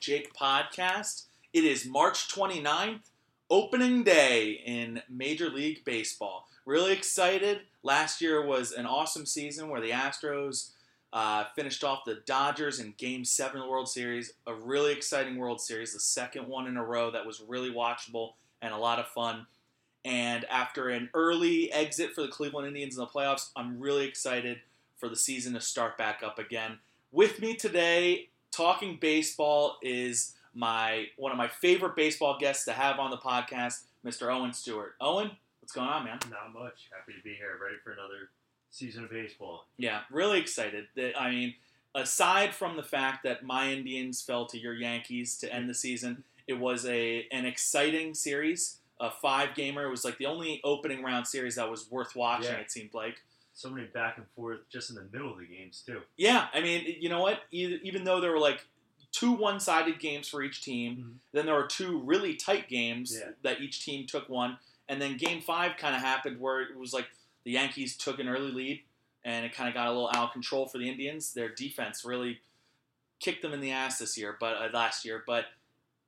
Jake 0.00 0.32
Podcast. 0.34 1.26
It 1.52 1.64
is 1.64 1.84
March 1.84 2.34
29th, 2.34 3.10
opening 3.50 4.02
day 4.02 4.62
in 4.64 5.02
Major 5.10 5.50
League 5.50 5.84
Baseball. 5.84 6.48
Really 6.64 6.92
excited. 6.92 7.60
Last 7.82 8.22
year 8.22 8.44
was 8.44 8.72
an 8.72 8.86
awesome 8.86 9.26
season 9.26 9.68
where 9.68 9.80
the 9.80 9.90
Astros 9.90 10.70
uh, 11.12 11.44
finished 11.54 11.84
off 11.84 12.04
the 12.06 12.22
Dodgers 12.24 12.80
in 12.80 12.94
Game 12.96 13.26
7 13.26 13.60
of 13.60 13.66
the 13.66 13.70
World 13.70 13.90
Series. 13.90 14.32
A 14.46 14.54
really 14.54 14.92
exciting 14.92 15.36
World 15.36 15.60
Series, 15.60 15.92
the 15.92 16.00
second 16.00 16.48
one 16.48 16.66
in 16.66 16.78
a 16.78 16.84
row 16.84 17.10
that 17.10 17.26
was 17.26 17.42
really 17.46 17.70
watchable 17.70 18.32
and 18.62 18.72
a 18.72 18.78
lot 18.78 18.98
of 18.98 19.06
fun. 19.08 19.46
And 20.02 20.46
after 20.46 20.88
an 20.88 21.10
early 21.12 21.70
exit 21.72 22.14
for 22.14 22.22
the 22.22 22.28
Cleveland 22.28 22.68
Indians 22.68 22.96
in 22.96 23.00
the 23.00 23.06
playoffs, 23.06 23.50
I'm 23.54 23.78
really 23.78 24.06
excited 24.06 24.60
for 24.96 25.10
the 25.10 25.16
season 25.16 25.52
to 25.52 25.60
start 25.60 25.98
back 25.98 26.22
up 26.24 26.38
again. 26.38 26.78
With 27.12 27.40
me 27.40 27.54
today, 27.54 28.28
talking 28.50 28.98
baseball, 29.00 29.78
is 29.82 30.34
my 30.54 31.06
one 31.16 31.32
of 31.32 31.38
my 31.38 31.48
favorite 31.48 31.96
baseball 31.96 32.36
guests 32.38 32.64
to 32.64 32.72
have 32.72 32.98
on 32.98 33.10
the 33.10 33.16
podcast, 33.16 33.84
Mr. 34.04 34.32
Owen 34.32 34.52
Stewart. 34.52 34.94
Owen, 35.00 35.30
what's 35.60 35.72
going 35.72 35.88
on, 35.88 36.04
man? 36.04 36.18
Not 36.30 36.52
much. 36.52 36.88
Happy 36.96 37.16
to 37.16 37.22
be 37.22 37.34
here, 37.34 37.58
ready 37.62 37.76
for 37.82 37.92
another 37.92 38.30
season 38.70 39.04
of 39.04 39.10
baseball. 39.10 39.66
Yeah, 39.76 40.00
really 40.10 40.40
excited. 40.40 40.86
I 41.18 41.30
mean, 41.30 41.54
aside 41.94 42.54
from 42.54 42.76
the 42.76 42.82
fact 42.82 43.24
that 43.24 43.44
my 43.44 43.72
Indians 43.72 44.22
fell 44.22 44.46
to 44.46 44.58
your 44.58 44.74
Yankees 44.74 45.38
to 45.38 45.52
end 45.52 45.68
the 45.68 45.74
season, 45.74 46.24
it 46.46 46.54
was 46.54 46.86
a 46.86 47.26
an 47.30 47.46
exciting 47.46 48.14
series, 48.14 48.78
a 48.98 49.10
five 49.10 49.54
gamer. 49.54 49.84
It 49.84 49.90
was 49.90 50.04
like 50.04 50.18
the 50.18 50.26
only 50.26 50.60
opening 50.64 51.02
round 51.02 51.26
series 51.26 51.54
that 51.56 51.70
was 51.70 51.90
worth 51.90 52.16
watching. 52.16 52.52
Yeah. 52.52 52.60
It 52.60 52.70
seemed 52.70 52.94
like. 52.94 53.22
So 53.52 53.68
many 53.68 53.86
back 53.88 54.16
and 54.16 54.26
forth 54.36 54.60
just 54.70 54.90
in 54.90 54.96
the 54.96 55.06
middle 55.12 55.32
of 55.32 55.38
the 55.38 55.46
games 55.46 55.82
too. 55.84 56.00
Yeah, 56.16 56.48
I 56.54 56.60
mean, 56.60 56.96
you 57.00 57.08
know 57.08 57.20
what? 57.20 57.42
Even 57.50 58.04
though 58.04 58.20
there 58.20 58.30
were 58.30 58.38
like 58.38 58.66
two 59.12 59.32
one-sided 59.32 59.98
games 59.98 60.28
for 60.28 60.42
each 60.42 60.62
team, 60.62 60.96
Mhm. 60.96 61.18
then 61.32 61.46
there 61.46 61.54
were 61.56 61.66
two 61.66 61.98
really 61.98 62.34
tight 62.36 62.68
games 62.68 63.16
Yeah. 63.18 63.32
that 63.42 63.60
each 63.60 63.84
team 63.84 64.06
took 64.06 64.28
one, 64.28 64.58
and 64.88 65.00
then 65.02 65.16
Game 65.16 65.40
Five 65.42 65.76
kind 65.76 65.94
of 65.94 66.00
happened 66.00 66.40
where 66.40 66.60
it 66.60 66.76
was 66.76 66.92
like 66.94 67.08
the 67.44 67.50
Yankees 67.52 67.96
took 67.96 68.18
an 68.18 68.28
early 68.28 68.50
lead, 68.52 68.84
and 69.24 69.44
it 69.44 69.52
kind 69.52 69.68
of 69.68 69.74
got 69.74 69.88
a 69.88 69.90
little 69.90 70.08
out 70.08 70.28
of 70.28 70.32
control 70.32 70.66
for 70.66 70.78
the 70.78 70.88
Indians. 70.88 71.34
Their 71.34 71.48
defense 71.48 72.04
really 72.04 72.40
kicked 73.18 73.42
them 73.42 73.52
in 73.52 73.60
the 73.60 73.72
ass 73.72 73.98
this 73.98 74.16
year, 74.16 74.36
but 74.38 74.56
uh, 74.56 74.68
last 74.72 75.04
year. 75.04 75.22
But 75.26 75.46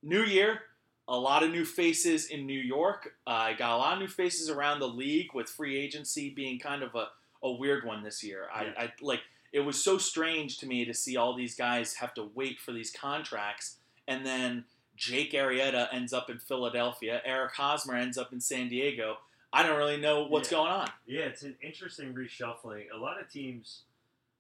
new 0.03 0.23
year, 0.23 0.63
a 1.09 1.19
lot 1.19 1.43
of 1.43 1.51
new 1.51 1.65
faces 1.65 2.27
in 2.27 2.47
New 2.47 2.59
York. 2.59 3.17
Uh, 3.27 3.31
I 3.31 3.53
got 3.55 3.75
a 3.75 3.79
lot 3.79 3.95
of 3.95 3.99
new 3.99 4.09
faces 4.09 4.49
around 4.49 4.79
the 4.79 4.89
league 4.89 5.35
with 5.35 5.51
free 5.51 5.77
agency 5.77 6.31
being 6.31 6.59
kind 6.59 6.83
of 6.83 6.95
a, 6.95 7.11
a 7.43 7.51
weird 7.51 7.85
one 7.85 8.03
this 8.03 8.23
year. 8.23 8.47
Yeah. 8.55 8.73
I, 8.77 8.83
I 8.85 8.93
like 9.01 9.21
it 9.53 9.61
was 9.61 9.83
so 9.83 9.99
strange 9.99 10.59
to 10.59 10.67
me 10.67 10.85
to 10.85 10.95
see 10.95 11.17
all 11.17 11.35
these 11.37 11.55
guys 11.55 11.95
have 11.95 12.15
to 12.15 12.31
wait 12.35 12.59
for 12.61 12.73
these 12.73 12.91
contracts, 12.91 13.77
and 14.09 14.25
then 14.25 14.65
Jake 14.97 15.33
Arrieta 15.33 15.89
ends 15.93 16.13
up 16.13 16.31
in 16.31 16.39
Philadelphia, 16.39 17.21
Eric 17.25 17.53
Hosmer 17.55 17.95
ends 17.95 18.17
up 18.19 18.33
in 18.33 18.41
San 18.41 18.69
Diego. 18.69 19.19
I 19.53 19.63
don't 19.63 19.77
really 19.77 19.99
know 19.99 20.25
what's 20.27 20.51
Yeah. 20.51 20.59
going 20.59 20.73
on. 20.73 20.91
Yeah, 21.07 21.25
it's 21.25 21.43
an 21.43 21.57
interesting 21.63 22.15
reshuffling. 22.15 22.87
A 22.93 22.97
lot 22.97 23.21
of 23.21 23.31
teams, 23.31 23.83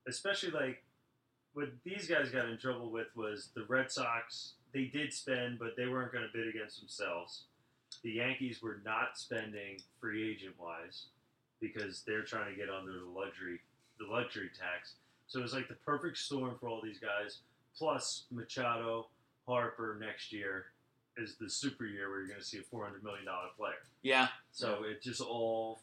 especially 0.06 0.50
like 0.50 0.82
what 1.52 1.68
these 1.84 2.06
guys 2.08 2.30
got 2.30 2.48
in 2.48 2.56
trouble 2.56 2.90
with 2.90 3.08
was 3.14 3.50
the 3.54 3.64
Red 3.64 3.90
Sox. 3.90 4.52
They 4.72 4.84
did 4.84 5.12
spend, 5.12 5.58
but 5.58 5.76
they 5.76 5.86
weren't 5.86 6.12
going 6.12 6.24
to 6.26 6.32
bid 6.32 6.48
against 6.48 6.78
themselves. 6.80 7.42
The 8.02 8.12
Yankees 8.12 8.62
were 8.62 8.80
not 8.86 9.18
spending 9.18 9.80
free 10.00 10.30
agent 10.30 10.54
wise 10.58 11.06
because 11.62 12.02
they're 12.06 12.24
trying 12.24 12.50
to 12.50 12.56
get 12.58 12.68
under 12.68 12.92
the 12.92 13.18
luxury 13.18 13.60
the 13.98 14.12
luxury 14.12 14.50
tax. 14.58 14.94
So 15.28 15.38
it 15.38 15.42
was 15.42 15.54
like 15.54 15.68
the 15.68 15.76
perfect 15.86 16.18
storm 16.18 16.56
for 16.60 16.68
all 16.68 16.82
these 16.82 16.98
guys. 16.98 17.38
Plus 17.78 18.24
Machado, 18.30 19.06
Harper 19.46 19.96
next 19.98 20.32
year 20.32 20.66
is 21.16 21.36
the 21.40 21.48
super 21.48 21.86
year 21.86 22.10
where 22.10 22.18
you're 22.18 22.28
going 22.28 22.40
to 22.40 22.44
see 22.44 22.58
a 22.58 22.62
four 22.62 22.84
hundred 22.84 23.02
million 23.02 23.24
dollar 23.24 23.48
player. 23.56 23.74
Yeah, 24.02 24.28
So 24.50 24.80
it 24.84 25.02
just 25.02 25.20
all 25.20 25.80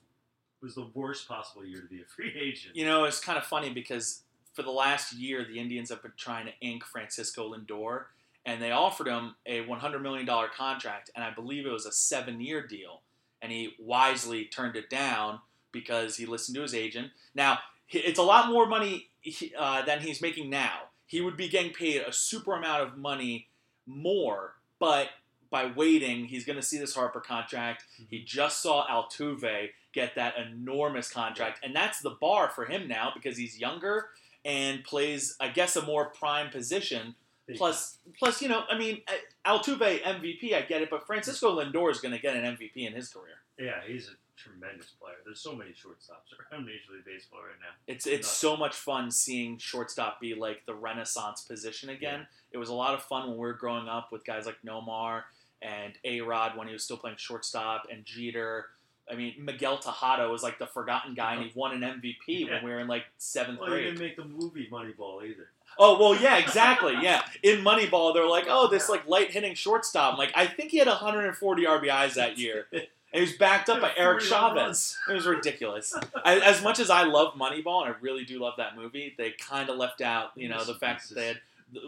was 0.62 0.76
the 0.76 0.88
worst 0.94 1.28
possible 1.28 1.66
year 1.66 1.82
to 1.82 1.88
be 1.88 2.02
a 2.02 2.06
free 2.16 2.34
agent. 2.40 2.76
You 2.76 2.86
know, 2.86 3.06
it's 3.06 3.20
kind 3.20 3.38
of 3.38 3.46
funny 3.46 3.72
because 3.72 4.24
for 4.54 4.64
the 4.64 4.72
last 4.72 5.14
year, 5.14 5.46
the 5.46 5.60
Indians 5.60 5.90
have 5.90 6.02
been 6.02 6.12
trying 6.18 6.46
to 6.48 6.52
ink 6.62 6.84
Francisco 6.84 7.54
Lindor, 7.54 8.06
and 8.46 8.62
they 8.62 8.72
offered 8.72 9.08
him 9.08 9.36
a 9.46 9.64
$100 9.64 10.02
million 10.02 10.28
contract, 10.56 11.12
and 11.16 11.24
I 11.24 11.32
believe 11.32 11.66
it 11.66 11.72
was 11.72 11.86
a 11.86 11.92
seven 11.92 12.42
year 12.42 12.66
deal. 12.66 13.02
And 13.42 13.54
he 13.54 13.74
wisely 13.80 14.46
turned 14.46 14.76
it 14.76 14.90
down 14.90 15.40
because 15.72 16.18
he 16.18 16.25
listened 16.25 16.56
to 16.56 16.62
his 16.62 16.74
agent. 16.74 17.12
Now, 17.34 17.59
it's 17.90 18.19
a 18.19 18.24
lot 18.24 18.50
more 18.50 18.66
money 18.66 19.09
uh, 19.57 19.84
than 19.84 20.02
he's 20.02 20.22
making 20.22 20.50
now. 20.50 20.90
He 21.06 21.22
would 21.22 21.38
be 21.38 21.50
getting 21.50 21.74
paid 21.74 22.02
a 22.02 22.13
super 22.13 22.56
amount 22.56 22.84
of 22.84 22.97
money 22.97 23.47
more, 23.88 24.56
but 24.80 25.09
by 25.50 25.66
waiting, 25.66 26.25
he's 26.25 26.46
going 26.46 26.57
to 26.57 26.62
see 26.62 26.78
this 26.78 26.94
Harper 26.94 27.19
contract. 27.19 27.84
He 28.09 28.24
just 28.24 28.62
saw 28.62 28.85
Altuve 28.88 29.69
get 29.94 30.13
that 30.16 30.35
enormous 30.38 31.09
contract, 31.09 31.62
and 31.63 31.75
that's 31.75 32.01
the 32.01 32.12
bar 32.12 32.50
for 32.50 32.66
him 32.66 32.88
now 32.88 33.12
because 33.13 33.38
he's 33.38 33.59
younger 33.59 34.09
and 34.46 34.84
plays, 34.84 35.36
I 35.40 35.50
guess, 35.50 35.75
a 35.75 35.81
more 35.81 36.06
prime 36.06 36.50
position. 36.50 37.16
Plus, 37.57 37.97
plus, 38.19 38.44
you 38.44 38.47
know, 38.47 38.63
I 38.69 38.78
mean, 38.78 39.01
uh, 39.07 39.57
Altuve 39.57 40.03
MVP, 40.03 40.53
I 40.53 40.62
get 40.62 40.84
it, 40.84 40.91
but 40.91 41.07
Francisco 41.07 41.59
Lindor 41.59 41.90
is 41.90 42.00
going 42.00 42.13
to 42.13 42.19
get 42.19 42.36
an 42.36 42.44
MVP 42.44 42.75
in 42.75 42.94
his 42.94 43.09
career. 43.09 43.38
yeah, 43.57 43.81
he's 43.88 44.07
a 44.07 44.12
tremendous 44.42 44.88
player. 44.92 45.16
There's 45.26 45.40
so 45.42 45.54
many 45.56 45.72
shortstops 45.72 46.32
around 46.52 46.66
Major 46.66 46.94
League 46.94 47.06
Baseball 47.06 47.40
right 47.42 47.60
now. 47.60 47.74
It's 47.88 48.08
it's 48.08 48.28
Nuts. 48.28 48.38
so 48.38 48.56
much 48.58 48.76
fun 48.76 49.12
seeing 49.12 49.58
shortstop 49.58 50.20
be 50.22 50.36
like 50.36 50.66
the 50.66 50.74
renaissance 50.74 51.42
position 51.42 51.90
again. 51.90 52.28
It 52.52 52.58
was 52.58 52.70
a 52.70 52.74
lot 52.74 52.94
of 52.94 53.04
fun 53.04 53.24
when 53.28 53.34
we 53.38 53.42
were 53.42 53.54
growing 53.54 53.88
up 53.88 54.12
with 54.12 54.26
guys 54.26 54.46
like 54.46 54.58
Nomar 54.66 55.24
and 55.62 55.94
A 56.06 56.22
Rod 56.22 56.58
when 56.58 56.68
he 56.68 56.74
was 56.74 56.84
still 56.84 56.98
playing 56.98 57.18
shortstop 57.18 57.88
and 57.92 58.06
Jeter. 58.06 58.68
I 59.12 59.16
mean, 59.16 59.34
Miguel 59.40 59.80
Tejada 59.80 60.30
was 60.30 60.44
like 60.44 60.60
the 60.60 60.68
forgotten 60.68 61.16
guy, 61.16 61.34
and 61.34 61.44
he 61.44 61.52
won 61.56 61.72
an 61.74 61.82
MVP 62.00 62.18
Yeah. 62.28 62.54
when 62.56 62.64
we 62.66 62.70
were 62.70 62.80
in 62.80 62.88
like 62.88 63.06
seventh 63.18 63.60
Well, 63.60 63.70
he 63.70 63.74
grade. 63.74 63.84
didn't 63.86 64.00
make 64.00 64.16
the 64.16 64.24
movie 64.26 64.70
Moneyball 64.72 65.26
either. 65.28 65.50
Oh 65.80 65.98
well, 66.00 66.20
yeah, 66.22 66.38
exactly. 66.44 66.94
Yeah, 67.02 67.22
in 67.42 67.60
Moneyball, 67.64 68.14
they're 68.14 68.28
like, 68.28 68.46
oh, 68.48 68.68
this 68.70 68.88
like 68.88 69.08
light 69.08 69.32
hitting 69.32 69.56
shortstop. 69.56 70.14
I'm 70.14 70.18
like, 70.20 70.32
I 70.36 70.46
think 70.46 70.70
he 70.72 70.78
had 70.78 70.88
140 70.88 71.66
RBIs 71.66 72.14
that 72.16 72.38
year, 72.38 72.68
he 73.12 73.22
was 73.22 73.34
backed 73.34 73.70
up 73.70 73.81
by 73.81 73.92
Eric 73.97 74.22
Chavez. 74.22 74.97
It 75.09 75.14
was 75.14 75.25
ridiculous. 75.25 75.96
I, 76.24 76.40
as 76.40 76.62
much 76.62 76.80
as 76.80 76.90
I 76.90 77.03
love 77.03 77.34
Moneyball, 77.36 77.86
and 77.86 77.94
I 77.94 77.97
really 78.02 78.24
do 78.24 78.40
love 78.40 78.53
that 78.58 78.75
movie, 78.75 79.16
they 79.18 79.31
kind 79.31 79.70
of 79.70 79.78
left 79.78 80.02
out, 80.02 80.31
you 80.36 80.47
know, 80.50 80.64
the 80.64 80.75
fact 80.75 81.09
that 81.09 81.16
they 81.16 81.28
had 81.28 81.40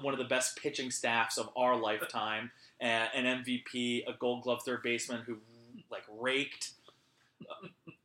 one 0.02 0.14
of 0.14 0.20
the 0.20 0.26
best 0.26 0.58
pitching 0.58 0.92
staffs 0.92 1.38
of 1.38 1.50
our 1.56 1.76
lifetime, 1.76 2.52
uh, 2.82 2.86
an 2.86 3.44
MVP, 3.44 4.04
a 4.08 4.14
Gold 4.14 4.44
Glove 4.44 4.64
third 4.64 4.84
baseman 4.84 5.22
who 5.26 5.38
like 5.92 6.04
raked. 6.20 6.72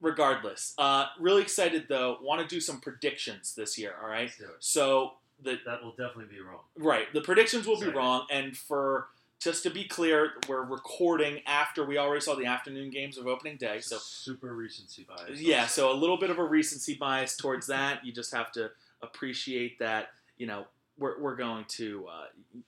Regardless, 0.00 0.74
uh, 0.78 1.06
really 1.18 1.42
excited 1.42 1.86
though. 1.88 2.18
Want 2.22 2.40
to 2.40 2.46
do 2.46 2.60
some 2.60 2.80
predictions 2.80 3.54
this 3.54 3.78
year. 3.78 3.94
All 4.02 4.08
right, 4.08 4.22
Let's 4.24 4.36
do 4.38 4.44
it. 4.44 4.50
so 4.60 5.12
the 5.42 5.58
That 5.66 5.82
will 5.82 5.90
definitely 5.90 6.34
be 6.34 6.40
wrong. 6.40 6.60
Right. 6.78 7.12
The 7.12 7.20
predictions 7.22 7.66
will 7.66 7.80
be 7.80 7.88
wrong. 7.88 8.26
And 8.30 8.56
for 8.56 9.08
just 9.38 9.62
to 9.64 9.70
be 9.70 9.84
clear, 9.84 10.32
we're 10.48 10.64
recording 10.64 11.40
after 11.46 11.84
we 11.84 11.98
already 11.98 12.20
saw 12.20 12.34
the 12.34 12.46
afternoon 12.46 12.90
games 12.90 13.18
of 13.18 13.26
opening 13.26 13.56
day. 13.56 13.80
So 13.80 13.98
super 13.98 14.54
recency 14.54 15.06
bias. 15.06 15.40
yeah, 15.40 15.66
so 15.66 15.92
a 15.92 15.94
little 15.94 16.16
bit 16.16 16.30
of 16.30 16.38
a 16.38 16.44
recency 16.44 16.94
bias 16.94 17.36
towards 17.36 17.66
that. 17.66 18.04
You 18.04 18.12
just 18.12 18.34
have 18.34 18.50
to 18.52 18.70
appreciate 19.02 19.78
that. 19.78 20.08
You 20.38 20.46
know, 20.46 20.64
we're, 20.98 21.20
we're 21.20 21.36
going 21.36 21.64
to. 21.68 22.06
Uh, 22.08 22.60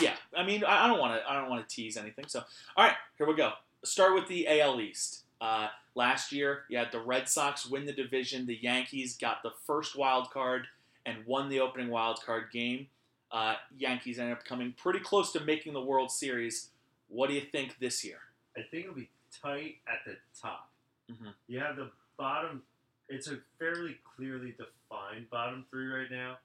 yeah, 0.00 0.14
I 0.36 0.44
mean, 0.44 0.62
I 0.64 0.86
don't 0.88 0.98
want 0.98 1.20
to. 1.20 1.30
I 1.30 1.40
don't 1.40 1.48
want 1.48 1.66
to 1.66 1.74
tease 1.74 1.96
anything. 1.96 2.26
So, 2.28 2.42
all 2.76 2.84
right, 2.84 2.96
here 3.16 3.26
we 3.26 3.34
go. 3.34 3.52
Start 3.84 4.14
with 4.14 4.26
the 4.26 4.48
AL 4.60 4.80
East. 4.80 5.24
Uh, 5.40 5.68
last 5.94 6.32
year, 6.32 6.64
you 6.68 6.78
had 6.78 6.92
the 6.92 7.00
Red 7.00 7.28
Sox 7.28 7.66
win 7.66 7.86
the 7.86 7.92
division. 7.92 8.46
The 8.46 8.58
Yankees 8.60 9.16
got 9.16 9.42
the 9.42 9.52
first 9.66 9.96
wild 9.96 10.30
card 10.30 10.66
and 11.04 11.18
won 11.26 11.48
the 11.48 11.60
opening 11.60 11.88
wild 11.88 12.20
card 12.24 12.50
game. 12.52 12.88
Uh, 13.30 13.56
Yankees 13.76 14.18
ended 14.18 14.36
up 14.36 14.44
coming 14.44 14.72
pretty 14.76 15.00
close 15.00 15.32
to 15.32 15.40
making 15.40 15.72
the 15.72 15.80
World 15.82 16.10
Series. 16.10 16.70
What 17.08 17.28
do 17.28 17.34
you 17.34 17.40
think 17.42 17.78
this 17.78 18.04
year? 18.04 18.18
I 18.56 18.62
think 18.62 18.84
it'll 18.84 18.94
be 18.94 19.10
tight 19.42 19.76
at 19.88 20.04
the 20.06 20.16
top. 20.40 20.70
Mhm. 21.10 21.34
You 21.48 21.58
have 21.60 21.76
the 21.76 21.90
bottom. 22.16 22.62
It's 23.08 23.28
a 23.28 23.38
fairly 23.58 23.94
clearly 24.16 24.52
defined 24.52 25.28
bottom 25.30 25.64
three 25.70 25.86
right 25.86 26.10
now, 26.10 26.38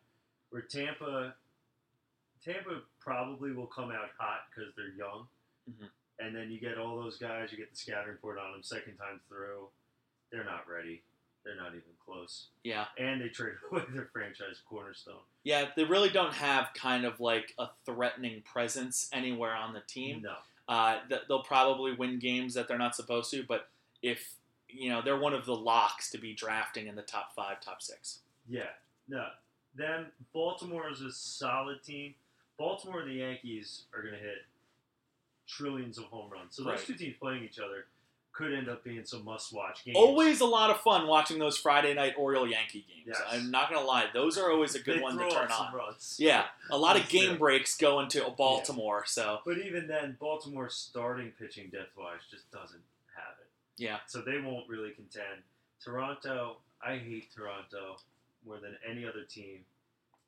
where 0.50 0.62
Tampa, 0.62 1.36
Tampa 2.44 2.82
probably 3.00 3.52
will 3.54 3.68
come 3.68 3.92
out 3.92 4.10
hot 4.18 4.48
because 4.50 4.74
they're 4.76 4.90
young, 4.90 5.28
Mhm. 5.70 5.90
and 6.20 6.36
then 6.36 6.52
you 6.52 6.60
get 6.60 6.78
all 6.78 7.00
those 7.02 7.18
guys. 7.18 7.52
You 7.52 7.58
get 7.58 7.70
the 7.72 7.76
scattering 7.78 8.16
report 8.16 8.38
on 8.38 8.52
them 8.52 8.64
second 8.64 8.98
time 8.98 9.20
through. 9.28 9.72
They're 10.32 10.44
not 10.44 10.68
ready. 10.68 11.04
They're 11.44 11.56
not 11.56 11.70
even 11.70 11.82
close. 12.06 12.48
Yeah. 12.64 12.86
And 12.98 13.22
they 13.22 13.30
traded 13.30 13.58
away 13.72 13.84
their 13.94 14.10
franchise 14.14 14.62
cornerstone. 14.68 15.16
Yeah, 15.44 15.66
they 15.76 15.84
really 15.84 16.10
don't 16.10 16.34
have 16.34 16.70
kind 16.76 17.04
of 17.06 17.20
like 17.20 17.54
a 17.58 17.68
threatening 17.86 18.42
presence 18.44 19.10
anywhere 19.12 19.56
on 19.56 19.74
the 19.74 19.82
team. 19.82 20.22
No. 20.22 20.36
Uh, 20.68 21.00
they'll 21.28 21.44
probably 21.44 21.94
win 21.94 22.20
games 22.20 22.54
that 22.54 22.68
they're 22.68 22.78
not 22.78 22.96
supposed 22.96 23.32
to, 23.32 23.44
but 23.48 23.70
if 24.02 24.36
you 24.70 24.90
know 24.90 25.02
they're 25.04 25.20
one 25.20 25.34
of 25.34 25.46
the 25.46 25.56
locks 25.56 26.10
to 26.12 26.18
be 26.18 26.34
drafting 26.34 26.88
in 26.88 26.96
the 26.96 27.02
top 27.02 27.36
five, 27.36 27.60
top 27.60 27.82
six. 27.82 28.20
Yeah, 28.48 28.70
no. 29.10 29.26
Then 29.76 30.06
Baltimore 30.34 30.90
is 30.90 31.02
a 31.02 31.12
solid 31.12 31.84
team, 31.84 32.14
Baltimore 32.58 33.02
and 33.02 33.10
the 33.10 33.16
Yankees 33.16 33.84
are 33.94 34.02
going 34.02 34.14
to 34.14 34.20
hit 34.20 34.46
trillions 35.48 35.98
of 35.98 36.06
home 36.06 36.30
runs. 36.30 36.56
So 36.56 36.64
those 36.64 36.78
Right. 36.78 36.86
two 36.88 36.94
teams 36.94 37.16
playing 37.20 37.44
each 37.44 37.60
other 37.60 37.88
could 38.34 38.54
end 38.54 38.70
up 38.70 38.84
being 38.84 39.04
some 39.06 39.26
must-watch 39.26 39.84
games. 39.86 39.98
Always 39.98 40.40
a 40.42 40.46
lot 40.46 40.70
of 40.70 40.80
fun 40.80 41.08
watching 41.08 41.38
those 41.40 41.58
Friday 41.58 41.94
night 41.94 42.14
Oriole 42.18 42.48
Yankee 42.48 42.86
games. 42.88 43.18
Yes. 43.20 43.22
I'm 43.30 43.52
not 43.52 43.70
gonna 43.72 43.86
lie; 43.86 44.06
those 44.14 44.38
are 44.38 44.52
always 44.52 44.74
a 44.76 44.80
good 44.84 45.00
They 45.00 45.02
one 45.02 45.18
to 45.18 45.30
turn 45.30 45.52
on. 45.52 45.74
runs. 45.74 46.16
Yeah, 46.20 46.46
a 46.70 46.78
lot 46.78 46.98
of 47.00 47.10
game 47.10 47.32
yeah. 47.32 47.38
breaks 47.38 47.76
go 47.78 48.00
into 48.00 48.24
Baltimore. 48.38 49.04
So 49.06 49.40
But 49.46 49.58
even 49.60 49.88
then, 49.88 50.18
Baltimore's 50.20 50.76
starting 50.76 51.32
pitching 51.40 51.70
depth-wise 51.70 52.22
just 52.30 52.50
doesn't 52.52 52.82
have 53.16 53.36
it. 53.42 53.50
yeah, 53.78 53.98
So 54.08 54.22
they 54.22 54.40
won't 54.40 54.68
really 54.70 54.92
contend. 54.92 55.44
Toronto, 55.84 56.58
I 56.86 56.98
hate 56.98 57.34
Toronto 57.36 57.98
more 58.46 58.60
than 58.60 58.76
any 58.90 59.06
other 59.06 59.24
team 59.24 59.66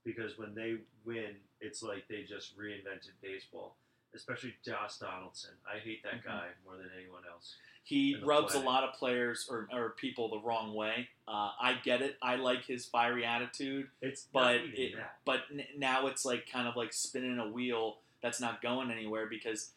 because 0.04 0.38
when 0.38 0.54
they 0.56 0.76
win, 1.06 1.36
it's 1.62 1.82
like 1.82 2.08
they 2.10 2.24
just 2.24 2.58
reinvented 2.58 3.12
baseball. 3.22 3.76
Especially 4.16 4.54
Josh 4.64 4.98
Donaldson. 4.98 5.52
I 5.72 5.80
hate 5.80 6.04
that 6.04 6.22
Mhm. 6.22 6.26
guy 6.26 6.48
more 6.66 6.78
than 6.78 6.90
anyone 6.98 7.24
else. 7.30 7.56
he 7.86 8.16
rubs 8.24 8.54
a 8.56 8.60
lot 8.60 8.86
of 8.86 8.94
players 8.94 9.46
or, 9.50 9.68
or 9.70 9.90
people 9.90 10.30
the 10.30 10.40
wrong 10.40 10.74
way. 10.74 11.10
Uh, 11.28 11.52
I 11.60 11.74
get 11.84 12.02
it. 12.02 12.18
I 12.22 12.38
like 12.38 12.64
his 12.64 12.86
fiery 12.86 13.26
attitude, 13.26 13.90
It's 14.02 14.26
but 14.32 14.56
it, 14.56 14.96
but 15.26 15.42
n- 15.52 15.68
now 15.76 16.08
it's 16.08 16.24
like 16.24 16.50
kind 16.50 16.66
of 16.66 16.78
like 16.78 16.94
spinning 16.94 17.40
a 17.40 17.48
wheel 17.50 17.98
that's 18.22 18.40
not 18.40 18.62
going 18.62 18.90
anywhere 18.90 19.26
because 19.26 19.74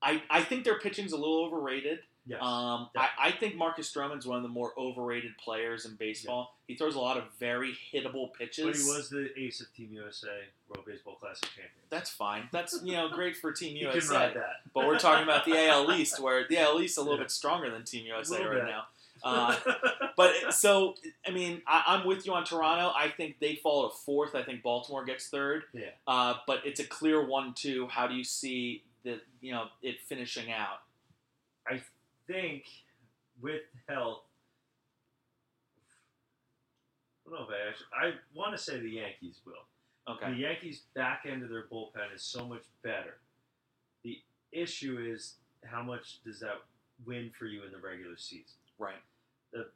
I 0.00 0.22
I 0.30 0.44
think 0.44 0.62
their 0.62 0.78
pitching's 0.78 1.10
a 1.10 1.16
little 1.16 1.44
overrated. 1.44 2.04
Yes. 2.28 2.42
Um, 2.42 2.90
I, 2.96 3.08
I 3.18 3.30
think 3.32 3.56
Marcus 3.56 3.90
Stroman's 3.90 4.26
one 4.26 4.36
of 4.36 4.42
the 4.42 4.48
more 4.50 4.72
overrated 4.76 5.32
players 5.42 5.86
in 5.86 5.94
baseball. 5.94 6.54
He 6.66 6.74
throws 6.76 6.94
a 6.94 7.00
lot 7.00 7.16
of 7.16 7.24
very 7.40 7.72
hittable 7.92 8.32
pitches. 8.34 8.66
but 8.66 8.76
he 8.76 8.82
was 8.84 9.08
the 9.08 9.30
ace 9.40 9.60
of 9.62 9.72
Team 9.74 9.88
USA 9.92 10.28
World 10.68 10.86
Baseball 10.86 11.14
Classic 11.18 11.48
champion. 11.48 11.70
That's 11.88 12.10
fine. 12.10 12.48
That's 12.52 12.80
you 12.84 12.92
know 12.92 13.08
great 13.08 13.36
for 13.36 13.50
Team 13.52 13.76
you 13.76 13.86
can 13.86 13.94
USA. 13.94 14.14
ride 14.14 14.34
that. 14.36 14.56
But 14.74 14.86
we're 14.86 14.98
talking 14.98 15.24
about 15.24 15.46
the 15.46 15.56
AL 15.68 15.90
East, 15.98 16.20
where 16.20 16.46
the 16.46 16.58
AL 16.58 16.80
East 16.82 16.92
is 16.92 16.98
a 16.98 17.00
little 17.02 17.16
Yeah. 17.16 17.22
bit 17.24 17.30
stronger 17.30 17.70
than 17.70 17.84
Team 17.84 18.04
USA 18.06 18.44
right 18.44 18.54
bit. 18.54 18.64
now. 18.64 18.84
Uh, 19.24 19.56
but 20.16 20.32
so 20.54 20.94
I 21.26 21.32
mean, 21.32 21.60
I, 21.66 21.82
I'm 21.88 22.06
with 22.06 22.24
you 22.24 22.32
on 22.34 22.44
Toronto. 22.44 22.92
I 22.96 23.08
think 23.08 23.40
they 23.40 23.56
fall 23.56 23.88
to 23.90 23.96
fourth. 24.06 24.36
I 24.36 24.44
think 24.44 24.62
Baltimore 24.62 25.04
gets 25.04 25.28
third. 25.28 25.64
Yeah. 25.72 25.86
Uh, 26.06 26.34
but 26.46 26.60
it's 26.64 26.78
a 26.78 26.84
clear 26.84 27.26
one-two. 27.26 27.88
How 27.88 28.06
do 28.06 28.14
you 28.14 28.22
see 28.22 28.84
the 29.02 29.18
you 29.40 29.50
know 29.50 29.64
it 29.82 29.96
finishing 30.08 30.52
out? 30.52 30.82
I 31.66 31.82
think 32.28 32.64
with 33.40 33.62
health, 33.88 34.22
I 37.26 37.30
don't 37.30 37.40
know 37.40 37.46
if 37.46 37.50
I 37.50 37.68
actually. 37.68 37.86
I 37.92 38.38
want 38.38 38.56
to 38.56 38.62
say 38.62 38.78
the 38.78 38.88
Yankees 38.88 39.40
will. 39.44 40.14
Okay. 40.14 40.30
The 40.30 40.38
Yankees' 40.38 40.82
back 40.94 41.24
end 41.30 41.42
of 41.42 41.50
their 41.50 41.66
bullpen 41.70 42.14
is 42.14 42.22
so 42.22 42.46
much 42.46 42.62
better. 42.82 43.18
The 44.04 44.18
issue 44.52 44.98
is 45.14 45.34
how 45.64 45.82
much 45.82 46.22
does 46.24 46.40
that 46.40 46.62
win 47.04 47.30
for 47.38 47.44
you 47.46 47.64
in 47.64 47.72
the 47.72 47.78
regular 47.78 48.16
season? 48.16 48.56
Right. 48.78 49.02
The 49.52 49.68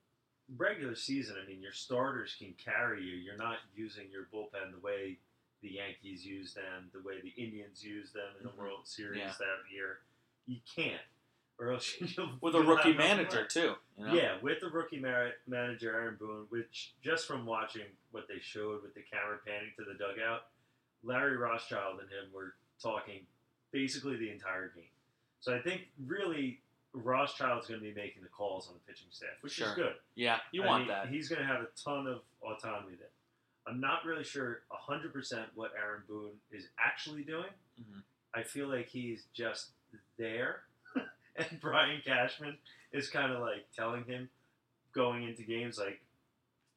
regular 0.56 0.94
season, 0.94 1.36
I 1.42 1.46
mean, 1.46 1.60
your 1.60 1.72
starters 1.72 2.34
can 2.38 2.54
carry 2.54 3.02
you. 3.02 3.16
You're 3.16 3.36
not 3.36 3.58
using 3.74 4.04
your 4.10 4.28
bullpen 4.32 4.72
the 4.72 4.80
way 4.80 5.18
the 5.60 5.68
Yankees 5.72 6.24
use 6.24 6.54
them, 6.54 6.90
the 6.94 7.00
way 7.06 7.20
the 7.22 7.32
Indians 7.42 7.84
use 7.84 8.10
them 8.12 8.34
in 8.38 8.44
the 8.46 8.52
Mhm. 8.52 8.56
World 8.56 8.86
Series 8.88 9.18
Yeah. 9.18 9.32
that 9.38 9.70
year. 9.70 10.00
You 10.46 10.60
can't, 10.74 11.04
or 11.62 11.72
else 11.72 11.94
you'll 12.00 12.30
With 12.40 12.54
a 12.54 12.60
rookie 12.60 12.92
manager 12.92 13.44
too. 13.46 13.74
You 13.98 14.06
know? 14.06 14.14
Yeah, 14.14 14.36
with 14.42 14.60
the 14.60 14.68
rookie 14.68 14.98
mar- 14.98 15.32
manager 15.46 15.94
Aaron 15.94 16.16
Boone, 16.18 16.46
which 16.50 16.92
just 17.02 17.26
from 17.26 17.46
watching 17.46 17.86
what 18.10 18.26
they 18.28 18.40
showed 18.40 18.82
with 18.82 18.94
the 18.94 19.00
camera 19.02 19.38
panning 19.46 19.70
to 19.78 19.84
the 19.84 19.94
dugout, 19.94 20.46
Larry 21.04 21.36
Rothschild 21.36 22.00
and 22.00 22.08
him 22.08 22.32
were 22.34 22.54
talking 22.82 23.20
basically 23.70 24.16
the 24.16 24.30
entire 24.30 24.68
game. 24.74 24.84
So 25.40 25.54
I 25.54 25.60
think 25.60 25.82
really 26.06 26.60
Rothschild's 26.94 27.68
going 27.68 27.80
to 27.80 27.86
be 27.86 27.94
making 27.94 28.22
the 28.22 28.28
calls 28.28 28.68
on 28.68 28.74
the 28.74 28.80
pitching 28.92 29.08
staff, 29.10 29.30
which 29.40 29.52
Sure. 29.54 29.68
is 29.68 29.74
good. 29.74 29.94
Yeah. 30.14 30.38
You 30.52 30.62
I 30.64 30.66
want 30.66 30.80
mean, 30.82 30.88
that. 30.88 31.08
He's 31.08 31.28
going 31.28 31.40
to 31.40 31.46
have 31.46 31.62
a 31.62 31.68
ton 31.82 32.06
of 32.06 32.20
autonomy 32.42 32.96
there. 32.98 33.08
I'm 33.66 33.80
not 33.80 34.04
really 34.04 34.24
sure 34.24 34.62
100% 34.72 35.44
what 35.54 35.72
Aaron 35.80 36.02
Boone 36.08 36.32
is 36.50 36.66
actually 36.78 37.22
doing. 37.22 37.50
Mhm. 37.80 38.02
I 38.34 38.42
feel 38.42 38.68
like 38.68 38.88
he's 38.88 39.26
just 39.32 39.70
there, 40.18 40.64
and 41.36 41.60
Brian 41.60 42.00
Cashman 42.04 42.56
is 42.92 43.08
kind 43.08 43.32
of 43.32 43.40
like 43.40 43.64
telling 43.74 44.04
him 44.04 44.28
going 44.94 45.24
into 45.24 45.42
games 45.42 45.78
like, 45.78 46.00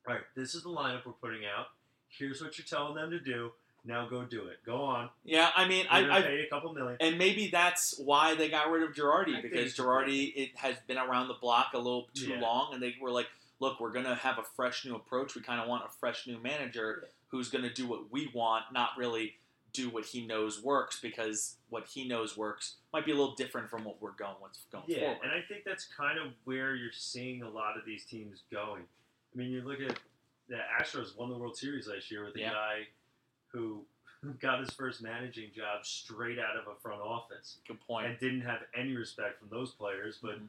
"All 0.07 0.13
right, 0.13 0.23
this 0.35 0.55
is 0.55 0.63
the 0.63 0.69
lineup 0.69 1.05
we're 1.05 1.13
putting 1.13 1.41
out. 1.45 1.67
Here's 2.09 2.41
what 2.41 2.57
you're 2.57 2.65
telling 2.65 2.95
them 2.95 3.11
to 3.11 3.19
do. 3.19 3.51
Now 3.87 4.07
go 4.07 4.23
do 4.23 4.47
it. 4.47 4.57
Go 4.65 4.77
on. 4.83 5.09
Yeah. 5.23 5.49
I 5.55 5.67
mean, 5.67 5.85
We're 5.91 6.09
I, 6.11 6.17
I 6.17 6.21
pay 6.21 6.39
a 6.41 6.49
couple 6.49 6.73
million. 6.73 6.97
and 7.01 7.17
maybe 7.19 7.49
that's 7.51 7.99
why 7.99 8.33
they 8.33 8.49
got 8.49 8.71
rid 8.71 8.81
of 8.81 8.95
Girardi 8.95 9.35
I 9.37 9.41
because 9.41 9.75
think- 9.75 9.87
Girardi 9.87 10.33
it 10.35 10.49
has 10.55 10.75
been 10.87 10.97
around 10.97 11.27
the 11.27 11.35
block 11.35 11.67
a 11.73 11.77
little 11.77 12.07
too 12.15 12.29
Yeah. 12.29 12.39
long, 12.39 12.73
and 12.73 12.81
they 12.81 12.95
were 12.99 13.11
like, 13.11 13.27
"Look, 13.59 13.79
we're 13.79 13.91
gonna 13.91 14.15
have 14.15 14.39
a 14.39 14.43
fresh 14.55 14.85
new 14.85 14.95
approach. 14.95 15.35
We 15.35 15.41
kind 15.41 15.61
of 15.61 15.67
want 15.67 15.83
a 15.85 15.89
fresh 15.99 16.25
new 16.25 16.39
manager 16.39 17.01
Yeah. 17.03 17.09
who's 17.27 17.49
gonna 17.49 17.71
do 17.71 17.85
what 17.85 18.11
we 18.11 18.31
want, 18.33 18.71
not 18.71 18.91
really 18.97 19.35
do 19.75 19.89
what 19.89 20.05
he 20.05 20.25
knows 20.25 20.61
works 20.63 20.99
because 21.01 21.57
what 21.69 21.85
he 21.87 22.07
knows 22.07 22.37
works 22.37 22.75
might 22.93 23.05
be 23.05 23.11
a 23.11 23.15
little 23.15 23.35
different 23.35 23.69
from 23.69 23.83
what 23.83 24.01
we're 24.01 24.11
going 24.13 24.35
what's 24.39 24.59
going 24.71 24.83
Yeah, 24.87 24.99
forward." 24.99 25.19
and 25.23 25.31
I 25.31 25.41
think 25.47 25.63
that's 25.65 25.85
kind 25.85 26.17
of 26.17 26.31
where 26.45 26.75
you're 26.75 26.91
seeing 26.91 27.43
a 27.43 27.49
lot 27.49 27.77
of 27.77 27.85
these 27.85 28.05
teams 28.05 28.43
going. 28.51 28.83
I 29.33 29.37
mean, 29.37 29.51
you 29.51 29.61
look 29.61 29.79
at 29.81 29.99
the 30.47 30.57
Astros 30.81 31.17
won 31.17 31.29
the 31.29 31.37
World 31.37 31.57
Series 31.57 31.87
last 31.87 32.09
year 32.11 32.23
with 32.25 32.35
a 32.35 32.39
Yeah. 32.39 32.51
guy 32.53 32.87
who 33.47 33.85
got 34.39 34.59
his 34.59 34.71
first 34.71 35.01
managing 35.01 35.51
job 35.53 35.85
straight 35.85 36.39
out 36.39 36.55
of 36.57 36.67
a 36.67 36.75
front 36.81 37.01
office 37.01 37.57
Good 37.67 37.79
point. 37.81 38.07
and 38.07 38.19
didn't 38.19 38.41
have 38.41 38.61
any 38.73 38.95
respect 38.95 39.39
from 39.39 39.49
those 39.49 39.71
players, 39.73 40.17
but 40.21 40.39
Mhm. 40.39 40.47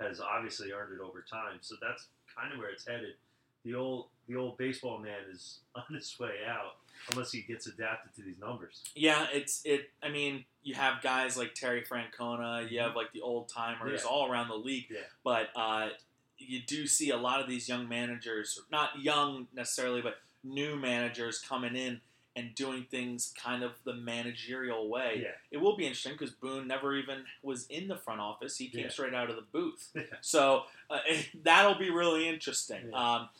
has 0.00 0.20
obviously 0.20 0.72
earned 0.72 0.92
it 0.94 1.00
over 1.02 1.22
time. 1.22 1.58
So 1.62 1.76
that's 1.80 2.08
kind 2.34 2.52
of 2.52 2.58
where 2.58 2.68
it's 2.70 2.86
headed. 2.86 3.16
The 3.64 3.74
old 3.74 4.10
the 4.28 4.36
old 4.36 4.58
baseball 4.58 4.98
man 4.98 5.22
is 5.30 5.60
on 5.74 5.84
his 5.94 6.18
way 6.18 6.44
out 6.46 6.76
unless 7.10 7.32
he 7.32 7.42
gets 7.42 7.66
adapted 7.66 8.14
to 8.16 8.22
these 8.22 8.38
numbers. 8.38 8.82
Yeah, 8.94 9.26
it's 9.32 9.62
it. 9.64 9.90
I 10.02 10.08
mean, 10.08 10.44
you 10.62 10.74
have 10.74 11.02
guys 11.02 11.36
like 11.36 11.54
Terry 11.54 11.82
Francona. 11.82 12.70
You 12.70 12.80
have 12.80 12.96
like 12.96 13.12
the 13.12 13.20
old 13.20 13.48
timers 13.48 14.02
Yeah. 14.04 14.10
all 14.10 14.30
around 14.30 14.48
the 14.48 14.54
league. 14.56 14.86
Yeah. 14.90 15.00
But 15.24 15.48
uh, 15.54 15.90
you 16.38 16.60
do 16.66 16.86
see 16.86 17.10
a 17.10 17.16
lot 17.16 17.40
of 17.40 17.48
these 17.48 17.68
young 17.68 17.88
managers, 17.88 18.60
not 18.70 19.00
young 19.00 19.46
necessarily, 19.54 20.02
but 20.02 20.16
new 20.44 20.76
managers 20.76 21.38
coming 21.38 21.74
in 21.76 22.00
and 22.34 22.54
doing 22.54 22.84
things 22.90 23.32
kind 23.42 23.62
of 23.62 23.72
the 23.84 23.94
managerial 23.94 24.90
way. 24.90 25.20
Yeah. 25.22 25.28
It 25.50 25.56
will 25.56 25.74
be 25.74 25.84
interesting 25.86 26.12
because 26.12 26.32
Boone 26.34 26.66
never 26.68 26.94
even 26.94 27.24
was 27.42 27.66
in 27.68 27.88
the 27.88 27.96
front 27.96 28.20
office. 28.20 28.58
He 28.58 28.68
came 28.68 28.82
Yeah. 28.84 28.88
straight 28.90 29.14
out 29.14 29.30
of 29.30 29.36
the 29.36 29.42
booth. 29.52 29.90
Yeah. 29.94 30.02
So 30.20 30.64
uh, 30.90 30.98
that'll 31.42 31.78
be 31.78 31.90
really 31.90 32.28
interesting. 32.28 32.92
Um, 32.92 33.30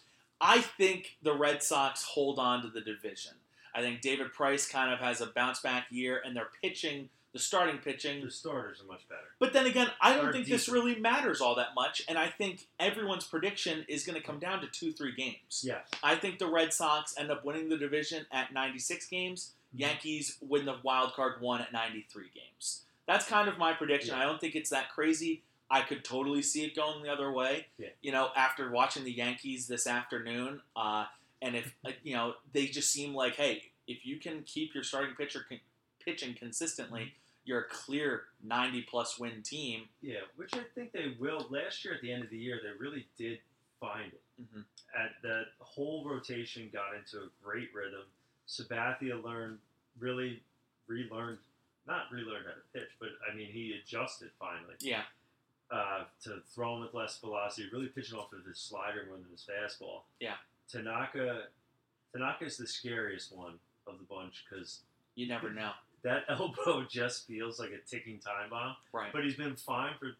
I 0.41 0.61
think 0.63 1.17
the 1.23 1.35
Red 1.35 1.63
Sox 1.63 2.03
hold 2.05 2.39
on 2.39 2.63
to 2.63 2.69
the 2.69 2.81
division. 2.81 3.33
I 3.77 3.83
think 3.83 4.01
David 4.01 4.33
Price 4.33 4.67
kind 4.67 4.91
of 4.91 5.01
has 5.01 5.21
a 5.21 5.27
bounce 5.27 5.61
back 5.61 5.87
year, 5.91 6.23
and 6.25 6.35
they're 6.35 6.49
pitching, 6.63 7.11
the 7.35 7.39
starting 7.39 7.77
pitching. 7.77 8.25
The 8.25 8.31
starters 8.31 8.81
are 8.81 8.87
much 8.87 9.07
better. 9.07 9.27
But 9.39 9.53
then 9.53 9.67
again, 9.67 9.89
I 10.01 10.17
don't 10.17 10.33
think 10.33 10.47
this 10.47 10.67
really 10.67 10.99
matters 10.99 11.43
all 11.43 11.55
that 11.57 11.75
much, 11.75 12.03
and 12.09 12.17
I 12.17 12.29
think 12.29 12.69
everyone's 12.81 13.27
prediction 13.27 13.85
is 13.87 14.07
going 14.07 14.19
to 14.19 14.27
come 14.27 14.39
down 14.39 14.63
to 14.63 14.67
two, 14.69 14.93
three 14.93 15.15
games. 15.15 15.63
Yeah. 15.63 15.81
I 16.03 16.17
think 16.17 16.39
the 16.39 16.49
Red 16.49 16.73
Sox 16.73 17.15
end 17.19 17.31
up 17.31 17.45
winning 17.45 17.69
the 17.69 17.77
division 17.77 18.25
at 18.33 18.55
96 18.55 19.07
games. 19.09 19.53
Mm-hmm. 19.69 19.83
Yankees 19.83 20.39
win 20.41 20.65
the 20.65 20.77
wild 20.83 21.13
card 21.13 21.43
one 21.43 21.61
at 21.61 21.71
93 21.71 22.31
games. 22.35 22.85
That's 23.07 23.27
kind 23.27 23.47
of 23.47 23.59
my 23.59 23.75
prediction. 23.75 24.15
Yeah. 24.17 24.23
I 24.23 24.25
don't 24.25 24.41
think 24.41 24.55
it's 24.55 24.71
that 24.71 24.91
crazy. 24.91 25.43
I 25.71 25.83
could 25.83 26.03
totally 26.05 26.43
see 26.43 26.65
it 26.65 26.75
going 26.75 27.03
the 27.03 27.13
other 27.13 27.31
way. 27.31 27.67
Yeah. 27.77 27.89
You 28.01 28.13
know, 28.13 28.31
after 28.35 28.71
watching 28.71 29.05
the 29.05 29.13
Yankees 29.13 29.67
this 29.67 29.87
afternoon, 29.87 30.61
uh, 30.77 31.07
and 31.43 31.57
if 31.57 31.75
you 32.03 32.15
know, 32.15 32.35
they 32.53 32.67
just 32.67 32.91
seem 32.93 33.15
like, 33.15 33.37
hey, 33.37 33.63
if 33.87 34.05
you 34.07 34.19
can 34.19 34.43
keep 34.43 34.75
your 34.75 34.83
starting 34.85 35.15
pitcher 35.15 35.45
con- 35.49 35.61
pitching 36.05 36.35
consistently, 36.35 37.13
you're 37.45 37.61
a 37.61 37.69
clear 37.69 38.25
90 38.43 38.83
plus 38.83 39.19
win 39.19 39.43
team. 39.45 39.83
Yeah, 40.03 40.21
which 40.37 40.55
I 40.55 40.63
think 40.75 40.93
they 40.93 41.15
will. 41.19 41.47
Last 41.51 41.85
year 41.85 41.95
at 41.95 42.01
the 42.01 42.13
end 42.13 42.25
of 42.25 42.31
the 42.31 42.39
year, 42.39 42.61
they 42.63 42.71
really 42.79 43.07
did 43.17 43.39
find 43.81 44.13
it. 44.13 44.23
Mhm. 44.43 44.65
At 44.99 45.13
the 45.23 45.45
whole 45.61 46.05
rotation 46.09 46.69
got 46.73 46.95
into 46.95 47.19
a 47.19 47.29
great 47.43 47.73
rhythm. 47.75 48.03
Sabathia 48.49 49.23
learned, 49.23 49.59
really 49.99 50.43
relearned, 50.87 51.39
not 51.87 52.11
relearned 52.13 52.47
how 52.47 52.53
to 52.53 52.61
pitch, 52.73 52.91
but 52.99 53.11
I 53.31 53.35
mean 53.35 53.53
he 53.53 53.73
adjusted 53.75 54.31
finally 54.39 54.75
Yeah, 54.81 55.05
uh, 55.71 56.05
to 56.25 56.41
throwing 56.55 56.83
with 56.83 56.95
less 56.95 57.19
velocity, 57.19 57.69
really 57.73 57.89
pitching 57.89 58.19
off 58.19 58.33
of 58.33 58.45
his 58.45 58.59
slider 58.59 59.05
more 59.07 59.17
than 59.19 59.31
his 59.31 59.45
fastball. 59.49 60.03
Yeah. 60.21 60.37
Tanaka, 60.71 61.45
Tanaka 62.13 62.45
is 62.45 62.57
the 62.57 62.67
scariest 62.67 63.35
one 63.37 63.55
of 63.87 63.99
the 63.99 64.05
bunch 64.05 64.45
because 64.49 64.81
you 65.15 65.27
never 65.29 65.51
know. 65.51 65.71
that 66.03 66.25
elbow 66.29 66.85
just 66.89 67.27
feels 67.27 67.59
like 67.59 67.71
a 67.71 67.89
ticking 67.89 68.19
time 68.19 68.51
bomb. 68.51 68.77
Right. 68.93 69.13
But 69.13 69.25
he's 69.25 69.37
been 69.37 69.57
fine 69.57 69.93
for 69.99 70.13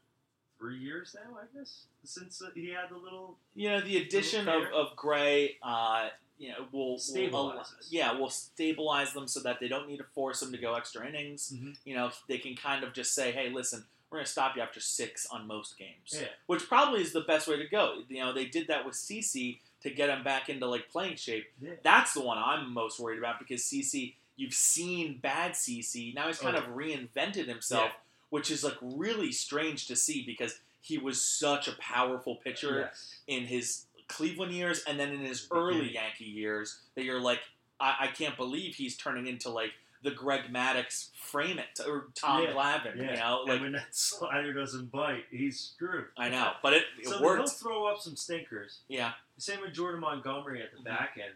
three 0.59 0.79
years 0.79 1.15
now, 1.15 1.37
I 1.39 1.59
guess, 1.59 1.85
since 2.05 2.41
uh, 2.43 2.49
he 2.55 2.71
had 2.71 2.91
the 2.91 2.97
little. 2.97 3.37
You 3.55 3.71
know, 3.71 3.81
the 3.81 3.99
addition 3.99 4.49
of, 4.49 4.63
of 4.75 4.97
Gray, 4.97 5.57
uh, 5.63 6.09
you 6.39 6.49
know 6.51 6.67
will 6.73 6.99
will 7.33 7.63
yeah 7.89 8.13
will 8.13 8.29
stabilize 8.31 9.13
them 9.15 9.27
so 9.27 9.41
that 9.41 9.59
they 9.61 9.69
don't 9.69 9.89
need 9.89 9.99
to 9.99 10.05
force 10.15 10.41
them 10.41 10.53
to 10.53 10.59
go 10.59 10.75
extra 10.75 11.07
innings. 11.07 11.53
Mhm. 11.55 11.77
You 11.85 11.95
know 11.95 12.11
they 12.29 12.39
can 12.39 12.55
kind 12.57 12.85
of 12.85 12.93
just 12.93 13.15
say, 13.15 13.33
hey, 13.33 13.51
listen, 13.51 13.85
we're 14.11 14.19
going 14.19 14.27
to 14.27 14.31
stop 14.31 14.55
you 14.57 14.63
after 14.63 14.81
six 14.81 15.27
on 15.27 15.47
most 15.47 15.79
games, 15.79 16.15
Yeah. 16.21 16.29
which 16.47 16.69
probably 16.69 17.01
is 17.03 17.13
the 17.13 17.23
best 17.23 17.49
way 17.49 17.57
to 17.59 17.67
go. 17.69 18.03
You 18.09 18.21
know 18.21 18.33
they 18.33 18.47
did 18.47 18.69
that 18.69 18.85
with 18.85 18.95
CC 18.95 19.59
to 19.89 19.95
get 19.95 20.11
him 20.11 20.25
back 20.25 20.49
into 20.49 20.67
like 20.67 20.89
playing 20.91 21.17
shape. 21.17 21.47
Yeah. 21.61 21.73
That's 21.83 22.13
the 22.15 22.21
one 22.23 22.39
I'm 22.39 22.73
most 22.73 22.99
worried 23.01 23.19
about 23.19 23.39
because 23.39 23.63
CC, 23.63 24.15
you've 24.37 24.55
seen 24.55 25.19
bad 25.23 25.53
CC. 25.53 26.15
Now 26.15 26.27
he's 26.27 26.41
oh, 26.41 26.43
kind 26.43 26.57
Oh. 26.57 26.61
of 26.61 26.67
reinvented 26.69 27.47
himself, 27.47 27.85
Yeah. 27.93 28.01
which 28.31 28.51
is 28.51 28.65
like 28.65 28.77
really 28.83 29.33
strange 29.33 29.87
to 29.87 29.97
see 29.97 30.23
because 30.25 30.59
he 30.81 30.99
was 30.99 31.23
such 31.25 31.69
a 31.69 31.73
powerful 31.79 32.37
pitcher 32.37 32.81
Yes. 32.89 33.17
in 33.27 33.45
his 33.47 33.85
Cleveland 34.09 34.53
years 34.53 34.83
and 34.87 34.99
then 35.01 35.11
in 35.13 35.21
his 35.21 35.49
early 35.51 35.93
Yankee 35.95 36.25
years 36.25 36.79
that 36.95 37.05
you're 37.05 37.21
like, 37.21 37.41
I, 37.81 37.97
I 38.01 38.07
can't 38.09 38.37
believe 38.37 38.75
he's 38.77 38.97
turning 38.97 39.27
into 39.27 39.51
like 39.51 39.73
the 40.03 40.11
Greg 40.13 40.53
Maddux 40.53 41.09
frame 41.17 41.59
it 41.59 41.81
or 41.87 42.07
Tom 42.15 42.43
Yeah. 42.43 42.53
Glavine, 42.53 42.97
Yeah. 42.97 43.11
you 43.11 43.17
know? 43.17 43.41
and 43.43 43.49
Like 43.51 43.61
when 43.61 43.73
that 43.73 43.89
slider 43.95 44.53
doesn't 44.53 44.93
bite, 44.93 45.25
he's 45.31 45.59
screwed. 45.59 46.07
I 46.17 46.29
know, 46.29 46.53
but 46.63 46.73
it, 46.75 46.85
it 47.01 47.09
So 47.09 47.21
worked. 47.23 47.39
he'll 47.41 47.49
throw 47.49 47.87
up 47.87 48.01
some 48.01 48.15
stinkers. 48.15 48.79
Yeah, 48.89 49.13
Same 49.39 49.61
with 49.61 49.75
Jordan 49.75 50.01
Montgomery 50.01 50.63
at 50.63 50.73
the 50.73 50.79
Mhm. 50.79 50.85
back 50.85 51.19
end, 51.19 51.35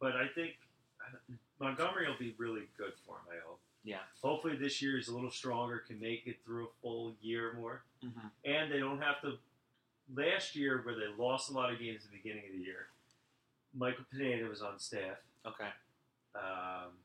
but 0.00 0.16
I 0.16 0.28
think 0.28 0.58
Montgomery 1.60 2.08
will 2.08 2.18
be 2.18 2.32
really 2.38 2.66
good 2.76 2.92
for 3.06 3.18
him. 3.18 3.26
I 3.30 3.38
hope. 3.46 3.60
yeah. 3.84 4.02
Hopefully 4.20 4.56
this 4.56 4.82
year 4.82 4.96
he's 4.96 5.06
a 5.08 5.14
little 5.14 5.30
stronger, 5.30 5.78
can 5.78 6.00
make 6.00 6.26
it 6.26 6.42
through 6.44 6.66
a 6.66 6.72
full 6.82 7.16
year 7.20 7.52
more, 7.54 7.84
hmm 8.00 8.28
and 8.44 8.70
they 8.70 8.78
don't 8.80 9.00
have 9.00 9.20
to. 9.22 9.38
Last 10.14 10.54
year, 10.54 10.82
where 10.82 10.94
they 10.94 11.06
lost 11.08 11.50
a 11.50 11.52
lot 11.52 11.72
of 11.72 11.78
games 11.80 12.04
at 12.04 12.10
the 12.12 12.16
beginning 12.16 12.46
of 12.46 12.52
the 12.52 12.58
year, 12.64 12.88
Michael 13.74 14.04
Pineda 14.04 14.46
was 14.48 14.62
on 14.62 14.78
staff. 14.78 15.18
Okay. 15.44 15.72
Um, 16.34 16.98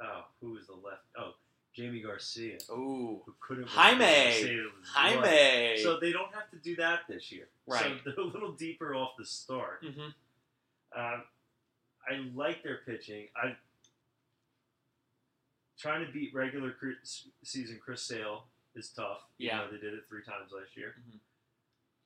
oh, 0.00 0.26
who 0.40 0.50
was 0.52 0.66
the 0.66 0.74
left? 0.74 1.04
Oh, 1.16 1.34
Jamie 1.74 2.00
Garcia, 2.00 2.58
Ooh. 2.70 3.22
who 3.24 3.34
couldn't. 3.40 3.68
Jaime. 3.68 4.04
Save 4.04 4.42
his 4.48 4.64
life. 4.94 5.14
Jaime. 5.22 5.78
So 5.82 5.98
they 5.98 6.12
don't 6.12 6.32
have 6.34 6.50
to 6.50 6.56
do 6.58 6.76
that 6.76 7.00
this 7.08 7.32
year. 7.32 7.48
Right. 7.66 7.82
So 8.04 8.10
they're 8.14 8.24
a 8.24 8.26
little 8.28 8.52
deeper 8.52 8.94
off 8.94 9.12
the 9.18 9.24
start. 9.24 9.82
hmm 9.82 10.00
Um, 10.94 11.24
I 12.06 12.16
like 12.34 12.62
their 12.62 12.80
pitching. 12.84 13.28
I 13.36 13.56
trying 15.78 16.04
to 16.06 16.12
beat 16.12 16.32
regular 16.34 16.74
season 17.42 17.80
Chris 17.84 18.02
Sale 18.02 18.44
is 18.74 18.90
tough. 18.90 19.22
You 19.38 19.48
Yeah. 19.48 19.58
know, 19.58 19.70
they 19.70 19.78
did 19.78 19.94
it 19.94 20.04
three 20.08 20.22
times 20.22 20.52
last 20.52 20.76
year. 20.76 20.94
Mhm. 21.08 21.18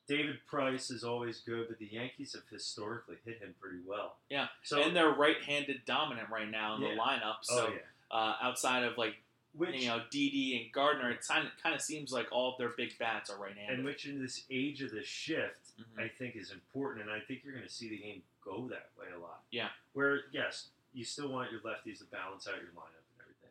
David 0.06 0.46
Price 0.46 0.90
is 0.90 1.02
always 1.02 1.40
good, 1.40 1.68
but 1.68 1.78
the 1.78 1.86
Yankees 1.86 2.34
have 2.34 2.46
historically 2.48 3.16
hit 3.24 3.40
him 3.40 3.54
pretty 3.60 3.80
well. 3.84 4.20
Yeah. 4.28 4.48
So 4.62 4.80
and 4.80 4.94
they're 4.96 5.10
right-handed 5.10 5.84
dominant 5.84 6.30
right 6.30 6.48
now 6.48 6.76
in 6.76 6.82
Yeah. 6.82 6.90
the 6.90 7.00
lineup. 7.00 7.38
So 7.44 7.66
oh 7.66 7.72
yeah, 7.72 7.80
uh, 8.16 8.36
outside 8.40 8.84
of 8.84 8.96
like 8.96 9.16
which 9.56 9.74
you 9.82 9.88
know 9.88 10.02
Didi 10.10 10.60
and 10.62 10.72
Gardner, 10.72 11.10
it 11.10 11.26
kind 11.26 11.74
of 11.74 11.80
seems 11.80 12.12
like 12.12 12.28
all 12.30 12.52
of 12.52 12.58
their 12.58 12.70
big 12.70 12.96
bats 12.98 13.30
are 13.30 13.38
right-handed. 13.38 13.78
and 13.78 13.84
which 13.84 14.06
in 14.06 14.20
this 14.20 14.44
age 14.50 14.82
of 14.82 14.90
the 14.90 15.02
shift, 15.02 15.60
Mhm. 15.78 15.98
I 16.04 16.08
think 16.08 16.36
is 16.36 16.50
important, 16.52 17.02
and 17.06 17.10
I 17.12 17.20
think 17.20 17.42
you're 17.44 17.52
going 17.52 17.66
to 17.66 17.72
see 17.72 17.88
the 17.88 17.98
game 17.98 18.22
go 18.42 18.68
that 18.68 18.90
way 18.98 19.06
a 19.14 19.18
lot. 19.18 19.44
Yeah. 19.50 19.70
Where 19.92 20.24
yes, 20.32 20.68
you 20.92 21.04
still 21.04 21.28
want 21.28 21.50
your 21.50 21.60
lefties 21.60 21.98
to 21.98 22.04
balance 22.06 22.46
out 22.46 22.54
your 22.56 22.70
lineup 22.70 23.04
and 23.12 23.20
everything, 23.20 23.50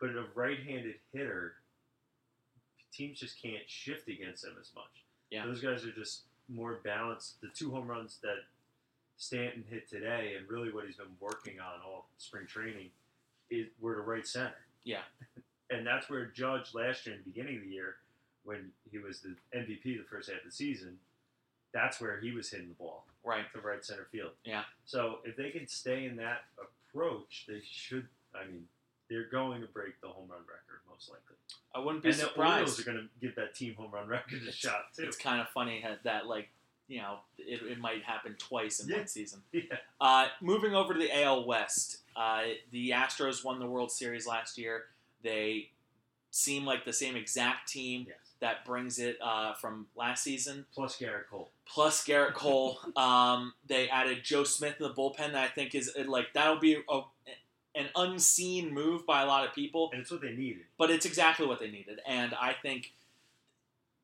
but 0.00 0.10
a 0.10 0.22
right-handed 0.34 0.98
hitter, 1.12 1.56
teams 2.92 3.18
just 3.18 3.40
can't 3.40 3.68
shift 3.68 4.08
against 4.08 4.42
them 4.42 4.56
as 4.60 4.72
much. 4.74 5.04
Yeah. 5.30 5.46
Those 5.46 5.60
guys 5.60 5.84
are 5.84 5.92
just 5.92 6.22
more 6.48 6.74
balanced. 6.74 7.40
The 7.40 7.48
two 7.48 7.70
home 7.70 7.88
runs 7.88 8.18
that 8.18 8.44
Stanton 9.16 9.64
hit 9.64 9.88
today, 9.88 10.34
and 10.36 10.48
really 10.48 10.70
what 10.72 10.86
he's 10.86 10.96
been 10.96 11.16
working 11.20 11.60
on 11.60 11.80
all 11.82 12.08
spring 12.18 12.46
training, 12.46 12.90
is 13.50 13.68
were 13.80 13.94
to 13.94 14.00
right 14.00 14.26
center. 14.26 14.63
Yeah. 14.84 15.02
And 15.70 15.84
that's 15.84 16.10
where 16.10 16.26
Judge 16.26 16.74
last 16.74 17.06
year 17.06 17.16
in 17.16 17.22
the 17.24 17.30
beginning 17.30 17.56
of 17.56 17.62
the 17.62 17.70
year, 17.70 17.96
when 18.44 18.70
he 18.88 18.98
was 18.98 19.20
the 19.20 19.34
MVP 19.58 19.82
the 19.82 20.04
first 20.08 20.28
half 20.28 20.38
of 20.38 20.44
the 20.44 20.52
season, 20.52 20.98
that's 21.72 22.00
where 22.00 22.20
he 22.20 22.32
was 22.32 22.50
hitting 22.50 22.68
the 22.68 22.74
ball 22.74 23.06
right. 23.24 23.44
to 23.52 23.60
right 23.60 23.84
center 23.84 24.06
field. 24.12 24.32
Yeah. 24.44 24.62
So 24.84 25.18
if 25.24 25.36
they 25.36 25.50
can 25.50 25.66
stay 25.66 26.04
in 26.04 26.16
that 26.16 26.44
approach, 26.58 27.46
they 27.48 27.60
should. 27.68 28.06
I 28.34 28.46
mean, 28.46 28.64
they're 29.08 29.28
going 29.28 29.60
to 29.62 29.66
break 29.66 30.00
the 30.00 30.08
home 30.08 30.28
run 30.28 30.40
record 30.40 30.80
most 30.88 31.08
likely. 31.10 31.36
I 31.74 31.80
wouldn't 31.80 32.02
be 32.02 32.10
and 32.10 32.18
the 32.18 32.22
surprised. 32.22 32.52
Orioles 32.52 32.80
are 32.80 32.84
going 32.84 32.98
to 32.98 33.26
give 33.26 33.34
that 33.36 33.54
team 33.54 33.74
home 33.74 33.90
run 33.92 34.06
record 34.06 34.42
a 34.48 34.52
shot 34.52 34.94
too. 34.96 35.04
It's 35.04 35.16
kind 35.16 35.40
of 35.40 35.48
funny 35.48 35.84
that 36.04 36.26
like 36.26 36.50
you 36.88 36.98
know 37.00 37.18
it, 37.38 37.60
it 37.62 37.78
might 37.78 38.02
happen 38.02 38.34
twice 38.38 38.80
in 38.80 38.88
Yeah. 38.88 38.98
one 38.98 39.06
season. 39.08 39.42
Yeah. 39.52 39.62
Uh, 40.00 40.26
moving 40.40 40.74
over 40.74 40.92
to 40.94 40.98
the 40.98 41.22
AL 41.22 41.44
West, 41.46 41.98
uh, 42.16 42.42
the 42.70 42.90
Astros 42.90 43.44
won 43.44 43.58
the 43.58 43.66
World 43.66 43.90
Series 43.90 44.26
last 44.26 44.58
year. 44.58 44.84
They 45.22 45.70
seem 46.30 46.64
like 46.64 46.84
the 46.84 46.92
same 46.92 47.16
exact 47.16 47.68
team 47.68 48.04
Yes. 48.08 48.16
that 48.40 48.64
brings 48.64 48.98
it 48.98 49.16
uh, 49.22 49.54
from 49.54 49.86
last 49.96 50.22
season. 50.24 50.66
Plus 50.74 50.98
Gerrit 50.98 51.28
Cole. 51.30 51.50
Plus 51.66 52.04
Gerrit 52.04 52.34
Cole. 52.34 52.78
um, 52.96 53.54
they 53.66 53.88
added 53.88 54.22
Joe 54.24 54.44
Smith 54.44 54.76
in 54.80 54.86
the 54.86 54.92
bullpen. 54.92 55.32
That 55.32 55.36
I 55.36 55.48
think 55.48 55.74
is 55.74 55.90
like 56.06 56.32
that'll 56.34 56.58
be 56.58 56.82
a, 56.90 57.00
an 57.76 57.86
unseen 57.96 58.74
move 58.74 59.06
by 59.06 59.22
a 59.22 59.26
lot 59.26 59.46
of 59.48 59.54
people, 59.54 59.90
And 59.92 60.02
it's 60.02 60.10
what 60.10 60.20
they 60.20 60.32
needed. 60.32 60.64
but 60.76 60.90
it's 60.90 61.06
exactly 61.06 61.46
what 61.46 61.58
they 61.60 61.70
needed. 61.70 62.00
And 62.06 62.34
I 62.34 62.52
think 62.60 62.92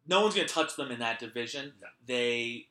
no 0.09 0.23
one's 0.23 0.35
going 0.35 0.47
to 0.47 0.53
touch 0.53 0.77
them 0.77 0.91
in 0.91 0.99
that 1.01 1.19
division. 1.19 1.75
No. 1.81 1.87
They 2.07 2.67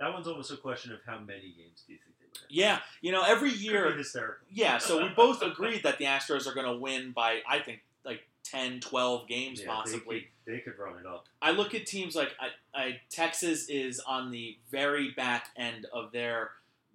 That 0.00 0.12
one's 0.14 0.26
almost 0.26 0.50
a 0.50 0.56
question 0.56 0.92
of 0.92 0.98
how 1.06 1.18
many 1.18 1.52
games 1.56 1.84
do 1.86 1.92
you 1.92 1.98
think 1.98 2.16
they 2.18 2.26
would 2.26 2.36
have? 2.38 2.46
Yeah, 2.50 2.78
you 3.02 3.12
know, 3.12 3.22
every 3.22 3.50
year, 3.50 3.92
hysterical. 3.92 4.46
yeah, 4.50 4.78
so 4.78 5.02
we 5.02 5.08
both 5.10 5.42
agreed 5.42 5.82
that 5.82 5.98
the 5.98 6.06
Astros 6.06 6.46
are 6.46 6.54
going 6.54 6.66
to 6.66 6.76
win 6.76 7.12
by, 7.12 7.40
I 7.48 7.58
think, 7.58 7.80
like 8.04 8.22
10, 8.44 8.80
12 8.80 9.28
games 9.28 9.60
Yeah, 9.60 9.66
possibly. 9.68 10.30
They 10.46 10.52
could, 10.60 10.72
they 10.72 10.72
could 10.72 10.78
run 10.82 10.98
it 10.98 11.06
up. 11.06 11.26
I 11.42 11.50
look 11.50 11.74
at 11.74 11.86
teams 11.86 12.16
like 12.16 12.30
I, 12.40 12.48
I, 12.80 13.00
Texas 13.10 13.68
is 13.68 14.00
on 14.00 14.30
the 14.30 14.56
very 14.70 15.10
back 15.10 15.48
end 15.56 15.86
of 15.92 16.12
their 16.12 16.50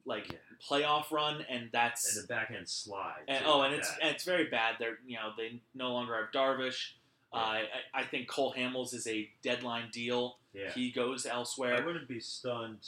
like 0.08 0.32
Yeah. 0.32 0.38
playoff 0.68 1.12
run, 1.12 1.46
and 1.50 1.70
that's 1.72 2.16
And 2.16 2.24
the 2.24 2.28
back 2.28 2.52
end 2.56 2.68
slide. 2.68 3.22
and, 3.28 3.44
too, 3.44 3.50
oh, 3.50 3.60
like 3.60 3.72
and 3.72 3.80
it's 3.80 3.90
that. 3.90 4.00
and 4.02 4.16
it's 4.16 4.24
very 4.24 4.46
bad. 4.46 4.76
They're 4.80 4.98
you 5.06 5.16
know 5.18 5.32
they 5.38 5.62
no 5.76 5.92
longer 5.94 6.16
have 6.16 6.32
Darvish. 6.32 6.92
Uh, 7.36 7.40
I, 7.40 7.64
I 7.94 8.04
think 8.04 8.28
Cole 8.28 8.54
Hamels 8.58 8.94
is 8.94 9.08
a 9.08 9.30
deadline 9.44 9.90
deal. 9.92 10.38
yeah. 10.54 10.72
He 10.72 10.92
goes 10.92 11.26
elsewhere. 11.26 11.76
I 11.76 11.86
wouldn't 11.86 12.08
be 12.08 12.20
stunned. 12.20 12.80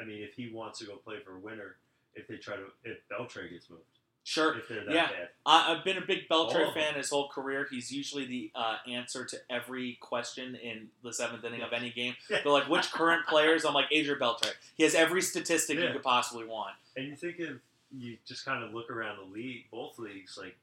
I 0.00 0.04
mean, 0.04 0.22
if 0.22 0.34
he 0.34 0.50
wants 0.52 0.78
to 0.80 0.86
go 0.86 0.96
play 0.96 1.16
for 1.24 1.36
a 1.36 1.38
winner, 1.38 1.76
if 2.14 2.26
they 2.28 2.36
try 2.36 2.56
to, 2.56 2.64
if 2.84 2.98
Beltre 3.10 3.50
gets 3.50 3.68
moved, 3.70 3.82
Sure, 4.24 4.58
if 4.58 4.68
they're 4.68 4.84
that 4.84 4.94
Yeah. 4.94 5.06
bad. 5.08 5.28
I, 5.46 5.72
I've 5.74 5.84
been 5.84 5.96
a 5.96 6.02
big 6.04 6.28
Beltre 6.28 6.74
fan 6.74 6.94
his 6.96 7.08
whole 7.08 7.28
career. 7.30 7.66
He's 7.70 7.90
usually 7.90 8.26
the 8.26 8.50
uh, 8.54 8.76
answer 8.86 9.24
to 9.24 9.38
every 9.48 9.96
question 10.02 10.54
in 10.54 10.88
the 11.02 11.14
seventh 11.14 11.44
inning 11.44 11.62
of 11.62 11.72
any 11.72 11.88
game. 11.90 12.14
Yeah. 12.28 12.40
They're 12.44 12.52
like, 12.52 12.68
which 12.68 12.92
current 12.92 13.26
players? 13.26 13.64
I'm 13.64 13.72
like, 13.72 13.86
Adrian 13.90 14.20
Beltre. 14.20 14.50
He 14.76 14.82
has 14.84 14.94
every 14.94 15.22
statistic 15.22 15.78
you 15.78 15.88
could 15.92 16.02
possibly 16.02 16.44
want. 16.44 16.74
And 16.94 17.06
you 17.06 17.16
think 17.16 17.36
if 17.38 17.56
you 17.96 18.18
just 18.26 18.44
kind 18.44 18.62
of 18.62 18.74
look 18.74 18.90
around 18.90 19.16
the 19.16 19.32
league, 19.34 19.64
both 19.70 19.98
leagues, 19.98 20.36
like 20.36 20.56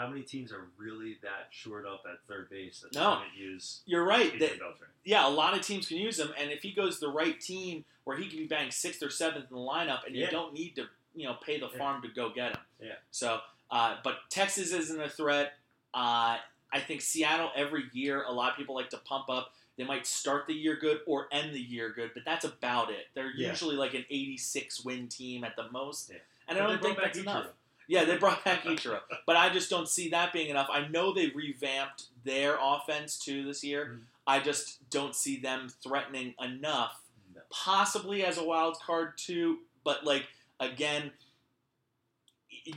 how 0.00 0.08
many 0.08 0.22
teams 0.22 0.50
are 0.50 0.66
really 0.78 1.18
that 1.22 1.48
short 1.50 1.84
up 1.86 2.04
at 2.10 2.18
third 2.26 2.48
base 2.48 2.80
that 2.80 2.94
No. 2.94 3.16
they 3.16 3.24
couldn't 3.26 3.38
use 3.52 3.80
You're 3.84 4.04
right. 4.04 4.38
That, 4.38 4.58
yeah, 5.04 5.26
a 5.26 5.28
lot 5.28 5.54
of 5.54 5.60
teams 5.60 5.88
can 5.88 5.98
use 5.98 6.18
him, 6.18 6.32
and 6.38 6.50
if 6.50 6.62
he 6.62 6.72
goes 6.72 6.98
the 7.00 7.08
right 7.10 7.38
team 7.40 7.84
where 8.04 8.16
he 8.16 8.28
can 8.28 8.38
be 8.38 8.46
banged 8.46 8.72
sixth 8.72 9.02
or 9.02 9.10
seventh 9.10 9.50
in 9.50 9.56
the 9.56 9.62
lineup, 9.62 10.06
and 10.06 10.16
you 10.16 10.26
don't 10.28 10.54
need 10.54 10.74
to, 10.76 10.86
you 11.14 11.26
know, 11.26 11.34
pay 11.34 11.60
the 11.60 11.68
Yeah. 11.68 11.78
farm 11.78 12.02
to 12.02 12.08
go 12.08 12.30
get 12.30 12.52
him. 12.56 12.62
Yeah. 12.80 12.96
So, 13.10 13.40
uh, 13.70 13.98
but 14.02 14.18
Texas 14.30 14.72
isn't 14.72 15.00
a 15.00 15.08
threat. 15.08 15.58
Uh, 15.92 16.38
I 16.72 16.80
think 16.80 17.02
Seattle 17.02 17.50
every 17.54 17.84
year, 17.92 18.22
a 18.22 18.32
lot 18.32 18.52
of 18.52 18.56
people 18.56 18.74
like 18.74 18.90
to 18.90 18.98
pump 18.98 19.28
up. 19.28 19.54
They 19.76 19.84
might 19.84 20.06
start 20.06 20.46
the 20.46 20.54
year 20.54 20.76
good 20.76 21.00
or 21.06 21.28
end 21.32 21.54
the 21.54 21.60
year 21.60 21.90
good, 21.90 22.12
but 22.14 22.24
that's 22.24 22.44
about 22.44 22.90
it. 22.90 23.08
They're 23.14 23.30
Yeah. 23.34 23.48
usually 23.50 23.76
like 23.76 23.94
an 23.94 24.06
86 24.10 24.80
win 24.84 25.08
team 25.08 25.44
at 25.44 25.56
the 25.56 25.70
most, 25.70 26.10
Yeah. 26.10 26.16
and 26.48 26.58
But 26.58 26.64
I 26.64 26.68
don't 26.70 26.82
think 26.82 26.98
that's 26.98 27.18
enough. 27.18 27.46
Yeah, 27.90 28.04
they 28.04 28.16
brought 28.18 28.44
back 28.44 28.62
Ichiro, 28.62 29.00
but 29.26 29.34
I 29.36 29.50
just 29.52 29.68
don't 29.68 29.88
see 29.88 30.10
that 30.10 30.32
being 30.32 30.48
enough. 30.48 30.68
I 30.70 30.86
know 30.86 31.12
they 31.12 31.26
revamped 31.30 32.04
their 32.24 32.56
offense 32.60 33.18
too 33.18 33.44
this 33.44 33.64
year. 33.64 33.86
Mhm. 33.86 34.04
I 34.28 34.38
just 34.38 34.88
don't 34.90 35.16
see 35.16 35.40
them 35.40 35.68
threatening 35.68 36.36
enough, 36.40 37.02
No. 37.34 37.40
possibly 37.50 38.24
as 38.24 38.38
a 38.38 38.44
wild 38.44 38.78
card 38.78 39.18
too. 39.18 39.66
But 39.82 40.04
like 40.04 40.28
again, 40.60 41.12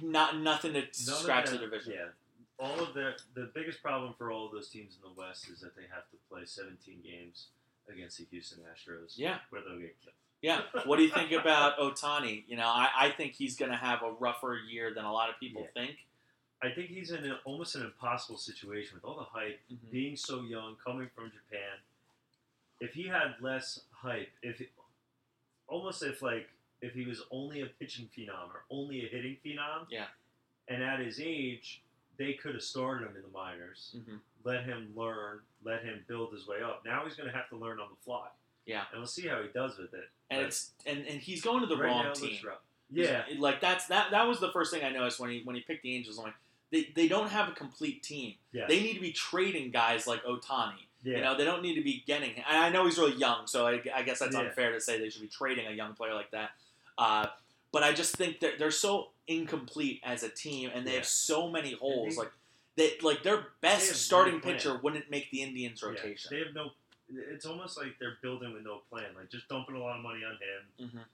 not 0.01 0.37
nothing 0.37 0.73
to 0.73 0.81
None 0.81 0.91
scratch 0.93 1.49
the 1.51 1.59
division. 1.59 1.93
Yeah. 1.93 2.09
All 2.57 2.79
of 2.79 2.95
the 2.95 3.15
the 3.35 3.51
biggest 3.53 3.83
problem 3.83 4.15
for 4.17 4.31
all 4.31 4.47
of 4.47 4.51
those 4.51 4.69
teams 4.69 4.95
in 4.95 5.01
the 5.03 5.13
West 5.13 5.47
is 5.47 5.59
that 5.59 5.75
they 5.75 5.85
have 5.93 6.09
to 6.09 6.17
play 6.27 6.43
17 6.45 7.01
games 7.03 7.49
against 7.87 8.17
the 8.17 8.25
Houston 8.31 8.63
Astros. 8.63 9.13
Yeah. 9.15 9.41
Where 9.51 9.61
they'll 9.61 9.77
get 9.77 9.95
killed. 10.01 10.15
Yeah. 10.43 10.61
What 10.85 10.97
do 10.97 11.03
you 11.03 11.09
think 11.09 11.31
about 11.31 11.79
Ohtani? 11.79 12.43
You 12.47 12.57
know, 12.57 12.67
I, 12.67 12.89
I 12.95 13.09
think 13.11 13.31
he's 13.33 13.55
going 13.55 13.71
to 13.71 13.77
have 13.77 14.03
a 14.03 14.11
rougher 14.11 14.59
year 14.69 14.93
than 14.93 15.05
a 15.05 15.11
lot 15.11 15.29
of 15.29 15.39
people 15.39 15.61
Yeah. 15.73 15.81
think. 15.85 15.97
I 16.61 16.69
think 16.69 16.89
he's 16.89 17.11
in 17.11 17.25
a, 17.25 17.39
almost 17.45 17.75
an 17.75 17.83
impossible 17.83 18.37
situation 18.37 18.95
with 18.95 19.05
all 19.05 19.15
the 19.17 19.23
hype, 19.23 19.59
Mhm. 19.71 19.89
being 19.89 20.15
so 20.17 20.41
young, 20.41 20.75
coming 20.85 21.09
from 21.15 21.31
Japan. 21.31 21.77
If 22.81 22.93
he 22.93 23.07
had 23.07 23.35
less 23.41 23.79
hype, 23.91 24.31
if 24.41 24.61
almost 25.67 26.03
if 26.03 26.21
like 26.21 26.49
if 26.81 26.93
he 26.93 27.05
was 27.05 27.21
only 27.31 27.61
a 27.61 27.65
pitching 27.65 28.09
phenom 28.15 28.49
or 28.53 28.65
only 28.69 29.05
a 29.05 29.07
hitting 29.07 29.37
phenom. 29.45 29.85
Yeah. 29.89 30.07
And 30.67 30.83
at 30.83 30.99
his 30.99 31.19
age, 31.21 31.81
they 32.17 32.33
could 32.33 32.53
have 32.55 32.63
started 32.63 33.07
him 33.07 33.15
in 33.15 33.21
the 33.21 33.27
minors, 33.29 33.95
Mhm. 33.97 34.19
let 34.43 34.65
him 34.65 34.91
learn, 34.95 35.41
let 35.63 35.83
him 35.83 36.03
build 36.07 36.33
his 36.33 36.45
way 36.47 36.61
up. 36.61 36.83
Now 36.83 37.05
he's 37.05 37.15
going 37.15 37.29
to 37.29 37.35
have 37.35 37.47
to 37.49 37.55
learn 37.55 37.79
on 37.79 37.89
the 37.89 37.95
fly. 38.03 38.29
Yeah. 38.65 38.83
And 38.91 38.99
we'll 39.01 39.07
see 39.07 39.27
how 39.27 39.41
he 39.41 39.49
does 39.53 39.77
with 39.77 39.93
it. 39.93 40.09
And 40.29 40.39
But 40.41 40.45
it's 40.47 40.71
and, 40.85 40.99
and 41.07 41.19
he's 41.21 41.41
going 41.41 41.61
to 41.61 41.67
the 41.67 41.77
right 41.77 42.05
wrong 42.05 42.13
team. 42.13 42.37
Yeah. 42.89 43.23
like 43.39 43.59
that's 43.59 43.87
that 43.87 44.11
that 44.11 44.27
was 44.27 44.39
the 44.39 44.51
first 44.51 44.71
thing 44.73 44.83
I 44.83 44.89
noticed 44.89 45.19
when 45.19 45.29
he 45.31 45.41
when 45.43 45.55
he 45.55 45.61
picked 45.61 45.83
the 45.83 45.95
Angels. 45.95 46.17
I'm 46.17 46.25
like, 46.25 46.33
they, 46.71 46.89
they 46.95 47.07
don't 47.07 47.29
have 47.29 47.49
a 47.49 47.51
complete 47.53 48.03
team. 48.03 48.35
Yeah. 48.51 48.65
They 48.67 48.81
need 48.81 48.93
to 48.95 48.99
be 49.01 49.11
trading 49.11 49.71
guys 49.71 50.07
like 50.07 50.23
Ohtani. 50.23 50.73
yeah. 51.03 51.17
You 51.17 51.21
know, 51.23 51.37
they 51.37 51.45
don't 51.45 51.61
need 51.61 51.75
to 51.75 51.83
be 51.83 52.03
getting. 52.07 52.31
And 52.35 52.57
I 52.57 52.69
know 52.69 52.85
he's 52.85 52.97
really 52.97 53.15
young, 53.15 53.45
so 53.47 53.67
I, 53.67 53.81
I 53.93 54.03
guess 54.03 54.19
that's 54.19 54.33
Yeah. 54.35 54.41
unfair 54.41 54.71
to 54.71 54.79
say 54.81 54.97
they 54.99 55.09
should 55.09 55.21
be 55.21 55.27
trading 55.27 55.67
a 55.67 55.71
young 55.71 55.93
player 55.93 56.13
like 56.13 56.31
that. 56.31 56.51
Uh, 56.97 57.27
but 57.71 57.83
I 57.83 57.91
just 57.93 58.15
think 58.15 58.39
that 58.41 58.57
they're 58.59 58.71
so 58.71 59.09
incomplete 59.27 59.99
as 60.03 60.23
a 60.23 60.29
team, 60.29 60.69
and 60.73 60.85
they 60.85 60.91
Yeah. 60.91 60.97
have 60.97 61.05
so 61.07 61.49
many 61.49 61.73
holes. 61.73 62.15
they- 62.15 62.21
like 62.21 62.31
they 62.75 62.97
like 63.03 63.21
their 63.23 63.47
best 63.61 63.87
have 63.87 63.95
no 63.95 63.97
starting 63.97 64.39
pitcher 64.41 64.77
wouldn't 64.81 65.09
make 65.11 65.29
the 65.31 65.41
Indians 65.43 65.81
Yeah. 65.83 65.89
rotation. 65.89 66.29
They 66.31 66.39
have 66.39 66.53
no. 66.55 66.71
It's 67.15 67.45
almost 67.45 67.77
like 67.77 67.97
they're 67.99 68.17
building 68.21 68.53
with 68.53 68.63
no 68.63 68.81
plan. 68.89 69.13
Like 69.15 69.29
just 69.29 69.47
dumping 69.47 69.75
a 69.75 69.79
lot 69.79 69.97
of 69.97 70.03
money 70.03 70.21
on 70.23 70.33
him. 70.33 70.89
Mhm. 70.89 71.05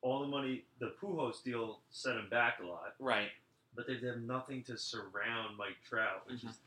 All 0.00 0.20
the 0.20 0.26
money, 0.26 0.64
the 0.78 0.94
Pujols 1.00 1.42
deal 1.44 1.80
set 1.90 2.16
him 2.16 2.28
back 2.28 2.58
a 2.60 2.66
lot, 2.66 2.94
Right. 2.98 3.30
but 3.74 3.86
they 3.86 3.94
have 4.06 4.18
nothing 4.22 4.64
to 4.64 4.76
surround 4.76 5.56
Mike 5.56 5.76
Trout, 5.88 6.26
which 6.28 6.40
Mhm. 6.40 6.50
is 6.50 6.58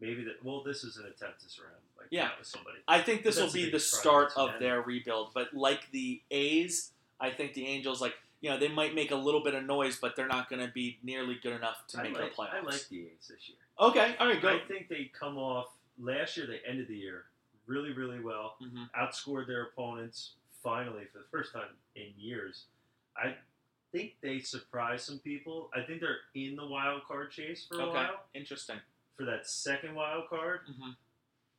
maybe 0.00 0.24
that. 0.24 0.42
Well, 0.44 0.62
this 0.62 0.84
is 0.84 0.96
an 0.98 1.06
attempt 1.06 1.40
to 1.40 1.48
surround 1.48 1.82
Mike 1.96 2.08
Yeah. 2.10 2.26
Trout 2.26 2.38
with 2.40 2.48
somebody. 2.48 2.78
I 2.86 3.00
think 3.00 3.22
this 3.22 3.38
will 3.40 3.52
be 3.52 3.70
the 3.70 3.80
start 3.80 4.32
of 4.36 4.58
their 4.58 4.82
rebuild. 4.82 5.32
But 5.32 5.54
like 5.54 5.90
the 5.90 6.22
A's, 6.30 6.92
I 7.20 7.30
think 7.30 7.54
the 7.54 7.66
Angels, 7.66 8.00
like 8.00 8.16
you 8.42 8.50
know, 8.50 8.58
they 8.58 8.68
might 8.68 8.94
make 8.94 9.10
a 9.10 9.16
little 9.16 9.40
bit 9.42 9.54
of 9.54 9.64
noise, 9.64 9.98
but 9.98 10.14
they're 10.14 10.28
not 10.28 10.50
going 10.50 10.64
to 10.64 10.70
be 10.70 10.98
nearly 11.02 11.36
good 11.36 11.54
enough 11.54 11.86
to 11.88 11.98
I 11.98 12.02
make 12.02 12.12
like, 12.12 12.30
the 12.30 12.36
playoffs. 12.36 12.52
I 12.52 12.60
like 12.60 12.88
the 12.88 13.06
A's 13.06 13.28
this 13.28 13.48
year. 13.48 13.56
Okay, 13.80 14.14
all 14.18 14.26
right, 14.26 14.40
go. 14.40 14.48
I 14.50 14.58
think 14.60 14.88
they 14.88 15.06
come 15.06 15.38
off 15.38 15.74
last 15.98 16.36
year. 16.36 16.46
They 16.46 16.60
ended 16.60 16.86
the 16.86 16.96
year 16.98 17.24
really, 17.66 17.92
really 17.92 18.20
well. 18.20 18.56
hmm 18.60 18.84
outscored 18.98 19.46
their 19.46 19.64
opponents 19.64 20.32
finally 20.62 21.04
for 21.12 21.18
the 21.18 21.24
first 21.30 21.52
time 21.52 21.68
in 21.94 22.12
years. 22.16 22.64
I 23.16 23.34
think 23.92 24.16
they 24.22 24.40
surprised 24.40 25.04
some 25.04 25.18
people. 25.18 25.70
I 25.74 25.82
think 25.82 26.00
they're 26.00 26.18
in 26.34 26.56
the 26.56 26.66
wild 26.66 27.02
card 27.06 27.30
chase 27.30 27.66
for 27.68 27.78
a 27.80 27.84
Okay, 27.84 27.92
while 27.98 28.24
interesting. 28.34 28.76
for 29.16 29.24
that 29.24 29.46
second 29.46 29.94
wild 29.94 30.28
card. 30.28 30.60
hmm 30.66 30.90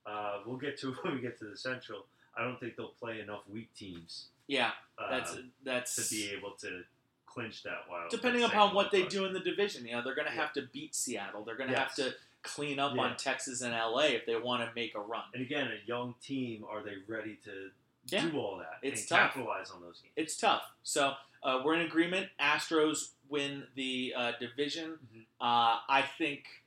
Uh, 0.06 0.40
we'll 0.46 0.58
get 0.58 0.78
to 0.80 0.92
it 0.92 1.04
when 1.04 1.16
we 1.16 1.22
get 1.22 1.38
to 1.40 1.46
the 1.46 1.58
Central. 1.58 2.06
I 2.38 2.44
don't 2.44 2.60
think 2.60 2.76
they'll 2.78 2.90
play 3.00 3.20
enough 3.20 3.42
weak 3.50 3.74
teams 3.76 4.28
Yeah, 4.48 4.72
uh, 4.98 5.10
that's 5.10 5.36
that's 5.64 5.96
to 5.96 6.16
be 6.16 6.30
able 6.32 6.52
to 6.62 6.84
clinch 7.26 7.64
that 7.64 7.90
wild. 7.90 8.10
depending 8.12 8.44
upon 8.44 8.74
what 8.74 8.90
they 8.92 9.02
card. 9.02 9.12
do 9.12 9.26
in 9.26 9.34
the 9.34 9.40
division. 9.42 9.86
You 9.86 9.94
know, 9.94 10.02
they're 10.04 10.16
going 10.16 10.28
to 10.28 10.34
Yeah. 10.34 10.42
have 10.42 10.54
to 10.54 10.62
beat 10.72 10.96
Seattle. 10.96 11.44
They're 11.44 11.58
going 11.58 11.70
to 11.70 11.76
Yes. 11.76 11.98
have 11.98 12.12
to 12.12 12.16
clean 12.44 12.80
up 12.80 12.96
Yeah. 12.96 13.02
on 13.04 13.18
Texas 13.18 13.62
and 13.62 13.74
LA 13.74 14.08
if 14.16 14.26
they 14.26 14.36
want 14.36 14.68
to 14.68 14.74
make 14.76 14.96
a 14.96 15.00
run. 15.00 15.24
And 15.34 15.42
again, 15.42 15.68
a 15.68 15.86
young 15.88 16.16
team, 16.22 16.64
are 16.70 16.82
they 16.82 16.98
ready 17.08 17.36
to 17.44 17.72
Yeah. 18.06 18.30
do 18.30 18.38
all 18.40 18.58
that 18.58 18.80
It's 18.82 19.06
tough. 19.06 19.34
capitalize 19.34 19.70
on 19.72 19.82
those 19.82 20.00
games? 20.00 20.14
It's 20.16 20.38
tough. 20.38 20.64
So 20.84 21.16
uh, 21.44 21.62
we're 21.64 21.76
in 21.76 21.82
agreement. 21.82 22.30
Astros 22.40 23.12
win 23.30 23.68
the 23.76 24.14
uh, 24.16 24.32
division. 24.40 24.98
Mhm. 25.14 25.22
Uh, 25.42 25.80
I 25.90 26.02
think 26.18 26.64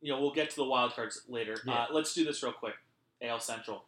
you 0.00 0.12
know 0.12 0.20
we'll 0.20 0.32
get 0.34 0.50
to 0.50 0.56
the 0.56 0.64
wild 0.64 0.92
cards 0.94 1.22
later. 1.28 1.56
Yeah. 1.64 1.84
Uh, 1.84 1.86
let's 1.90 2.12
do 2.12 2.24
this 2.24 2.42
real 2.42 2.52
quick. 2.52 2.74
AL 3.22 3.40
Central. 3.40 3.86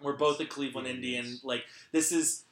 We're 0.00 0.12
both 0.16 0.38
a 0.40 0.44
Cleveland 0.46 0.86
Indian. 0.86 1.40
Like 1.42 1.64
this 1.92 2.12
is, 2.12 2.44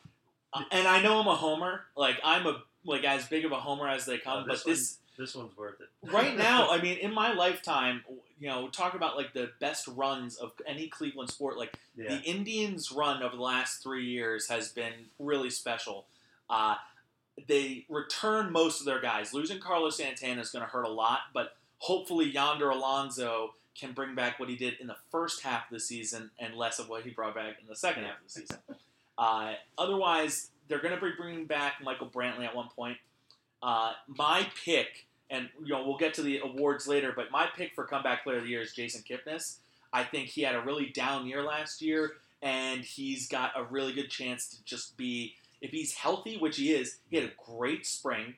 uh, 0.53 0.65
and 0.71 0.89
I 0.89 1.03
know 1.03 1.21
I'm 1.21 1.27
a 1.29 1.35
homer. 1.37 1.87
Like 1.97 2.19
I'm 2.25 2.47
a 2.47 2.63
like 2.85 3.05
as 3.05 3.27
big 3.27 3.45
of 3.45 3.53
a 3.53 3.61
homer 3.61 3.89
as 3.89 4.07
they 4.07 4.19
come. 4.19 4.45
Uh, 4.45 4.47
but 4.47 4.65
this 4.65 4.99
This 5.19 5.35
one's 5.35 5.57
worth 5.57 5.81
it. 5.81 5.89
right 6.13 6.37
now, 6.37 6.71
I 6.71 6.81
mean, 6.81 6.99
in 6.99 7.13
my 7.13 7.33
lifetime, 7.33 8.05
you 8.39 8.49
know, 8.49 8.69
talk 8.69 8.95
about 8.95 9.17
like 9.17 9.33
the 9.33 9.51
best 9.61 9.89
runs 9.89 10.37
of 10.37 10.53
any 10.67 10.89
Cleveland 10.89 11.31
sport. 11.31 11.57
Like 11.57 11.79
yeah. 11.97 12.17
the 12.17 12.23
Indians' 12.23 12.93
run 12.93 13.23
over 13.23 13.37
the 13.37 13.43
last 13.43 13.83
three 13.83 14.05
years 14.05 14.49
has 14.49 14.69
been 14.69 14.93
really 15.19 15.51
special. 15.51 16.07
Uh, 16.51 16.77
they 17.49 17.85
return 17.89 18.53
most 18.53 18.81
of 18.81 18.87
their 18.87 19.01
guys. 19.01 19.35
Losing 19.35 19.59
Carlos 19.59 19.97
Santana 19.97 20.41
is 20.41 20.51
going 20.51 20.65
to 20.65 20.71
hurt 20.71 20.85
a 20.85 20.91
lot, 20.91 21.21
but 21.35 21.57
hopefully 21.79 22.27
Yonder 22.27 22.71
Alonso 22.71 23.55
can 23.79 23.93
bring 23.93 24.15
back 24.15 24.39
what 24.39 24.49
he 24.49 24.57
did 24.57 24.75
in 24.81 24.87
the 24.87 24.97
first 25.11 25.43
half 25.43 25.71
of 25.71 25.71
the 25.71 25.81
season 25.81 26.31
and 26.39 26.55
less 26.55 26.79
of 26.79 26.89
what 26.89 27.03
he 27.03 27.11
brought 27.11 27.35
back 27.35 27.57
in 27.61 27.69
the 27.69 27.77
second 27.77 28.05
half 28.05 28.19
of 28.19 28.25
the 28.25 28.41
season. 28.41 28.59
Uh, 29.19 29.55
otherwise, 29.79 30.51
they're 30.69 30.79
going 30.79 30.95
to 30.95 31.01
be 31.01 31.11
bringing 31.17 31.47
back 31.47 31.77
Michael 31.83 32.07
Brantley 32.07 32.45
at 32.45 32.55
one 32.55 32.69
point. 32.77 32.99
Uh, 33.67 33.93
my 34.07 34.47
pick, 34.65 35.07
and 35.29 35.49
you 35.61 35.75
know 35.75 35.85
we'll 35.85 35.97
get 35.99 36.15
to 36.15 36.23
the 36.23 36.39
awards 36.39 36.87
later, 36.87 37.13
but 37.17 37.33
my 37.33 37.49
pick 37.57 37.75
for 37.75 37.83
comeback 37.85 38.23
player 38.23 38.37
of 38.39 38.45
the 38.45 38.51
year 38.51 38.61
is 38.63 38.73
Jason 38.73 39.03
Kipnis. 39.03 39.57
I 39.93 40.05
think 40.05 40.29
he 40.29 40.43
had 40.43 40.55
a 40.55 40.61
really 40.61 40.87
down 40.87 41.27
year 41.27 41.43
last 41.43 41.83
year, 41.83 42.13
and 42.41 42.83
he's 42.83 43.29
got 43.29 43.51
a 43.57 43.65
really 43.65 43.93
good 43.93 44.09
chance 44.09 44.47
to 44.51 44.65
just 44.65 44.97
be, 44.97 45.35
if 45.61 45.73
he's 45.73 45.95
healthy, 45.95 46.37
which 46.37 46.59
he 46.59 46.73
is, 46.73 46.99
he 47.11 47.17
had 47.17 47.25
a 47.27 47.33
great 47.45 47.85
spring. 47.87 48.35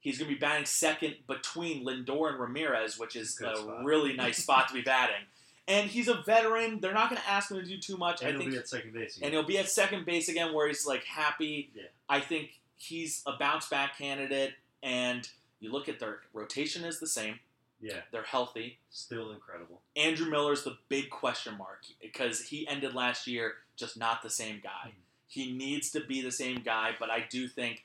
He's 0.00 0.16
going 0.18 0.30
to 0.30 0.34
be 0.34 0.40
batting 0.40 0.64
second 0.64 1.16
between 1.26 1.84
Lindor 1.84 2.30
and 2.30 2.40
Ramirez, 2.40 2.98
which 2.98 3.16
is 3.16 3.34
Good 3.34 3.52
a 3.52 3.56
spot. 3.56 3.84
really 3.84 4.14
nice 4.14 4.38
spot 4.42 4.68
to 4.68 4.74
be 4.74 4.80
batting. 4.80 5.26
And 5.68 5.90
he's 5.90 6.08
a 6.08 6.22
veteran. 6.24 6.80
They're 6.80 6.94
not 6.94 7.10
going 7.10 7.20
to 7.20 7.28
ask 7.28 7.50
him 7.50 7.58
to 7.58 7.64
do 7.66 7.76
too 7.76 7.98
much. 7.98 8.22
and 8.22 8.30
I 8.30 8.40
he'll 8.40 8.50
be 8.50 8.56
at 8.56 8.66
second 8.66 8.94
base. 8.94 9.16
and 9.16 9.24
again. 9.24 9.32
he'll 9.32 9.46
be 9.46 9.58
at 9.58 9.68
second 9.68 10.06
base 10.06 10.30
again 10.30 10.54
where 10.54 10.68
he's 10.68 10.86
like 10.86 11.04
happy. 11.04 11.70
Yeah. 11.74 11.82
I 12.08 12.20
think 12.20 12.58
he's 12.78 13.22
a 13.26 13.32
bounce 13.38 13.68
back 13.68 13.98
candidate 13.98 14.54
and 14.82 15.28
you 15.60 15.70
look 15.72 15.88
at 15.88 16.00
their 16.00 16.20
rotation 16.32 16.84
is 16.84 17.00
the 17.00 17.06
same. 17.06 17.38
yeah, 17.82 18.00
They're 18.12 18.22
healthy. 18.22 18.78
still 18.90 19.30
incredible. 19.32 19.80
Andrew 19.96 20.30
Miller's 20.30 20.64
the 20.64 20.76
big 20.88 21.08
question 21.10 21.56
mark 21.56 21.84
because 22.00 22.40
he 22.42 22.66
ended 22.68 22.94
last 22.94 23.26
year 23.26 23.54
just 23.76 23.96
not 23.98 24.22
the 24.22 24.30
same 24.30 24.60
guy. 24.62 24.88
Mhm. 24.88 24.92
He 25.26 25.52
needs 25.52 25.90
to 25.92 26.00
be 26.00 26.20
the 26.20 26.32
same 26.32 26.60
guy, 26.62 26.94
but 26.98 27.10
I 27.10 27.20
do 27.20 27.46
think 27.48 27.84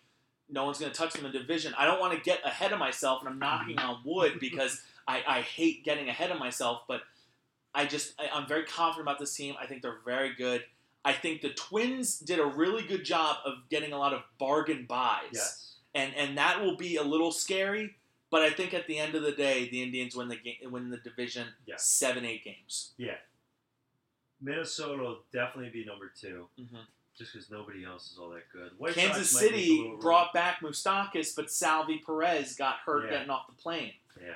no 0.50 0.66
one's 0.66 0.80
going 0.80 0.92
to 0.92 0.98
touch 0.98 1.16
him 1.16 1.26
in 1.26 1.32
the 1.32 1.40
division. 1.40 1.74
I 1.78 1.86
don't 1.86 2.00
want 2.00 2.14
to 2.14 2.20
get 2.20 2.46
ahead 2.46 2.72
of 2.74 2.80
myself, 2.80 3.22
and 3.22 3.30
I'm 3.30 3.40
knocking 3.40 3.80
on 3.80 4.02
wood 4.04 4.38
because 4.40 4.82
I, 5.08 5.24
I 5.28 5.42
hate 5.42 5.84
getting 5.86 6.10
ahead 6.10 6.32
of 6.32 6.40
myself, 6.40 6.84
but 6.88 7.02
I 7.74 7.86
just 7.86 8.14
I, 8.20 8.30
I'm 8.34 8.48
very 8.48 8.64
confident 8.64 9.08
about 9.08 9.20
this 9.20 9.34
team. 9.36 9.56
I 9.62 9.66
think 9.66 9.82
they're 9.82 10.00
very 10.06 10.34
good. 10.34 10.64
I 11.04 11.14
think 11.14 11.42
the 11.42 11.50
Twins 11.54 12.18
did 12.20 12.40
a 12.40 12.46
really 12.46 12.84
good 12.84 13.06
job 13.06 13.38
of 13.46 13.70
getting 13.70 13.94
a 13.94 13.98
lot 13.98 14.14
of 14.14 14.24
bargain 14.40 14.86
buys, 14.88 15.30
Yes. 15.34 15.75
And 15.96 16.14
and 16.16 16.38
that 16.38 16.62
will 16.62 16.76
be 16.76 16.98
a 16.98 17.04
little 17.04 17.32
scary. 17.32 17.96
But 18.30 18.42
I 18.42 18.50
think 18.50 18.74
at 18.74 18.86
the 18.88 18.98
end 19.00 19.16
of 19.16 19.24
the 19.24 19.32
day, 19.32 19.70
the 19.70 19.82
Indians 19.82 20.16
win 20.16 20.28
the 20.28 20.36
game, 20.36 20.58
win 20.70 20.90
the 20.90 20.98
division, 20.98 21.48
Yeah. 21.66 21.76
seven 21.78 22.26
eight 22.26 22.44
games. 22.44 22.94
Yeah. 22.98 23.18
Minnesota 24.42 25.02
will 25.02 25.20
definitely 25.32 25.70
be 25.72 25.86
number 25.86 26.12
2 26.20 26.48
Mhm. 26.60 26.86
just 27.18 27.32
because 27.34 27.50
nobody 27.50 27.86
else 27.86 28.12
is 28.12 28.18
all 28.20 28.30
that 28.30 28.50
good. 28.52 28.78
White 28.78 28.94
Kansas 28.96 29.32
Sox 29.32 29.42
might 29.44 29.52
make 29.52 29.60
a 29.62 29.66
City 29.68 29.96
brought 30.02 30.34
back 30.34 30.60
Moustakas, 30.60 31.36
but 31.36 31.50
Salvy 31.52 32.00
Perez 32.00 32.56
got 32.56 32.80
hurt 32.80 33.06
Yeah. 33.06 33.12
getting 33.12 33.30
off 33.30 33.48
the 33.48 33.54
plane. 33.54 33.94
Yeah. 34.22 34.36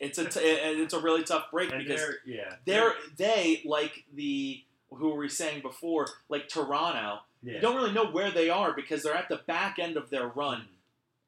It's 0.00 0.18
a 0.18 0.28
t- 0.28 0.40
it's 0.40 0.92
a 0.94 1.00
really 1.00 1.24
tough 1.24 1.50
break 1.50 1.70
And 1.72 1.82
because 1.84 2.00
they're, 2.00 2.18
yeah, 2.24 2.56
they're 2.64 2.94
they 3.16 3.62
like 3.64 4.04
the 4.12 4.64
who 4.90 5.08
were 5.10 5.16
we 5.16 5.28
saying 5.28 5.62
before 5.62 6.06
like 6.28 6.48
Toronto. 6.48 7.22
yeah. 7.42 7.54
You 7.54 7.60
don't 7.60 7.74
really 7.76 7.92
know 7.92 8.06
where 8.10 8.30
they 8.30 8.48
are 8.50 8.72
because 8.72 9.02
they're 9.02 9.14
at 9.16 9.28
the 9.28 9.38
back 9.38 9.78
end 9.78 9.96
of 9.96 10.10
their 10.10 10.28
run. 10.28 10.68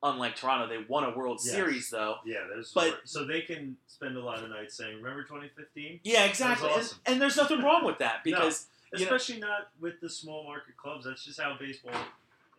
Unlike 0.02 0.36
Toronto, 0.36 0.66
they 0.68 0.84
won 0.84 1.04
a 1.04 1.16
World 1.16 1.40
Yes. 1.42 1.54
Series 1.54 1.90
though. 1.90 2.18
Yeah, 2.24 2.44
there's 2.48 2.72
But- 2.72 3.00
so 3.04 3.24
they 3.24 3.40
can 3.40 3.76
spend 3.86 4.16
a 4.16 4.20
lot 4.20 4.42
of 4.42 4.50
nights 4.50 4.74
saying, 4.76 4.96
"Remember 4.96 5.22
2015?" 5.24 6.00
Yeah, 6.04 6.24
exactly. 6.24 6.68
That's 6.68 6.92
And- 6.92 7.00
And, 7.06 7.22
there's 7.22 7.36
nothing 7.36 7.62
wrong 7.62 7.84
with 7.84 7.98
that 7.98 8.22
because 8.24 8.66
know- 8.92 8.98
Especially 9.02 9.38
not 9.40 9.68
with 9.80 10.00
the 10.00 10.08
small 10.08 10.44
market 10.44 10.76
clubs. 10.76 11.04
That's 11.06 11.24
just 11.24 11.40
how 11.40 11.56
baseball 11.58 11.92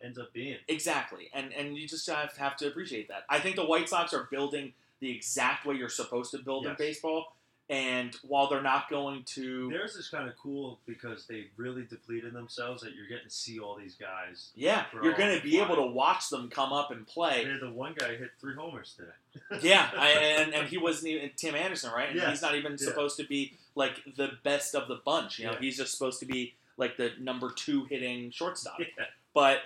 ends 0.02 0.18
up 0.18 0.32
being. 0.32 0.58
exactly, 0.68 1.30
and 1.32 1.52
and 1.54 1.76
you 1.76 1.88
just 1.88 2.06
have, 2.08 2.36
have 2.36 2.56
to 2.58 2.66
appreciate 2.68 3.08
that. 3.08 3.24
I 3.28 3.40
think 3.40 3.56
the 3.56 3.64
White 3.64 3.88
Sox 3.88 4.12
are 4.12 4.24
building 4.24 4.74
the 5.00 5.10
exact 5.10 5.64
way 5.64 5.76
you're 5.76 5.88
supposed 5.88 6.30
to 6.32 6.38
build 6.38 6.66
in 6.66 6.74
baseball, 6.76 7.34
and 7.70 8.14
while 8.22 8.48
they're 8.48 8.62
not 8.62 8.88
going 8.88 9.24
to, 9.34 9.68
Theirs 9.70 9.94
is 9.96 10.08
kind 10.08 10.26
of 10.28 10.34
cool 10.38 10.78
because 10.86 11.26
they 11.26 11.48
really 11.58 11.84
depleted 11.84 12.32
themselves. 12.32 12.82
That 12.82 12.94
you're 12.94 13.06
getting 13.06 13.28
to 13.28 13.30
see 13.34 13.58
all 13.58 13.76
these 13.76 13.94
guys. 13.94 14.50
yeah, 14.54 14.84
you're 14.94 15.12
going 15.14 15.36
to 15.36 15.42
be 15.42 15.60
able 15.60 15.76
to 15.76 15.82
watch 15.86 16.30
them 16.30 16.48
come 16.48 16.72
up 16.72 16.90
and 16.90 17.06
play. 17.06 17.44
They're 17.44 17.58
the 17.60 17.70
one 17.70 17.94
guy 17.94 18.16
hit 18.16 18.30
three 18.40 18.54
homers 18.54 18.94
today. 18.96 19.60
yeah, 19.68 19.90
I, 19.96 20.08
and 20.12 20.54
and 20.54 20.68
he 20.68 20.78
wasn't 20.78 21.08
even 21.12 21.30
Tim 21.36 21.54
Anderson, 21.54 21.90
right? 21.92 22.08
And 22.08 22.18
Yeah. 22.18 22.30
he's 22.30 22.40
not 22.42 22.54
even 22.54 22.72
Yeah. 22.72 22.78
supposed 22.78 23.16
to 23.18 23.24
be 23.24 23.58
like 23.74 24.00
the 24.16 24.30
best 24.42 24.74
of 24.74 24.88
the 24.88 25.00
bunch. 25.04 25.38
You 25.38 25.46
know, 25.46 25.52
Yeah. 25.52 25.58
he's 25.60 25.76
just 25.76 25.92
supposed 25.92 26.20
to 26.20 26.26
be 26.26 26.54
like 26.78 26.96
the 26.96 27.12
number 27.20 27.50
two 27.50 27.84
hitting 27.84 28.30
shortstop. 28.30 28.78
Yeah. 28.80 28.86
But 29.34 29.58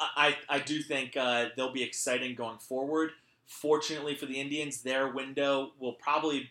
I 0.00 0.36
I 0.48 0.58
do 0.58 0.82
think 0.82 1.16
uh, 1.16 1.50
they'll 1.56 1.72
be 1.72 1.84
exciting 1.84 2.34
going 2.34 2.58
forward. 2.58 3.12
Fortunately 3.46 4.16
for 4.16 4.26
the 4.26 4.40
Indians, 4.40 4.82
their 4.82 5.06
window 5.08 5.72
will 5.78 5.92
probably 5.92 6.50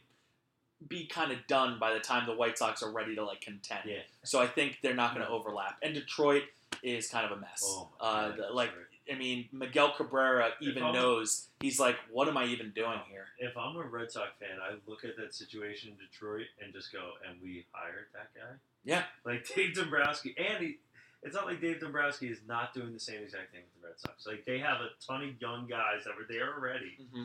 be 0.88 1.06
kind 1.08 1.32
of 1.32 1.40
done 1.48 1.78
by 1.80 1.94
the 1.94 2.00
time 2.00 2.26
the 2.26 2.36
White 2.36 2.58
Sox 2.58 2.82
are 2.84 2.92
ready 2.92 3.16
to 3.16 3.24
like 3.26 3.42
contend. 3.42 3.82
Yeah. 3.86 4.00
So 4.24 4.42
I 4.42 4.48
think 4.48 4.80
they're 4.82 4.96
not 4.96 5.14
going 5.16 5.26
to 5.26 5.32
overlap. 5.32 5.78
And 5.82 5.94
Detroit 5.94 6.44
is 6.82 7.08
kind 7.10 7.26
of 7.26 7.38
a 7.38 7.40
mess. 7.42 7.62
Oh, 7.64 7.90
uh, 8.00 8.30
God, 8.30 8.38
the- 8.38 8.54
like. 8.54 8.72
I 9.12 9.16
mean, 9.16 9.50
Miguel 9.52 9.92
Cabrera 9.98 10.52
even 10.62 10.82
I'm- 10.82 10.94
knows 10.94 11.50
he's 11.60 11.78
like, 11.78 11.98
what 12.10 12.30
am 12.30 12.38
I 12.38 12.46
even 12.46 12.70
doing 12.72 13.00
here? 13.10 13.26
If 13.38 13.58
I'm 13.58 13.76
a 13.76 13.84
Red 13.84 14.10
Sox 14.10 14.30
fan, 14.40 14.60
I 14.62 14.76
look 14.90 15.04
at 15.04 15.18
that 15.18 15.36
situation 15.36 15.90
in 15.92 15.98
Detroit 15.98 16.46
and 16.64 16.72
just 16.72 16.94
go, 16.94 17.12
and 17.28 17.38
we 17.44 17.66
hired 17.74 18.06
that 18.14 18.30
guy? 18.34 18.56
Yeah. 18.86 19.04
Like 19.26 19.46
Dave 19.54 19.74
Dombrowski. 19.76 20.34
And 20.38 20.64
he, 20.64 20.78
it's 21.22 21.36
not 21.36 21.46
like 21.48 21.60
Dave 21.60 21.82
Dombrowski 21.82 22.28
is 22.30 22.40
not 22.48 22.74
doing 22.74 22.94
the 22.94 23.00
same 23.00 23.22
exact 23.24 23.52
thing 23.52 23.64
with 23.74 23.82
the 23.82 23.88
Red 23.90 24.00
Sox. 24.00 24.26
Like, 24.26 24.46
they 24.46 24.60
have 24.60 24.80
a 24.80 24.88
ton 25.06 25.22
of 25.22 25.42
young 25.42 25.68
guys 25.68 26.06
that 26.06 26.16
were 26.16 26.26
there 26.30 26.54
already, 26.56 26.96
hmm 27.14 27.24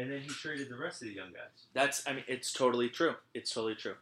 and 0.00 0.10
then 0.10 0.20
he 0.22 0.28
traded 0.28 0.70
the 0.70 0.76
rest 0.76 1.02
of 1.02 1.08
the 1.08 1.14
young 1.14 1.30
guys. 1.30 1.66
That's, 1.74 2.06
I 2.06 2.14
mean, 2.14 2.24
it's 2.26 2.52
totally 2.52 2.88
true. 2.88 3.14
It's 3.34 3.52
totally 3.52 3.74
true. 3.74 3.94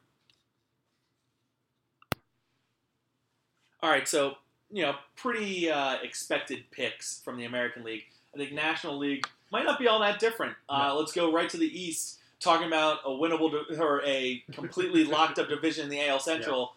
All 3.83 3.91
right, 3.91 4.07
so 4.07 4.37
you 4.71 4.83
know, 4.83 4.95
pretty 5.17 5.71
uh, 5.71 5.97
expected 6.03 6.65
picks 6.71 7.21
from 7.21 7.37
the 7.37 7.45
American 7.45 7.85
League. 7.85 8.05
I 8.35 8.39
think 8.39 8.53
National 8.53 8.99
League 8.99 9.27
might 9.51 9.65
not 9.65 9.79
be 9.79 9.89
all 9.89 10.01
that 10.01 10.19
different. 10.19 10.55
Uh, 10.69 10.95
let's 10.97 11.13
go 11.13 11.33
right 11.33 11.49
to 11.49 11.57
the 11.57 11.81
East, 11.81 12.19
talking 12.41 12.67
about 12.67 12.99
a 13.05 13.11
winnable 13.11 13.51
di- 13.51 13.77
or 13.77 14.03
a 14.05 14.43
completely 14.53 15.05
locked 15.17 15.39
up 15.39 15.49
division 15.49 15.85
in 15.85 15.91
the 15.91 16.07
AL 16.09 16.21
Central. 16.21 16.75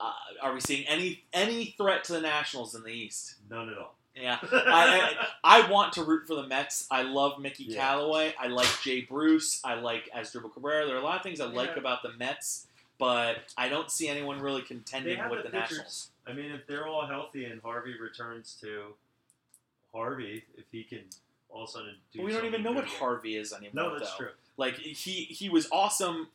Uh, 0.00 0.12
are 0.42 0.54
we 0.54 0.60
seeing 0.60 0.86
any 0.88 1.22
any 1.32 1.74
threat 1.76 2.04
to 2.04 2.12
the 2.12 2.20
Nationals 2.20 2.74
in 2.74 2.82
the 2.82 2.90
East? 2.90 3.36
None 3.50 3.68
at 3.68 3.78
all. 3.78 3.97
Yeah, 4.20 4.38
I, 4.52 5.14
I, 5.44 5.60
I 5.62 5.70
want 5.70 5.92
to 5.94 6.02
root 6.02 6.26
for 6.26 6.34
the 6.34 6.46
Mets. 6.46 6.86
I 6.90 7.02
love 7.02 7.38
Mickey 7.40 7.64
Yeah. 7.64 7.76
Callaway. 7.78 8.34
I 8.38 8.48
like 8.48 8.68
Jay 8.82 9.02
Bruce. 9.02 9.60
I 9.64 9.74
like 9.74 10.10
Asdrubal 10.16 10.52
Cabrera. 10.52 10.86
There 10.86 10.96
are 10.96 11.00
a 11.00 11.04
lot 11.04 11.16
of 11.16 11.22
things 11.22 11.40
I 11.40 11.46
like 11.46 11.76
about 11.76 12.02
the 12.02 12.12
Mets, 12.18 12.66
but 12.98 13.36
I 13.56 13.68
don't 13.68 13.90
see 13.90 14.08
anyone 14.08 14.40
really 14.40 14.62
contending 14.62 15.18
with 15.30 15.44
the 15.44 15.50
the. 15.50 15.58
Nationals. 15.58 16.08
I 16.26 16.32
mean, 16.32 16.50
if 16.50 16.66
they're 16.66 16.86
all 16.86 17.06
healthy 17.06 17.44
and 17.46 17.60
Harvey 17.62 17.94
returns 17.98 18.56
to 18.60 18.94
Harvey, 19.94 20.44
if 20.56 20.64
he 20.70 20.82
can 20.84 21.00
all 21.50 21.62
of 21.64 21.68
a 21.68 21.72
sudden 21.72 21.94
do 22.12 22.18
But 22.18 22.26
we 22.26 22.32
don't 22.32 22.44
even 22.44 22.62
know 22.62 22.72
what 22.72 22.84
again. 22.84 22.96
Harvey 22.98 23.36
is 23.36 23.52
anymore. 23.52 23.72
No, 23.90 23.98
that's 23.98 24.10
though. 24.12 24.24
true. 24.24 24.32
Like 24.56 24.74
he 24.76 25.24
he 25.24 25.48
was 25.48 25.68
awesome 25.72 26.28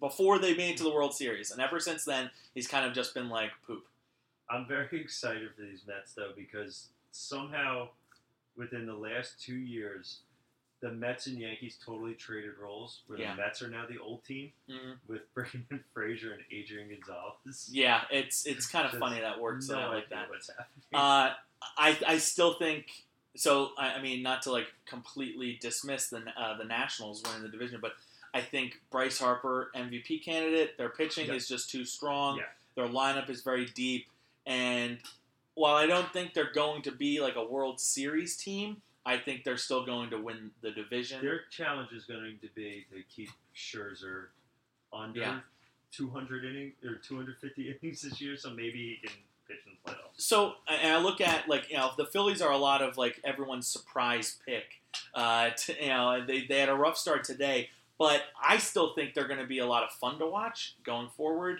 before 0.00 0.38
they 0.38 0.54
made 0.56 0.70
it 0.72 0.76
to 0.78 0.82
the 0.82 0.92
World 0.92 1.14
Series, 1.14 1.50
and 1.50 1.60
ever 1.60 1.78
since 1.78 2.04
then 2.04 2.30
he's 2.54 2.66
kind 2.66 2.86
of 2.86 2.92
just 2.92 3.14
been 3.14 3.28
like 3.28 3.50
poop. 3.66 3.84
I'm 4.48 4.66
very 4.66 4.88
excited 5.00 5.50
for 5.54 5.62
these 5.62 5.82
Mets 5.86 6.14
though 6.14 6.32
because 6.34 6.88
somehow 7.12 7.88
within 8.56 8.86
the 8.86 8.94
last 8.94 9.40
two 9.40 9.56
years, 9.56 10.20
the 10.80 10.90
Mets 10.90 11.26
and 11.26 11.38
Yankees 11.38 11.76
totally 11.84 12.14
traded 12.14 12.56
roles. 12.58 13.02
Where 13.06 13.18
Yeah. 13.18 13.34
the 13.36 13.42
Mets 13.42 13.60
are 13.62 13.68
now 13.68 13.86
the 13.86 13.98
old 13.98 14.24
team 14.24 14.52
Mhm. 14.68 14.98
with 15.06 15.22
Brandon 15.34 15.84
Frazier 15.92 16.32
and 16.32 16.42
Adrian 16.50 16.88
Gonzalez. 16.88 17.68
Yeah, 17.70 18.04
it's 18.10 18.46
it's 18.46 18.66
kind 18.66 18.86
of 18.86 18.98
funny 18.98 19.20
that 19.20 19.38
works 19.40 19.68
no 19.68 19.78
out 19.78 19.90
like 19.94 20.04
idea 20.06 20.16
that. 20.18 20.30
What's 20.30 20.48
happening? 20.48 20.82
Uh, 20.94 21.34
I 21.76 21.98
I 22.06 22.18
still 22.18 22.54
think 22.54 23.04
so. 23.36 23.72
I, 23.76 23.94
I 23.94 24.02
mean, 24.02 24.22
not 24.22 24.42
to 24.42 24.52
like 24.52 24.68
completely 24.86 25.58
dismiss 25.60 26.08
the 26.08 26.22
uh, 26.36 26.56
the 26.56 26.64
Nationals 26.64 27.22
winning 27.24 27.42
the 27.42 27.48
division, 27.48 27.80
but 27.80 27.92
I 28.32 28.40
think 28.40 28.80
Bryce 28.90 29.18
Harper 29.18 29.70
MVP 29.74 30.24
candidate. 30.24 30.78
Their 30.78 30.88
pitching 30.88 31.26
Yeah. 31.28 31.34
is 31.34 31.46
just 31.48 31.68
too 31.70 31.84
strong. 31.84 32.38
Yeah. 32.38 32.44
Their 32.76 32.86
lineup 32.88 33.28
is 33.28 33.42
very 33.42 33.66
deep, 33.66 34.06
and 34.46 34.98
while 35.60 35.76
I 35.76 35.86
don't 35.86 36.10
think 36.10 36.32
they're 36.32 36.52
going 36.52 36.80
to 36.82 36.90
be 36.90 37.20
like 37.20 37.36
a 37.36 37.44
World 37.44 37.80
Series 37.80 38.34
team, 38.34 38.80
I 39.04 39.18
think 39.18 39.44
they're 39.44 39.58
still 39.58 39.84
going 39.84 40.08
to 40.08 40.18
win 40.18 40.52
the 40.62 40.70
division. 40.70 41.20
Their 41.22 41.42
challenge 41.50 41.92
is 41.92 42.04
going 42.04 42.38
to 42.40 42.48
be 42.54 42.86
to 42.90 43.02
keep 43.14 43.28
Scherzer 43.54 44.28
under 44.90 45.20
Yeah. 45.20 45.40
200 45.92 46.44
innings 46.46 46.74
or 46.82 46.94
250 46.94 47.76
innings 47.82 48.00
this 48.00 48.20
year, 48.22 48.38
so 48.38 48.48
maybe 48.50 48.98
he 49.02 49.06
can 49.06 49.16
pitch 49.46 49.58
in 49.66 49.72
the 49.84 49.90
playoffs. 49.90 49.96
So, 50.16 50.54
and 50.66 50.94
I 50.94 50.98
look 50.98 51.20
at 51.20 51.46
like 51.46 51.70
you 51.70 51.76
know 51.76 51.90
the 51.96 52.06
Phillies 52.06 52.40
are 52.40 52.52
a 52.52 52.56
lot 52.58 52.80
of 52.80 52.96
like 52.96 53.20
everyone's 53.22 53.68
surprise 53.68 54.38
pick. 54.46 54.80
Uh, 55.14 55.50
to, 55.50 55.74
you 55.78 55.88
know 55.88 56.24
they 56.26 56.46
they 56.46 56.58
had 56.60 56.70
a 56.70 56.74
rough 56.74 56.96
start 56.96 57.24
today, 57.24 57.68
but 57.98 58.22
I 58.42 58.56
still 58.56 58.94
think 58.94 59.12
they're 59.12 59.28
going 59.28 59.40
to 59.40 59.46
be 59.46 59.58
a 59.58 59.66
lot 59.66 59.82
of 59.82 59.90
fun 59.90 60.18
to 60.20 60.26
watch 60.26 60.76
going 60.84 61.08
forward. 61.16 61.58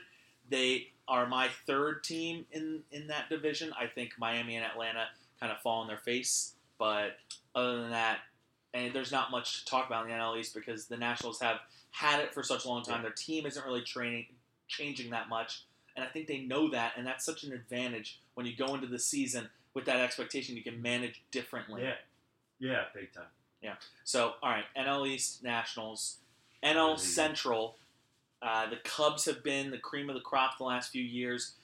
They 0.49 0.89
are 1.11 1.27
my 1.27 1.49
third 1.67 2.03
team 2.05 2.47
in 2.53 2.81
in 2.93 3.09
that 3.09 3.29
division. 3.29 3.73
I 3.79 3.87
think 3.87 4.13
Miami 4.19 4.57
and 4.57 4.65
Atlanta 4.65 5.09
kind 5.41 5.53
of 5.53 5.59
fall 5.59 5.83
on 5.83 5.89
their 5.89 5.99
face, 5.99 6.55
but 6.79 7.17
other 7.55 7.83
than 7.83 7.91
that, 7.91 8.21
and 8.73 8.95
there's 8.95 9.13
not 9.13 9.31
much 9.31 9.59
to 9.59 9.71
talk 9.71 9.87
about 9.87 10.05
in 10.05 10.11
the 10.11 10.17
NL 10.17 10.39
East 10.39 10.55
because 10.55 10.87
the 10.87 10.97
Nationals 10.97 11.41
have 11.41 11.59
had 11.91 12.21
it 12.21 12.33
for 12.33 12.43
such 12.43 12.65
a 12.65 12.69
long 12.69 12.83
time. 12.83 13.03
Their 13.03 13.11
team 13.11 13.45
isn't 13.45 13.67
really 13.67 13.83
training 13.83 14.27
changing 14.69 15.11
that 15.11 15.29
much. 15.29 15.65
And 15.97 16.05
I 16.05 16.09
think 16.09 16.29
they 16.29 16.39
know 16.39 16.71
that, 16.71 16.93
and 16.97 17.05
that's 17.05 17.25
such 17.25 17.43
an 17.43 17.53
advantage 17.53 18.21
when 18.35 18.47
you 18.47 18.57
go 18.57 18.75
into 18.75 18.87
the 18.87 18.99
season 18.99 19.51
with 19.75 19.85
that 19.87 19.97
expectation. 19.97 20.57
You 20.57 20.63
can 20.63 20.81
manage 20.81 21.23
differently. 21.33 21.83
Yeah, 21.83 21.95
yeah, 22.61 22.83
big 22.95 23.13
time. 23.13 23.25
Yeah. 23.61 23.75
So, 24.05 24.35
all 24.43 24.51
right, 24.51 24.65
NL 24.79 25.09
East 25.09 25.43
Nationals, 25.43 26.19
NL 26.63 26.99
Central. 26.99 27.77
Uh, 28.43 28.69
the 28.71 28.77
Cubs 28.77 29.25
have 29.27 29.43
been 29.43 29.71
the 29.71 29.79
cream 29.79 30.09
of 30.09 30.15
the 30.15 30.21
crop 30.21 30.59
the 30.59 30.65
last 30.65 30.91
few 30.91 31.03
years. 31.03 31.55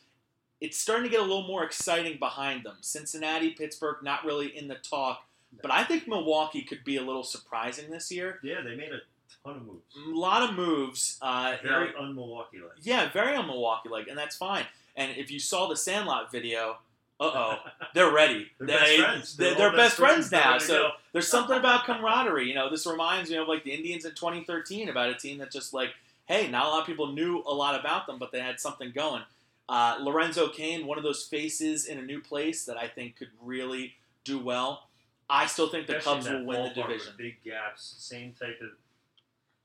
It's 0.61 0.79
starting 0.79 1.05
to 1.05 1.11
get 1.11 1.21
a 1.21 1.25
little 1.25 1.47
more 1.47 1.65
exciting 1.65 2.19
behind 2.19 2.65
them. 2.65 2.77
Cincinnati, 2.81 3.51
Pittsburgh, 3.51 3.97
not 4.03 4.25
really 4.25 4.57
in 4.57 4.69
the 4.69 4.77
talk, 4.77 5.27
but 5.63 5.71
I 5.71 5.85
think 5.85 6.09
Milwaukee 6.09 6.63
could 6.63 6.85
be 6.85 6.97
a 6.97 7.03
little 7.03 7.25
surprising 7.25 7.91
this 7.91 8.11
year. 8.11 8.41
Yeah, 8.43 8.63
they 8.63 8.75
made 8.75 8.93
a 8.93 9.01
ton 9.45 9.57
of 9.57 9.67
moves. 9.67 9.85
A 10.07 10.11
lot 10.11 10.49
of 10.49 10.57
moves. 10.57 11.19
Uh, 11.21 11.57
Very 11.63 11.93
un-Milwaukee 11.99 12.59
like. 12.59 12.71
Yeah, 12.83 13.11
very 13.11 13.35
on 13.37 13.47
Milwaukee 13.47 13.89
like, 13.89 14.09
and 14.09 14.17
that's 14.17 14.37
fine. 14.37 14.65
And 14.97 15.17
if 15.17 15.31
you 15.31 15.39
saw 15.39 15.69
the 15.69 15.77
Sandlot 15.77 16.33
video, 16.33 16.79
uh 17.19 17.31
oh, 17.35 17.59
they're 17.95 18.13
ready. 18.13 18.51
They're 18.59 18.67
they, 18.67 18.75
best 18.75 18.99
friends. 18.99 19.37
They're, 19.37 19.55
they're 19.55 19.73
best 19.73 19.97
friends 19.97 20.31
They're 20.31 20.41
now. 20.41 20.59
So 20.59 20.91
there's 21.13 21.29
something 21.29 21.57
about 21.57 21.85
camaraderie. 21.85 22.49
You 22.49 22.55
know, 22.55 22.71
this 22.71 22.87
reminds 22.87 23.31
me 23.31 23.37
of 23.37 23.49
like 23.49 23.65
the 23.65 23.73
Indians 23.73 24.05
in 24.05 24.13
2013 24.13 24.89
about 24.89 25.11
a 25.11 25.15
team 25.15 25.39
that 25.39 25.51
just 25.51 25.73
like, 25.73 25.91
hey, 26.27 26.49
not 26.49 26.67
a 26.67 26.69
lot 26.69 26.81
of 26.81 26.87
people 26.87 27.13
knew 27.13 27.43
a 27.47 27.55
lot 27.55 27.79
about 27.79 28.07
them, 28.07 28.19
but 28.19 28.33
they 28.33 28.41
had 28.41 28.61
something 28.61 28.93
going. 28.95 29.23
Uh, 29.69 29.99
Lorenzo 30.01 30.49
Cain, 30.49 30.87
one 30.87 30.99
of 30.99 31.05
those 31.05 31.25
faces 31.25 31.87
in 31.87 31.99
a 31.99 32.03
new 32.03 32.21
place 32.21 32.65
that 32.67 32.77
I 32.77 32.87
think 32.87 33.17
could 33.17 33.31
really 33.43 33.95
do 34.25 34.39
well. 34.39 34.85
I 35.29 35.47
still 35.47 35.69
think 35.69 35.87
the 35.89 35.99
Especially 35.99 36.23
Cubs 36.23 36.31
will 36.31 36.45
win 36.45 36.63
the 36.65 36.83
division. 36.83 37.15
Big 37.19 37.43
gaps, 37.45 37.97
same 37.99 38.33
type 38.39 38.61
of 38.61 38.71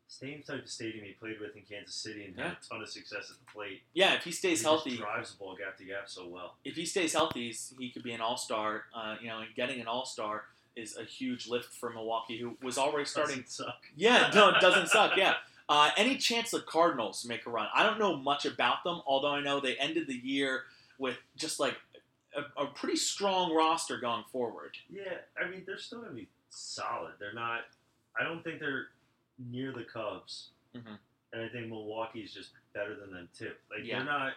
same 0.07 0.43
type 0.45 0.63
of 0.63 0.69
stadium 0.69 1.05
he 1.05 1.13
played 1.13 1.39
with 1.39 1.55
in 1.55 1.61
Kansas 1.61 1.95
City 1.95 2.25
and 2.25 2.35
had 2.37 2.51
a 2.51 2.57
ton 2.69 2.81
of 2.81 2.89
success 2.89 3.31
at 3.31 3.37
the 3.45 3.51
plate. 3.51 3.81
Yeah, 3.93 4.15
if 4.15 4.25
he 4.25 4.31
stays 4.31 4.59
he 4.59 4.65
healthy, 4.65 4.97
drives 4.97 5.31
the 5.31 5.37
ball 5.37 5.55
gap 5.55 5.77
to 5.77 5.85
gap 5.85 6.09
so 6.09 6.27
well. 6.27 6.55
if 6.65 6.75
he 6.75 6.85
stays 6.85 7.13
healthy, 7.13 7.55
he 7.79 7.89
could 7.91 8.03
be 8.03 8.11
an 8.11 8.19
all 8.21 8.37
star. 8.37 8.83
Uh, 8.93 9.15
you 9.21 9.27
know, 9.27 9.39
and 9.39 9.47
getting 9.55 9.79
an 9.79 9.87
all 9.87 10.05
star 10.05 10.43
is 10.75 10.97
a 10.97 11.03
huge 11.03 11.47
lift 11.47 11.73
for 11.73 11.91
Milwaukee, 11.91 12.37
who 12.37 12.57
was 12.61 12.77
already 12.77 13.05
starting. 13.05 13.37
Doesn't 13.37 13.49
suck. 13.49 13.83
Yeah, 13.95 14.31
no, 14.33 14.49
it 14.49 14.59
doesn't 14.59 14.89
suck. 14.89 15.15
Yeah. 15.15 15.35
Uh, 15.71 15.89
any 15.95 16.17
chance 16.17 16.51
the 16.51 16.59
Cardinals 16.59 17.23
make 17.23 17.45
a 17.45 17.49
run? 17.49 17.65
I 17.73 17.83
don't 17.83 17.97
know 17.97 18.17
much 18.17 18.45
about 18.45 18.83
them, 18.83 19.01
although 19.07 19.31
I 19.31 19.39
know 19.41 19.61
they 19.61 19.77
ended 19.77 20.05
the 20.05 20.15
year 20.21 20.63
with 20.99 21.15
just 21.37 21.61
like 21.61 21.77
a, 22.35 22.61
a 22.61 22.65
pretty 22.67 22.97
strong 22.97 23.55
roster 23.55 23.97
going 23.97 24.25
forward. 24.33 24.75
Yeah, 24.89 25.19
I 25.41 25.49
mean 25.49 25.63
they're 25.65 25.77
still 25.77 26.01
gonna 26.01 26.11
be 26.13 26.27
solid. 26.49 27.13
They're 27.21 27.33
not. 27.33 27.61
I 28.19 28.25
don't 28.25 28.43
think 28.43 28.59
they're 28.59 28.87
near 29.39 29.71
the 29.71 29.85
Cubs, 29.85 30.49
Mhm. 30.75 30.99
and 31.31 31.41
I 31.41 31.47
think 31.47 31.67
Milwaukee's 31.67 32.33
just 32.33 32.49
better 32.73 32.93
than 32.93 33.13
them 33.13 33.29
too. 33.33 33.53
Like 33.69 33.85
Yeah. 33.85 33.99
they're 33.99 34.05
not. 34.05 34.33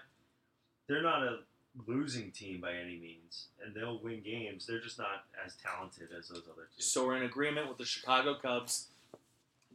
They're 0.86 1.02
not 1.02 1.22
a 1.24 1.40
losing 1.88 2.30
team 2.30 2.60
by 2.60 2.74
any 2.74 2.96
means, 2.96 3.48
and 3.60 3.74
they'll 3.74 3.98
win 3.98 4.22
games. 4.22 4.66
They're 4.66 4.78
just 4.78 4.98
not 5.00 5.24
as 5.44 5.56
talented 5.56 6.10
as 6.16 6.28
those 6.28 6.46
other 6.48 6.68
two. 6.76 6.80
So 6.80 7.04
we're 7.04 7.16
in 7.16 7.24
agreement 7.24 7.68
with 7.68 7.78
the 7.78 7.84
Chicago 7.84 8.36
Cubs 8.36 8.90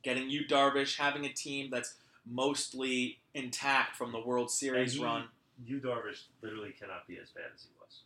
getting 0.03 0.29
Yu 0.29 0.45
Darvish, 0.45 0.97
having 0.97 1.25
a 1.25 1.33
team 1.33 1.69
that's 1.71 1.95
mostly 2.25 3.19
intact 3.33 3.95
from 3.95 4.11
the 4.11 4.19
World 4.19 4.51
Series 4.51 4.93
he- 4.93 5.03
run. 5.03 5.25
Yu 5.65 5.79
Darvish 5.79 6.23
literally 6.41 6.73
cannot 6.79 7.05
be 7.07 7.17
as 7.17 7.29
bad 7.29 7.45
as 7.53 7.63
he 7.63 7.69
was. 7.81 7.99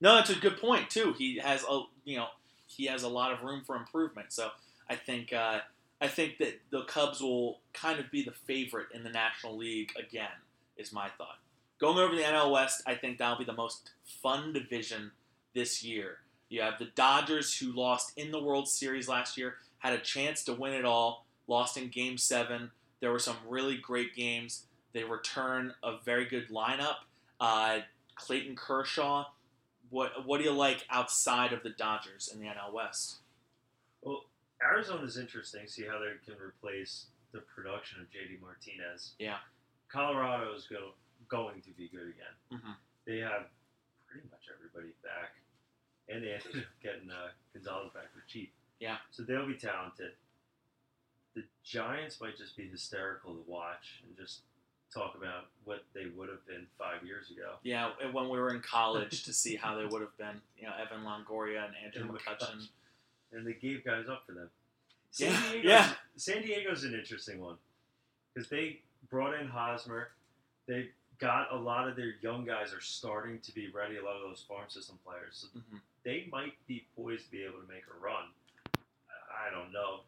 No, 0.00 0.14
that's 0.14 0.30
a 0.30 0.36
good 0.36 0.60
point 0.60 0.88
too. 0.88 1.14
He 1.18 1.38
has 1.38 1.64
a 1.68 1.82
you 2.04 2.16
know 2.16 2.28
he 2.66 2.86
has 2.86 3.02
a 3.02 3.08
lot 3.08 3.32
of 3.32 3.42
room 3.42 3.62
for 3.66 3.76
improvement. 3.76 4.32
So 4.32 4.50
I 4.88 4.96
think 4.96 5.32
uh, 5.32 5.60
I 6.00 6.08
think 6.08 6.38
that 6.38 6.60
the 6.70 6.82
Cubs 6.84 7.20
will 7.20 7.58
kind 7.72 7.98
of 7.98 8.10
be 8.10 8.22
the 8.22 8.32
favorite 8.32 8.88
in 8.94 9.02
the 9.02 9.10
National 9.10 9.56
League 9.56 9.92
again. 9.98 10.30
Is 10.76 10.92
my 10.92 11.08
thought. 11.18 11.38
Going 11.78 11.98
over 11.98 12.14
the 12.14 12.22
NL 12.22 12.52
West, 12.52 12.82
I 12.86 12.94
think 12.94 13.18
that'll 13.18 13.38
be 13.38 13.44
the 13.44 13.52
most 13.52 13.90
fun 14.22 14.52
division 14.52 15.10
this 15.54 15.82
year. 15.82 16.18
You 16.48 16.62
have 16.62 16.78
the 16.78 16.90
Dodgers, 16.94 17.56
who 17.56 17.72
lost 17.72 18.12
in 18.16 18.30
the 18.30 18.42
World 18.42 18.68
Series 18.68 19.08
last 19.08 19.36
year, 19.36 19.56
had 19.78 19.92
a 19.92 19.98
chance 19.98 20.44
to 20.44 20.54
win 20.54 20.72
it 20.72 20.84
all, 20.84 21.26
lost 21.46 21.76
in 21.76 21.88
Game 21.88 22.18
Seven. 22.18 22.70
There 23.00 23.10
were 23.10 23.18
some 23.18 23.36
really 23.48 23.76
great 23.76 24.14
games. 24.14 24.66
They 24.92 25.04
return 25.04 25.74
a 25.82 25.96
very 26.04 26.24
good 26.26 26.48
lineup. 26.50 26.96
Uh, 27.40 27.80
Clayton 28.14 28.54
Kershaw, 28.56 29.26
what 29.90 30.26
what 30.26 30.38
do 30.38 30.44
you 30.44 30.52
like 30.52 30.84
outside 30.90 31.52
of 31.52 31.62
the 31.62 31.70
Dodgers 31.70 32.30
in 32.32 32.40
the 32.40 32.46
NL 32.46 32.72
West? 32.72 33.16
Well, 34.02 34.24
Arizona's 34.62 35.16
interesting. 35.16 35.66
See 35.66 35.84
how 35.84 35.98
they 35.98 36.12
can 36.24 36.40
replace 36.40 37.06
the 37.32 37.40
production 37.40 38.00
of 38.00 38.06
JD 38.08 38.40
Martinez. 38.40 39.14
Yeah. 39.18 39.38
Colorado 39.88 40.54
is 40.54 40.66
go, 40.66 40.92
going 41.28 41.60
to 41.62 41.70
be 41.70 41.88
good 41.88 42.08
again. 42.08 42.36
Mhm. 42.52 42.76
They 43.06 43.18
have 43.18 43.46
pretty 44.06 44.28
much 44.30 44.48
everybody 44.54 44.92
back, 45.02 45.34
and 46.08 46.22
they 46.22 46.32
ended 46.46 46.62
up 46.62 46.68
getting 46.82 47.10
uh, 47.10 47.28
Gonzalez 47.52 47.90
back 47.94 48.12
for 48.12 48.22
cheap. 48.28 48.52
Yeah. 48.80 48.96
So 49.10 49.22
they'll 49.22 49.46
be 49.46 49.54
talented. 49.56 50.12
The 51.34 51.44
Giants 51.64 52.20
might 52.20 52.36
just 52.36 52.56
be 52.56 52.68
hysterical 52.68 53.34
to 53.34 53.42
watch 53.46 54.02
and 54.06 54.16
just 54.16 54.40
talk 54.92 55.14
about 55.16 55.46
what 55.64 55.84
they 55.94 56.06
would 56.14 56.28
have 56.28 56.44
been 56.46 56.66
five 56.78 57.02
years 57.06 57.30
ago. 57.30 57.52
Yeah, 57.62 57.90
when 58.12 58.28
we 58.28 58.38
were 58.38 58.52
in 58.54 58.60
college 58.60 59.22
to 59.24 59.32
see 59.32 59.56
how 59.56 59.76
they 59.76 59.86
would 59.86 60.02
have 60.02 60.16
been. 60.18 60.40
You 60.58 60.66
know, 60.66 60.74
Evan 60.80 61.04
Longoria 61.04 61.64
and 61.64 61.74
Andrew 61.84 62.02
And 62.02 62.18
McCutcheon. 62.18 62.68
and 63.32 63.46
they 63.46 63.54
gave 63.54 63.84
guys 63.84 64.06
up 64.10 64.24
for 64.26 64.32
them. 64.32 64.50
Yeah, 65.14 65.32
San 65.32 65.52
Diego's, 65.52 65.64
yeah. 65.64 65.92
San 66.16 66.42
Diego's 66.42 66.84
an 66.84 66.94
interesting 66.94 67.40
one 67.40 67.56
because 68.34 68.48
they 68.50 68.80
brought 69.10 69.38
in 69.38 69.46
Hosmer. 69.48 70.08
They 70.66 70.88
got 71.18 71.52
a 71.52 71.56
lot 71.56 71.88
of 71.88 71.96
their 71.96 72.14
young 72.20 72.44
guys 72.44 72.72
are 72.74 72.80
starting 72.80 73.38
to 73.40 73.54
be 73.54 73.68
ready. 73.70 73.96
A 73.96 74.04
lot 74.04 74.16
of 74.16 74.22
those 74.22 74.44
farm 74.46 74.64
system 74.68 74.98
players, 75.06 75.46
so 75.52 75.58
Mhm. 75.58 75.80
they 76.02 76.28
might 76.30 76.54
be 76.66 76.84
poised 76.96 77.26
to 77.26 77.30
be 77.30 77.42
able 77.44 77.60
to 77.60 77.68
make 77.68 77.84
a 77.88 77.98
run. 78.04 78.24
I 78.76 79.50
don't 79.50 79.72
know 79.72 80.00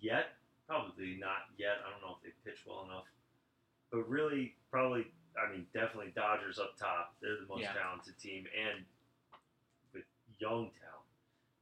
yet. 0.00 0.34
Probably 0.66 1.16
not 1.20 1.46
yet. 1.58 1.78
I 1.86 1.90
don't 1.90 2.00
know 2.02 2.16
if 2.18 2.22
they 2.22 2.50
pitch 2.50 2.60
well 2.66 2.84
enough. 2.84 3.04
But 3.90 4.08
really, 4.08 4.54
probably, 4.70 5.06
I 5.38 5.50
mean, 5.52 5.66
definitely 5.72 6.12
Dodgers 6.14 6.58
up 6.58 6.76
top. 6.76 7.14
They're 7.22 7.36
the 7.40 7.46
most 7.46 7.62
Yeah. 7.62 7.72
talented 7.72 8.18
team, 8.18 8.46
and 8.56 8.84
with 9.92 10.04
young 10.40 10.70
talent, 10.80 11.06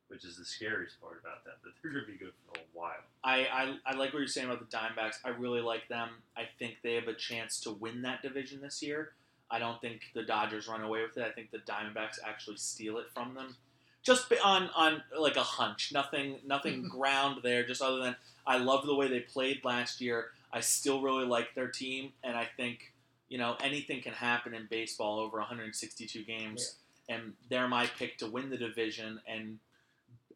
which 0.09 0.25
is 0.25 0.37
the 0.39 0.45
scariest 0.45 1.01
part 1.01 1.21
about 1.21 1.45
that. 1.45 1.63
That 1.63 1.73
they're 1.83 1.93
going 1.93 2.07
to 2.07 2.11
be 2.13 2.17
good 2.19 2.33
for 2.47 2.59
a 2.59 2.65
while. 2.73 3.03
I, 3.23 3.47
I, 3.47 3.79
I 3.85 3.95
like 3.95 4.13
what 4.15 4.21
you're 4.21 4.29
saying 4.29 4.49
about 4.49 4.61
the 4.69 4.75
Diamondbacks. 4.77 5.19
I 5.25 5.31
really 5.31 5.61
like 5.61 5.89
them. 5.89 6.23
I 6.37 6.45
think 6.59 6.79
they 6.83 6.95
have 6.95 7.09
a 7.09 7.15
chance 7.15 7.61
to 7.61 7.73
win 7.73 8.03
that 8.03 8.23
division 8.23 8.61
this 8.63 8.83
year. 8.83 9.13
I 9.51 9.59
don't 9.59 9.81
think 9.83 10.01
the 10.15 10.23
Dodgers 10.23 10.67
run 10.67 10.83
away 10.83 11.03
with 11.03 11.17
it. 11.19 11.23
I 11.23 11.31
think 11.31 11.51
the 11.51 11.59
Diamondbacks 11.59 12.19
actually 12.25 12.57
steal 12.57 12.97
it 12.99 13.07
from 13.15 13.35
them. 13.35 13.57
Just 14.05 14.33
on 14.45 14.69
on 14.77 15.03
like 15.19 15.37
a 15.37 15.43
hunch, 15.43 15.91
nothing 15.93 16.37
nothing 16.47 16.89
ground 16.89 17.41
there. 17.43 17.65
Just 17.67 17.83
other 17.83 17.99
than 17.99 18.17
I 18.47 18.59
love 18.59 18.87
the 18.87 18.95
way 18.95 19.09
they 19.09 19.21
played 19.21 19.65
last 19.65 20.01
year. 20.01 20.27
I 20.53 20.61
still 20.61 21.03
really 21.03 21.27
like 21.27 21.55
their 21.55 21.69
team, 21.69 22.13
and 22.23 22.37
I 22.37 22.47
think 22.57 22.93
you 23.29 23.39
know 23.39 23.57
anything 23.63 24.03
can 24.03 24.13
happen 24.13 24.55
in 24.55 24.67
baseball 24.71 25.19
over 25.19 25.39
162 25.39 26.23
games, 26.23 26.77
and 27.09 27.33
they're 27.51 27.67
my 27.67 27.87
pick 27.99 28.19
to 28.19 28.27
win 28.27 28.51
the 28.51 28.57
division 28.57 29.21
and 29.27 29.59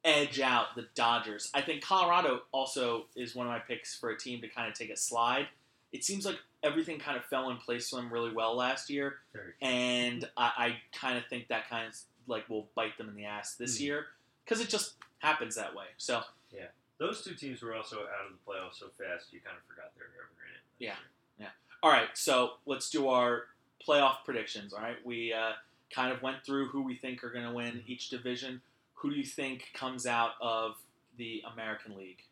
edge 0.05 0.41
out 0.41 0.75
the 0.75 0.87
Dodgers. 0.95 1.51
I 1.55 1.61
think 1.61 1.83
Colorado 1.83 2.43
also 2.53 3.07
is 3.15 3.35
one 3.35 3.47
of 3.47 3.53
my 3.53 3.59
picks 3.59 3.97
for 3.97 4.11
a 4.11 4.19
team 4.19 4.41
to 4.41 4.49
kind 4.49 4.69
of 4.69 4.75
take 4.75 4.91
a 4.91 4.97
slide. 4.97 5.49
It 5.93 6.05
seems 6.05 6.27
like 6.27 6.39
everything 6.63 6.99
kind 6.99 7.17
of 7.17 7.25
fell 7.27 7.51
in 7.51 7.57
place 7.57 7.89
for 7.89 7.97
them 7.97 8.13
really 8.13 8.33
well 8.33 8.57
last 8.57 8.91
year, 8.91 9.17
and 9.63 10.29
I, 10.37 10.53
I 10.57 10.77
kind 10.99 11.17
of 11.17 11.27
think 11.27 11.49
that 11.49 11.69
kind 11.69 11.87
of 11.87 11.95
like 12.29 12.49
will 12.49 12.69
bite 12.75 12.97
them 12.99 13.09
in 13.09 13.15
the 13.17 13.25
ass 13.25 13.55
this 13.57 13.79
Hmm. 13.79 13.85
year 13.85 14.07
because 14.45 14.61
it 14.61 14.69
just 14.69 14.95
happens 15.19 15.55
that 15.57 15.75
way. 15.75 15.87
So 15.97 16.23
yeah, 16.53 16.67
Those 16.99 17.23
two 17.23 17.35
teams 17.35 17.63
were 17.63 17.75
also 17.75 17.97
out 18.01 18.27
of 18.27 18.33
the 18.33 18.39
playoffs 18.53 18.75
so 18.79 18.89
fast, 18.99 19.33
you 19.33 19.41
kind 19.41 19.57
of 19.57 19.63
forgot 19.65 19.93
they 19.95 20.01
were 20.01 20.07
ever 20.07 20.47
in 20.49 20.55
it. 20.55 20.61
Yeah. 20.79 20.97
yeah. 21.39 21.51
All 21.83 21.91
right, 21.91 22.09
so 22.15 22.55
let's 22.67 22.91
do 22.91 23.09
our 23.09 23.45
playoff 23.87 24.25
predictions. 24.25 24.73
All 24.73 24.81
right, 24.81 24.97
we 25.07 25.33
uh, 25.33 25.53
kind 25.95 26.13
of 26.13 26.23
went 26.23 26.45
through 26.45 26.69
who 26.69 26.83
we 26.83 26.97
think 26.97 27.23
are 27.25 27.31
going 27.31 27.45
to 27.47 27.53
win 27.53 27.83
each 27.87 28.09
division. 28.11 28.61
Who 28.95 29.11
do 29.11 29.17
you 29.17 29.25
think 29.25 29.71
comes 29.75 30.07
out 30.07 30.33
of 30.41 30.77
the 31.17 31.45
American 31.53 31.97
League? 31.97 32.25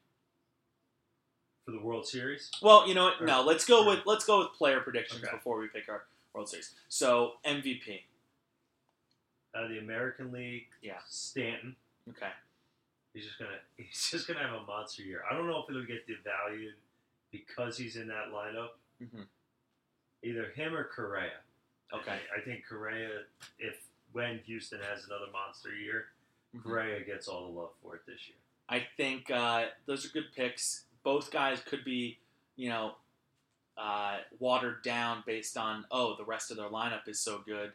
For 1.64 1.72
the 1.72 1.80
World 1.80 2.06
Series, 2.06 2.50
Well, 2.62 2.86
you 2.88 2.94
know 2.94 3.04
what? 3.06 3.20
Or- 3.22 3.26
No, 3.26 3.42
let's 3.42 3.64
go 3.64 3.86
with 3.88 4.00
let's 4.06 4.24
go 4.24 4.38
with 4.40 4.52
player 4.52 4.80
predictions 4.80 5.24
Okay. 5.24 5.34
before 5.36 5.58
we 5.58 5.66
pick 5.68 5.88
our 5.88 6.06
World 6.32 6.48
Series. 6.48 6.74
So 6.88 7.38
MVP. 7.44 8.04
Out 9.56 9.64
of 9.64 9.70
the 9.70 9.78
American 9.78 10.32
League, 10.32 10.66
Yeah. 10.82 10.98
Stanton. 11.08 11.76
Okay. 12.10 12.30
He's 13.14 13.24
just 13.24 13.38
gonna 13.38 13.58
he's 13.76 14.10
just 14.10 14.26
gonna 14.28 14.40
have 14.40 14.52
a 14.54 14.64
monster 14.66 15.02
year. 15.02 15.22
I 15.30 15.34
don't 15.34 15.46
know 15.46 15.62
if 15.62 15.70
it'll 15.70 15.84
get 15.86 16.06
devalued 16.06 16.74
because 17.30 17.76
he's 17.78 17.96
in 17.96 18.08
that 18.08 18.26
lineup. 18.32 18.70
hmm 18.98 19.22
Either 20.22 20.50
him 20.54 20.74
or 20.74 20.84
Correa. 20.84 21.30
Okay. 21.92 22.12
I, 22.34 22.40
I 22.40 22.44
think 22.44 22.64
Correa, 22.68 23.08
if 23.58 23.76
when 24.12 24.38
Houston 24.46 24.80
has 24.90 25.04
another 25.06 25.30
monster 25.32 25.74
year, 25.74 26.06
Mhm. 26.56 26.62
Correa 26.62 27.04
gets 27.04 27.28
all 27.28 27.46
the 27.52 27.58
love 27.60 27.70
for 27.82 27.96
it 27.96 28.02
this 28.06 28.28
year. 28.28 28.36
I 28.68 28.86
think 28.96 29.30
uh, 29.30 29.66
those 29.86 30.04
are 30.06 30.08
good 30.08 30.32
picks. 30.34 30.84
Both 31.04 31.30
guys 31.30 31.60
could 31.60 31.84
be, 31.84 32.18
you 32.56 32.68
know, 32.68 32.96
uh, 33.76 34.18
watered 34.38 34.82
down 34.82 35.22
based 35.26 35.56
on 35.56 35.84
oh 35.90 36.16
the 36.16 36.24
rest 36.24 36.50
of 36.50 36.56
their 36.56 36.68
lineup 36.70 37.06
is 37.08 37.20
so 37.20 37.38
good. 37.46 37.72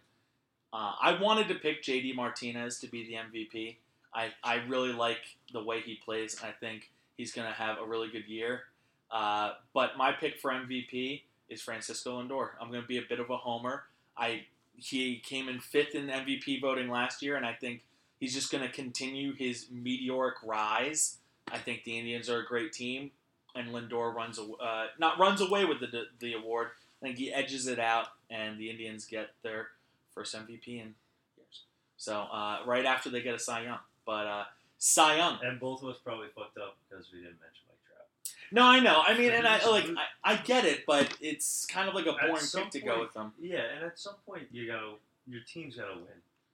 Uh, 0.73 0.93
I 1.01 1.17
wanted 1.21 1.47
to 1.49 1.55
pick 1.55 1.84
JD 1.84 2.15
Martinez 2.15 2.79
to 2.79 2.88
be 2.88 3.05
the 3.05 3.13
MVP. 3.13 3.75
I, 4.13 4.29
I 4.43 4.55
really 4.67 4.93
like 4.93 5.19
the 5.51 5.63
way 5.63 5.81
he 5.81 5.95
plays. 5.95 6.38
and 6.39 6.49
I 6.49 6.53
think 6.53 6.89
he's 7.17 7.34
going 7.34 7.47
to 7.47 7.53
have 7.53 7.77
a 7.77 7.86
really 7.86 8.10
good 8.10 8.27
year. 8.27 8.63
Uh, 9.10 9.53
but 9.73 9.97
my 9.97 10.12
pick 10.12 10.39
for 10.39 10.51
MVP 10.51 11.23
is 11.49 11.62
Francisco 11.62 12.21
Lindor. 12.21 12.51
I'm 12.62 12.69
going 12.69 12.81
to 12.81 12.88
be 12.88 12.97
a 12.97 13.03
bit 13.07 13.19
of 13.19 13.29
a 13.29 13.38
homer. 13.38 13.84
I 14.17 14.43
he 14.75 15.19
came 15.19 15.47
in 15.47 15.60
fifth 15.60 15.93
in 15.93 16.07
MVP 16.07 16.62
voting 16.62 16.89
last 16.89 17.21
year, 17.21 17.36
and 17.36 17.45
I 17.45 17.53
think 17.53 17.84
he's 18.19 18.34
just 18.34 18.51
going 18.51 18.63
to 18.63 18.71
continue 18.71 19.34
his 19.34 19.67
meteoric 19.69 20.36
rise. 20.43 21.17
I 21.51 21.57
think 21.57 21.84
the 21.84 21.99
Indians 21.99 22.29
are 22.29 22.39
a 22.39 22.45
great 22.45 22.71
team, 22.71 23.12
and 23.53 23.69
Lindor 23.69 24.13
runs 24.13 24.39
uh, 24.39 24.86
not 24.97 25.19
runs 25.19 25.41
away 25.41 25.65
with 25.65 25.81
the 25.81 26.05
the 26.19 26.34
award. 26.34 26.69
I 27.01 27.07
think 27.07 27.17
he 27.17 27.34
edges 27.34 27.67
it 27.67 27.79
out, 27.79 28.07
and 28.29 28.57
the 28.57 28.69
Indians 28.69 29.05
get 29.05 29.31
their 29.43 29.67
first 30.13 30.36
MVP 30.36 30.67
in 30.67 30.93
years. 31.38 31.63
So 31.97 32.15
uh, 32.32 32.60
right 32.65 32.86
after 32.86 33.10
they 33.10 33.21
get 33.21 33.36
a 33.36 33.39
Cy 33.39 33.63
Young, 33.63 33.80
but 34.06 34.26
uh, 34.28 34.43
Cy 34.78 35.17
Young. 35.17 35.39
And 35.43 35.60
both 35.60 35.84
of 35.84 35.89
us 35.89 35.97
probably 36.04 36.28
fucked 36.36 36.58
up 36.58 36.76
because 36.89 37.08
we 37.12 37.19
didn't 37.19 37.39
mention 37.41 37.63
Mike 37.67 37.78
Trout. 37.88 38.34
No, 38.52 38.63
I 38.63 38.80
know. 38.80 39.02
I 39.06 39.17
mean, 39.17 39.32
and 39.32 39.47
I 39.47 39.65
like 39.69 39.86
I, 40.24 40.34
I 40.34 40.36
get 40.38 40.65
it, 40.65 40.86
but 40.86 41.15
it's 41.21 41.65
kind 41.65 41.88
of 41.88 41.95
like 41.95 42.06
a 42.06 42.13
boring 42.13 42.43
pick 42.54 42.69
to 42.71 42.80
go 42.82 43.00
with 43.00 43.13
them. 43.13 43.34
Yeah, 43.39 43.63
and 43.76 43.86
at 43.86 44.00
some 44.00 44.15
point 44.26 44.43
you 44.52 44.67
gotta 44.67 44.93
your 45.28 45.41
team's 45.41 45.76
gotta 45.76 45.95
win. 45.95 46.08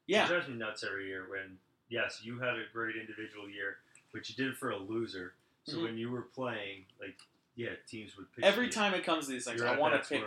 Yeah, 0.06 0.26
It 0.26 0.30
drives 0.30 0.48
me 0.48 0.56
nuts 0.56 0.84
every 0.86 1.08
year 1.08 1.26
when 1.30 1.58
yes, 1.90 2.22
you 2.24 2.40
had 2.40 2.56
a 2.56 2.64
great 2.72 2.96
individual 2.96 3.50
year, 3.50 3.78
but 4.14 4.30
you 4.30 4.36
did 4.36 4.48
it 4.54 4.58
for 4.58 4.70
a 4.72 4.78
loser. 4.78 5.34
So 5.66 5.78
Mhm. 5.78 5.84
when 5.84 5.98
you 5.98 6.10
were 6.12 6.22
playing, 6.22 6.86
like 7.00 7.18
yeah, 7.58 7.70
teams 7.90 8.16
would 8.16 8.32
pick 8.34 8.46
every 8.46 8.68
you. 8.68 8.72
time 8.72 8.94
it 8.94 9.04
comes 9.04 9.26
to 9.26 9.32
these 9.32 9.44
things, 9.44 9.60
Your 9.60 9.68
I 9.68 9.78
want 9.78 9.94
to 10.02 10.08
pick. 10.08 10.24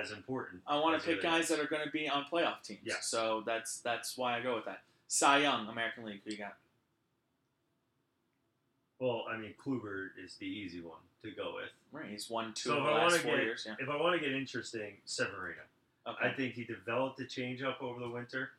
as 0.00 0.12
important. 0.12 0.60
I 0.66 0.78
want 0.78 1.00
to 1.00 1.04
pick 1.06 1.22
guys 1.22 1.48
that 1.48 1.58
are 1.58 1.66
going 1.66 1.84
to 1.84 1.90
be 1.90 2.08
on 2.08 2.24
playoff 2.30 2.62
teams. 2.62 2.80
Yeah. 2.84 2.94
So 3.00 3.42
that's 3.44 3.80
that's 3.80 4.16
why 4.16 4.38
I 4.38 4.42
go 4.42 4.54
with 4.54 4.66
that. 4.66 4.82
Cy 5.08 5.38
Young, 5.38 5.66
American 5.68 6.04
League. 6.04 6.20
Who 6.24 6.30
you 6.32 6.36
got? 6.38 6.56
Well, 9.00 9.24
I 9.28 9.36
mean, 9.36 9.54
Kluber 9.62 10.08
is 10.22 10.36
the 10.36 10.46
easy 10.46 10.80
one 10.80 10.98
to 11.22 11.30
go 11.30 11.54
with. 11.56 11.70
Right, 11.90 12.10
he's 12.10 12.30
won 12.30 12.52
two 12.54 12.68
So 12.70 12.78
of 12.78 12.78
if 12.78 12.84
the 12.84 12.90
last 12.92 13.16
four 13.18 13.36
get- 13.36 13.44
years. 13.44 13.64
Yeah. 13.66 13.74
If 13.78 13.88
I 13.88 13.96
want 13.96 14.20
to 14.20 14.24
get 14.24 14.34
interesting, 14.36 14.94
Severino. 15.04 15.62
Okay. 16.06 16.28
I 16.28 16.32
think 16.34 16.54
he 16.54 16.64
developed 16.64 17.18
a 17.20 17.24
changeup 17.24 17.80
over 17.80 17.98
the 17.98 18.08
winter. 18.10 18.50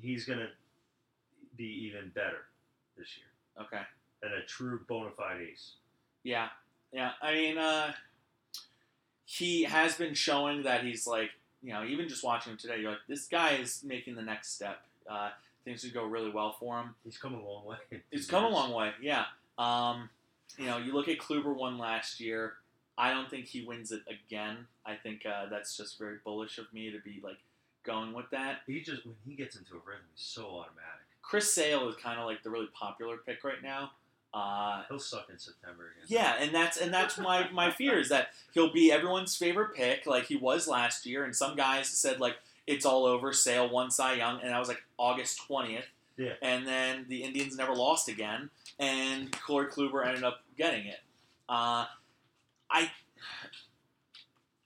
He's 0.00 0.24
gonna 0.24 0.48
be 1.56 1.66
even 1.86 2.10
better 2.14 2.46
this 2.96 3.08
year 3.18 3.66
okay. 3.66 3.82
and 4.22 4.32
a 4.32 4.42
true 4.46 4.80
bona 4.88 5.10
fide 5.10 5.42
ace. 5.42 5.72
Yeah. 6.22 6.48
Yeah. 6.92 7.12
I 7.22 7.34
mean, 7.34 7.58
uh, 7.58 7.92
he 9.24 9.62
has 9.64 9.94
been 9.96 10.14
showing 10.14 10.64
that 10.64 10.84
he's 10.84 11.06
like, 11.06 11.30
you 11.62 11.72
know, 11.72 11.84
even 11.84 12.08
just 12.08 12.24
watching 12.24 12.52
him 12.52 12.58
today, 12.58 12.80
you're 12.80 12.90
like, 12.90 13.00
this 13.08 13.26
guy 13.26 13.52
is 13.52 13.82
making 13.84 14.14
the 14.14 14.22
next 14.22 14.54
step. 14.54 14.80
Uh, 15.08 15.30
things 15.64 15.84
would 15.84 15.94
go 15.94 16.04
really 16.04 16.30
well 16.30 16.56
for 16.58 16.80
him. 16.80 16.94
He's 17.04 17.18
come 17.18 17.34
a 17.34 17.42
long 17.42 17.64
way. 17.66 17.76
He's 18.10 18.26
come 18.26 18.44
a 18.44 18.48
long 18.48 18.72
way, 18.72 18.92
yeah. 19.00 19.24
Um, 19.58 20.08
you 20.58 20.66
know, 20.66 20.78
you 20.78 20.92
look 20.92 21.08
at 21.08 21.18
Kluber 21.18 21.54
won 21.54 21.78
last 21.78 22.20
year. 22.20 22.54
I 22.96 23.12
don't 23.12 23.30
think 23.30 23.46
he 23.46 23.64
wins 23.64 23.92
it 23.92 24.02
again. 24.08 24.66
I 24.84 24.94
think 24.94 25.24
uh, 25.24 25.46
that's 25.50 25.76
just 25.76 25.98
very 25.98 26.16
bullish 26.24 26.58
of 26.58 26.72
me 26.72 26.90
to 26.90 26.98
be 26.98 27.20
like 27.22 27.38
going 27.84 28.12
with 28.12 28.28
that. 28.30 28.58
He 28.66 28.80
just 28.80 29.06
when 29.06 29.14
he 29.26 29.34
gets 29.34 29.56
into 29.56 29.74
a 29.74 29.78
rhythm, 29.86 30.04
he's 30.14 30.24
so 30.24 30.44
automatic. 30.44 31.06
Chris 31.22 31.52
Sale 31.52 31.88
is 31.88 31.96
kind 31.96 32.18
of 32.18 32.26
like 32.26 32.42
the 32.42 32.50
really 32.50 32.68
popular 32.78 33.16
pick 33.18 33.44
right 33.44 33.62
now. 33.62 33.92
Uh, 34.32 34.82
He'll 34.88 34.98
suck 35.00 35.28
in 35.28 35.38
September 35.38 35.92
again. 35.96 36.04
yeah, 36.06 36.36
and 36.40 36.54
that's 36.54 36.76
and 36.76 36.94
that's 36.94 37.18
my 37.18 37.48
my 37.52 37.70
fear 37.70 37.98
is 37.98 38.08
that 38.10 38.28
he'll 38.52 38.72
be 38.72 38.92
everyone's 38.92 39.36
favorite 39.36 39.74
pick 39.74 40.06
like 40.06 40.26
he 40.26 40.36
was 40.36 40.68
last 40.68 41.04
year. 41.04 41.24
And 41.24 41.34
some 41.34 41.56
guys 41.56 41.88
said 41.88 42.20
like 42.20 42.36
it's 42.66 42.86
all 42.86 43.04
over. 43.06 43.32
Sale 43.32 43.68
won 43.70 43.90
Cy 43.90 44.14
Young, 44.14 44.40
and 44.40 44.50
that 44.50 44.58
was 44.58 44.68
like 44.68 44.82
August 44.98 45.40
twentieth. 45.46 45.86
Yeah. 46.16 46.34
And 46.42 46.66
then 46.66 47.06
the 47.08 47.24
Indians 47.24 47.56
never 47.56 47.74
lost 47.74 48.08
again, 48.08 48.50
and 48.78 49.32
Corey 49.40 49.66
Kluber 49.66 50.06
ended 50.06 50.22
up 50.22 50.42
getting 50.56 50.86
it. 50.86 51.00
Uh, 51.48 51.86
I. 52.70 52.90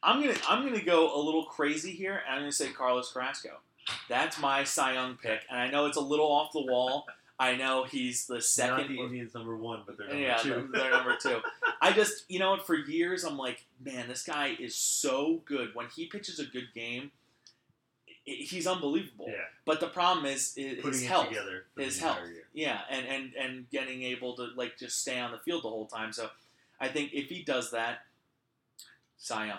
I'm 0.03 0.21
gonna 0.21 0.37
I'm 0.49 0.67
gonna 0.67 0.85
go 0.85 1.17
a 1.17 1.21
little 1.21 1.45
crazy 1.45 1.93
here, 1.93 2.21
and 2.27 2.35
I'm 2.35 2.41
gonna 2.43 2.53
say 2.53 2.69
Carlos 2.71 3.11
Carrasco. 3.13 3.61
That's 4.09 4.39
my 4.39 4.65
Cy 4.65 4.95
Young 4.95 5.17
pick, 5.17 5.41
and 5.51 5.59
I 5.59 5.71
know 5.71 5.87
it's 5.87 5.97
a 5.97 6.01
little 6.03 6.27
off 6.31 6.53
the 6.53 6.61
wall. 6.61 7.07
I 7.39 7.57
know 7.57 7.85
he's 7.85 8.27
the 8.27 8.35
Not 8.35 8.43
second. 8.45 8.89
the 8.95 9.01
Indians 9.03 9.35
number 9.35 9.57
one, 9.57 9.83
but 9.87 9.99
they're 9.99 10.07
number 10.09 10.23
yeah, 10.23 10.37
two. 10.37 10.69
they're 10.73 10.91
number 10.91 11.17
two. 11.21 11.41
I 11.83 11.93
just, 11.93 12.25
you 12.31 12.39
know 12.39 12.51
what? 12.53 12.65
For 12.67 12.77
years, 12.77 13.25
I'm 13.25 13.37
like, 13.37 13.65
man, 13.85 14.07
this 14.09 14.23
guy 14.23 14.55
is 14.59 14.75
so 14.77 15.41
good. 15.45 15.75
When 15.75 15.87
he 15.95 16.07
pitches 16.07 16.39
a 16.39 16.45
good 16.45 16.69
game, 16.75 17.11
he's 18.25 18.67
unbelievable. 18.69 19.27
Yeah, 19.29 19.35
But 19.65 19.81
the 19.81 19.89
problem 19.89 20.27
is, 20.27 20.55
is 20.57 20.77
putting 20.77 20.93
his 21.01 21.07
health. 21.09 21.29
together. 21.29 21.65
his 21.77 21.99
health. 21.99 22.19
year. 22.33 22.45
Yeah, 22.53 22.81
and, 22.89 23.05
and 23.07 23.33
and 23.35 23.71
getting 23.71 24.03
able 24.05 24.35
to 24.37 24.49
like 24.57 24.79
just 24.79 25.01
stay 25.03 25.19
on 25.19 25.33
the 25.33 25.39
field 25.39 25.65
the 25.65 25.69
whole 25.69 25.87
time. 25.87 26.13
So 26.13 26.31
I 26.81 26.87
think 26.89 27.13
if 27.13 27.29
he 27.29 27.43
does 27.43 27.73
that, 27.73 27.99
Cy 29.19 29.47
Young. 29.49 29.59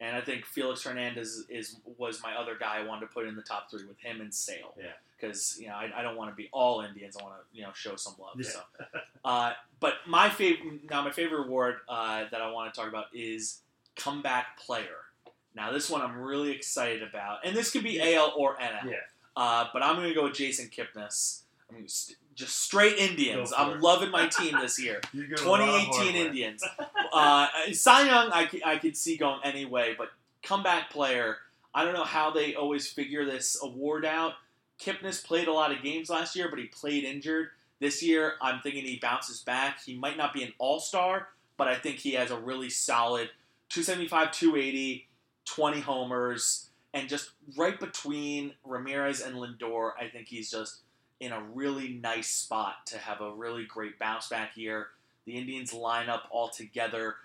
And 0.00 0.14
I 0.14 0.20
think 0.20 0.44
Felix 0.44 0.82
Hernandez 0.84 1.44
is 1.48 1.76
was 1.96 2.22
my 2.22 2.34
other 2.34 2.54
guy 2.58 2.78
I 2.78 2.84
wanted 2.84 3.02
to 3.02 3.06
put 3.06 3.26
in 3.26 3.34
the 3.34 3.42
top 3.42 3.70
three 3.70 3.84
with 3.84 3.98
him 3.98 4.20
and 4.20 4.32
Sale. 4.32 4.74
Yeah. 4.78 4.86
Because 5.18 5.58
you 5.58 5.68
know 5.68 5.74
I, 5.74 5.90
I 5.96 6.02
don't 6.02 6.16
want 6.16 6.30
to 6.30 6.36
be 6.36 6.48
all 6.52 6.82
Indians. 6.82 7.16
I 7.18 7.24
want 7.24 7.36
to 7.36 7.56
you 7.56 7.62
know 7.62 7.70
show 7.74 7.96
some 7.96 8.14
love. 8.20 8.34
Yeah. 8.36 8.50
So, 8.50 8.60
uh, 9.24 9.52
but 9.80 9.94
my 10.06 10.28
favorite 10.28 10.90
now 10.90 11.02
my 11.02 11.12
favorite 11.12 11.46
award 11.46 11.76
uh, 11.88 12.24
that 12.30 12.40
I 12.40 12.50
want 12.50 12.72
to 12.72 12.78
talk 12.78 12.88
about 12.88 13.06
is 13.14 13.60
comeback 13.96 14.58
player. 14.58 15.06
Now 15.54 15.72
this 15.72 15.88
one 15.88 16.02
I'm 16.02 16.18
really 16.18 16.50
excited 16.50 17.02
about, 17.02 17.38
and 17.46 17.56
this 17.56 17.70
could 17.70 17.82
be 17.82 18.14
AL 18.14 18.34
or 18.36 18.56
NL. 18.56 18.90
Yeah. 18.90 18.96
Uh, 19.34 19.66
but 19.72 19.82
I'm 19.82 19.96
going 19.96 20.08
to 20.08 20.14
go 20.14 20.24
with 20.24 20.34
Jason 20.34 20.68
Kipnis. 20.68 21.42
I'm 21.70 21.86
st- 21.86 22.16
just 22.36 22.60
straight 22.60 22.98
Indians. 22.98 23.52
I'm 23.56 23.72
it. 23.72 23.80
loving 23.80 24.10
my 24.10 24.28
team 24.28 24.54
this 24.60 24.80
year. 24.80 25.00
You 25.12 25.26
go 25.26 25.42
a 25.42 25.48
lot 25.48 25.60
of 25.60 25.68
2018. 25.86 26.26
Indians. 26.26 26.62
Uh, 27.12 27.46
Cy 27.72 28.08
Young, 28.08 28.30
I, 28.30 28.50
I 28.62 28.76
could 28.76 28.94
see 28.94 29.16
going 29.16 29.40
anyway, 29.42 29.94
but 29.96 30.10
comeback 30.42 30.90
player, 30.90 31.38
I 31.74 31.82
don't 31.82 31.94
know 31.94 32.04
how 32.04 32.30
they 32.30 32.54
always 32.54 32.90
figure 32.90 33.24
this 33.24 33.58
award 33.62 34.04
out. 34.04 34.34
Kipnis 34.78 35.24
played 35.24 35.48
a 35.48 35.52
lot 35.52 35.72
of 35.72 35.82
games 35.82 36.10
last 36.10 36.36
year, 36.36 36.48
but 36.50 36.58
he 36.58 36.66
played 36.66 37.04
injured. 37.04 37.50
This 37.80 38.02
year, 38.02 38.34
I'm 38.42 38.60
thinking 38.60 38.84
he 38.84 38.98
bounces 38.98 39.40
back. 39.40 39.82
He 39.82 39.96
might 39.96 40.18
not 40.18 40.34
be 40.34 40.42
an 40.42 40.52
all 40.58 40.78
star, 40.78 41.28
but 41.56 41.68
I 41.68 41.76
think 41.76 41.96
he 41.98 42.12
has 42.14 42.30
a 42.30 42.38
really 42.38 42.68
solid 42.68 43.30
275, 43.70 44.32
280, 44.32 45.08
20 45.46 45.80
homers, 45.80 46.68
and 46.92 47.08
just 47.08 47.30
right 47.56 47.78
between 47.78 48.54
Ramirez 48.64 49.20
and 49.20 49.36
Lindor, 49.36 49.92
I 49.98 50.08
think 50.08 50.28
he's 50.28 50.50
just 50.50 50.80
in 51.20 51.32
a 51.32 51.40
really 51.40 51.88
nice 51.88 52.28
spot 52.28 52.86
to 52.86 52.98
have 52.98 53.20
a 53.20 53.32
really 53.32 53.64
great 53.64 53.98
bounce 53.98 54.28
back 54.28 54.56
year. 54.56 54.88
The 55.24 55.36
Indians 55.36 55.72
lineup 55.72 56.22
all 56.30 56.48
together, 56.48 57.16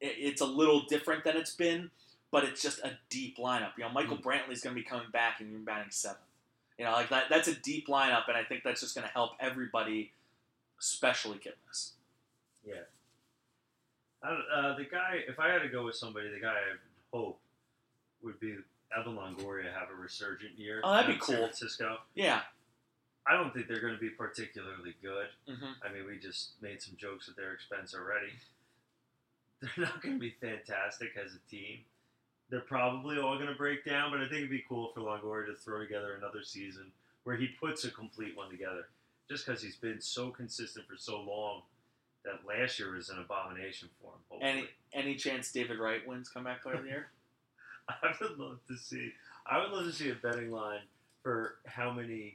it's 0.00 0.40
a 0.40 0.46
little 0.46 0.82
different 0.88 1.24
than 1.24 1.36
it's 1.36 1.54
been, 1.54 1.90
but 2.30 2.44
it's 2.44 2.62
just 2.62 2.78
a 2.80 2.98
deep 3.08 3.38
lineup. 3.38 3.70
You 3.78 3.84
know, 3.84 3.90
Michael 3.90 4.18
Brantley's 4.18 4.60
going 4.60 4.76
to 4.76 4.80
be 4.80 4.86
coming 4.86 5.10
back 5.12 5.40
and 5.40 5.50
even 5.50 5.64
batting 5.64 5.90
seventh. 5.90 6.20
You 6.78 6.84
know, 6.84 6.92
like 6.92 7.08
that. 7.08 7.24
That's 7.30 7.48
a 7.48 7.54
deep 7.54 7.88
lineup, 7.88 8.28
and 8.28 8.36
I 8.36 8.44
think 8.44 8.62
that's 8.62 8.80
just 8.82 8.94
going 8.94 9.06
to 9.06 9.12
help 9.12 9.32
everybody, 9.40 10.12
especially 10.78 11.38
Kipnis. 11.38 11.92
I 14.22 14.30
don't, 14.30 14.44
uh, 14.54 14.76
the 14.76 14.84
guy, 14.84 15.20
if 15.28 15.38
I 15.38 15.48
had 15.50 15.62
to 15.62 15.68
go 15.68 15.84
with 15.84 15.94
somebody, 15.94 16.28
the 16.28 16.40
guy 16.40 16.52
I 16.52 17.16
hope 17.16 17.38
would 18.22 18.38
be 18.40 18.56
Evan 18.96 19.16
Longoria 19.16 19.72
have 19.72 19.88
a 19.90 20.00
resurgent 20.00 20.58
year. 20.58 20.80
Oh, 20.82 20.92
that'd 20.92 21.06
be 21.06 21.14
at 21.14 21.24
San 21.24 21.36
cool. 21.36 21.44
Francisco. 21.46 21.98
Yeah. 22.14 22.40
I 23.28 23.34
don't 23.34 23.52
think 23.52 23.66
they're 23.66 23.80
going 23.80 23.94
to 23.94 24.00
be 24.00 24.10
particularly 24.10 24.94
good. 25.02 25.26
hmm 25.48 25.72
I 25.84 25.92
mean, 25.92 26.06
we 26.06 26.18
just 26.18 26.50
made 26.60 26.80
some 26.80 26.96
jokes 26.96 27.28
at 27.28 27.36
their 27.36 27.52
expense 27.52 27.94
already. 27.94 28.32
They're 29.60 29.86
not 29.86 30.02
going 30.02 30.14
to 30.16 30.20
be 30.20 30.34
fantastic 30.40 31.12
as 31.16 31.32
a 31.34 31.50
team. 31.50 31.78
They're 32.50 32.60
probably 32.60 33.18
all 33.18 33.36
going 33.36 33.48
to 33.48 33.54
break 33.54 33.84
down, 33.84 34.10
but 34.10 34.20
I 34.20 34.24
think 34.24 34.38
it'd 34.38 34.50
be 34.50 34.64
cool 34.68 34.92
for 34.94 35.00
Longoria 35.00 35.46
to 35.46 35.54
throw 35.54 35.80
together 35.80 36.14
another 36.14 36.42
season 36.44 36.92
where 37.24 37.36
he 37.36 37.48
puts 37.48 37.84
a 37.84 37.90
complete 37.90 38.36
one 38.36 38.50
together. 38.50 38.86
Just 39.28 39.46
because 39.46 39.62
he's 39.62 39.76
been 39.76 40.00
so 40.00 40.30
consistent 40.30 40.86
for 40.86 40.96
so 40.96 41.20
long 41.20 41.62
that 42.24 42.46
last 42.46 42.78
year 42.78 42.92
was 42.94 43.08
an 43.08 43.18
abomination 43.18 43.88
for 44.00 44.12
him. 44.12 44.20
Hopefully. 44.28 44.50
Any 44.50 44.68
any 44.92 45.14
chance 45.16 45.50
David 45.50 45.78
Wright 45.78 46.06
wins 46.06 46.28
comeback 46.28 46.62
player 46.62 46.76
of 46.76 46.82
the 46.82 46.88
year? 46.88 47.08
I 47.88 48.12
would 48.20 48.38
love 48.38 48.58
to 48.68 48.76
see. 48.76 49.12
I 49.46 49.58
would 49.60 49.70
love 49.70 49.86
to 49.86 49.92
see 49.92 50.10
a 50.10 50.14
betting 50.14 50.50
line 50.50 50.80
for 51.22 51.56
how 51.66 51.90
many 51.90 52.32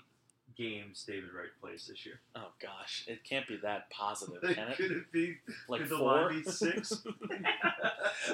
games 0.56 1.04
David 1.08 1.30
Wright 1.36 1.50
plays 1.62 1.88
this 1.88 2.06
year. 2.06 2.20
Oh 2.36 2.48
gosh, 2.62 3.04
it 3.08 3.24
can't 3.24 3.48
be 3.48 3.58
that 3.64 3.90
positive, 3.90 4.42
can 4.56 4.70
it? 4.70 4.78
Could 4.78 4.92
it 4.92 5.12
be 5.12 5.38
Like 5.68 5.82
could 5.82 5.90
the 5.90 5.98
four? 5.98 6.22
line 6.32 6.44
be 6.44 6.52
six? 6.52 6.94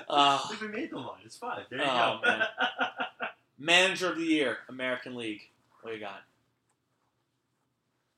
Uh, 0.10 0.40
if 0.52 0.62
we 0.62 0.68
made 0.68 0.92
the 0.92 0.98
line, 0.98 1.22
it's 1.26 1.38
five. 1.38 1.64
There 1.70 1.80
you 1.80 1.86
Oh, 1.88 2.20
go. 2.24 2.30
man. 2.30 2.44
manager 3.58 4.12
of 4.12 4.18
the 4.18 4.24
year, 4.24 4.58
American 4.70 5.16
League. 5.16 5.42
What 5.82 5.94
you 5.94 6.00
got? 6.00 6.22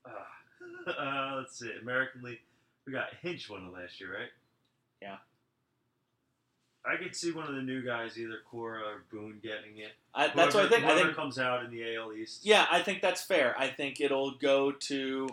Uh, 0.06 0.92
uh, 0.92 1.36
let's 1.38 1.58
see. 1.60 1.72
American 1.82 2.22
League. 2.24 2.40
We 2.86 2.94
got 2.94 3.08
Hinch 3.22 3.50
won 3.50 3.66
it 3.66 3.74
last 3.80 4.00
year, 4.00 4.14
right? 4.14 4.30
Yeah. 5.02 5.18
I 6.86 6.96
could 6.96 7.16
see 7.16 7.32
one 7.32 7.48
of 7.48 7.56
the 7.56 7.62
new 7.62 7.82
guys, 7.84 8.18
either 8.18 8.40
Cora 8.50 8.82
or 8.82 9.04
Boone, 9.12 9.40
getting 9.44 9.78
it. 9.78 9.92
I, 10.14 10.28
that's 10.34 10.56
what 10.56 10.66
I 10.66 10.70
think. 10.70 10.86
I 10.86 10.96
think 10.96 11.16
comes 11.16 11.38
out 11.38 11.64
in 11.66 11.72
the 11.72 11.96
AL 11.96 12.14
East. 12.14 12.46
Yeah, 12.46 12.66
I 12.72 12.82
think 12.82 13.02
that's 13.02 13.22
fair. 13.22 13.54
I 13.60 13.68
think 13.68 14.00
it'll 14.00 14.32
go 14.32 14.72
to. 14.72 15.28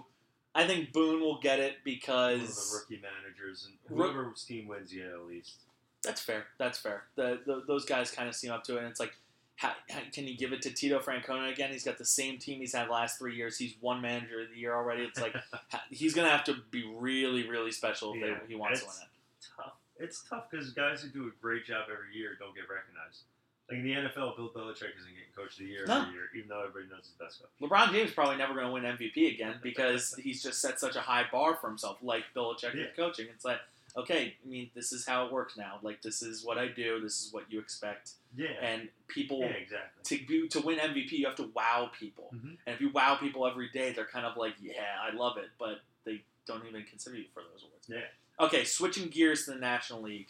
I 0.54 0.66
think 0.66 0.92
Boone 0.92 1.20
will 1.20 1.38
get 1.38 1.60
it 1.60 1.62
One 1.62 1.70
of 1.70 1.84
the 1.84 1.90
because 1.90 2.72
rookie 2.90 3.02
managers 3.02 3.68
and 3.68 3.76
whoever's 3.96 4.42
team 4.44 4.66
wins 4.66 4.90
the 4.90 5.02
AL 5.02 5.30
East. 5.30 5.56
that's 6.02 6.20
fair. 6.20 6.46
That's 6.58 6.78
fair. 6.78 7.04
The, 7.14 7.40
the 7.46 7.62
those 7.66 7.84
guys 7.84 8.10
kind 8.10 8.28
of 8.28 8.34
seem 8.34 8.50
up 8.50 8.64
to 8.64 8.76
it, 8.76 8.80
and 8.80 8.88
it's 8.88 8.98
like, 9.00 9.14
how, 9.54 9.72
how, 9.88 10.00
can 10.12 10.26
you 10.26 10.36
give 10.36 10.52
it 10.52 10.62
to 10.62 10.70
Tito 10.70 10.98
Francona 10.98 11.52
again? 11.52 11.70
He's 11.72 11.84
got 11.84 11.96
the 11.98 12.04
same 12.04 12.38
team 12.38 12.58
he's 12.60 12.74
had 12.74 12.88
last 12.88 13.18
three 13.18 13.36
years. 13.36 13.56
He's 13.56 13.74
won 13.80 14.00
manager 14.02 14.40
of 14.42 14.48
the 14.52 14.58
year 14.58 14.74
already. 14.74 15.02
It's 15.04 15.20
like 15.20 15.34
he's 15.90 16.12
gonna 16.14 16.30
have 16.30 16.44
to 16.44 16.56
be 16.70 16.84
really, 16.98 17.48
really 17.48 17.70
special 17.70 18.14
if 18.14 18.20
they- 18.20 18.48
he 18.48 18.54
wants 18.56 18.80
to 18.80 18.86
win 18.86 18.94
it. 19.02 19.46
tough. 19.56 19.72
It's 19.98 20.22
tough 20.28 20.50
because 20.50 20.70
guys 20.70 21.02
who 21.02 21.08
do 21.08 21.26
a 21.28 21.30
great 21.42 21.64
job 21.66 21.86
every 21.92 22.14
year 22.14 22.36
don't 22.38 22.54
get 22.54 22.64
recognized. 22.68 23.22
Like 23.68 23.78
in 23.80 23.84
the 23.84 23.94
NFL, 23.94 24.36
Bill 24.36 24.50
Belichick 24.54 24.94
isn't 24.96 25.10
getting 25.10 25.34
coach 25.34 25.52
of 25.54 25.58
the 25.58 25.64
year 25.66 25.84
No. 25.86 26.02
every 26.02 26.12
year, 26.14 26.28
even 26.36 26.48
though 26.48 26.60
everybody 26.64 26.86
knows 26.88 27.02
he's 27.04 27.14
the 27.18 27.24
best 27.24 27.40
coach. 27.40 27.50
LeBron 27.60 27.90
James 27.92 28.10
is 28.10 28.14
probably 28.14 28.36
never 28.36 28.54
going 28.54 28.66
to 28.66 28.72
win 28.72 28.84
MVP 28.84 29.34
again 29.34 29.56
because 29.62 30.14
he's 30.22 30.42
just 30.42 30.60
set 30.60 30.78
such 30.78 30.94
a 30.96 31.00
high 31.00 31.24
bar 31.32 31.56
for 31.60 31.68
himself, 31.68 31.98
like 32.02 32.22
Belichick 32.34 32.74
Yeah. 32.74 32.82
with 32.86 32.96
coaching. 32.96 33.26
It's 33.34 33.44
like, 33.44 33.58
okay, 33.96 34.34
I 34.44 34.48
mean, 34.48 34.70
this 34.74 34.92
is 34.92 35.04
how 35.06 35.26
it 35.26 35.32
works 35.32 35.56
now. 35.56 35.78
Like, 35.82 36.00
this 36.02 36.22
is 36.22 36.44
what 36.44 36.58
I 36.58 36.68
do. 36.68 37.00
This 37.00 37.22
is 37.26 37.32
what 37.32 37.50
you 37.50 37.58
expect. 37.58 38.12
Yeah, 38.36 38.48
And 38.60 38.88
people, 39.08 39.40
yeah, 39.40 39.46
exactly. 39.46 40.16
to 40.18 40.26
be, 40.26 40.48
to 40.48 40.60
win 40.60 40.78
MVP, 40.78 41.12
you 41.12 41.26
have 41.26 41.36
to 41.36 41.50
wow 41.54 41.90
people. 41.98 42.30
Mhm. 42.34 42.58
And 42.66 42.74
if 42.74 42.80
you 42.80 42.90
wow 42.90 43.16
people 43.16 43.46
every 43.48 43.70
day, 43.70 43.90
they're 43.92 44.04
kind 44.04 44.26
of 44.26 44.36
like, 44.36 44.54
yeah, 44.60 44.84
I 45.02 45.12
love 45.16 45.38
it, 45.38 45.48
but 45.58 45.80
they 46.04 46.22
don't 46.46 46.64
even 46.66 46.84
consider 46.84 47.16
you 47.16 47.24
for 47.34 47.42
those 47.42 47.64
awards. 47.64 47.88
Yeah. 47.88 48.04
Okay, 48.38 48.64
switching 48.64 49.08
gears 49.08 49.44
to 49.44 49.52
the 49.52 49.58
National 49.58 50.02
League. 50.02 50.28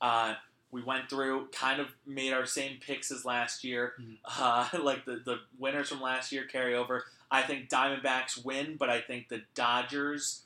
Uh, 0.00 0.34
we 0.72 0.82
went 0.82 1.10
through, 1.10 1.48
kind 1.52 1.80
of 1.80 1.88
made 2.06 2.32
our 2.32 2.46
same 2.46 2.78
picks 2.80 3.10
as 3.10 3.24
last 3.24 3.64
year. 3.64 3.94
Mhm. 4.00 4.18
Uh, 4.24 4.68
like 4.82 5.04
the, 5.04 5.20
the 5.24 5.40
winners 5.58 5.88
from 5.88 6.00
last 6.00 6.32
year 6.32 6.44
carry 6.44 6.74
over. 6.74 7.04
I 7.30 7.42
think 7.42 7.68
Diamondbacks 7.68 8.44
win, 8.44 8.76
but 8.76 8.90
I 8.90 9.00
think 9.00 9.28
the 9.28 9.42
Dodgers 9.54 10.42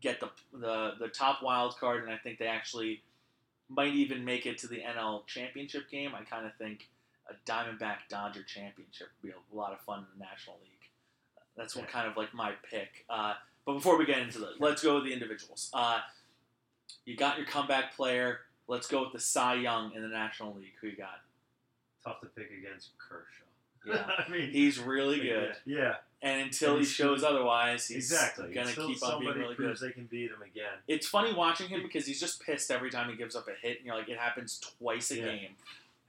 get 0.00 0.20
the, 0.20 0.30
the, 0.52 0.92
the 0.98 1.08
top 1.08 1.42
wild 1.42 1.78
card, 1.78 2.02
and 2.02 2.12
I 2.12 2.16
think 2.16 2.38
they 2.38 2.46
actually 2.46 3.02
might 3.68 3.94
even 3.94 4.24
make 4.24 4.46
it 4.46 4.58
to 4.58 4.66
the 4.66 4.80
NL 4.80 5.26
championship 5.26 5.90
game. 5.90 6.12
I 6.14 6.22
kind 6.22 6.44
of 6.46 6.54
think 6.56 6.88
a 7.28 7.50
Diamondback 7.50 8.08
Dodger 8.08 8.42
championship 8.42 9.08
would 9.22 9.28
be 9.28 9.34
a 9.34 9.56
lot 9.56 9.72
of 9.72 9.80
fun 9.80 10.00
in 10.00 10.18
the 10.18 10.24
National 10.24 10.56
League. 10.62 10.70
That's 11.56 11.76
what 11.76 11.88
kind 11.88 12.08
of 12.08 12.16
like 12.16 12.34
my 12.34 12.52
pick. 12.68 13.04
Uh, 13.08 13.34
but 13.66 13.74
before 13.74 13.96
we 13.98 14.06
get 14.06 14.18
into 14.18 14.38
the, 14.38 14.50
let's 14.58 14.82
go 14.82 14.96
with 14.96 15.04
the 15.04 15.12
individuals. 15.12 15.70
Uh, 15.72 16.00
you 17.04 17.16
got 17.16 17.36
your 17.38 17.46
comeback 17.46 17.94
player. 17.96 18.40
Let's 18.68 18.86
go 18.86 19.02
with 19.02 19.12
the 19.12 19.20
Cy 19.20 19.54
Young 19.54 19.92
in 19.94 20.02
the 20.02 20.08
National 20.08 20.54
League. 20.54 20.72
Who 20.80 20.88
you 20.88 20.96
got? 20.96 21.20
Tough 22.04 22.20
to 22.20 22.26
pick 22.28 22.50
against 22.50 22.90
Kershaw. 22.98 23.24
Yeah. 23.86 24.06
I 24.26 24.30
mean, 24.30 24.48
He's 24.50 24.78
really 24.78 25.20
good, 25.20 25.56
Yeah, 25.66 25.96
and 26.22 26.40
until 26.40 26.76
And 26.76 26.78
he 26.86 26.86
shows 26.90 27.22
otherwise, 27.22 27.86
he's 27.86 28.10
exactly. 28.10 28.50
gonna 28.54 28.72
keep 28.72 29.02
on 29.04 29.20
being 29.20 29.34
really 29.34 29.54
good. 29.56 29.76
they 29.78 29.90
can 29.90 30.06
beat 30.06 30.30
him 30.30 30.40
again. 30.40 30.72
It's 30.88 31.06
funny 31.06 31.34
watching 31.34 31.68
him 31.68 31.82
because 31.82 32.06
he's 32.06 32.18
just 32.18 32.42
pissed 32.42 32.70
every 32.70 32.88
time 32.90 33.10
he 33.10 33.16
gives 33.16 33.36
up 33.36 33.46
a 33.46 33.50
hit, 33.60 33.76
and 33.76 33.84
you're 33.86 33.94
like, 33.94 34.08
it 34.08 34.16
happens 34.18 34.58
twice 34.78 35.10
a 35.10 35.16
Yeah. 35.18 35.24
game. 35.26 35.50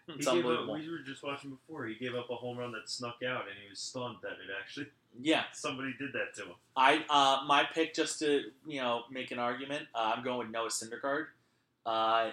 He 0.08 0.24
gave 0.24 0.46
up, 0.46 0.68
we 0.68 0.90
were 0.90 1.00
just 1.00 1.24
watching 1.24 1.50
before. 1.50 1.86
He 1.86 1.96
gave 1.96 2.14
up 2.16 2.30
a 2.30 2.36
home 2.36 2.58
run 2.58 2.72
that 2.74 2.88
snuck 2.90 3.18
out, 3.28 3.46
and 3.48 3.58
he 3.62 3.70
was 3.70 3.80
stunned 3.80 4.18
that 4.22 4.34
it 4.34 4.52
actually 4.62 4.88
Yeah, 5.20 5.44
somebody 5.52 5.96
did 5.98 6.14
that 6.14 6.36
to 6.36 6.44
him. 6.44 6.56
I 6.76 7.04
uh, 7.10 7.46
my 7.48 7.64
pick 7.74 7.94
just 7.96 8.20
to 8.20 8.44
you 8.68 8.82
know 8.82 9.04
make 9.10 9.32
an 9.32 9.40
argument. 9.40 9.88
Uh, 9.96 10.14
I'm 10.16 10.24
going 10.24 10.40
with 10.40 10.50
Noah 10.50 10.70
Syndergaard. 10.70 11.28
Uh, 11.86 12.32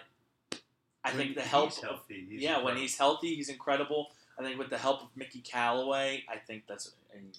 I 1.05 1.09
When 1.11 1.17
think 1.17 1.35
the 1.35 1.41
he's 1.43 1.51
help. 1.51 1.71
Of, 1.71 1.83
healthy. 1.83 2.27
He's 2.29 2.43
yeah, 2.43 2.63
when 2.63 2.77
he's 2.77 2.97
healthy, 2.99 3.35
he's 3.35 3.49
incredible. 3.49 4.09
I 4.39 4.43
think 4.43 4.59
with 4.59 4.71
the 4.71 4.79
help 4.79 5.03
of 5.03 5.09
Mickey 5.17 5.41
Callaway, 5.41 6.25
I 6.29 6.37
think 6.37 6.65
that's 6.69 6.93
and 7.15 7.39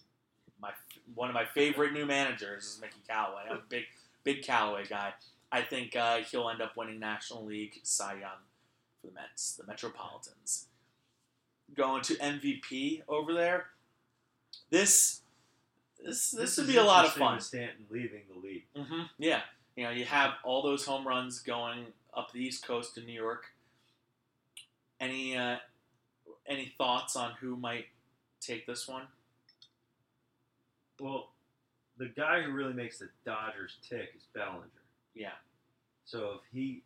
my 0.62 0.72
one 1.14 1.30
of 1.30 1.36
my 1.36 1.46
favorite 1.46 1.94
new 1.94 2.06
managers 2.06 2.64
is 2.66 2.82
Mickey 2.82 3.02
Callaway. 3.08 3.44
I'm 3.50 3.58
a 3.58 3.62
big 3.70 3.84
big 4.24 4.42
Callaway 4.44 4.86
guy. 4.90 5.14
I 5.52 5.62
think 5.62 5.96
uh, 5.96 6.18
he'll 6.30 6.50
end 6.50 6.62
up 6.62 6.76
winning 6.76 7.00
National 7.00 7.46
League 7.46 7.80
Cy 7.84 8.14
Young 8.14 8.42
for 9.04 9.08
the 9.08 9.14
Mets, 9.14 9.56
the 9.56 9.66
Metropolitans. 9.66 10.68
Going 11.76 12.02
to 12.04 12.16
MVP 12.16 13.02
over 13.08 13.34
there. 13.34 13.66
This 14.70 15.22
this 16.04 16.32
this, 16.32 16.58
would 16.58 16.68
be 16.68 16.78
a 16.78 16.84
lot 16.84 17.06
of 17.06 17.14
fun. 17.14 17.40
Stanton 17.40 17.86
leaving 17.90 18.22
the 18.32 18.40
league. 18.40 18.66
hmm 18.76 19.04
Yeah, 19.18 19.42
you 19.76 19.84
know, 19.84 19.92
you 19.92 20.06
have 20.06 20.34
all 20.44 20.62
those 20.62 20.86
home 20.86 21.08
runs 21.08 21.40
going 21.40 21.86
up 22.16 22.32
the 22.32 22.40
East 22.40 22.66
Coast 22.66 22.96
to 22.96 23.02
New 23.02 23.14
York. 23.14 23.46
Any, 25.00 25.36
uh, 25.36 25.58
any 26.48 26.74
thoughts 26.78 27.16
on 27.16 27.34
who 27.40 27.56
might 27.56 27.86
take 28.42 28.68
this 28.68 28.88
one? 28.88 29.08
Well, 31.00 31.32
the 31.98 32.10
guy 32.16 32.42
who 32.42 32.52
really 32.52 32.74
makes 32.74 33.00
the 33.00 33.10
Dodgers 33.26 33.78
tick 33.88 34.10
is 34.16 34.24
Bellinger. 34.34 34.68
Yeah. 35.16 35.30
So 36.06 36.34
if 36.36 36.42
he 36.52 36.84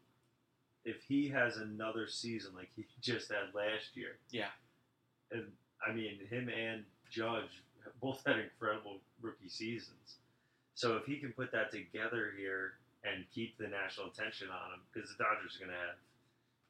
if 0.87 1.03
he 1.03 1.27
has 1.29 1.57
another 1.57 2.07
season 2.07 2.51
like 2.55 2.69
he 2.75 2.85
just 3.01 3.29
had 3.29 3.53
last 3.53 3.95
year, 3.95 4.17
Yeah. 4.31 4.49
and 5.31 5.43
I 5.87 5.93
mean 5.93 6.19
him 6.29 6.49
and 6.49 6.83
Judge 7.11 7.61
both 8.01 8.23
had 8.25 8.39
incredible 8.39 8.97
rookie 9.21 9.49
seasons. 9.49 10.15
So 10.75 10.95
if 10.97 11.05
he 11.05 11.17
can 11.17 11.33
put 11.33 11.51
that 11.51 11.71
together 11.71 12.31
here 12.37 12.73
and 13.03 13.25
keep 13.33 13.57
the 13.57 13.67
national 13.67 14.07
attention 14.07 14.47
on 14.49 14.73
him, 14.73 14.79
because 14.93 15.09
the 15.09 15.23
Dodgers 15.23 15.55
are 15.55 15.59
going 15.65 15.71
to 15.71 15.77
have, 15.77 15.95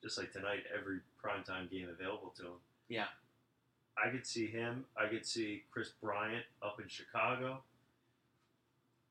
just 0.03 0.17
like 0.17 0.31
tonight, 0.31 0.63
every 0.77 0.99
primetime 1.23 1.69
game 1.71 1.87
available 1.89 2.33
to 2.37 2.43
him. 2.43 2.59
Yeah. 2.89 3.07
I 4.01 4.09
could 4.09 4.25
see 4.27 4.47
him. 4.47 4.85
I 4.95 5.07
could 5.07 5.25
see 5.25 5.63
Kris 5.71 5.89
Bryant 6.01 6.45
up 6.61 6.79
in 6.79 6.87
Chicago 6.87 7.61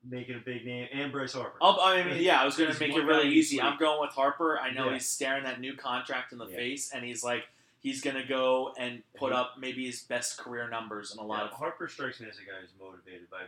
making 0.08 0.36
a 0.36 0.38
big 0.40 0.64
name, 0.64 0.88
and 0.92 1.10
Bryce 1.12 1.32
Harper. 1.32 1.56
I'll, 1.60 1.78
I 1.80 2.02
mean, 2.04 2.22
yeah, 2.22 2.40
I 2.40 2.44
was 2.44 2.56
going 2.56 2.72
to 2.72 2.78
make 2.80 2.94
it 2.96 3.02
really 3.02 3.28
easy. 3.28 3.60
I'm 3.60 3.78
going 3.78 4.00
with 4.00 4.10
Harper. 4.10 4.58
I 4.58 4.70
know 4.72 4.86
Yeah. 4.86 4.94
he's 4.94 5.08
staring 5.08 5.44
that 5.44 5.60
new 5.60 5.74
contract 5.74 6.32
in 6.32 6.38
the 6.38 6.46
Yeah. 6.46 6.56
face, 6.56 6.90
and 6.92 7.04
he's 7.04 7.24
like, 7.24 7.44
he's 7.80 8.00
going 8.00 8.16
to 8.16 8.24
go 8.24 8.74
and 8.78 9.02
put 9.16 9.32
up 9.32 9.54
maybe 9.58 9.86
his 9.86 10.02
best 10.02 10.38
career 10.38 10.68
numbers 10.68 11.12
in 11.12 11.18
a 11.18 11.22
lot 11.24 11.38
Yeah, 11.40 11.44
of. 11.46 11.50
Harper 11.52 11.88
strikes 11.88 12.20
me 12.20 12.28
as 12.28 12.36
a 12.38 12.42
guy 12.42 12.60
who's 12.60 12.70
motivated 12.80 13.30
by 13.30 13.42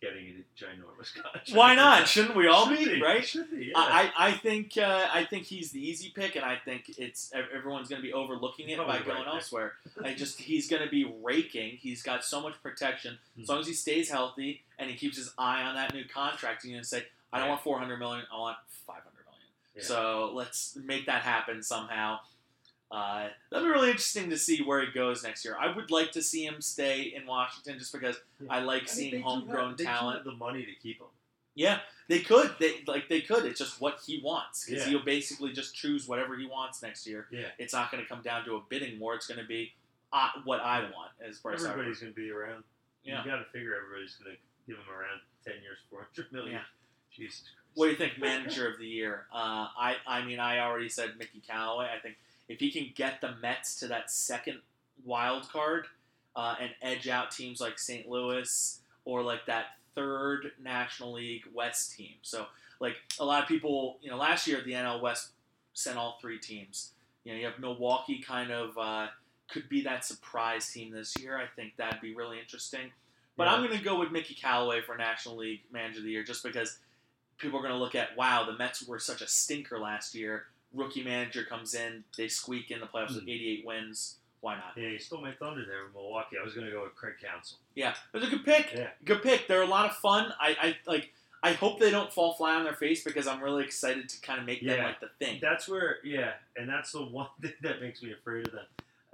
getting 0.00 0.26
a 0.26 0.62
ginormous 0.62 1.14
contract. 1.22 1.50
Why 1.52 1.74
not? 1.74 2.06
Shouldn't 2.06 2.36
we 2.36 2.46
all 2.46 2.68
Should 2.68 2.78
be, 2.84 3.02
right? 3.02 3.24
Should 3.26 3.50
be. 3.50 3.66
Yeah. 3.66 3.72
I, 3.76 4.12
I 4.16 4.32
think 4.32 4.76
uh, 4.76 5.08
I 5.12 5.24
think 5.24 5.44
he's 5.44 5.70
the 5.72 5.80
easy 5.80 6.12
pick, 6.14 6.36
and 6.36 6.44
I 6.44 6.56
think 6.64 6.94
it's 6.98 7.32
everyone's 7.54 7.88
going 7.88 8.00
to 8.02 8.06
be 8.06 8.12
overlooking 8.12 8.68
it 8.68 8.78
by 8.78 8.98
going 8.98 9.18
right 9.24 9.26
elsewhere. 9.26 9.72
I 10.02 10.14
just 10.14 10.40
he's 10.40 10.68
going 10.68 10.82
to 10.82 10.88
be 10.90 11.04
raking. 11.22 11.78
He's 11.80 12.02
got 12.02 12.24
so 12.24 12.40
much 12.40 12.54
protection 12.62 13.18
as 13.42 13.48
long 13.48 13.60
as 13.60 13.66
he 13.66 13.74
stays 13.74 14.10
healthy 14.10 14.62
and 14.78 14.90
he 14.90 14.96
keeps 14.96 15.16
his 15.16 15.32
eye 15.38 15.62
on 15.62 15.74
that 15.76 15.94
new 15.94 16.04
contract. 16.04 16.62
He's 16.62 16.72
going 16.72 16.82
to 16.82 16.88
say, 16.88 17.04
"I 17.32 17.38
don't 17.38 17.46
Yeah. 17.46 17.50
want 17.52 17.62
four 17.62 17.78
hundred 17.78 17.98
million. 17.98 18.24
I 18.32 18.38
want 18.38 18.56
five 18.86 18.96
hundred 19.02 19.24
million. 19.24 19.48
Yeah. 19.76 19.82
So 19.82 20.30
let's 20.34 20.76
make 20.84 21.06
that 21.06 21.22
happen 21.22 21.62
somehow." 21.62 22.20
Uh, 22.90 23.28
that'll 23.50 23.66
be 23.66 23.70
really 23.72 23.88
interesting 23.90 24.30
to 24.30 24.38
see 24.38 24.62
where 24.62 24.80
he 24.84 24.92
goes 24.92 25.22
next 25.24 25.44
year. 25.44 25.56
I 25.58 25.74
would 25.74 25.90
like 25.90 26.12
to 26.12 26.22
see 26.22 26.44
him 26.46 26.60
stay 26.60 27.02
in 27.16 27.26
Washington 27.26 27.78
just 27.78 27.92
because 27.92 28.16
Yeah. 28.40 28.46
I 28.50 28.60
like 28.60 28.82
I 28.84 28.86
seeing 28.86 29.22
homegrown 29.22 29.70
have- 29.70 29.78
talent. 29.78 30.16
have 30.18 30.24
the 30.24 30.32
money 30.36 30.64
to 30.64 30.72
keep 30.74 31.00
him. 31.00 31.08
Yeah, 31.56 31.80
they 32.08 32.20
could. 32.20 32.54
They 32.60 32.84
like 32.86 33.08
they 33.08 33.22
could. 33.22 33.44
It's 33.46 33.58
just 33.58 33.80
what 33.80 34.00
he 34.06 34.20
wants 34.22 34.64
because 34.66 34.84
Yeah. 34.84 34.90
he'll 34.90 35.04
basically 35.04 35.52
just 35.52 35.74
choose 35.74 36.06
whatever 36.06 36.36
he 36.36 36.44
wants 36.46 36.82
next 36.82 37.06
year. 37.06 37.26
Yeah. 37.30 37.48
It's 37.58 37.72
not 37.72 37.90
going 37.90 38.02
to 38.02 38.08
come 38.08 38.22
down 38.22 38.44
to 38.44 38.56
a 38.56 38.60
bidding 38.68 39.00
war. 39.00 39.14
It's 39.14 39.26
going 39.26 39.40
to 39.40 39.46
be 39.46 39.72
uh, 40.12 40.30
what 40.44 40.60
I 40.60 40.80
want 40.82 41.10
as 41.26 41.38
Bryce 41.38 41.60
Harper. 41.64 41.72
Everybody's 41.80 42.00
going 42.00 42.12
to 42.12 42.16
be 42.20 42.30
around. 42.30 42.62
Yeah. 43.02 43.24
You 43.24 43.30
got 43.30 43.38
to 43.38 43.44
figure 43.46 43.74
everybody's 43.74 44.14
going 44.16 44.36
to 44.36 44.38
give 44.66 44.76
him 44.76 44.84
around 44.94 45.20
ten 45.44 45.54
years, 45.62 45.78
four 45.90 46.00
hundred 46.06 46.30
million. 46.30 46.52
Yeah. 46.56 46.62
Jesus 47.10 47.40
Christ. 47.40 47.52
What 47.74 47.86
do 47.86 47.90
you 47.92 47.96
think, 47.96 48.18
manager 48.18 48.68
of 48.70 48.78
the 48.78 48.86
year? 48.86 49.26
Uh, 49.32 49.68
I 49.78 49.96
I 50.06 50.24
mean, 50.24 50.38
I 50.38 50.60
already 50.60 50.88
said 50.90 51.18
Mickey 51.18 51.40
Callaway. 51.46 51.86
I 51.94 51.98
think 52.00 52.16
if 52.48 52.60
he 52.60 52.70
can 52.70 52.92
get 52.94 53.20
the 53.20 53.34
Mets 53.40 53.78
to 53.80 53.88
that 53.88 54.10
second 54.10 54.60
wild 55.04 55.48
card 55.50 55.86
uh, 56.34 56.54
and 56.60 56.70
edge 56.82 57.08
out 57.08 57.30
teams 57.30 57.60
like 57.60 57.78
St. 57.78 58.08
Louis 58.08 58.80
or 59.04 59.22
like 59.22 59.46
that 59.46 59.66
third 59.94 60.52
National 60.62 61.12
League 61.12 61.44
West 61.52 61.96
team. 61.96 62.14
So 62.22 62.46
like 62.80 62.96
a 63.18 63.24
lot 63.24 63.42
of 63.42 63.48
people, 63.48 63.98
you 64.00 64.10
know, 64.10 64.16
last 64.16 64.46
year 64.46 64.60
the 64.64 64.72
NL 64.72 65.00
West 65.00 65.30
sent 65.72 65.96
all 65.98 66.18
three 66.20 66.38
teams. 66.38 66.92
You 67.24 67.32
know, 67.32 67.38
you 67.38 67.46
have 67.46 67.58
Milwaukee 67.58 68.18
kind 68.18 68.50
of 68.50 68.76
uh, 68.78 69.08
could 69.50 69.68
be 69.68 69.82
that 69.82 70.04
surprise 70.04 70.70
team 70.70 70.92
this 70.92 71.14
year. 71.20 71.36
I 71.36 71.46
think 71.56 71.76
that'd 71.76 72.00
be 72.00 72.14
really 72.14 72.38
interesting. 72.38 72.92
But 73.36 73.44
Yeah. 73.44 73.54
I'm 73.54 73.66
going 73.66 73.76
to 73.76 73.84
go 73.84 73.98
with 73.98 74.12
Mickey 74.12 74.34
Callaway 74.34 74.80
for 74.80 74.96
National 74.96 75.36
League 75.36 75.62
Manager 75.72 75.98
of 75.98 76.04
the 76.04 76.10
Year 76.10 76.24
just 76.24 76.42
because 76.42 76.78
people 77.38 77.58
are 77.58 77.62
going 77.62 77.74
to 77.74 77.78
look 77.78 77.94
at, 77.94 78.16
wow, 78.16 78.44
the 78.44 78.56
Mets 78.56 78.86
were 78.86 78.98
such 78.98 79.22
a 79.22 79.26
stinker 79.26 79.78
last 79.78 80.14
year. 80.14 80.46
Rookie 80.74 81.02
manager 81.04 81.44
comes 81.44 81.74
in, 81.74 82.04
they 82.16 82.28
squeak 82.28 82.70
in 82.70 82.80
the 82.80 82.86
playoffs 82.86 83.14
with 83.14 83.24
Hmm. 83.24 83.30
88 83.30 83.66
wins. 83.66 84.16
Why 84.40 84.54
not? 84.56 84.72
Yeah, 84.76 84.88
you 84.88 84.98
stole 84.98 85.22
my 85.22 85.32
thunder 85.32 85.64
there 85.66 85.84
with 85.84 85.94
Milwaukee. 85.94 86.36
I 86.40 86.44
was 86.44 86.54
going 86.54 86.66
to 86.66 86.72
go 86.72 86.82
with 86.84 86.94
Craig 86.94 87.14
Counsell. 87.20 87.58
Yeah, 87.74 87.94
it 88.12 88.18
was 88.18 88.28
a 88.28 88.30
good 88.30 88.44
pick. 88.44 88.72
Yeah. 88.74 88.90
Good 89.04 89.22
pick. 89.22 89.48
They're 89.48 89.62
a 89.62 89.66
lot 89.66 89.86
of 89.90 89.96
fun. 89.96 90.32
I, 90.40 90.56
I 90.60 90.76
like. 90.86 91.12
I 91.42 91.52
hope 91.52 91.78
they 91.78 91.90
don't 91.90 92.12
fall 92.12 92.34
flat 92.34 92.56
on 92.56 92.64
their 92.64 92.74
face 92.74 93.04
because 93.04 93.26
I'm 93.26 93.42
really 93.42 93.62
excited 93.64 94.08
to 94.08 94.20
kind 94.20 94.38
of 94.40 94.46
make 94.46 94.64
them 94.64 94.82
like 94.82 95.00
the 95.00 95.10
thing. 95.18 95.38
That's 95.40 95.68
where, 95.68 95.98
yeah, 96.04 96.32
and 96.56 96.68
that's 96.68 96.92
the 96.92 97.02
one 97.04 97.28
thing 97.40 97.52
that 97.62 97.80
makes 97.80 98.02
me 98.02 98.12
afraid 98.12 98.46
of 98.48 98.52
them. 98.52 98.64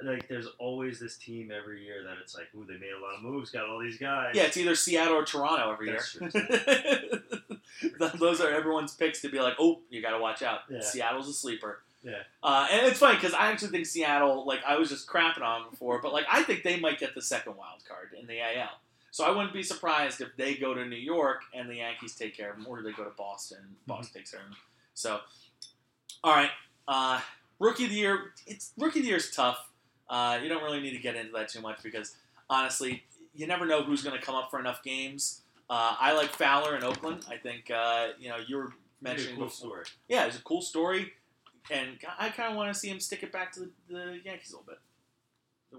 Like, 0.05 0.28
there's 0.28 0.48
always 0.59 0.98
this 0.98 1.16
team 1.16 1.50
every 1.50 1.84
year 1.84 2.03
that 2.05 2.16
it's 2.22 2.34
like, 2.34 2.48
ooh, 2.57 2.64
they 2.64 2.78
made 2.78 2.92
a 2.96 3.00
lot 3.00 3.16
of 3.16 3.22
moves, 3.22 3.50
got 3.50 3.68
all 3.68 3.78
these 3.78 3.98
guys. 3.98 4.32
Yeah, 4.34 4.44
it's 4.44 4.57
either 4.57 4.74
Seattle 4.74 5.14
or 5.14 5.24
Toronto 5.24 5.72
every 5.72 5.90
That's 5.90 6.14
year. 6.14 6.30
Th- 7.98 8.12
Those 8.18 8.40
are 8.40 8.50
everyone's 8.50 8.94
picks 8.94 9.20
to 9.22 9.28
be 9.28 9.40
like, 9.40 9.55
oh, 9.59 9.80
you 9.90 10.03
got 10.03 10.11
to 10.11 10.18
watch 10.18 10.42
out. 10.42 10.61
Yeah. 10.70 10.80
Seattle's 10.80 11.28
a 11.28 11.32
sleeper. 11.32 11.82
Yeah. 12.03 12.22
Uh, 12.42 12.66
and 12.70 12.86
it's 12.86 12.98
funny 12.98 13.14
because 13.14 13.32
I 13.32 13.50
actually 13.53 13.70
think 13.70 13.86
Seattle, 13.86 14.44
like 14.46 14.61
I 14.66 14.76
was 14.76 14.88
just 14.88 15.07
crapping 15.07 15.42
on 15.42 15.70
before, 15.70 16.00
but 16.03 16.12
like 16.12 16.24
I 16.30 16.42
think 16.42 16.64
they 16.64 16.78
might 16.80 16.98
get 16.98 17.14
the 17.14 17.22
second 17.22 17.57
wild 17.57 17.84
card 17.86 18.09
in 18.20 18.26
the 18.26 18.40
AL. 18.40 18.70
So 19.12 19.24
I 19.24 19.30
wouldn't 19.30 19.53
be 19.53 19.62
surprised 19.62 20.20
if 20.20 20.34
they 20.36 20.55
go 20.55 20.74
to 20.74 20.86
New 20.86 20.96
York 20.96 21.42
and 21.55 21.68
the 21.68 21.76
Yankees 21.76 22.14
take 22.16 22.36
care 22.36 22.50
of 22.50 22.57
them, 22.57 22.66
or 22.66 22.82
they 22.82 22.92
go 22.92 23.05
to 23.05 23.11
Boston, 23.11 23.59
and 23.61 23.76
Boston 23.86 24.20
takes 24.20 24.30
care 24.30 24.40
of 24.40 24.46
them. 24.46 24.57
So, 24.94 25.20
all 26.24 26.34
right, 26.34 26.50
uh, 26.88 27.20
rookie 27.59 27.84
of 27.84 27.90
the 27.90 27.96
year. 27.96 28.32
It's 28.46 28.72
rookie 28.78 29.00
of 29.00 29.05
the 29.05 29.09
year 29.09 29.18
is 29.18 29.30
tough. 29.30 29.68
Uh, 30.12 30.38
you 30.42 30.48
don't 30.48 30.62
really 30.62 30.80
need 30.80 30.92
to 30.92 30.98
get 31.02 31.16
into 31.16 31.32
that 31.32 31.48
too 31.48 31.60
much 31.62 31.82
because 31.82 32.14
honestly, 32.50 33.02
you 33.34 33.46
never 33.46 33.64
know 33.66 33.82
who's 33.82 34.02
going 34.02 34.14
to 34.18 34.22
come 34.24 34.34
up 34.34 34.50
for 34.50 34.60
enough 34.60 34.82
games. 34.82 35.40
Uh, 35.70 35.96
I 35.98 36.12
like 36.12 36.28
Fowler 36.30 36.76
in 36.76 36.84
Oakland. 36.84 37.24
I 37.30 37.36
think 37.38 37.70
uh, 37.70 38.08
you 38.18 38.28
know 38.28 38.36
you 38.46 38.56
were 38.58 38.72
mentioning 39.00 39.36
cool 39.36 39.46
before. 39.46 39.68
story. 39.68 39.84
Yeah, 40.08 40.26
it's 40.26 40.36
a 40.38 40.42
cool 40.42 40.60
story, 40.60 41.12
and 41.70 41.96
I 42.18 42.28
kind 42.28 42.50
of 42.50 42.56
want 42.56 42.72
to 42.74 42.78
see 42.78 42.88
him 42.90 43.00
stick 43.00 43.22
it 43.22 43.32
back 43.32 43.52
to 43.54 43.60
the, 43.60 43.70
the 43.88 44.20
Yankees 44.24 44.52
a 44.52 44.56
little 44.58 44.66
bit. 44.68 44.78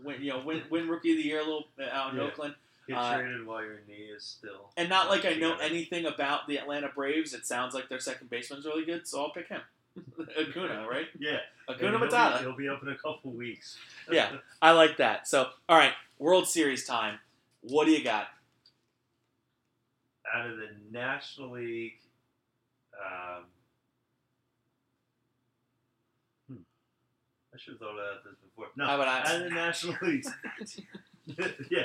Win, 0.04 0.22
you 0.24 0.32
know, 0.34 0.42
win, 0.44 0.64
win 0.72 0.88
rookie 0.90 1.12
of 1.12 1.18
the 1.18 1.24
year 1.24 1.38
a 1.42 1.44
little 1.44 1.66
uh, 1.80 1.84
out 1.96 2.14
in 2.14 2.20
Yeah. 2.20 2.26
Oakland, 2.26 2.56
Get 2.88 2.98
Uh, 2.98 3.18
traded 3.20 3.46
while 3.46 3.64
your 3.64 3.82
knee 3.88 4.10
is 4.16 4.24
still. 4.24 4.72
and 4.76 4.90
not 4.90 5.10
like 5.10 5.24
I 5.26 5.34
know 5.36 5.52
together. 5.52 5.62
anything 5.64 6.06
about 6.08 6.48
the 6.48 6.58
Atlanta 6.58 6.90
Braves. 6.90 7.34
It 7.36 7.46
sounds 7.46 7.76
like 7.76 7.88
their 7.90 8.00
second 8.00 8.32
baseman's 8.32 8.66
really 8.66 8.84
good, 8.86 9.08
so 9.08 9.22
I'll 9.22 9.30
pick 9.32 9.50
him. 9.50 9.62
Acuna, 10.40 10.88
right? 10.90 11.08
Yeah. 11.20 11.38
Acuna 11.70 11.88
And 11.88 11.98
he'll 11.98 12.08
be- 12.08 12.14
Matata. 12.16 12.40
He'll 12.42 12.56
be 12.56 12.68
up 12.70 12.82
in 12.82 12.90
a 12.90 12.96
couple 12.96 13.32
weeks. 13.32 13.78
Yeah. 14.12 14.32
I 14.62 14.72
like 14.72 14.98
that. 14.98 15.28
So, 15.28 15.48
all 15.70 15.78
right, 15.78 15.94
World 16.20 16.48
Series 16.48 16.86
time. 16.86 17.20
What 17.62 17.86
do 17.86 17.92
you 17.92 18.04
got? 18.04 18.28
Out 20.36 20.50
of 20.50 20.58
the 20.58 20.68
National 20.92 21.52
League, 21.52 21.94
um, 23.00 23.44
hmm, 26.50 26.56
I 27.54 27.58
should 27.58 27.74
have 27.74 27.80
thought 27.80 27.94
about 27.94 28.24
this 28.26 28.34
before. 28.44 28.68
No, 28.76 28.86
How 28.88 28.96
about 28.96 29.08
I? 29.08 29.20
out 29.22 29.36
of 29.38 29.44
the 29.44 29.50
National 29.52 29.96
League. 30.02 30.26
yeah. 31.70 31.84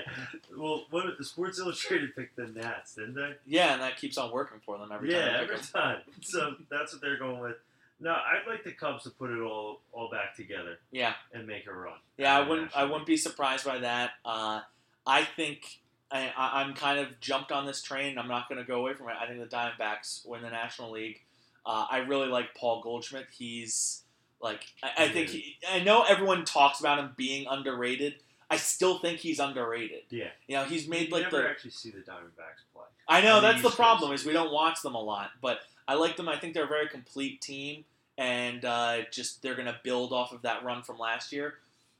Well, 0.56 0.86
what 0.90 1.04
the 1.18 1.24
Sports 1.24 1.58
Illustrated 1.60 2.16
picked 2.16 2.36
the 2.36 2.46
Nats, 2.48 2.94
didn't 2.96 3.14
they? 3.14 3.34
Yeah, 3.46 3.74
and 3.74 3.82
that 3.82 3.96
keeps 3.96 4.18
on 4.18 4.32
working 4.32 4.58
for 4.64 4.76
them 4.78 4.90
every 4.92 5.10
time. 5.10 5.18
yeah, 5.20 5.26
I 5.36 5.40
pick 5.40 5.42
every 5.42 5.54
'em. 5.56 5.62
time. 5.72 5.98
So 6.22 6.54
that's 6.70 6.92
what 6.92 7.00
they're 7.02 7.18
going 7.18 7.38
with. 7.40 7.56
No, 8.00 8.10
I'd 8.12 8.48
like 8.48 8.62
the 8.64 8.72
Cubs 8.72 9.04
to 9.04 9.10
put 9.10 9.30
it 9.30 9.40
all 9.40 9.80
all 9.92 10.10
back 10.10 10.36
together 10.36 10.78
Yeah, 10.92 11.14
and 11.32 11.46
make 11.46 11.66
a 11.66 11.72
run. 11.72 11.98
yeah. 12.16 12.36
I 12.36 12.48
wouldn't. 12.48 12.76
I 12.76 12.84
wouldn't 12.84 13.06
be 13.06 13.16
surprised 13.16 13.64
by 13.64 13.78
that. 13.78 14.10
Uh, 14.24 14.60
I 15.06 15.24
think 15.24 15.80
I, 16.10 16.32
I'm 16.36 16.74
kind 16.74 16.98
of 17.00 17.18
jumped 17.20 17.50
on 17.52 17.66
this 17.66 17.82
train. 17.82 18.18
I'm 18.18 18.28
not 18.28 18.48
going 18.48 18.60
to 18.60 18.66
go 18.66 18.80
away 18.80 18.94
from 18.94 19.08
it. 19.08 19.16
I 19.20 19.26
think 19.26 19.40
the 19.40 19.54
Diamondbacks 19.56 20.26
win 20.26 20.42
the 20.42 20.50
National 20.50 20.90
League. 20.92 21.20
Uh, 21.66 21.86
I 21.90 21.98
really 21.98 22.28
like 22.28 22.54
Paul 22.54 22.80
Goldschmidt. 22.82 23.26
He's 23.36 24.02
like 24.40 24.60
I, 24.82 25.04
I 25.04 25.08
think 25.08 25.28
he, 25.30 25.56
I 25.68 25.80
know 25.80 26.04
everyone 26.08 26.44
talks 26.44 26.80
about 26.80 26.98
him 26.98 27.12
being 27.16 27.46
underrated. 27.50 28.14
I 28.50 28.56
still 28.56 28.98
think 29.00 29.18
he's 29.18 29.40
underrated. 29.40 30.02
Yeah. 30.08 30.28
You 30.46 30.56
know, 30.56 30.64
he's 30.64 30.88
made 30.88 31.08
you 31.08 31.14
like 31.14 31.24
never 31.24 31.42
the 31.42 31.48
actually 31.50 31.72
see 31.72 31.90
the 31.90 31.98
Diamondbacks 31.98 32.64
play. 32.72 32.84
I 33.08 33.20
know 33.20 33.40
that's 33.40 33.60
the 33.62 33.70
problem 33.70 34.12
is 34.12 34.24
we 34.24 34.32
don't 34.32 34.52
watch 34.52 34.80
them 34.82 34.94
a 34.94 35.00
lot, 35.02 35.30
but 35.42 35.58
I 35.88 35.94
like 35.94 36.16
them. 36.16 36.28
I 36.28 36.36
think 36.38 36.52
they're 36.54 36.66
a 36.66 36.68
very 36.68 36.86
complete 36.86 37.40
team, 37.40 37.84
and 38.18 38.64
uh, 38.64 38.98
just 39.10 39.42
they're 39.42 39.54
going 39.54 39.66
to 39.66 39.76
build 39.82 40.12
off 40.12 40.32
of 40.32 40.42
that 40.42 40.62
run 40.62 40.82
from 40.82 40.98
last 40.98 41.32
year, 41.32 41.54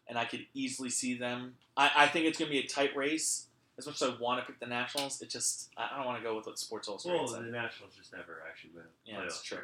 and 0.06 0.18
I 0.18 0.26
could 0.26 0.44
easily 0.54 0.90
see 0.90 1.14
them. 1.16 1.54
I, 1.76 1.90
I 1.96 2.06
think 2.06 2.26
it's 2.26 2.38
going 2.38 2.50
to 2.50 2.52
be 2.52 2.64
a 2.64 2.68
tight 2.68 2.94
race. 2.94 3.46
As 3.78 3.86
much 3.86 4.02
as 4.02 4.10
I 4.10 4.20
want 4.20 4.40
to 4.40 4.46
pick 4.46 4.58
the 4.58 4.66
Nationals, 4.66 5.22
it 5.22 5.30
just 5.30 5.70
I 5.76 5.96
don't 5.96 6.04
want 6.04 6.18
to 6.18 6.22
go 6.22 6.36
with 6.36 6.46
what 6.46 6.58
Sports 6.58 6.88
Illustrated 6.88 7.18
Well, 7.18 7.28
said. 7.28 7.44
the 7.44 7.50
Nationals 7.50 7.94
just 7.96 8.12
never 8.12 8.42
actually 8.48 8.70
win 8.74 8.84
Yeah, 9.06 9.20
that's 9.20 9.40
true. 9.40 9.58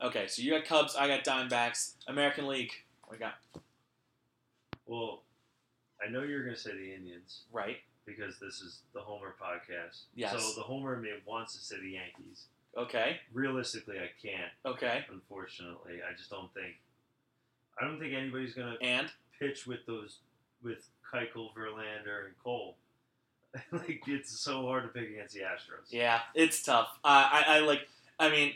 Okay, 0.00 0.28
so 0.28 0.42
you 0.42 0.52
got 0.52 0.64
Cubs, 0.64 0.94
I 0.94 1.08
got 1.08 1.24
Diamondbacks, 1.24 1.94
American 2.06 2.46
League. 2.46 2.70
What 3.04 3.12
we 3.12 3.18
got 3.18 3.34
Well, 4.86 5.22
I 6.00 6.08
know 6.08 6.22
you're 6.22 6.44
going 6.44 6.54
to 6.54 6.60
say 6.60 6.70
the 6.70 6.94
Indians 6.94 7.40
right? 7.52 7.78
because 8.06 8.38
this 8.38 8.60
is 8.60 8.78
the 8.94 9.00
Homer 9.00 9.34
podcast. 9.40 10.02
Yes. 10.14 10.32
So 10.32 10.54
the 10.54 10.62
Homer 10.62 10.94
in 10.94 11.02
me 11.02 11.10
wants 11.26 11.52
to 11.54 11.58
say 11.58 11.80
the 11.80 11.90
Yankees. 11.90 12.44
Okay, 12.76 13.16
Realistically, 13.32 13.96
I 13.98 14.10
can't. 14.24 14.50
okay, 14.64 15.04
Unfortunately, 15.10 15.94
I 16.08 16.14
just 16.16 16.30
don't 16.30 16.52
think. 16.54 16.74
I 17.80 17.84
don't 17.84 17.98
think 17.98 18.14
anybody's 18.14 18.54
going 18.54 18.76
to 18.76 18.82
and 18.84 19.08
pitch 19.38 19.66
with 19.66 19.86
those 19.86 20.18
with 20.62 20.88
Keuchel, 21.12 21.54
Verlander, 21.54 22.26
and 22.26 22.34
Cole. 22.42 22.76
like 23.72 24.02
it's 24.06 24.38
so 24.38 24.62
hard 24.66 24.82
to 24.82 24.88
pick 24.88 25.08
against 25.10 25.34
the 25.34 25.40
Astros. 25.40 25.90
Yeah, 25.90 26.20
it's 26.34 26.62
tough. 26.62 26.88
Uh, 27.04 27.28
I, 27.32 27.44
I 27.48 27.58
like. 27.60 27.88
I 28.18 28.30
mean, 28.30 28.52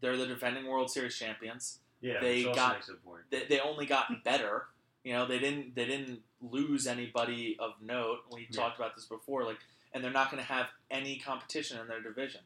they're 0.00 0.16
the 0.16 0.26
defending 0.26 0.66
World 0.66 0.90
Series 0.90 1.16
champions. 1.16 1.78
Yeah, 2.00 2.20
They 2.20 2.44
got- 2.44 2.74
makes 2.76 2.88
it 2.88 2.92
important. 2.92 3.30
They, 3.30 3.44
they 3.48 3.60
only 3.60 3.86
got 3.86 4.24
better. 4.24 4.66
You 5.04 5.14
know, 5.14 5.26
they 5.26 5.38
didn't 5.38 5.74
they 5.74 5.84
didn't 5.84 6.20
lose 6.40 6.86
anybody 6.86 7.56
of 7.58 7.72
note. 7.82 8.20
We 8.32 8.46
Yeah. 8.50 8.60
talked 8.62 8.78
about 8.78 8.94
this 8.94 9.04
before. 9.06 9.44
Like, 9.44 9.58
and 9.92 10.02
they're 10.04 10.12
not 10.12 10.30
going 10.30 10.42
to 10.42 10.48
have 10.48 10.66
any 10.90 11.16
competition 11.18 11.78
in 11.80 11.88
their 11.88 12.00
division. 12.00 12.40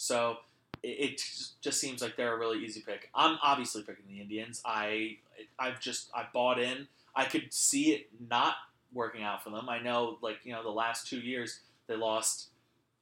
So 0.00 0.38
it, 0.82 0.88
it 0.88 1.16
just- 1.60 1.80
seems 1.80 2.00
like 2.00 2.16
they're 2.16 2.34
a 2.34 2.38
really 2.38 2.64
easy 2.64 2.80
pick. 2.80 3.10
I'm 3.14 3.38
obviously 3.42 3.82
picking 3.82 4.06
the 4.08 4.20
Indians. 4.20 4.62
I 4.64 5.18
I've 5.58 5.78
just 5.78 6.08
I 6.14 6.26
bought 6.32 6.58
in. 6.58 6.88
I 7.14 7.24
could 7.26 7.52
see 7.52 7.92
it 7.92 8.08
not 8.28 8.54
working 8.94 9.22
out 9.22 9.44
for 9.44 9.50
them. 9.50 9.68
I 9.68 9.78
know, 9.78 10.18
like 10.22 10.38
you 10.44 10.52
know, 10.52 10.62
the 10.62 10.70
last 10.70 11.06
two 11.06 11.18
years 11.20 11.60
they 11.86 11.96
lost 11.96 12.48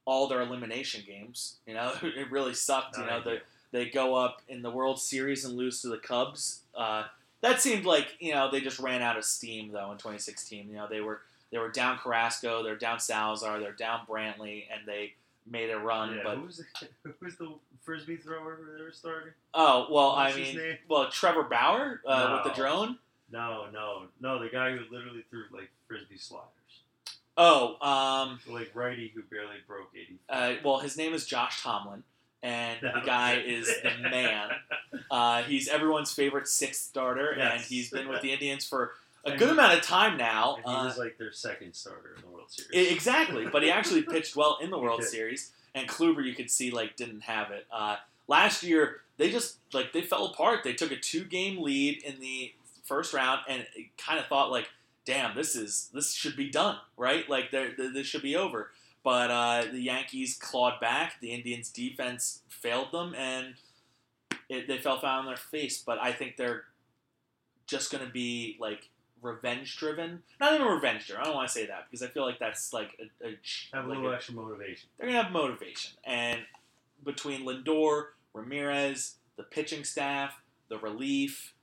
all 0.05 0.27
their 0.27 0.41
elimination 0.43 1.05
games. 1.07 1.57
You 1.67 1.75
know, 1.75 1.93
it 2.03 2.31
really 2.33 2.55
sucked. 2.55 2.99
You 2.99 3.05
know, 3.07 3.21
the 3.21 3.31
ideal. 3.31 3.43
they 3.71 3.87
go 3.87 4.17
up 4.17 4.43
in 4.49 4.63
the 4.63 4.71
World 4.71 5.01
Series 5.01 5.45
and 5.45 5.57
lose 5.57 5.81
to 5.83 5.89
the 5.89 5.99
Cubs. 5.99 6.63
Uh, 6.75 7.05
that 7.43 7.63
seemed 7.63 7.85
like 7.85 8.17
you 8.19 8.33
know 8.33 8.51
they 8.51 8.61
just 8.61 8.81
ran 8.81 9.03
out 9.03 9.17
of 9.17 9.25
steam 9.25 9.71
though 9.71 9.93
in 9.93 9.99
2016. 9.99 10.69
You 10.69 10.75
know 10.75 10.89
they 10.91 11.01
were 11.01 11.21
they 11.53 11.59
were 11.59 11.71
down 11.71 11.99
Carrasco, 11.99 12.63
they're 12.65 12.77
down 12.77 12.99
Salazar, 12.99 13.61
they're 13.61 13.73
down 13.73 14.01
Brantley, 14.09 14.65
and 14.73 14.87
they 14.87 15.15
made 15.51 15.71
a 15.71 15.79
run. 15.79 16.15
yeah, 16.17 16.21
but 16.25 16.37
who 16.37 16.45
was 16.47 16.57
the 16.59 16.65
who 17.05 17.13
was 17.25 17.37
the 17.37 17.55
frisbee 17.83 18.17
thrower 18.17 18.59
they 18.77 18.83
were 18.83 18.93
starting? 18.93 19.33
oh 19.55 19.87
well, 19.91 20.11
I 20.13 20.35
mean, 20.35 20.59
well 20.89 21.09
Trevor 21.11 21.45
Bauer 21.45 22.01
uh, 22.07 22.41
with 22.45 22.53
the 22.55 22.61
drone. 22.61 22.99
No, 23.31 23.67
no, 23.73 24.05
no. 24.21 24.43
The 24.43 24.49
guy 24.49 24.71
who 24.77 24.81
literally 24.95 25.23
threw 25.29 25.45
like 25.53 25.71
frisbee 25.87 26.17
sliders, 26.19 26.47
Oh, 27.37 27.77
um, 27.87 28.41
like 28.49 28.71
righty 28.75 29.13
who 29.15 29.23
barely 29.23 29.57
broke 29.67 29.91
eighty. 29.95 30.19
uh, 30.29 30.55
well 30.65 30.79
his 30.79 30.97
name 30.97 31.13
is 31.15 31.27
Josh 31.27 31.63
Tomlin, 31.63 32.03
and 32.43 32.79
That 32.83 32.95
the 32.95 33.01
guy 33.07 33.37
is 33.45 33.67
the 33.83 34.09
man. 34.09 34.51
Uh, 35.11 35.43
he's 35.43 35.69
everyone's 35.69 36.13
favorite 36.13 36.47
sixth 36.49 36.83
starter, 36.85 37.31
and 37.31 37.63
he's 37.63 37.89
been 37.91 38.09
with 38.09 38.21
the 38.21 38.31
Indians 38.33 38.67
for 38.67 38.93
a 39.35 39.37
good 39.37 39.51
amount 39.51 39.79
of 39.79 39.83
time 39.85 40.17
now. 40.17 40.57
And 40.57 40.65
he 40.67 40.73
Uh, 40.73 40.85
was 40.85 40.99
like 40.99 41.19
their 41.19 41.33
second 41.33 41.75
starter 41.75 42.15
in 42.17 42.23
the 42.23 42.29
World 42.29 42.51
Series. 42.51 42.93
Exactly, 42.93 43.47
but 43.47 43.63
he 43.63 43.71
actually 43.71 44.03
pitched 44.15 44.37
well 44.37 44.59
in 44.61 44.71
the 44.71 44.79
World. 44.79 45.03
Series, 45.05 45.53
and 45.75 45.89
Kluber 45.89 46.25
you 46.25 46.35
could 46.35 46.51
see 46.51 46.71
like 46.71 46.97
didn't 46.97 47.23
have 47.23 47.51
it. 47.51 47.67
Uh, 47.73 47.97
last 48.27 48.63
year 48.63 49.01
they 49.17 49.31
just 49.31 49.59
like 49.73 49.93
they 49.93 50.03
fell 50.03 50.27
apart. 50.27 50.65
They 50.65 50.73
took 50.75 50.91
a 50.93 50.97
two 50.97 51.25
game 51.25 51.61
lead 51.63 52.03
in 52.03 52.21
the 52.21 52.53
first 52.85 53.13
round, 53.13 53.41
and 53.49 53.67
kind 53.99 54.19
of 54.19 54.27
thought 54.27 54.51
like, 54.51 54.69
damn, 55.05 55.35
this 55.37 55.55
is 55.57 55.91
this 55.93 56.13
should 56.15 56.37
be 56.37 56.49
done, 56.51 56.77
right? 56.97 57.29
Like 57.29 57.51
they're- 57.51 57.73
th- 57.75 57.93
this 57.93 58.07
should 58.07 58.23
be 58.23 58.37
over. 58.37 58.71
But 59.05 59.31
uh, 59.31 59.65
the 59.71 59.81
Yankees 59.81 60.37
clawed 60.37 60.81
back. 60.81 61.21
The 61.21 61.31
Indians' 61.33 61.71
defense 61.71 62.41
failed 62.49 62.91
them, 62.93 63.15
and 63.15 63.55
it, 64.49 64.67
they 64.67 64.79
fell 64.79 64.99
flat 64.99 65.19
on 65.21 65.27
their 65.27 65.37
face. 65.37 65.81
But 65.83 65.99
I 65.99 66.13
think 66.13 66.37
they're 66.37 66.65
just 67.67 67.91
going 67.93 68.05
to 68.05 68.11
be 68.11 68.57
like 68.59 68.89
revenge 69.23 69.77
driven. 69.77 70.23
Not 70.41 70.55
even 70.55 70.67
revenge 70.67 71.07
driven. 71.07 71.23
I 71.23 71.27
don't 71.27 71.35
want 71.35 71.49
to 71.49 71.55
say 71.55 71.67
that 71.67 71.87
because 71.91 72.03
I 72.03 72.11
feel 72.11 72.25
like 72.25 72.39
that's 72.39 72.73
like 72.73 72.99
a, 73.23 73.27
a 73.27 73.39
Have 73.75 73.85
a 73.85 73.89
like 73.89 73.97
little 73.99 74.13
a- 74.13 74.15
extra 74.15 74.35
motivation. 74.35 74.89
they're 74.99 75.09
gonna 75.09 75.23
have 75.23 75.33
motivation. 75.33 75.93
And 76.05 76.41
between 77.05 77.45
Lindor, 77.47 78.07
Ramirez, 78.35 79.15
the 79.37 79.43
pitching 79.45 79.85
staff, 79.85 80.41
the 80.69 80.79
relief, 80.79 81.55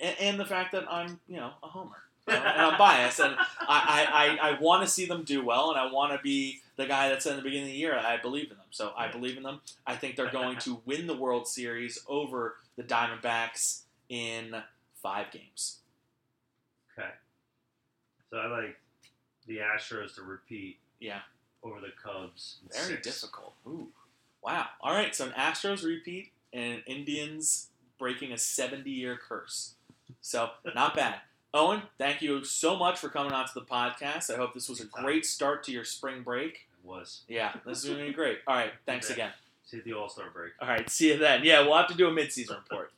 and, 0.00 0.16
and 0.20 0.40
the 0.40 0.44
fact 0.44 0.72
that 0.72 0.90
I'm 0.90 1.20
you 1.28 1.36
know 1.36 1.52
a 1.62 1.66
homer. 1.68 1.96
you 2.28 2.34
know, 2.34 2.40
and 2.40 2.62
I'm 2.62 2.78
biased, 2.78 3.20
and 3.20 3.34
I, 3.38 4.38
I, 4.40 4.48
I, 4.48 4.50
I 4.50 4.60
want 4.60 4.82
to 4.82 4.88
see 4.90 5.04
them 5.06 5.24
do 5.24 5.44
well, 5.44 5.70
and 5.70 5.78
I 5.78 5.90
want 5.92 6.12
to 6.12 6.18
be 6.22 6.60
the 6.76 6.86
guy 6.86 7.08
that 7.10 7.22
said 7.22 7.32
in 7.32 7.36
the 7.36 7.42
beginning 7.42 7.66
of 7.68 7.72
the 7.72 7.78
year 7.78 7.96
I 7.98 8.16
believe 8.16 8.50
in 8.50 8.56
them. 8.56 8.66
So 8.70 8.92
I 8.96 9.08
believe 9.08 9.36
in 9.36 9.42
them. 9.42 9.60
I 9.86 9.94
think 9.94 10.16
they're 10.16 10.30
going 10.30 10.56
to 10.60 10.80
win 10.86 11.06
the 11.06 11.14
World 11.16 11.46
Series 11.46 11.98
over 12.08 12.56
the 12.76 12.82
Diamondbacks 12.82 13.82
in 14.08 14.56
five 15.02 15.30
games. 15.30 15.78
So 18.34 18.40
I 18.40 18.46
like 18.48 18.76
the 19.46 19.58
Astros 19.58 20.16
to 20.16 20.22
repeat 20.22 20.78
Yeah, 20.98 21.20
over 21.62 21.78
the 21.80 21.92
Cubs. 22.02 22.56
very 22.72 22.96
six. 22.96 23.06
difficult. 23.06 23.54
Ooh, 23.64 23.86
wow. 24.42 24.66
All 24.80 24.92
right, 24.92 25.14
so 25.14 25.26
an 25.26 25.30
Astros 25.38 25.84
repeat 25.84 26.32
and 26.52 26.82
Indians 26.88 27.68
breaking 27.96 28.32
a 28.32 28.34
70-year 28.34 29.20
curse. 29.28 29.74
So 30.20 30.50
not 30.74 30.96
bad. 30.96 31.20
Owen, 31.52 31.82
thank 31.96 32.22
you 32.22 32.42
so 32.42 32.76
much 32.76 32.98
for 32.98 33.08
coming 33.08 33.30
on 33.30 33.46
to 33.46 33.54
the 33.54 33.60
podcast. 33.60 34.34
I 34.34 34.36
hope 34.36 34.52
this 34.52 34.68
was 34.68 34.80
a 34.80 34.86
great 34.86 35.24
start 35.24 35.62
to 35.66 35.72
your 35.72 35.84
spring 35.84 36.22
break. 36.22 36.66
It 36.82 36.88
was. 36.88 37.20
Yeah, 37.28 37.52
this 37.64 37.84
is 37.84 37.84
going 37.84 38.00
to 38.00 38.06
be 38.06 38.12
great. 38.12 38.38
All 38.48 38.56
right, 38.56 38.72
thanks 38.84 39.10
again. 39.10 39.30
See 39.64 39.76
you 39.76 39.80
at 39.82 39.84
the 39.84 39.92
All 39.92 40.08
Star 40.08 40.26
break. 40.34 40.54
All 40.60 40.66
right, 40.66 40.90
see 40.90 41.12
you 41.12 41.18
then. 41.18 41.44
Yeah, 41.44 41.60
we'll 41.60 41.76
have 41.76 41.86
to 41.86 41.94
do 41.96 42.08
a 42.08 42.10
midseason 42.10 42.56
report. 42.68 42.90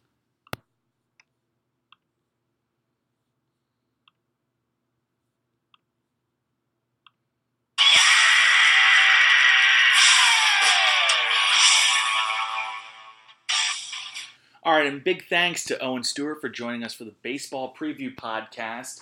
All 14.76 14.82
right, 14.82 14.92
and 14.92 15.02
big 15.02 15.24
thanks 15.24 15.64
to 15.64 15.82
Owen 15.82 16.04
Stewart 16.04 16.38
for 16.38 16.50
joining 16.50 16.84
us 16.84 16.92
for 16.92 17.04
the 17.04 17.14
baseball 17.22 17.74
preview 17.74 18.14
podcast. 18.14 19.00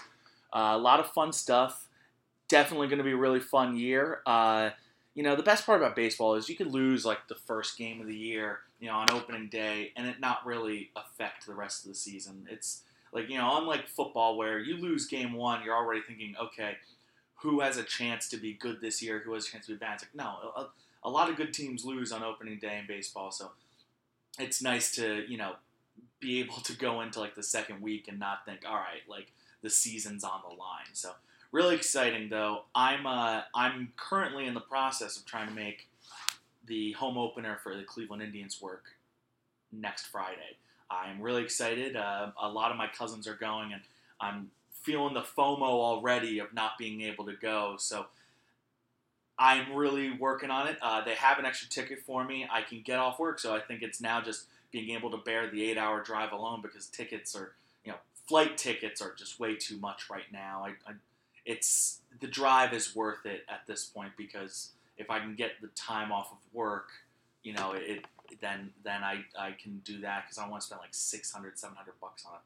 Uh, 0.52 0.70
a 0.70 0.78
lot 0.78 1.00
of 1.00 1.10
fun 1.10 1.32
stuff. 1.32 1.88
Definitely 2.46 2.86
going 2.86 2.98
to 2.98 3.04
be 3.04 3.10
a 3.10 3.16
really 3.16 3.40
fun 3.40 3.76
year. 3.76 4.20
Uh, 4.24 4.70
you 5.14 5.24
know, 5.24 5.34
the 5.34 5.42
best 5.42 5.66
part 5.66 5.80
about 5.80 5.96
baseball 5.96 6.36
is 6.36 6.48
you 6.48 6.54
could 6.54 6.72
lose 6.72 7.04
like 7.04 7.26
the 7.26 7.34
first 7.34 7.76
game 7.76 8.00
of 8.00 8.06
the 8.06 8.14
year, 8.14 8.60
you 8.78 8.86
know, 8.86 8.94
on 8.94 9.10
opening 9.10 9.48
day, 9.48 9.90
and 9.96 10.06
it 10.06 10.20
not 10.20 10.46
really 10.46 10.90
affect 10.94 11.44
the 11.44 11.54
rest 11.54 11.82
of 11.82 11.88
the 11.88 11.96
season. 11.96 12.46
It's 12.48 12.82
like 13.12 13.28
you 13.28 13.36
know, 13.36 13.58
unlike 13.58 13.88
football 13.88 14.36
where 14.36 14.60
you 14.60 14.76
lose 14.76 15.08
game 15.08 15.32
one, 15.32 15.64
you're 15.64 15.74
already 15.74 16.02
thinking, 16.02 16.36
okay, 16.40 16.76
who 17.42 17.58
has 17.58 17.78
a 17.78 17.82
chance 17.82 18.28
to 18.28 18.36
be 18.36 18.52
good 18.52 18.80
this 18.80 19.02
year? 19.02 19.22
Who 19.24 19.34
has 19.34 19.48
a 19.48 19.50
chance 19.50 19.66
to 19.66 19.72
be 19.72 19.78
bad? 19.78 19.94
It's 19.94 20.04
like 20.04 20.14
no, 20.14 20.52
a, 20.54 20.66
a 21.02 21.10
lot 21.10 21.30
of 21.30 21.36
good 21.36 21.52
teams 21.52 21.84
lose 21.84 22.12
on 22.12 22.22
opening 22.22 22.60
day 22.60 22.78
in 22.78 22.86
baseball, 22.86 23.32
so 23.32 23.50
it's 24.38 24.62
nice 24.62 24.92
to 24.92 25.24
you 25.28 25.36
know 25.36 25.54
be 26.20 26.40
able 26.40 26.57
to 26.57 26.76
go 26.76 27.01
into 27.01 27.20
like 27.20 27.34
the 27.34 27.42
second 27.42 27.82
week 27.82 28.09
and 28.09 28.18
not 28.18 28.45
think, 28.45 28.61
all 28.66 28.76
right, 28.76 29.03
like 29.09 29.32
the 29.62 29.70
season's 29.70 30.24
on 30.24 30.40
the 30.49 30.55
line. 30.55 30.92
So 30.92 31.12
really 31.53 31.76
exciting 31.76 32.28
though. 32.28 32.62
I'm 32.74 33.07
uh, 33.07 33.42
I'm 33.55 33.92
currently 33.97 34.47
in 34.47 34.55
the 34.55 34.61
process 34.61 35.16
of 35.16 35.24
trying 35.24 35.49
to 35.49 35.55
make 35.55 35.88
the 36.66 36.92
home 36.92 37.18
opener 37.18 37.59
for 37.62 37.76
the 37.76 37.82
Cleveland 37.82 38.22
Indians 38.22 38.61
work 38.61 38.84
next 39.72 40.07
Friday. 40.07 40.57
I'm 40.90 41.20
really 41.20 41.42
excited. 41.42 41.97
Uh, 41.97 42.30
a 42.40 42.49
lot 42.49 42.70
of 42.70 42.76
my 42.76 42.86
cousins 42.86 43.26
are 43.26 43.34
going, 43.34 43.72
and 43.72 43.82
I'm 44.20 44.51
feeling 44.82 45.14
the 45.14 45.22
FOMO 45.22 45.62
already 45.62 46.38
of 46.38 46.53
not 46.53 46.78
being 46.78 47.01
able 47.03 47.24
to 47.26 47.32
go. 47.32 47.76
So 47.78 48.07
I'm 49.38 49.74
really 49.74 50.12
working 50.12 50.51
on 50.51 50.68
it. 50.68 50.78
Uh, 50.80 51.05
they 51.05 51.14
have 51.14 51.38
an 51.38 51.47
extra 51.47 51.68
ticket 51.68 52.01
for 52.01 52.24
me. 52.24 52.47
I 52.51 52.62
can 52.62 52.82
get 52.82 52.99
off 52.99 53.18
work, 53.18 53.38
so 53.38 53.55
I 53.55 53.61
think 53.61 53.82
it's 53.82 54.01
now 54.01 54.20
just 54.20 54.47
being 54.74 54.90
able 54.90 55.08
to 55.08 55.16
bear 55.16 55.48
the 55.48 55.70
eight-hour 55.70 56.02
drive 56.02 56.32
alone 56.32 56.60
because 56.60 56.88
tickets 56.88 57.36
are, 57.36 57.52
you 57.84 57.92
know, 57.92 57.98
flight 58.26 58.58
tickets 58.58 59.00
are 59.00 59.14
just 59.14 59.38
way 59.38 59.54
too 59.54 59.78
much 59.78 60.10
right 60.10 60.32
now. 60.32 60.64
I, 60.66 60.70
I 60.90 60.94
it's 61.46 62.00
the 62.20 62.26
drive 62.26 62.72
is 62.72 62.96
worth 62.96 63.24
it 63.24 63.44
at 63.48 63.60
this 63.68 63.84
point 63.84 64.10
because 64.16 64.72
if 64.98 65.10
I 65.10 65.20
can 65.20 65.36
get 65.36 65.52
the 65.62 65.68
time 65.76 66.10
off 66.10 66.32
of 66.32 66.38
work, 66.52 66.88
you 67.44 67.52
know, 67.52 67.72
it 67.76 68.04
then 68.40 68.70
then 68.82 69.04
I, 69.04 69.24
I 69.38 69.52
can 69.52 69.80
do 69.84 70.00
that 70.00 70.24
because 70.24 70.38
I 70.38 70.48
want 70.48 70.62
to 70.62 70.66
spend 70.66 70.80
like 70.80 70.92
600, 70.92 71.56
700 71.56 71.92
bucks 72.00 72.24
on 72.26 72.38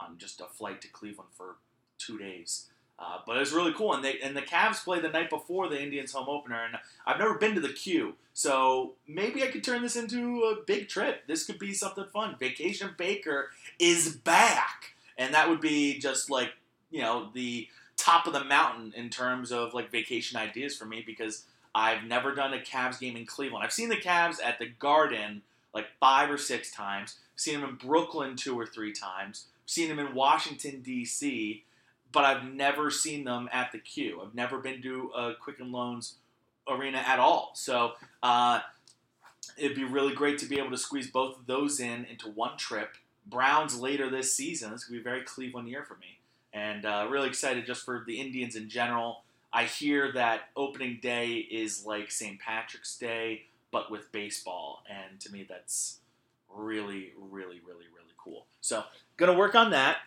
on 0.00 0.18
just 0.18 0.40
a 0.40 0.46
flight 0.46 0.82
to 0.82 0.88
Cleveland 0.88 1.30
for 1.36 1.54
two 1.98 2.18
days. 2.18 2.66
Uh, 2.98 3.18
but 3.26 3.36
it 3.36 3.40
was 3.40 3.52
really 3.52 3.74
cool, 3.74 3.92
and 3.92 4.02
they 4.02 4.18
and 4.20 4.34
the 4.34 4.42
Cavs 4.42 4.82
play 4.82 5.00
the 5.00 5.10
night 5.10 5.28
before 5.28 5.68
the 5.68 5.80
Indians 5.80 6.12
home 6.12 6.28
opener, 6.30 6.64
and 6.64 6.76
I've 7.06 7.18
never 7.18 7.34
been 7.34 7.54
to 7.54 7.60
the 7.60 7.72
Q, 7.72 8.14
so 8.32 8.94
maybe 9.06 9.42
I 9.42 9.48
could 9.48 9.62
turn 9.62 9.82
this 9.82 9.96
into 9.96 10.44
a 10.44 10.62
big 10.64 10.88
trip. 10.88 11.26
This 11.26 11.44
could 11.44 11.58
be 11.58 11.74
something 11.74 12.06
fun. 12.06 12.36
Vacation 12.40 12.94
Baker 12.96 13.50
is 13.78 14.16
back, 14.16 14.94
and 15.18 15.34
that 15.34 15.50
would 15.50 15.60
be 15.60 15.98
just 15.98 16.30
like 16.30 16.54
you 16.90 17.02
know 17.02 17.28
the 17.34 17.68
top 17.98 18.26
of 18.26 18.32
the 18.32 18.44
mountain 18.44 18.94
in 18.96 19.10
terms 19.10 19.52
of 19.52 19.74
like 19.74 19.90
vacation 19.90 20.38
ideas 20.38 20.74
for 20.74 20.86
me 20.86 21.04
because 21.06 21.44
I've 21.74 22.04
never 22.04 22.34
done 22.34 22.54
a 22.54 22.60
Cavs 22.60 22.98
game 22.98 23.16
in 23.16 23.26
Cleveland. 23.26 23.62
I've 23.62 23.74
seen 23.74 23.90
the 23.90 23.96
Cavs 23.96 24.36
at 24.42 24.58
the 24.58 24.68
Garden 24.78 25.42
like 25.74 25.88
five 26.00 26.30
or 26.30 26.38
six 26.38 26.70
times. 26.70 27.16
I've 27.34 27.40
seen 27.40 27.60
them 27.60 27.68
in 27.68 27.76
Brooklyn 27.76 28.36
two 28.36 28.58
or 28.58 28.64
three 28.64 28.94
times. 28.94 29.48
I've 29.66 29.70
seen 29.70 29.90
them 29.90 29.98
in 29.98 30.14
Washington 30.14 30.80
D.C 30.80 31.64
but 32.16 32.24
I've 32.24 32.44
never 32.44 32.90
seen 32.90 33.24
them 33.24 33.46
at 33.52 33.72
the 33.72 33.78
Q. 33.78 34.22
I've 34.24 34.34
never 34.34 34.56
been 34.56 34.80
to 34.80 35.10
a 35.14 35.34
Quicken 35.34 35.70
Loans 35.70 36.14
arena 36.66 37.04
at 37.06 37.18
all. 37.18 37.50
So 37.52 37.92
uh, 38.22 38.60
it'd 39.58 39.76
be 39.76 39.84
really 39.84 40.14
great 40.14 40.38
to 40.38 40.46
be 40.46 40.58
able 40.58 40.70
to 40.70 40.78
squeeze 40.78 41.10
both 41.10 41.38
of 41.38 41.46
those 41.46 41.78
in 41.78 42.06
into 42.06 42.30
one 42.30 42.56
trip. 42.56 42.94
Browns 43.26 43.78
later 43.78 44.08
this 44.08 44.32
season. 44.32 44.70
This 44.70 44.84
could 44.84 44.94
be 44.94 45.00
a 45.00 45.02
very 45.02 45.24
Cleveland 45.24 45.68
year 45.68 45.84
for 45.86 45.96
me. 45.96 46.18
and 46.54 46.86
uh, 46.86 47.06
really 47.10 47.28
excited 47.28 47.66
just 47.66 47.84
for 47.84 48.02
the 48.06 48.18
Indians 48.18 48.56
in 48.56 48.70
general. 48.70 49.24
I 49.52 49.64
hear 49.64 50.10
that 50.12 50.48
opening 50.56 51.00
day 51.02 51.34
is 51.34 51.84
like 51.84 52.10
St. 52.10 52.40
Patrick's 52.40 52.96
Day, 52.96 53.42
but 53.70 53.90
with 53.90 54.10
baseball, 54.10 54.82
and 54.88 55.20
to 55.20 55.30
me, 55.30 55.44
that's 55.46 55.98
really, 56.48 57.12
really, 57.18 57.60
really, 57.60 57.84
really 57.94 58.14
cool. 58.16 58.46
So, 58.62 58.84
gonna 59.18 59.36
work 59.36 59.54
on 59.54 59.70
that. 59.72 59.98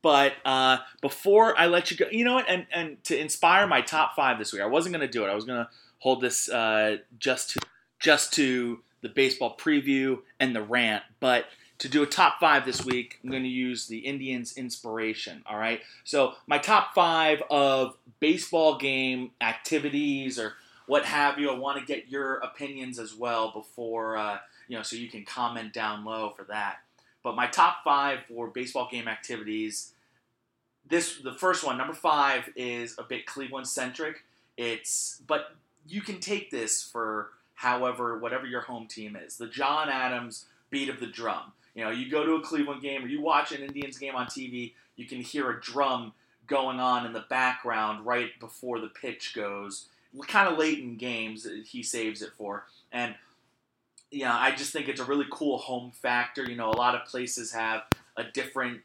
But 0.00 0.34
uh, 0.44 0.78
before 1.00 1.58
I 1.58 1.66
let 1.66 1.90
you 1.90 1.96
go, 1.96 2.06
you 2.10 2.24
know 2.24 2.34
what? 2.34 2.48
And 2.48 2.66
and 2.72 3.02
to 3.04 3.18
inspire 3.18 3.66
my 3.66 3.82
top 3.82 4.16
five 4.16 4.38
this 4.38 4.52
week, 4.52 4.62
I 4.62 4.66
wasn't 4.66 4.94
gonna 4.94 5.08
do 5.08 5.24
it. 5.24 5.28
I 5.28 5.34
was 5.34 5.44
gonna 5.44 5.68
hold 5.98 6.20
this 6.20 6.48
uh, 6.48 6.98
just 7.18 7.50
to 7.50 7.60
just 7.98 8.32
to 8.34 8.80
the 9.02 9.08
baseball 9.08 9.56
preview 9.56 10.20
and 10.40 10.54
the 10.54 10.62
rant, 10.62 11.02
but 11.20 11.46
to 11.82 11.88
do 11.88 12.04
a 12.04 12.06
top 12.06 12.38
five 12.38 12.64
this 12.64 12.84
week, 12.84 13.18
I'm 13.24 13.30
going 13.30 13.42
to 13.42 13.48
use 13.48 13.88
the 13.88 13.98
Indians 13.98 14.56
inspiration. 14.56 15.42
All 15.46 15.58
right. 15.58 15.80
So, 16.04 16.34
my 16.46 16.58
top 16.58 16.94
five 16.94 17.42
of 17.50 17.96
baseball 18.20 18.78
game 18.78 19.32
activities 19.40 20.38
or 20.38 20.52
what 20.86 21.04
have 21.04 21.40
you, 21.40 21.50
I 21.50 21.58
want 21.58 21.80
to 21.80 21.84
get 21.84 22.08
your 22.08 22.34
opinions 22.36 23.00
as 23.00 23.14
well 23.14 23.50
before, 23.50 24.16
uh, 24.16 24.38
you 24.68 24.76
know, 24.76 24.84
so 24.84 24.94
you 24.94 25.08
can 25.08 25.24
comment 25.24 25.72
down 25.72 26.04
low 26.04 26.30
for 26.30 26.44
that. 26.44 26.76
But 27.22 27.36
my 27.36 27.46
top 27.46 27.84
five 27.84 28.20
for 28.28 28.48
baseball 28.48 28.88
game 28.90 29.08
activities 29.08 29.92
this 30.88 31.18
the 31.18 31.32
first 31.32 31.64
one 31.64 31.78
number 31.78 31.94
five 31.94 32.50
is 32.56 32.96
a 32.98 33.04
bit 33.04 33.24
cleveland 33.24 33.68
centric 33.68 34.24
it's 34.56 35.22
but 35.28 35.54
you 35.86 36.00
can 36.00 36.18
take 36.18 36.50
this 36.50 36.82
for 36.82 37.28
however 37.54 38.18
whatever 38.18 38.46
your 38.46 38.62
home 38.62 38.88
team 38.88 39.14
is 39.14 39.36
the 39.36 39.46
john 39.46 39.88
adams 39.88 40.46
beat 40.70 40.88
of 40.88 40.98
the 40.98 41.06
drum 41.06 41.52
you 41.74 41.84
know, 41.84 41.90
you 41.90 42.10
go 42.10 42.24
to 42.24 42.34
a 42.34 42.40
Cleveland 42.40 42.82
game 42.82 43.04
or 43.04 43.08
you 43.08 43.20
watch 43.20 43.52
an 43.52 43.62
Indians 43.62 43.98
game 43.98 44.14
on 44.14 44.26
TV, 44.26 44.72
you 44.96 45.06
can 45.06 45.20
hear 45.20 45.50
a 45.50 45.60
drum 45.60 46.12
going 46.46 46.80
on 46.80 47.06
in 47.06 47.12
the 47.12 47.24
background 47.30 48.04
right 48.04 48.38
before 48.40 48.78
the 48.80 48.88
pitch 48.88 49.32
goes. 49.34 49.88
Kind 50.26 50.48
of 50.48 50.58
late 50.58 50.80
in 50.80 50.96
games, 50.96 51.48
he 51.66 51.82
saves 51.82 52.20
it 52.20 52.32
for. 52.36 52.66
And, 52.90 53.14
know, 54.20 54.32
I 54.32 54.52
just 54.52 54.72
think 54.72 54.88
it's 54.88 55.00
a 55.00 55.04
really 55.04 55.26
cool 55.30 55.58
home 55.58 55.90
factor. 55.90 56.48
You 56.48 56.56
know, 56.56 56.70
a 56.70 56.76
lot 56.76 56.94
of 56.94 57.06
places 57.06 57.52
have 57.52 57.82
a 58.16 58.24
different, 58.24 58.80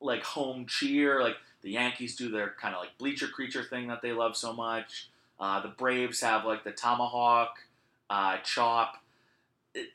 like, 0.00 0.22
home 0.22 0.66
cheer. 0.66 1.22
Like, 1.22 1.36
the 1.62 1.70
Yankees 1.70 2.16
do 2.16 2.30
their 2.30 2.54
kind 2.60 2.74
of 2.74 2.80
like 2.80 2.96
bleacher 2.98 3.26
creature 3.26 3.64
thing 3.64 3.88
that 3.88 4.00
they 4.00 4.12
love 4.12 4.36
so 4.36 4.52
much. 4.52 5.08
Uh, 5.40 5.60
the 5.60 5.68
Braves 5.68 6.20
have, 6.20 6.44
like, 6.44 6.64
the 6.64 6.72
tomahawk, 6.72 7.58
uh, 8.08 8.38
chop 8.44 8.98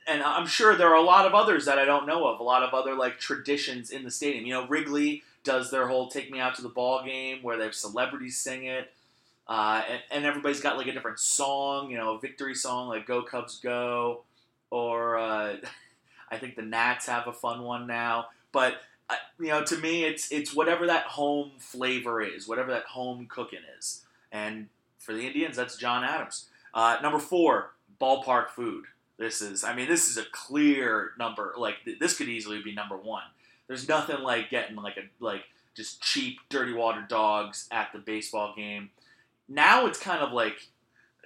and 0.07 0.21
I'm 0.21 0.47
sure 0.47 0.75
there 0.75 0.89
are 0.89 0.95
a 0.95 1.01
lot 1.01 1.25
of 1.25 1.33
others 1.33 1.65
that 1.65 1.79
I 1.79 1.85
don't 1.85 2.05
know 2.05 2.27
of. 2.27 2.39
A 2.39 2.43
lot 2.43 2.63
of 2.63 2.73
other 2.73 2.95
like 2.95 3.19
traditions 3.19 3.89
in 3.89 4.03
the 4.03 4.11
stadium. 4.11 4.45
You 4.45 4.53
know, 4.53 4.67
Wrigley 4.67 5.23
does 5.43 5.71
their 5.71 5.87
whole 5.87 6.07
"Take 6.07 6.31
Me 6.31 6.39
Out 6.39 6.55
to 6.55 6.61
the 6.61 6.69
Ball 6.69 7.03
Game" 7.03 7.39
where 7.41 7.57
they 7.57 7.65
have 7.65 7.75
celebrities 7.75 8.37
sing 8.37 8.65
it, 8.65 8.91
uh, 9.47 9.83
and, 9.89 10.01
and, 10.11 10.25
everybody's 10.25 10.61
got 10.61 10.77
like 10.77 10.87
a 10.87 10.93
different 10.93 11.19
song. 11.19 11.89
You 11.89 11.97
know, 11.97 12.15
a 12.15 12.19
victory 12.19 12.55
song 12.55 12.87
like 12.87 13.05
"Go 13.05 13.23
Cubs 13.23 13.59
Go," 13.59 14.23
or 14.73 15.17
uh, 15.17 15.55
I 16.31 16.37
think 16.37 16.55
the 16.55 16.63
Nats 16.63 17.05
have 17.05 17.27
a 17.27 17.33
fun 17.33 17.63
one 17.63 17.85
now. 17.87 18.27
But 18.51 18.77
uh, 19.09 19.15
you 19.39 19.49
know, 19.49 19.63
to 19.63 19.77
me, 19.77 20.03
it's 20.03 20.31
it's 20.31 20.53
whatever 20.53 20.87
that 20.87 21.05
home 21.05 21.51
flavor 21.59 22.21
is, 22.21 22.47
whatever 22.47 22.71
that 22.71 22.85
home 22.85 23.27
cooking 23.29 23.59
is. 23.77 24.01
And 24.31 24.67
for 24.97 25.13
the 25.13 25.27
Indians, 25.27 25.55
that's 25.55 25.77
John 25.77 26.03
Adams. 26.03 26.49
Uh, 26.73 26.97
number 27.03 27.19
four, 27.19 27.73
ballpark 28.01 28.49
food. 28.49 28.85
This 29.17 29.41
is, 29.43 29.63
I 29.63 29.75
mean, 29.75 29.87
this 29.87 30.09
is 30.09 30.17
a 30.17 30.25
clear 30.31 31.11
number. 31.19 31.53
Like 31.55 31.75
this 31.99 32.17
could 32.17 32.29
easily 32.29 32.61
be 32.63 32.73
number 32.73 32.97
one. 32.97 33.23
There's 33.67 33.87
nothing 33.87 34.21
like 34.21 34.49
getting 34.49 34.75
like 34.75 34.97
a 34.97 35.03
like 35.23 35.43
just 35.75 36.01
cheap 36.01 36.39
dirty 36.49 36.73
water 36.73 37.05
dogs 37.07 37.67
at 37.71 37.93
the 37.93 37.99
baseball 37.99 38.53
game. 38.55 38.89
Now 39.47 39.85
it's 39.85 39.99
kind 39.99 40.23
of 40.23 40.31
like 40.31 40.67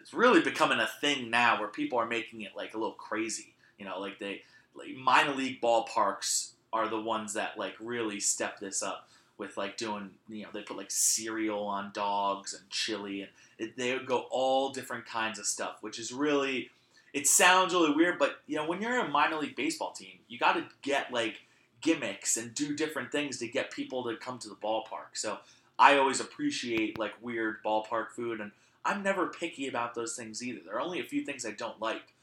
it's 0.07 0.13
really 0.13 0.41
becoming 0.41 0.79
a 0.79 0.87
thing 1.01 1.29
now 1.29 1.59
where 1.59 1.67
people 1.67 1.99
are 1.99 2.05
making 2.05 2.41
it 2.41 2.55
like 2.55 2.73
a 2.73 2.77
little 2.77 2.93
crazy. 2.93 3.53
You 3.77 3.85
know, 3.85 3.99
like 3.99 4.19
they 4.19 4.41
like 4.73 4.95
minor 4.95 5.33
league 5.33 5.61
ballparks 5.61 6.51
are 6.71 6.87
the 6.87 7.01
ones 7.01 7.33
that 7.33 7.57
like 7.57 7.75
really 7.79 8.19
step 8.19 8.59
this 8.59 8.81
up 8.81 9.09
with 9.37 9.57
like 9.57 9.77
doing 9.77 10.11
you 10.29 10.43
know 10.43 10.49
they 10.53 10.61
put 10.61 10.77
like 10.77 10.89
cereal 10.89 11.63
on 11.63 11.91
dogs 11.93 12.53
and 12.53 12.69
chili 12.69 13.21
and 13.21 13.29
it, 13.59 13.77
they 13.77 13.97
go 13.99 14.25
all 14.31 14.69
different 14.69 15.05
kinds 15.05 15.37
of 15.37 15.45
stuff 15.45 15.77
which 15.81 15.99
is 15.99 16.11
really 16.11 16.71
it 17.13 17.27
sounds 17.27 17.73
really 17.73 17.95
weird, 17.95 18.19
but 18.19 18.41
you 18.47 18.57
know, 18.57 18.67
when 18.67 18.81
you're 18.81 18.99
a 18.99 19.07
minor 19.07 19.37
league 19.37 19.55
baseball 19.55 19.91
team, 19.91 20.19
you 20.27 20.37
got 20.37 20.53
to 20.53 20.65
get 20.83 21.11
like 21.11 21.41
gimmicks 21.81 22.37
and 22.37 22.53
do 22.53 22.75
different 22.75 23.11
things 23.11 23.39
to 23.39 23.47
get 23.47 23.71
people 23.71 24.03
to 24.03 24.15
come 24.17 24.37
to 24.39 24.49
the 24.49 24.55
ballpark. 24.55 25.13
So 25.13 25.39
I 25.79 25.97
always 25.97 26.19
appreciate 26.19 26.99
like 26.99 27.13
weird 27.21 27.63
ballpark 27.63 28.11
food, 28.11 28.39
and 28.39 28.51
I'm 28.87 29.03
never 29.03 29.27
picky 29.27 29.67
about 29.67 29.93
those 29.93 30.15
things 30.15 30.43
either. 30.43 30.61
There 30.65 30.75
are 30.75 30.81
only 30.81 30.99
a 30.99 31.03
few 31.03 31.23
things 31.23 31.45
I 31.45 31.51
don't 31.51 31.79
like. 31.79 32.13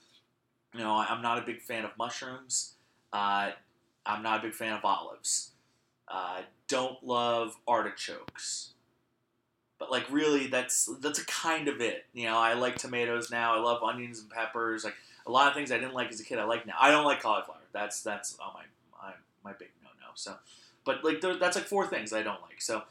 You 0.73 0.81
know, 0.81 0.93
I'm 0.97 1.23
not 1.23 1.39
a 1.39 1.43
big 1.43 1.61
fan 1.61 1.85
of 1.85 1.93
mushrooms. 1.97 2.75
Uh, 3.13 3.51
I'm 4.05 4.23
not 4.23 4.41
a 4.41 4.43
big 4.43 4.55
fan 4.55 4.73
of 4.73 4.85
olives. 4.85 5.53
Uh, 6.09 6.41
don't 6.67 7.03
love 7.05 7.57
artichokes 7.69 8.75
but 9.79 9.91
like 9.91 10.11
really 10.11 10.47
that's 10.47 10.89
that's 11.01 11.19
a 11.19 11.27
kind 11.27 11.69
of 11.69 11.81
it 11.81 12.07
you 12.13 12.25
know 12.25 12.37
i 12.37 12.55
like 12.55 12.77
tomatoes 12.77 13.31
now 13.31 13.55
i 13.55 13.61
love 13.61 13.83
onions 13.83 14.21
and 14.21 14.31
peppers 14.31 14.85
like 14.85 14.95
a 15.27 15.31
lot 15.31 15.49
of 15.49 15.55
things 15.55 15.71
i 15.71 15.79
didn't 15.79 15.95
like 15.95 16.11
as 16.11 16.21
a 16.21 16.25
kid 16.25 16.39
i 16.39 16.45
like 16.45 16.67
now 16.67 16.75
i 16.81 16.91
don't 16.91 17.05
like 17.05 17.21
cauliflower 17.21 17.59
that's 17.73 18.03
that's 18.03 18.37
oh, 18.41 18.53
my 18.55 18.63
my, 19.03 19.13
my 19.45 19.53
big 19.59 19.69
no 19.83 19.91
no 20.01 20.07
so 20.15 20.35
but 20.85 21.05
like 21.05 21.21
that's 21.39 21.57
like 21.57 21.67
four 21.67 21.87
things 21.87 22.13
i 22.13 22.23
don't 22.23 22.41
like 22.43 22.61
so 22.61 22.83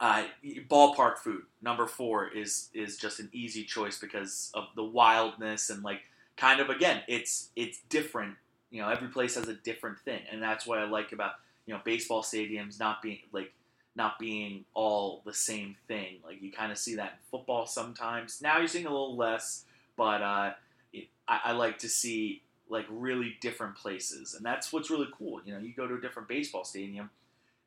uh, 0.00 0.24
ballpark 0.68 1.18
food 1.18 1.42
number 1.62 1.86
four 1.86 2.28
is 2.28 2.68
is 2.74 2.96
just 2.96 3.20
an 3.20 3.28
easy 3.32 3.64
choice 3.64 3.98
because 3.98 4.50
of 4.54 4.64
the 4.74 4.84
wildness 4.84 5.70
and 5.70 5.82
like 5.82 6.00
kind 6.36 6.60
of 6.60 6.68
again 6.68 7.02
it's 7.06 7.50
it's 7.54 7.78
different 7.88 8.34
you 8.70 8.82
know 8.82 8.88
every 8.88 9.08
place 9.08 9.36
has 9.36 9.46
a 9.46 9.54
different 9.54 9.98
thing 10.00 10.20
and 10.30 10.42
that's 10.42 10.66
what 10.66 10.78
i 10.78 10.84
like 10.84 11.12
about 11.12 11.32
you 11.66 11.72
know 11.72 11.80
baseball 11.84 12.22
stadiums 12.22 12.80
not 12.80 13.00
being 13.02 13.20
like 13.32 13.52
not 13.96 14.18
being 14.18 14.64
all 14.74 15.22
the 15.24 15.32
same 15.32 15.76
thing. 15.86 16.18
Like 16.24 16.42
you 16.42 16.50
kind 16.50 16.72
of 16.72 16.78
see 16.78 16.96
that 16.96 17.12
in 17.12 17.18
football 17.30 17.66
sometimes. 17.66 18.40
Now 18.42 18.58
you're 18.58 18.68
seeing 18.68 18.86
a 18.86 18.90
little 18.90 19.16
less, 19.16 19.64
but 19.96 20.22
uh, 20.22 20.52
it, 20.92 21.08
I, 21.28 21.40
I, 21.44 21.52
like 21.52 21.78
to 21.78 21.88
see 21.88 22.42
like 22.68 22.86
really 22.90 23.36
different 23.40 23.76
places, 23.76 24.34
and 24.34 24.44
that's 24.44 24.72
what's 24.72 24.90
really 24.90 25.08
cool. 25.16 25.40
You 25.44 25.54
know, 25.54 25.60
you 25.60 25.72
go 25.72 25.86
to 25.86 25.94
a 25.94 26.00
different 26.00 26.28
baseball 26.28 26.64
stadium, 26.64 27.10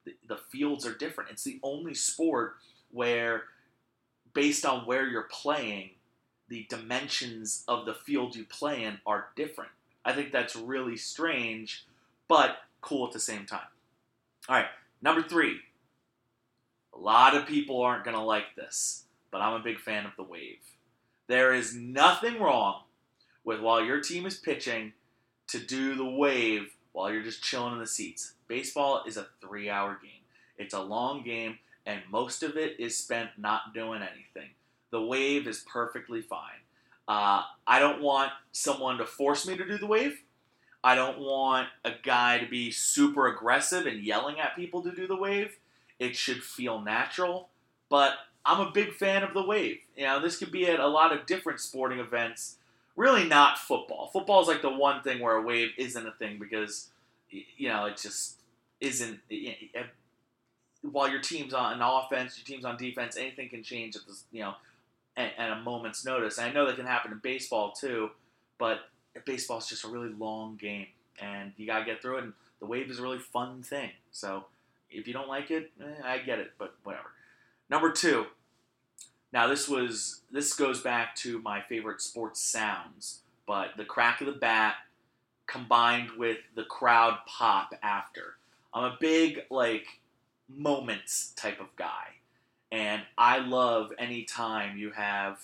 the, 0.07 0.35
the 0.35 0.41
fields 0.49 0.85
are 0.85 0.93
different. 0.93 1.31
It's 1.31 1.43
the 1.43 1.59
only 1.63 1.93
sport 1.93 2.55
where, 2.91 3.43
based 4.33 4.65
on 4.65 4.85
where 4.85 5.07
you're 5.07 5.27
playing, 5.31 5.91
the 6.49 6.65
dimensions 6.69 7.63
of 7.67 7.85
the 7.85 7.93
field 7.93 8.35
you 8.35 8.45
play 8.45 8.83
in 8.83 8.99
are 9.05 9.27
different. 9.35 9.71
I 10.05 10.13
think 10.13 10.31
that's 10.31 10.55
really 10.55 10.95
strange, 10.95 11.85
but 12.27 12.57
cool 12.81 13.05
at 13.05 13.13
the 13.13 13.19
same 13.19 13.45
time. 13.45 13.67
All 14.47 14.55
right, 14.55 14.67
number 15.01 15.21
three, 15.21 15.59
a 16.93 16.97
lot 16.97 17.35
of 17.35 17.45
people 17.45 17.81
aren't 17.81 18.05
going 18.05 18.15
to 18.15 18.23
like 18.23 18.55
this, 18.55 19.03
but 19.29 19.41
I'm 19.41 19.59
a 19.59 19.63
big 19.63 19.79
fan 19.79 20.05
of 20.05 20.15
the 20.15 20.23
wave. 20.23 20.59
There 21.27 21.53
is 21.53 21.75
nothing 21.75 22.39
wrong 22.39 22.83
with 23.43 23.59
while 23.59 23.83
your 23.83 23.99
team 23.99 24.25
is 24.25 24.37
pitching 24.37 24.93
to 25.47 25.59
do 25.59 25.95
the 25.95 26.05
wave 26.05 26.71
while 26.97 27.13
you're 27.13 27.21
just 27.21 27.43
chilling 27.43 27.73
in 27.73 27.79
the 27.79 27.85
seats. 27.85 28.33
Baseball 28.47 29.03
is 29.05 29.17
a 29.17 29.27
three 29.39 29.69
hour 29.69 29.99
game, 30.01 30.23
it's 30.57 30.73
a 30.73 30.81
long 30.81 31.23
game, 31.23 31.59
and 31.85 32.01
most 32.09 32.41
of 32.41 32.57
it 32.57 32.79
is 32.79 32.97
spent 32.97 33.29
not 33.37 33.71
doing 33.75 34.01
anything. 34.01 34.49
The 34.89 35.03
wave 35.03 35.47
is 35.47 35.63
perfectly 35.71 36.21
fine. 36.21 36.63
Uh, 37.07 37.43
I 37.67 37.77
don't 37.77 38.01
want 38.01 38.31
someone 38.51 38.97
to 38.97 39.05
force 39.05 39.47
me 39.47 39.55
to 39.57 39.65
do 39.65 39.77
the 39.77 39.85
wave. 39.85 40.23
I 40.83 40.95
don't 40.95 41.19
want 41.19 41.67
a 41.85 41.91
guy 42.01 42.39
to 42.39 42.49
be 42.49 42.71
super 42.71 43.27
aggressive 43.27 43.85
and 43.85 44.03
yelling 44.03 44.39
at 44.39 44.55
people 44.55 44.81
to 44.81 44.91
do 44.91 45.05
the 45.05 45.15
wave. 45.15 45.55
It 45.99 46.15
should 46.15 46.43
feel 46.43 46.81
natural, 46.81 47.49
but 47.89 48.13
I'm 48.43 48.65
a 48.65 48.71
big 48.71 48.93
fan 48.93 49.21
of 49.21 49.35
the 49.35 49.45
wave. 49.45 49.81
You 49.95 50.05
know, 50.05 50.19
this 50.19 50.37
could 50.37 50.51
be 50.51 50.65
at 50.65 50.79
a 50.79 50.87
lot 50.87 51.13
of 51.13 51.27
different 51.27 51.59
sporting 51.59 51.99
events. 51.99 52.57
Really, 52.97 53.25
not 53.25 53.59
football. 53.59 54.09
Football 54.11 54.41
is 54.41 54.47
like 54.47 54.63
the 54.63 54.71
one 54.71 55.03
thing 55.03 55.21
where 55.21 55.35
a 55.35 55.41
wave 55.41 55.69
isn't 55.77 56.07
a 56.07 56.11
thing 56.13 56.39
because 56.39 56.89
you 57.29 57.69
know 57.69 57.85
it 57.85 57.95
just 57.95 58.37
isn't. 58.81 59.19
While 60.81 61.07
your 61.09 61.21
team's 61.21 61.53
on 61.53 61.79
offense, 61.79 62.37
your 62.37 62.45
team's 62.45 62.65
on 62.65 62.75
defense, 62.75 63.15
anything 63.15 63.49
can 63.49 63.61
change 63.61 63.95
at 63.95 64.05
this, 64.07 64.23
you 64.31 64.41
know, 64.41 64.55
at, 65.15 65.31
at 65.37 65.51
a 65.51 65.61
moment's 65.61 66.05
notice. 66.05 66.39
And 66.39 66.47
I 66.47 66.51
know 66.51 66.65
that 66.65 66.75
can 66.75 66.87
happen 66.87 67.11
in 67.11 67.19
baseball 67.19 67.71
too, 67.71 68.09
but 68.57 68.79
baseball 69.25 69.59
is 69.59 69.67
just 69.67 69.85
a 69.85 69.87
really 69.87 70.09
long 70.09 70.55
game, 70.55 70.87
and 71.21 71.51
you 71.55 71.67
gotta 71.67 71.85
get 71.85 72.01
through 72.01 72.17
it. 72.17 72.23
And 72.23 72.33
the 72.59 72.65
wave 72.65 72.89
is 72.89 72.97
a 72.97 73.03
really 73.03 73.19
fun 73.19 73.61
thing. 73.61 73.91
So 74.11 74.45
if 74.89 75.07
you 75.07 75.13
don't 75.13 75.27
like 75.27 75.51
it, 75.51 75.71
eh, 75.79 76.01
I 76.03 76.17
get 76.17 76.39
it, 76.39 76.53
but 76.57 76.73
whatever. 76.83 77.11
Number 77.69 77.91
two. 77.91 78.25
Now 79.33 79.47
this 79.47 79.67
was 79.67 80.21
this 80.31 80.53
goes 80.53 80.81
back 80.81 81.15
to 81.17 81.41
my 81.41 81.61
favorite 81.61 82.01
sports 82.01 82.41
sounds, 82.41 83.21
but 83.45 83.71
the 83.77 83.85
crack 83.85 84.21
of 84.21 84.27
the 84.27 84.33
bat 84.33 84.75
combined 85.47 86.11
with 86.17 86.37
the 86.55 86.63
crowd 86.63 87.19
pop 87.25 87.73
after. 87.81 88.35
I'm 88.73 88.83
a 88.83 88.97
big 88.99 89.41
like 89.49 89.85
moments 90.49 91.33
type 91.35 91.59
of 91.59 91.75
guy. 91.75 92.15
And 92.71 93.01
I 93.17 93.39
love 93.39 93.93
any 93.97 94.23
time 94.23 94.77
you 94.77 94.91
have 94.91 95.39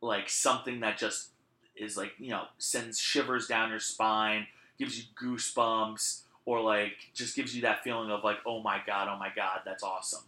like 0.00 0.28
something 0.28 0.80
that 0.80 0.98
just 0.98 1.28
is 1.76 1.96
like, 1.96 2.12
you 2.18 2.30
know, 2.30 2.44
sends 2.58 2.98
shivers 2.98 3.46
down 3.46 3.70
your 3.70 3.80
spine, 3.80 4.46
gives 4.78 4.98
you 4.98 5.04
goosebumps, 5.20 6.22
or 6.44 6.60
like 6.60 6.94
just 7.14 7.34
gives 7.36 7.54
you 7.54 7.62
that 7.62 7.82
feeling 7.82 8.10
of 8.10 8.24
like, 8.24 8.38
oh 8.46 8.62
my 8.62 8.80
god, 8.86 9.08
oh 9.10 9.18
my 9.18 9.30
god, 9.34 9.60
that's 9.64 9.82
awesome. 9.82 10.22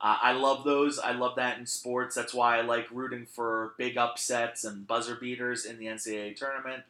Uh, 0.00 0.18
I 0.22 0.32
love 0.32 0.64
those. 0.64 0.98
I 0.98 1.12
love 1.12 1.36
that 1.36 1.58
in 1.58 1.66
sports. 1.66 2.14
That's 2.14 2.34
why 2.34 2.58
I 2.58 2.62
like 2.62 2.88
rooting 2.90 3.26
for 3.26 3.72
big 3.78 3.96
upsets 3.96 4.64
and 4.64 4.86
buzzer 4.86 5.14
beaters 5.14 5.64
in 5.64 5.78
the 5.78 5.86
NCAA 5.86 6.36
tournament. 6.36 6.82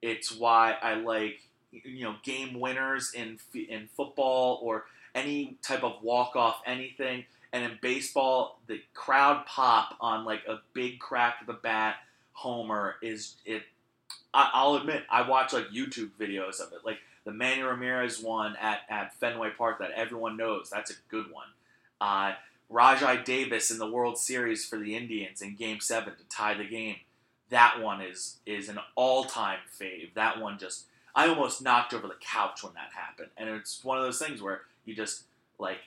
It's 0.00 0.34
why 0.34 0.76
I 0.80 0.94
like 0.94 1.40
you 1.70 2.04
know 2.04 2.16
game 2.22 2.58
winners 2.58 3.12
in 3.14 3.38
in 3.54 3.88
football 3.94 4.60
or 4.62 4.84
any 5.14 5.56
type 5.62 5.84
of 5.84 6.02
walk 6.02 6.36
off 6.36 6.62
anything. 6.66 7.24
And 7.52 7.64
in 7.64 7.78
baseball, 7.80 8.58
the 8.66 8.80
crowd 8.94 9.46
pop 9.46 9.96
on 10.00 10.24
like 10.24 10.42
a 10.46 10.60
big 10.72 10.98
crack 10.98 11.40
of 11.40 11.46
the 11.46 11.54
bat 11.54 11.96
homer 12.32 12.96
is 13.02 13.36
it. 13.44 13.62
I, 14.32 14.50
I'll 14.52 14.74
admit 14.76 15.04
I 15.10 15.28
watch 15.28 15.52
like 15.52 15.68
YouTube 15.68 16.10
videos 16.20 16.60
of 16.60 16.72
it, 16.72 16.80
like 16.84 16.98
the 17.24 17.32
Manny 17.32 17.62
Ramirez 17.62 18.22
one 18.22 18.56
at, 18.60 18.80
at 18.88 19.14
Fenway 19.14 19.50
Park 19.56 19.78
that 19.78 19.90
everyone 19.92 20.36
knows. 20.36 20.70
That's 20.70 20.90
a 20.90 20.94
good 21.08 21.30
one. 21.32 21.46
Uh, 22.00 22.32
Rajai 22.70 23.24
Davis 23.24 23.70
in 23.70 23.78
the 23.78 23.90
World 23.90 24.18
Series 24.18 24.64
for 24.64 24.78
the 24.78 24.96
Indians 24.96 25.40
in 25.40 25.54
Game 25.54 25.80
Seven 25.80 26.14
to 26.16 26.24
tie 26.28 26.54
the 26.54 26.64
game. 26.64 26.96
That 27.50 27.80
one 27.80 28.00
is 28.00 28.38
is 28.44 28.68
an 28.68 28.78
all 28.96 29.24
time 29.24 29.60
fave. 29.80 30.14
That 30.14 30.40
one 30.40 30.58
just 30.58 30.86
I 31.14 31.28
almost 31.28 31.62
knocked 31.62 31.94
over 31.94 32.08
the 32.08 32.14
couch 32.20 32.64
when 32.64 32.74
that 32.74 32.90
happened, 32.94 33.30
and 33.36 33.48
it's 33.48 33.84
one 33.84 33.98
of 33.98 34.04
those 34.04 34.18
things 34.18 34.42
where 34.42 34.62
you 34.84 34.94
just 34.94 35.24
like 35.58 35.78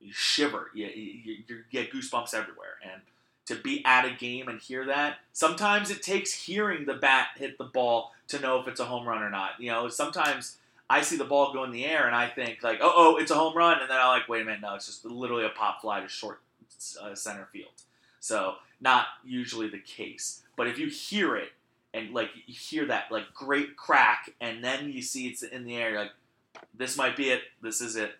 you 0.00 0.12
shiver, 0.12 0.70
you, 0.74 0.86
you, 0.86 1.36
you 1.46 1.64
get 1.70 1.92
goosebumps 1.92 2.32
everywhere, 2.32 2.78
and 2.82 3.02
to 3.46 3.56
be 3.56 3.84
at 3.84 4.04
a 4.04 4.10
game 4.10 4.48
and 4.48 4.60
hear 4.60 4.86
that. 4.86 5.16
Sometimes 5.32 5.90
it 5.90 6.02
takes 6.02 6.32
hearing 6.32 6.84
the 6.84 6.94
bat 6.94 7.28
hit 7.36 7.58
the 7.58 7.64
ball 7.64 8.12
to 8.28 8.38
know 8.38 8.60
if 8.60 8.68
it's 8.68 8.78
a 8.78 8.84
home 8.84 9.06
run 9.06 9.22
or 9.22 9.30
not. 9.30 9.52
You 9.58 9.70
know, 9.70 9.88
sometimes 9.88 10.58
I 10.90 11.02
see 11.02 11.16
the 11.16 11.24
ball 11.24 11.52
go 11.52 11.64
in 11.64 11.70
the 11.70 11.84
air 11.84 12.06
and 12.06 12.16
I 12.16 12.28
think 12.28 12.62
like, 12.62 12.78
oh, 12.80 12.92
oh, 12.94 13.16
it's 13.16 13.30
a 13.30 13.34
home 13.34 13.56
run, 13.56 13.80
and 13.80 13.90
then 13.90 13.98
I 13.98 14.08
like, 14.08 14.28
wait 14.28 14.42
a 14.42 14.44
minute, 14.44 14.62
no, 14.62 14.74
it's 14.74 14.86
just 14.86 15.04
literally 15.04 15.44
a 15.44 15.50
pop 15.50 15.82
fly 15.82 16.00
to 16.00 16.08
short 16.08 16.40
uh, 17.02 17.14
center 17.14 17.46
field. 17.52 17.70
So 18.20 18.54
not 18.80 19.06
usually 19.24 19.68
the 19.68 19.78
case, 19.78 20.42
but 20.56 20.66
if 20.66 20.78
you 20.78 20.88
hear 20.88 21.36
it 21.36 21.52
and 21.94 22.12
like 22.14 22.30
you 22.46 22.54
hear 22.54 22.86
that 22.86 23.10
like 23.10 23.32
great 23.34 23.76
crack, 23.76 24.30
and 24.40 24.62
then 24.62 24.92
you 24.92 25.02
see 25.02 25.26
it's 25.28 25.42
in 25.42 25.64
the 25.64 25.76
air, 25.76 25.98
like 25.98 26.12
this 26.76 26.96
might 26.96 27.16
be 27.16 27.30
it. 27.30 27.42
This 27.62 27.80
is 27.80 27.96
it. 27.96 28.12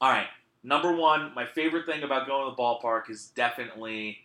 All 0.00 0.10
right, 0.10 0.28
number 0.62 0.94
one, 0.94 1.32
my 1.34 1.46
favorite 1.46 1.86
thing 1.86 2.02
about 2.02 2.26
going 2.26 2.48
to 2.48 2.54
the 2.54 2.62
ballpark 2.62 3.10
is 3.10 3.26
definitely, 3.34 4.18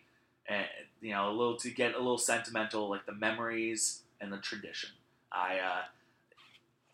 uh, 0.48 0.62
you 1.00 1.12
know, 1.12 1.30
a 1.30 1.32
little 1.32 1.56
to 1.56 1.70
get 1.70 1.94
a 1.94 1.98
little 1.98 2.18
sentimental, 2.18 2.88
like 2.88 3.04
the 3.06 3.14
memories 3.14 4.02
and 4.20 4.32
the 4.32 4.38
tradition. 4.38 4.90
I 5.30 5.58
uh, 5.58 5.82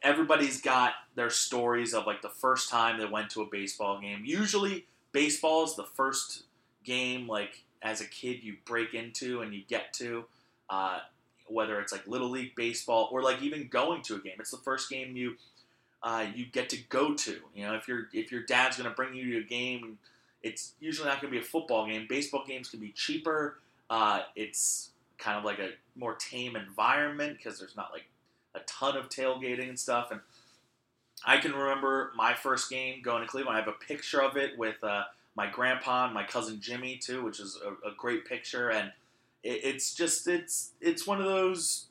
everybody's 0.02 0.60
got 0.60 0.94
their 1.14 1.30
stories 1.30 1.94
of 1.94 2.06
like 2.06 2.22
the 2.22 2.28
first 2.28 2.70
time 2.70 2.98
they 2.98 3.06
went 3.06 3.30
to 3.30 3.42
a 3.42 3.46
baseball 3.46 4.00
game. 4.00 4.22
Usually, 4.24 4.86
baseball 5.12 5.64
is 5.64 5.76
the 5.76 5.84
first 5.84 6.44
game 6.84 7.26
like 7.26 7.62
as 7.82 8.00
a 8.00 8.06
kid 8.06 8.42
you 8.42 8.56
break 8.64 8.94
into 8.94 9.42
and 9.42 9.54
you 9.54 9.62
get 9.68 9.92
to. 9.94 10.24
Uh, 10.70 11.00
whether 11.48 11.80
it's 11.80 11.92
like 11.92 12.06
little 12.06 12.30
league 12.30 12.54
baseball 12.54 13.08
or 13.12 13.22
like 13.22 13.42
even 13.42 13.68
going 13.68 14.00
to 14.02 14.14
a 14.14 14.18
game, 14.18 14.34
it's 14.38 14.50
the 14.50 14.56
first 14.58 14.88
game 14.88 15.16
you 15.16 15.36
uh, 16.02 16.26
you 16.34 16.46
get 16.46 16.68
to 16.70 16.78
go 16.88 17.14
to. 17.14 17.36
You 17.54 17.66
know, 17.66 17.74
if 17.74 17.86
your 17.86 18.08
if 18.12 18.32
your 18.32 18.42
dad's 18.42 18.76
going 18.76 18.88
to 18.88 18.94
bring 18.94 19.14
you 19.14 19.32
to 19.32 19.38
a 19.38 19.48
game, 19.48 19.98
it's 20.42 20.72
usually 20.80 21.08
not 21.08 21.20
going 21.20 21.32
to 21.32 21.38
be 21.38 21.44
a 21.44 21.46
football 21.46 21.86
game. 21.86 22.06
Baseball 22.08 22.44
games 22.46 22.68
can 22.68 22.80
be 22.80 22.90
cheaper. 22.90 23.58
Uh, 23.88 24.22
it's 24.34 24.90
kind 25.18 25.38
of 25.38 25.44
like 25.44 25.58
a 25.58 25.70
more 25.94 26.14
tame 26.14 26.56
environment 26.56 27.36
because 27.36 27.58
there's 27.58 27.76
not 27.76 27.90
like 27.92 28.04
a 28.54 28.60
ton 28.60 28.96
of 28.96 29.08
tailgating 29.08 29.68
and 29.68 29.78
stuff. 29.78 30.10
And 30.10 30.20
I 31.24 31.38
can 31.38 31.52
remember 31.52 32.12
my 32.16 32.34
first 32.34 32.68
game 32.70 33.02
going 33.02 33.22
to 33.22 33.28
Cleveland. 33.28 33.56
I 33.56 33.60
have 33.60 33.68
a 33.68 33.84
picture 33.86 34.22
of 34.22 34.36
it 34.36 34.58
with 34.58 34.82
uh, 34.82 35.04
my 35.36 35.48
grandpa 35.48 36.06
and 36.06 36.14
my 36.14 36.24
cousin 36.24 36.60
Jimmy 36.60 36.96
too, 36.96 37.24
which 37.24 37.40
is 37.40 37.58
a, 37.64 37.88
a 37.88 37.94
great 37.96 38.24
picture. 38.26 38.70
And 38.70 38.92
it, 39.42 39.60
it's 39.64 39.94
just 39.94 40.26
it's 40.26 40.72
it's 40.80 41.06
one 41.06 41.20
of 41.20 41.26
those 41.26 41.86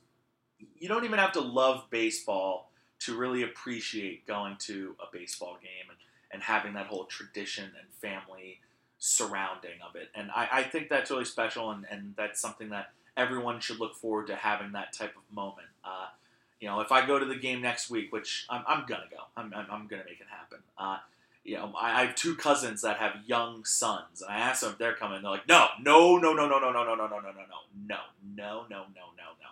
you 0.78 0.88
don't 0.88 1.06
even 1.06 1.20
have 1.20 1.32
to 1.34 1.42
love 1.42 1.86
baseball 1.90 2.70
to 3.00 3.18
really 3.18 3.44
appreciate 3.44 4.28
going 4.28 4.56
to 4.60 4.96
a 5.00 5.06
baseball 5.12 5.58
game 5.62 5.90
and, 5.90 5.98
and 6.32 6.44
having 6.44 6.74
that 6.74 6.86
whole 6.86 7.06
tradition 7.06 7.64
and 7.64 7.90
family 8.00 8.60
surrounding 9.00 9.80
of 9.88 9.96
it. 9.96 10.10
And 10.14 10.30
I, 10.32 10.48
I 10.52 10.64
think 10.64 10.90
that's 10.90 11.10
really 11.10 11.26
special, 11.26 11.72
and, 11.72 11.86
and 11.90 12.14
that's 12.16 12.40
something 12.40 12.70
that 12.70 12.92
everyone 13.18 13.60
should 13.60 13.80
look 13.80 13.96
forward 13.96 14.28
to 14.28 14.36
having 14.36 14.74
that 14.74 14.94
type 14.94 15.16
of 15.16 15.36
moment. 15.36 15.68
Uh, 15.84 16.08
you 16.62 16.68
know, 16.68 16.80
if 16.80 16.92
I 16.92 17.06
go 17.06 17.20
to 17.20 17.26
the 17.26 17.36
game 17.36 17.60
next 17.62 17.90
week, 17.90 18.14
which 18.14 18.46
I'm, 18.50 18.64
I'm 18.68 18.86
gonna 18.86 19.08
go, 19.10 19.18
I'm, 19.36 19.52
I'm, 19.54 19.66
I'm 19.70 19.88
gonna 19.88 20.04
make 20.06 20.22
it 20.22 20.28
happen. 20.30 20.60
Uh, 20.78 21.00
you 21.44 21.56
know, 21.56 21.74
I, 21.78 22.02
I, 22.02 22.06
have 22.06 22.16
two 22.16 22.36
cousins 22.36 22.84
that 22.84 22.98
have 22.98 23.16
young 23.26 23.66
sons, 23.66 24.22
and 24.22 24.32
I 24.32 24.38
asked 24.38 24.62
them 24.62 24.72
if 24.72 24.78
they're 24.78 24.94
coming. 24.94 25.24
They're 25.24 25.32
like, 25.32 25.48
no, 25.48 25.68
no, 25.82 26.18
no, 26.18 26.34
no, 26.34 26.48
no, 26.48 26.60
no, 26.60 26.72
no, 26.72 26.84
no, 26.84 26.96
no, 26.96 27.08
no, 27.08 27.08
no, 27.08 27.08
no, 27.08 27.18
no, 27.18 27.32
no, 27.88 27.98
no, 28.36 28.38
no, 28.38 28.66
no, 28.70 28.86
no, 28.86 28.86
no. 28.96 29.50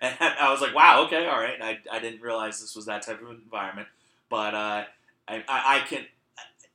And 0.00 0.16
I 0.20 0.50
was 0.50 0.60
like, 0.60 0.74
wow, 0.74 1.04
okay, 1.06 1.26
all 1.26 1.40
right. 1.40 1.54
And 1.54 1.64
I, 1.64 1.78
I 1.90 1.98
didn't 1.98 2.22
realize 2.22 2.60
this 2.60 2.76
was 2.76 2.86
that 2.86 3.02
type 3.02 3.22
of 3.22 3.30
environment, 3.30 3.88
but 4.28 4.54
uh, 4.54 4.84
I, 5.28 5.36
I, 5.36 5.42
I 5.48 5.80
can. 5.88 6.06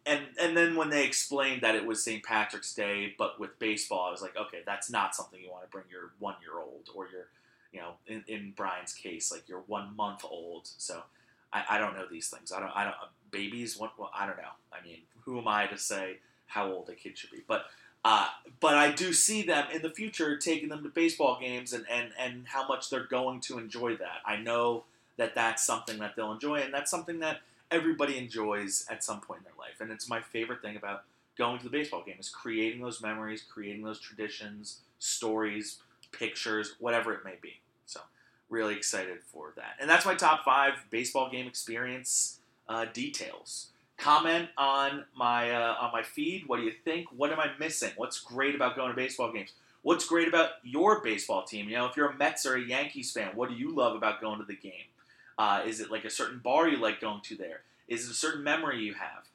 And 0.06 0.22
and 0.42 0.56
then 0.56 0.76
when 0.78 0.90
they 0.90 1.06
explained 1.06 1.62
that 1.62 1.76
it 1.76 1.86
was 1.86 2.02
St. 2.02 2.24
Patrick's 2.24 2.74
Day, 2.74 3.14
but 3.18 3.40
with 3.40 3.60
baseball, 3.60 4.08
I 4.08 4.12
was 4.12 4.22
like, 4.22 4.38
okay, 4.38 4.60
that's 4.66 4.90
not 4.90 5.16
something 5.16 5.40
you 5.42 5.52
want 5.52 5.66
to 5.66 5.70
bring 5.70 5.84
your 5.92 6.12
one 6.20 6.36
year 6.42 6.58
old 6.58 6.90
or 6.96 7.10
your, 7.10 7.28
you 7.78 7.84
know, 7.84 7.94
in, 8.08 8.24
in 8.28 8.54
Brian's 8.56 8.94
case, 8.94 9.32
like 9.32 9.48
you're 9.48 9.64
one 9.68 9.96
month 9.96 10.26
old. 10.28 10.68
So 10.78 11.04
I, 11.54 11.64
I 11.72 11.78
don't 11.78 11.96
know 11.96 12.06
these 12.10 12.30
things. 12.30 12.52
I 12.52 12.60
don't 12.60 12.72
I 12.76 12.84
don't 12.84 12.96
babies. 13.30 13.78
What 13.78 13.98
well, 14.00 14.12
I 14.18 14.26
don't 14.26 14.38
know. 14.38 14.56
I 14.74 14.86
mean, 14.86 15.00
who 15.26 15.38
am 15.38 15.48
I 15.48 15.68
to 15.68 15.78
say 15.78 16.18
how 16.48 16.72
old 16.72 16.90
a 16.90 16.94
kid 16.94 17.18
should 17.18 17.32
be? 17.32 17.44
But 17.48 17.66
uh, 18.04 18.28
but 18.60 18.76
I 18.76 18.92
do 18.92 19.14
see 19.14 19.44
them 19.44 19.68
in 19.72 19.82
the 19.82 19.90
future 19.90 20.38
taking 20.38 20.70
them 20.70 20.82
to 20.84 20.90
baseball 20.90 21.38
games 21.42 21.74
and, 21.74 21.86
and, 21.92 22.12
and 22.18 22.46
how 22.48 22.66
much 22.66 22.90
they're 22.90 23.04
going 23.04 23.42
to 23.42 23.58
enjoy 23.58 23.98
that. 23.98 24.22
I 24.26 24.38
know 24.38 24.86
that 25.18 25.36
that's 25.36 25.66
something 25.66 26.00
that 26.00 26.16
they'll 26.16 26.32
enjoy, 26.32 26.58
and 26.58 26.74
that's 26.74 26.90
something 26.90 27.20
that 27.20 27.42
everybody 27.70 28.18
enjoys 28.18 28.86
at 28.90 29.04
some 29.04 29.20
point 29.20 29.40
in 29.40 29.44
their 29.44 29.60
life. 29.60 29.82
And 29.82 29.92
it's 29.92 30.08
my 30.08 30.22
favorite 30.22 30.62
thing 30.62 30.78
about 30.78 31.04
going 31.38 31.58
to 31.58 31.66
the 31.66 31.70
baseball 31.70 32.04
game 32.06 32.16
is 32.20 32.30
creating 32.30 32.82
those 32.82 33.02
memories, 33.02 33.44
creating 33.48 33.84
those 33.84 34.00
traditions, 34.00 34.80
stories, 35.00 35.80
pictures, 36.12 36.76
whatever 36.80 37.14
it 37.14 37.26
may 37.26 37.36
be. 37.42 37.60
Really 38.50 38.76
excited 38.76 39.20
for 39.24 39.54
that. 39.58 39.76
And 39.80 39.90
that's 39.90 40.06
my 40.06 40.16
top 40.16 40.46
five 40.46 40.74
baseball 40.90 41.30
game 41.30 41.48
experience 41.48 42.40
uh, 42.70 42.86
details 42.94 43.68
comment 43.98 44.50
on 44.58 45.04
my 45.16 45.52
uh, 45.52 45.76
on 45.80 45.92
my 45.92 46.04
feed. 46.04 46.48
What 46.48 46.58
do 46.58 46.64
you 46.64 46.72
think? 46.72 47.08
What 47.16 47.32
am 47.32 47.40
I 47.40 47.50
missing? 47.60 47.92
What's 47.98 48.20
great 48.20 48.56
about 48.56 48.76
going 48.76 48.90
to 48.90 48.96
baseball 48.96 49.32
games? 49.32 49.54
What's 49.82 50.06
great 50.06 50.28
about 50.28 50.52
your 50.64 51.02
baseball 51.02 51.44
team? 51.44 51.70
You 51.70 51.78
know, 51.78 51.86
if 51.86 51.98
you're 51.98 52.10
a 52.10 52.16
Mets 52.16 52.46
or 52.46 52.56
a 52.56 52.62
Yankees 52.62 53.12
fan, 53.12 53.32
what 53.36 53.50
do 53.50 53.56
you 53.56 53.74
love 53.76 53.96
about 53.96 54.22
going 54.22 54.40
to 54.40 54.46
the 54.46 54.56
game? 54.56 54.88
Uh, 55.38 55.62
is 55.66 55.80
it 55.80 55.92
like 55.92 56.04
a 56.04 56.10
certain 56.10 56.40
bar 56.40 56.68
you 56.68 56.78
like 56.78 57.00
going 57.00 57.22
to 57.22 57.36
there? 57.36 57.62
Is 57.88 58.06
it 58.06 58.12
a 58.12 58.16
certain 58.16 58.44
memory 58.44 58.80
you 58.80 58.96
have? 58.96 59.30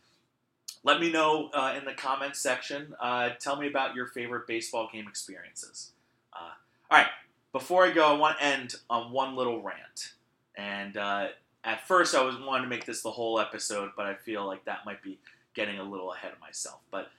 Let 0.84 1.00
me 1.00 1.12
know 1.12 1.48
uh, 1.54 1.74
in 1.78 1.84
the 1.84 1.92
comments 1.92 2.40
section. 2.40 2.94
Uh, 3.00 3.30
tell 3.40 3.56
me 3.56 3.68
about 3.68 3.94
your 3.94 4.06
favorite 4.06 4.46
baseball 4.46 4.90
game 4.92 5.06
experiences. 5.08 5.92
Uh, 6.32 6.50
all 6.90 6.98
right, 6.98 7.06
before 7.52 7.84
I 7.84 7.90
go, 7.90 8.06
I 8.06 8.18
want 8.18 8.38
to 8.38 8.44
end 8.44 8.74
on 8.88 9.12
one 9.12 9.36
little 9.36 9.62
rant. 9.62 10.12
And 10.56 10.96
uh, 10.96 11.28
at 11.64 11.86
first 11.86 12.14
I 12.14 12.22
was 12.22 12.36
wanting 12.38 12.64
to 12.64 12.68
make 12.68 12.86
this 12.86 13.02
the 13.02 13.10
whole 13.10 13.38
episode, 13.38 13.90
but 13.96 14.06
I 14.06 14.14
feel 14.14 14.46
like 14.46 14.64
that 14.64 14.84
might 14.84 15.02
be 15.02 15.18
getting 15.54 15.78
a 15.78 15.84
little 15.84 16.12
ahead 16.12 16.32
of 16.32 16.40
myself. 16.40 16.80
But 16.90 17.10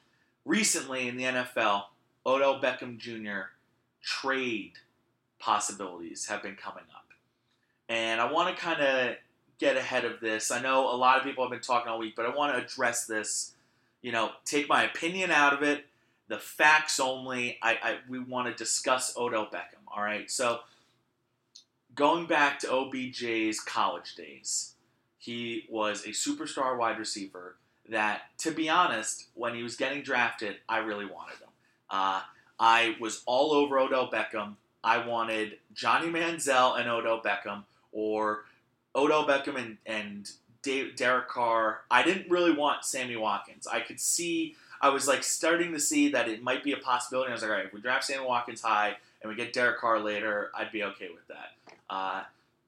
recently 0.46 1.08
in 1.08 1.18
the 1.18 1.24
NFL, 1.24 1.84
Odell 2.26 2.60
Beckham 2.62 2.98
Jr. 2.98 3.52
trade 4.02 4.74
possibilities 5.40 6.28
have 6.28 6.42
been 6.42 6.56
coming 6.56 6.86
up. 6.96 7.06
And 7.90 8.22
I 8.22 8.32
want 8.32 8.56
to 8.56 8.62
kind 8.62 8.82
of 8.82 9.16
get 9.60 9.78
ahead 9.78 10.06
of 10.06 10.20
this. 10.20 10.52
I 10.52 10.62
know 10.62 10.94
a 10.94 10.96
lot 10.96 11.18
of 11.18 11.24
people 11.24 11.44
have 11.44 11.52
been 11.52 11.62
talking 11.62 11.90
all 11.90 12.00
week, 12.00 12.16
but 12.16 12.26
I 12.26 12.36
want 12.36 12.56
to 12.56 12.64
address 12.64 13.06
this. 13.06 13.54
You 14.02 14.12
know, 14.12 14.32
take 14.46 14.68
my 14.68 14.84
opinion 14.84 15.32
out 15.32 15.54
of 15.54 15.64
it, 15.64 15.86
the 16.28 16.38
facts 16.38 17.00
only. 17.00 17.58
I, 17.62 17.78
I 17.82 17.98
we 18.10 18.20
want 18.20 18.48
to 18.48 18.54
discuss 18.54 19.16
Odell 19.18 19.46
Beckham. 19.46 19.83
All 19.96 20.04
right, 20.04 20.30
so 20.30 20.62
going 21.94 22.26
back 22.26 22.58
to 22.60 22.68
OBJ's 22.68 23.60
college 23.60 24.16
days, 24.16 24.74
he 25.20 25.66
was 25.70 26.04
a 26.06 26.10
superstar 26.10 26.76
wide 26.78 26.98
receiver 26.98 27.58
that, 27.90 28.24
to 28.40 28.52
be 28.52 28.70
honest, 28.70 29.28
when 29.36 29.54
he 29.54 29.62
was 29.62 29.76
getting 29.76 30.02
drafted, 30.02 30.56
I 30.68 30.80
really 30.80 31.06
wanted 31.06 31.38
him. 31.38 31.50
Uh, 31.92 32.22
I 32.60 32.96
was 33.00 33.22
all 33.28 33.54
over 33.54 33.78
Odell 33.78 34.10
Beckham. 34.10 34.56
I 34.84 35.06
wanted 35.06 35.60
Johnny 35.76 36.08
Manziel 36.08 36.80
and 36.80 36.90
Odell 36.90 37.22
Beckham, 37.22 37.64
or 37.92 38.46
Odell 38.96 39.28
Beckham 39.28 39.58
and, 39.58 39.78
and 39.86 40.32
Dave, 40.64 40.96
Derek 40.96 41.28
Carr. 41.28 41.82
I 41.92 42.02
didn't 42.02 42.32
really 42.32 42.52
want 42.52 42.84
Sammy 42.84 43.16
Watkins. 43.16 43.68
I 43.68 43.80
could 43.80 44.00
see, 44.00 44.56
I 44.82 44.90
was 44.90 45.08
like 45.08 45.24
starting 45.24 45.72
to 45.74 45.80
see 45.80 46.10
that 46.14 46.28
it 46.28 46.42
might 46.42 46.64
be 46.64 46.74
a 46.74 46.78
possibility. 46.78 47.30
I 47.30 47.34
was 47.34 47.44
like, 47.44 47.52
all 47.52 47.58
right, 47.58 47.66
if 47.66 47.74
we 47.74 47.80
draft 47.80 48.06
Sammy 48.06 48.26
Watkins 48.26 48.62
high 48.62 48.98
and 49.24 49.30
we 49.30 49.36
get 49.36 49.54
Derek 49.54 49.80
Carr 49.80 50.00
later, 50.00 50.52
I'd 50.54 50.72
be 50.72 50.84
okay 50.84 51.08
with 51.10 51.26
that. 51.30 51.74
Uh, 51.90 52.24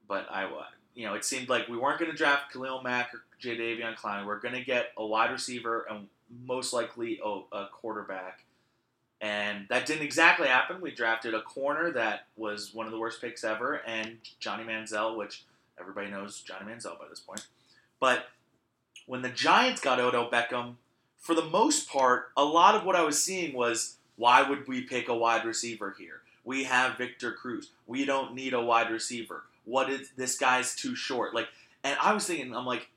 but 0.08 0.26
I, 0.32 0.50
you 0.96 1.06
know, 1.06 1.14
it 1.14 1.26
seemed 1.26 1.50
like 1.50 1.68
we 1.68 1.78
weren't 1.78 2.00
going 2.00 2.10
to 2.10 2.18
draft 2.18 2.54
Khalil 2.54 2.82
Mack 2.82 3.14
or 3.14 3.22
Jadeveon 3.42 3.96
Clowney. 3.98 4.22
We 4.22 4.28
we're 4.28 4.40
going 4.40 4.56
to 4.56 4.64
get 4.64 4.92
a 4.98 5.06
wide 5.06 5.32
receiver 5.32 5.86
and 5.90 6.08
most 6.46 6.74
likely 6.74 7.20
a, 7.24 7.42
a 7.56 7.70
quarterback. 7.72 8.40
And 9.22 9.66
that 9.70 9.86
didn't 9.86 10.04
exactly 10.04 10.48
happen. 10.48 10.82
We 10.82 10.92
drafted 10.92 11.34
a 11.34 11.42
corner 11.42 11.92
that 11.92 12.28
was 12.38 12.74
one 12.74 12.86
of 12.86 12.92
the 12.92 13.00
worst 13.00 13.22
picks 13.22 13.44
ever, 13.44 13.82
and 13.88 14.18
Johnny 14.40 14.64
Manziel, 14.64 15.18
which 15.18 15.44
everybody 15.80 16.10
knows 16.10 16.42
Johnny 16.42 16.72
Manziel 16.72 17.00
by 17.00 17.06
this 17.10 17.22
point. 17.22 17.46
But 18.00 18.28
when 19.06 19.22
the 19.22 19.30
Giants 19.30 19.82
got 19.82 20.00
Odell 20.00 20.30
Beckham, 20.30 20.76
for 21.18 21.34
the 21.34 21.46
most 21.46 21.90
part, 21.90 22.32
a 22.36 22.44
lot 22.44 22.76
of 22.76 22.86
what 22.86 22.96
I 22.96 23.04
was 23.04 23.22
seeing 23.22 23.56
was 23.56 23.96
why 24.18 24.48
would 24.48 24.68
we 24.68 24.82
pick 24.82 25.08
a 25.08 25.16
wide 25.16 25.46
receiver 25.46 25.96
here? 25.98 26.22
We 26.46 26.64
have 26.66 26.98
Victor 26.98 27.34
Cruz. 27.34 27.72
We 27.88 28.06
don't 28.06 28.36
need 28.36 28.54
a 28.54 28.62
wide 28.62 28.92
receiver. 28.92 29.44
What 29.66 29.90
is 29.90 30.12
this 30.16 30.38
guy's 30.38 30.76
too 30.76 30.96
short? 30.96 31.34
Like, 31.34 31.48
and 31.84 31.98
I 32.02 32.14
was 32.14 32.26
thinking, 32.26 32.56
I'm 32.56 32.66
like, 32.66 32.88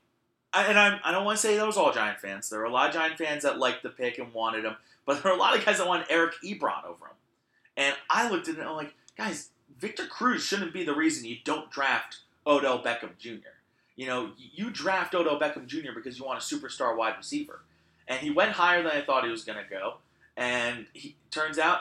and 0.53 0.79
I'm, 0.79 0.99
I 1.03 1.11
don't 1.11 1.25
want 1.25 1.37
to 1.37 1.41
say 1.41 1.57
that 1.57 1.65
was 1.65 1.77
all 1.77 1.91
Giant 1.91 2.19
fans. 2.19 2.49
There 2.49 2.59
were 2.59 2.65
a 2.65 2.71
lot 2.71 2.89
of 2.89 2.95
Giant 2.95 3.17
fans 3.17 3.43
that 3.43 3.59
liked 3.59 3.83
the 3.83 3.89
pick 3.89 4.19
and 4.19 4.33
wanted 4.33 4.65
him, 4.65 4.75
but 5.05 5.21
there 5.21 5.31
are 5.31 5.35
a 5.35 5.39
lot 5.39 5.57
of 5.57 5.65
guys 5.65 5.79
that 5.79 5.87
want 5.87 6.07
Eric 6.09 6.35
Ebron 6.43 6.85
over 6.85 7.05
him. 7.05 7.15
And 7.75 7.95
I 8.09 8.29
looked 8.29 8.47
at 8.47 8.55
it 8.55 8.59
and 8.59 8.69
I'm 8.69 8.75
like, 8.75 8.93
guys, 9.17 9.49
Victor 9.77 10.05
Cruz 10.05 10.43
shouldn't 10.43 10.73
be 10.73 10.83
the 10.83 10.93
reason 10.93 11.25
you 11.25 11.37
don't 11.43 11.71
draft 11.71 12.19
Odell 12.45 12.81
Beckham 12.81 13.17
Jr. 13.17 13.49
You 13.95 14.07
know, 14.07 14.31
you 14.37 14.69
draft 14.69 15.15
Odell 15.15 15.39
Beckham 15.39 15.65
Jr. 15.65 15.91
because 15.95 16.19
you 16.19 16.25
want 16.25 16.39
a 16.39 16.41
superstar 16.55 16.95
wide 16.95 17.17
receiver. 17.17 17.61
And 18.07 18.19
he 18.19 18.31
went 18.31 18.53
higher 18.53 18.81
than 18.81 18.91
I 18.91 19.01
thought 19.01 19.23
he 19.23 19.29
was 19.29 19.43
going 19.43 19.63
to 19.63 19.69
go. 19.69 19.95
And 20.35 20.87
he 20.93 21.15
turns 21.31 21.59
out 21.59 21.79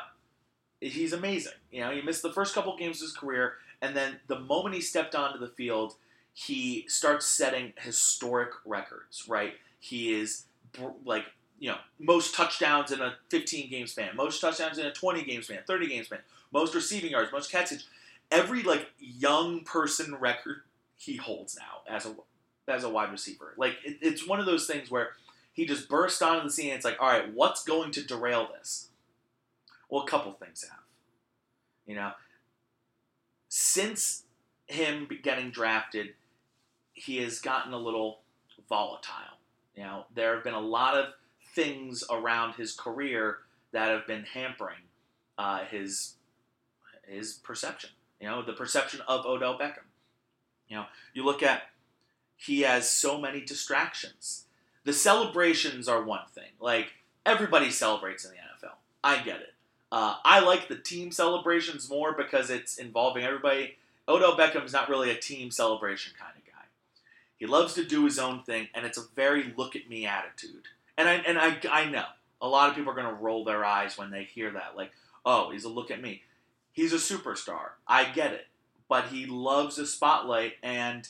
he's 0.80 1.12
amazing. 1.12 1.52
You 1.70 1.80
know, 1.80 1.90
he 1.90 2.02
missed 2.02 2.22
the 2.22 2.32
first 2.32 2.54
couple 2.54 2.76
games 2.76 3.00
of 3.00 3.08
his 3.08 3.16
career, 3.16 3.54
and 3.80 3.96
then 3.96 4.20
the 4.26 4.38
moment 4.38 4.74
he 4.74 4.80
stepped 4.80 5.14
onto 5.14 5.38
the 5.38 5.48
field, 5.48 5.94
he 6.32 6.84
starts 6.88 7.26
setting 7.26 7.72
historic 7.78 8.50
records. 8.64 9.24
Right? 9.28 9.54
He 9.80 10.14
is 10.14 10.44
like 11.04 11.24
you 11.58 11.70
know 11.70 11.78
most 11.98 12.34
touchdowns 12.34 12.92
in 12.92 13.00
a 13.00 13.14
15 13.30 13.70
game 13.70 13.86
span, 13.86 14.16
most 14.16 14.40
touchdowns 14.40 14.78
in 14.78 14.86
a 14.86 14.92
20 14.92 15.24
game 15.24 15.42
span, 15.42 15.60
30 15.66 15.88
game 15.88 16.04
span, 16.04 16.20
most 16.52 16.74
receiving 16.74 17.10
yards, 17.10 17.32
most 17.32 17.50
catches. 17.50 17.86
Every 18.30 18.62
like 18.62 18.90
young 18.98 19.64
person 19.64 20.14
record 20.14 20.62
he 20.96 21.16
holds 21.16 21.56
now 21.56 21.92
as 21.92 22.04
a 22.06 22.14
as 22.68 22.84
a 22.84 22.88
wide 22.88 23.10
receiver. 23.10 23.54
Like 23.56 23.76
it, 23.84 23.98
it's 24.02 24.26
one 24.26 24.40
of 24.40 24.46
those 24.46 24.66
things 24.66 24.90
where 24.90 25.10
he 25.52 25.66
just 25.66 25.88
burst 25.88 26.22
onto 26.22 26.44
the 26.44 26.52
scene. 26.52 26.66
And 26.66 26.76
it's 26.76 26.84
like, 26.84 27.00
all 27.00 27.08
right, 27.08 27.32
what's 27.34 27.64
going 27.64 27.90
to 27.92 28.06
derail 28.06 28.48
this? 28.56 28.88
Well, 29.88 30.02
a 30.02 30.06
couple 30.06 30.32
things 30.32 30.64
have. 30.68 30.80
You 31.86 31.94
know, 31.94 32.12
since 33.48 34.24
him 34.66 35.08
getting 35.22 35.50
drafted, 35.50 36.08
he 36.92 37.18
has 37.18 37.40
gotten 37.40 37.72
a 37.72 37.78
little 37.78 38.20
volatile. 38.68 39.38
You 39.74 39.84
know, 39.84 40.04
there 40.14 40.34
have 40.34 40.44
been 40.44 40.54
a 40.54 40.60
lot 40.60 40.96
of 40.96 41.14
things 41.54 42.04
around 42.10 42.54
his 42.54 42.72
career 42.72 43.38
that 43.72 43.88
have 43.90 44.06
been 44.06 44.24
hampering 44.24 44.78
uh, 45.38 45.64
his 45.64 46.14
his 47.06 47.34
perception. 47.34 47.90
You 48.20 48.28
know, 48.28 48.42
the 48.42 48.52
perception 48.52 49.00
of 49.08 49.24
Odell 49.24 49.58
Beckham. 49.58 49.86
You 50.68 50.76
know, 50.76 50.86
you 51.14 51.24
look 51.24 51.42
at 51.42 51.62
he 52.36 52.60
has 52.60 52.90
so 52.90 53.20
many 53.20 53.40
distractions. 53.40 54.44
The 54.84 54.92
celebrations 54.92 55.88
are 55.88 56.02
one 56.02 56.26
thing. 56.34 56.50
Like 56.60 56.88
everybody 57.24 57.70
celebrates 57.70 58.24
in 58.24 58.32
the 58.32 58.36
NFL. 58.36 58.74
I 59.02 59.22
get 59.22 59.40
it. 59.40 59.54
Uh, 59.90 60.16
I 60.24 60.40
like 60.40 60.68
the 60.68 60.76
team 60.76 61.10
celebrations 61.12 61.88
more 61.88 62.12
because 62.12 62.50
it's 62.50 62.76
involving 62.76 63.24
everybody. 63.24 63.76
Odell 64.06 64.36
Beckham's 64.36 64.72
not 64.72 64.88
really 64.88 65.10
a 65.10 65.16
team 65.16 65.50
celebration 65.50 66.12
kind 66.18 66.32
of 66.36 66.44
guy. 66.44 66.66
He 67.38 67.46
loves 67.46 67.74
to 67.74 67.84
do 67.84 68.04
his 68.04 68.18
own 68.18 68.42
thing, 68.42 68.68
and 68.74 68.84
it's 68.84 68.98
a 68.98 69.04
very 69.16 69.52
look 69.56 69.76
at 69.76 69.88
me 69.88 70.06
attitude. 70.06 70.64
And 70.96 71.08
I 71.08 71.14
and 71.14 71.38
I, 71.38 71.58
I 71.70 71.84
know 71.86 72.04
a 72.40 72.48
lot 72.48 72.68
of 72.68 72.76
people 72.76 72.92
are 72.92 72.96
going 72.96 73.06
to 73.06 73.22
roll 73.22 73.44
their 73.44 73.64
eyes 73.64 73.96
when 73.96 74.10
they 74.10 74.24
hear 74.24 74.50
that, 74.50 74.76
like, 74.76 74.92
oh, 75.24 75.50
he's 75.50 75.64
a 75.64 75.68
look 75.68 75.90
at 75.90 76.02
me. 76.02 76.22
He's 76.72 76.92
a 76.92 76.96
superstar. 76.96 77.70
I 77.86 78.04
get 78.04 78.32
it, 78.32 78.46
but 78.88 79.06
he 79.06 79.26
loves 79.26 79.76
the 79.76 79.86
spotlight, 79.86 80.54
and 80.62 81.08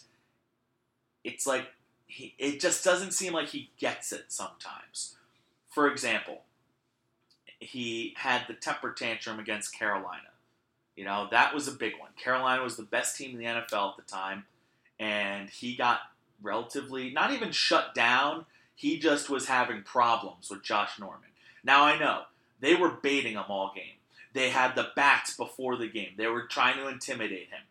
it's 1.24 1.47
like 1.47 1.66
he, 2.07 2.35
it 2.39 2.61
just 2.61 2.85
doesn't 2.85 3.12
seem 3.12 3.33
like 3.33 3.49
he 3.49 3.70
gets 3.79 4.12
it 4.12 4.26
sometimes. 4.29 5.16
For 5.70 5.91
example, 5.91 6.43
he 7.61 8.14
had 8.16 8.42
the 8.46 8.54
temper 8.54 8.92
tantrum 8.92 9.38
against 9.38 9.76
Carolina. 9.76 10.28
You 10.96 11.04
know, 11.04 11.28
that 11.30 11.54
was 11.54 11.68
a 11.68 11.72
big 11.72 11.92
one. 11.98 12.11
Carolina 12.22 12.62
was 12.62 12.76
the 12.76 12.82
best 12.82 13.16
team 13.16 13.30
in 13.30 13.38
the 13.38 13.44
NFL 13.44 13.90
at 13.90 13.96
the 13.96 14.02
time, 14.11 14.44
and 14.98 15.48
he 15.48 15.76
got 15.76 16.00
relatively, 16.42 17.11
not 17.11 17.32
even 17.32 17.52
shut 17.52 17.94
down, 17.94 18.46
he 18.74 18.98
just 18.98 19.28
was 19.28 19.46
having 19.46 19.82
problems 19.82 20.50
with 20.50 20.62
Josh 20.62 20.98
Norman. 20.98 21.30
Now, 21.64 21.84
I 21.84 21.98
know 21.98 22.22
they 22.61 22.74
were 22.74 22.90
baiting 22.90 23.34
him 23.34 23.44
all 23.48 23.72
game. 23.74 23.94
They 24.34 24.50
had 24.50 24.74
the 24.74 24.88
bats 24.94 25.36
before 25.36 25.76
the 25.76 25.88
game, 25.88 26.12
they 26.16 26.26
were 26.26 26.42
trying 26.42 26.76
to 26.76 26.88
intimidate 26.88 27.48
him. 27.48 27.62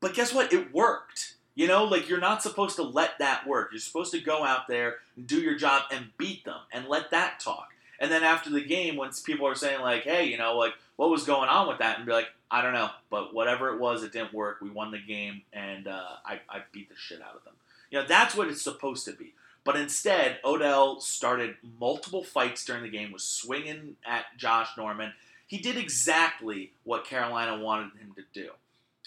But 0.00 0.14
guess 0.14 0.32
what? 0.32 0.52
It 0.52 0.72
worked. 0.72 1.34
You 1.54 1.66
know, 1.66 1.84
like 1.84 2.08
you're 2.08 2.20
not 2.20 2.42
supposed 2.42 2.76
to 2.76 2.84
let 2.84 3.18
that 3.18 3.46
work. 3.46 3.70
You're 3.72 3.80
supposed 3.80 4.12
to 4.12 4.20
go 4.20 4.44
out 4.44 4.68
there 4.68 4.96
and 5.16 5.26
do 5.26 5.40
your 5.40 5.56
job 5.56 5.82
and 5.90 6.16
beat 6.16 6.44
them 6.44 6.60
and 6.72 6.86
let 6.86 7.10
that 7.10 7.40
talk. 7.40 7.70
And 7.98 8.10
then 8.10 8.22
after 8.22 8.50
the 8.50 8.64
game, 8.64 8.96
when 8.96 9.10
people 9.24 9.46
are 9.46 9.54
saying 9.54 9.80
like, 9.80 10.04
"Hey, 10.04 10.26
you 10.26 10.38
know, 10.38 10.56
like 10.56 10.74
what 10.96 11.10
was 11.10 11.24
going 11.24 11.48
on 11.48 11.68
with 11.68 11.78
that?" 11.78 11.98
and 11.98 12.06
be 12.06 12.12
like, 12.12 12.28
"I 12.50 12.62
don't 12.62 12.74
know, 12.74 12.90
but 13.10 13.34
whatever 13.34 13.74
it 13.74 13.80
was, 13.80 14.02
it 14.02 14.12
didn't 14.12 14.32
work. 14.32 14.60
We 14.60 14.70
won 14.70 14.90
the 14.90 14.98
game, 14.98 15.42
and 15.52 15.88
uh, 15.88 16.16
I, 16.24 16.40
I 16.48 16.62
beat 16.72 16.88
the 16.88 16.96
shit 16.96 17.20
out 17.20 17.34
of 17.34 17.44
them." 17.44 17.54
You 17.90 18.00
know, 18.00 18.06
that's 18.06 18.36
what 18.36 18.48
it's 18.48 18.62
supposed 18.62 19.04
to 19.06 19.12
be. 19.12 19.34
But 19.64 19.76
instead, 19.76 20.38
Odell 20.44 21.00
started 21.00 21.56
multiple 21.78 22.24
fights 22.24 22.64
during 22.64 22.82
the 22.82 22.88
game, 22.88 23.12
was 23.12 23.24
swinging 23.24 23.96
at 24.06 24.24
Josh 24.36 24.70
Norman. 24.76 25.12
He 25.46 25.58
did 25.58 25.76
exactly 25.76 26.72
what 26.84 27.04
Carolina 27.04 27.58
wanted 27.58 27.98
him 27.98 28.14
to 28.16 28.22
do. 28.32 28.50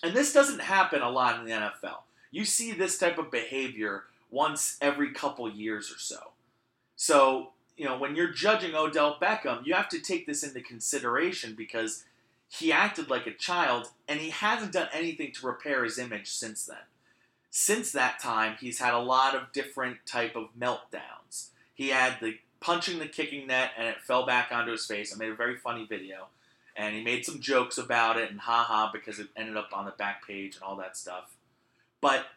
And 0.04 0.16
this 0.16 0.34
doesn't 0.34 0.62
happen 0.62 1.02
a 1.02 1.10
lot 1.10 1.40
in 1.40 1.46
the 1.46 1.52
NFL. 1.52 2.02
You 2.32 2.46
see 2.46 2.72
this 2.72 2.98
type 2.98 3.18
of 3.18 3.32
behavior 3.32 4.04
once 4.30 4.78
every 4.82 5.12
couple 5.12 5.50
years 5.50 5.92
or 5.92 6.00
so. 6.00 6.32
So 6.96 7.54
you 7.82 7.88
know, 7.88 7.98
when 7.98 8.16
you're 8.16 8.32
judging 8.32 8.76
Odell 8.76 9.18
Beckham, 9.20 9.66
you 9.66 9.74
have 9.74 9.90
to 9.90 9.98
take 9.98 10.28
this 10.28 10.44
into 10.44 10.62
consideration 10.62 11.56
because 11.58 12.04
he 12.48 12.72
acted 12.72 13.10
like 13.10 13.26
a 13.26 13.34
child 13.34 13.90
and 14.08 14.20
he 14.20 14.30
hasn't 14.30 14.74
done 14.74 14.88
anything 14.94 15.32
to 15.32 15.48
repair 15.48 15.84
his 15.84 15.98
image 15.98 16.30
since 16.30 16.64
then. 16.64 16.78
Since 17.50 17.92
that 17.94 18.20
time, 18.20 18.58
he's 18.60 18.78
had 18.78 18.94
a 18.94 19.00
lot 19.00 19.34
of 19.34 19.52
different 19.52 19.98
type 20.06 20.36
of 20.36 20.50
meltdowns. 20.56 21.48
He 21.74 21.90
had 21.90 22.18
the 22.22 22.38
punching 22.60 23.00
the 23.00 23.08
kicking 23.08 23.48
net 23.48 23.72
and 23.76 23.88
it 23.88 24.02
fell 24.04 24.28
back 24.28 24.52
onto 24.52 24.74
his 24.74 24.86
face. 24.86 25.12
I 25.12 25.18
made 25.18 25.32
a 25.32 25.36
very 25.36 25.58
funny 25.58 25.88
video 25.88 26.28
and 26.76 26.94
he 26.94 27.04
made 27.04 27.26
some 27.26 27.40
jokes 27.40 27.80
about 27.80 28.16
it 28.16 28.30
and 28.30 28.42
haha 28.42 28.92
because 28.94 29.18
it 29.18 29.30
ended 29.36 29.58
up 29.58 29.72
on 29.74 29.86
the 29.86 29.92
back 29.92 30.28
page 30.28 30.54
and 30.54 30.64
all 30.64 30.76
that 30.76 30.96
stuff. 30.96 31.36
But 32.00 32.28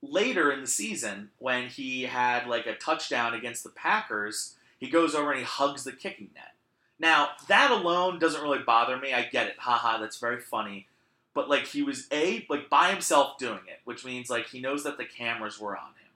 later 0.00 0.50
in 0.50 0.62
the 0.62 0.66
season, 0.66 1.28
when 1.38 1.68
he 1.68 2.04
had 2.04 2.46
like 2.46 2.64
a 2.64 2.74
touchdown 2.74 3.34
against 3.34 3.64
the 3.64 3.68
Packers, 3.68 4.54
he 4.78 4.88
goes 4.88 5.14
over 5.14 5.30
and 5.30 5.40
he 5.40 5.44
hugs 5.44 5.84
the 5.84 5.92
kicking 5.92 6.30
net. 6.34 6.54
Now, 6.98 7.30
that 7.48 7.70
alone 7.70 8.18
doesn't 8.18 8.42
really 8.42 8.58
bother 8.64 8.96
me. 8.96 9.12
I 9.12 9.22
get 9.22 9.46
it. 9.46 9.58
Haha, 9.58 9.98
that's 9.98 10.18
very 10.18 10.40
funny. 10.40 10.86
But 11.34 11.48
like 11.48 11.66
he 11.66 11.82
was 11.82 12.08
a 12.10 12.44
like 12.48 12.68
by 12.68 12.90
himself 12.90 13.38
doing 13.38 13.60
it, 13.68 13.80
which 13.84 14.04
means 14.04 14.28
like 14.28 14.48
he 14.48 14.60
knows 14.60 14.82
that 14.84 14.98
the 14.98 15.04
cameras 15.04 15.60
were 15.60 15.76
on 15.76 15.86
him. 15.86 16.08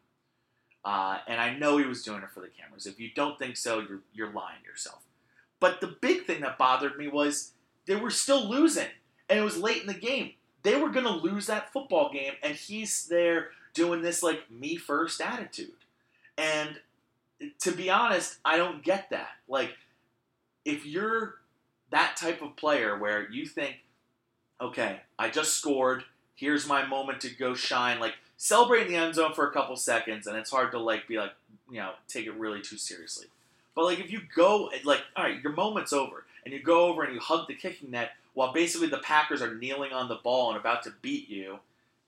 Uh, 0.84 1.18
and 1.28 1.40
I 1.40 1.56
know 1.56 1.78
he 1.78 1.84
was 1.84 2.02
doing 2.02 2.22
it 2.22 2.30
for 2.30 2.40
the 2.40 2.48
cameras. 2.48 2.86
If 2.86 2.98
you 2.98 3.10
don't 3.14 3.38
think 3.38 3.56
so, 3.56 3.78
you're 3.78 4.00
you're 4.12 4.32
lying 4.32 4.58
to 4.62 4.68
yourself. 4.68 5.02
But 5.60 5.80
the 5.80 5.96
big 6.00 6.24
thing 6.24 6.40
that 6.40 6.58
bothered 6.58 6.98
me 6.98 7.06
was 7.06 7.52
they 7.86 7.94
were 7.94 8.10
still 8.10 8.48
losing, 8.48 8.88
and 9.28 9.38
it 9.38 9.42
was 9.42 9.56
late 9.58 9.80
in 9.80 9.86
the 9.86 9.94
game. 9.94 10.32
They 10.64 10.74
were 10.76 10.90
going 10.90 11.06
to 11.06 11.12
lose 11.12 11.46
that 11.46 11.72
football 11.72 12.12
game, 12.12 12.32
and 12.42 12.54
he's 12.54 13.06
there 13.06 13.50
doing 13.74 14.02
this 14.02 14.22
like 14.22 14.50
me 14.50 14.76
first 14.76 15.20
attitude. 15.20 15.74
And 16.36 16.80
to 17.60 17.72
be 17.72 17.90
honest, 17.90 18.38
I 18.44 18.56
don't 18.56 18.82
get 18.82 19.10
that. 19.10 19.30
Like, 19.48 19.72
if 20.64 20.86
you're 20.86 21.36
that 21.90 22.16
type 22.16 22.42
of 22.42 22.56
player 22.56 22.98
where 22.98 23.30
you 23.30 23.46
think, 23.46 23.76
okay, 24.60 25.00
I 25.18 25.28
just 25.28 25.54
scored, 25.54 26.04
here's 26.34 26.66
my 26.66 26.86
moment 26.86 27.20
to 27.22 27.30
go 27.30 27.54
shine, 27.54 28.00
like 28.00 28.14
celebrate 28.36 28.86
in 28.86 28.88
the 28.88 28.96
end 28.96 29.14
zone 29.14 29.34
for 29.34 29.46
a 29.46 29.52
couple 29.52 29.76
seconds, 29.76 30.26
and 30.26 30.36
it's 30.36 30.50
hard 30.50 30.72
to 30.72 30.78
like 30.78 31.06
be 31.06 31.18
like, 31.18 31.32
you 31.70 31.78
know, 31.78 31.92
take 32.08 32.26
it 32.26 32.34
really 32.34 32.60
too 32.60 32.78
seriously. 32.78 33.26
But 33.74 33.84
like 33.84 34.00
if 34.00 34.10
you 34.10 34.20
go 34.34 34.70
like, 34.84 35.02
all 35.16 35.24
right, 35.24 35.42
your 35.42 35.52
moment's 35.52 35.92
over, 35.92 36.24
and 36.44 36.52
you 36.52 36.62
go 36.62 36.86
over 36.86 37.02
and 37.04 37.14
you 37.14 37.20
hug 37.20 37.46
the 37.46 37.54
kicking 37.54 37.90
net 37.90 38.12
while 38.34 38.52
basically 38.52 38.88
the 38.88 38.98
Packers 38.98 39.42
are 39.42 39.54
kneeling 39.54 39.92
on 39.92 40.08
the 40.08 40.16
ball 40.16 40.50
and 40.50 40.58
about 40.58 40.82
to 40.84 40.92
beat 41.02 41.28
you 41.28 41.58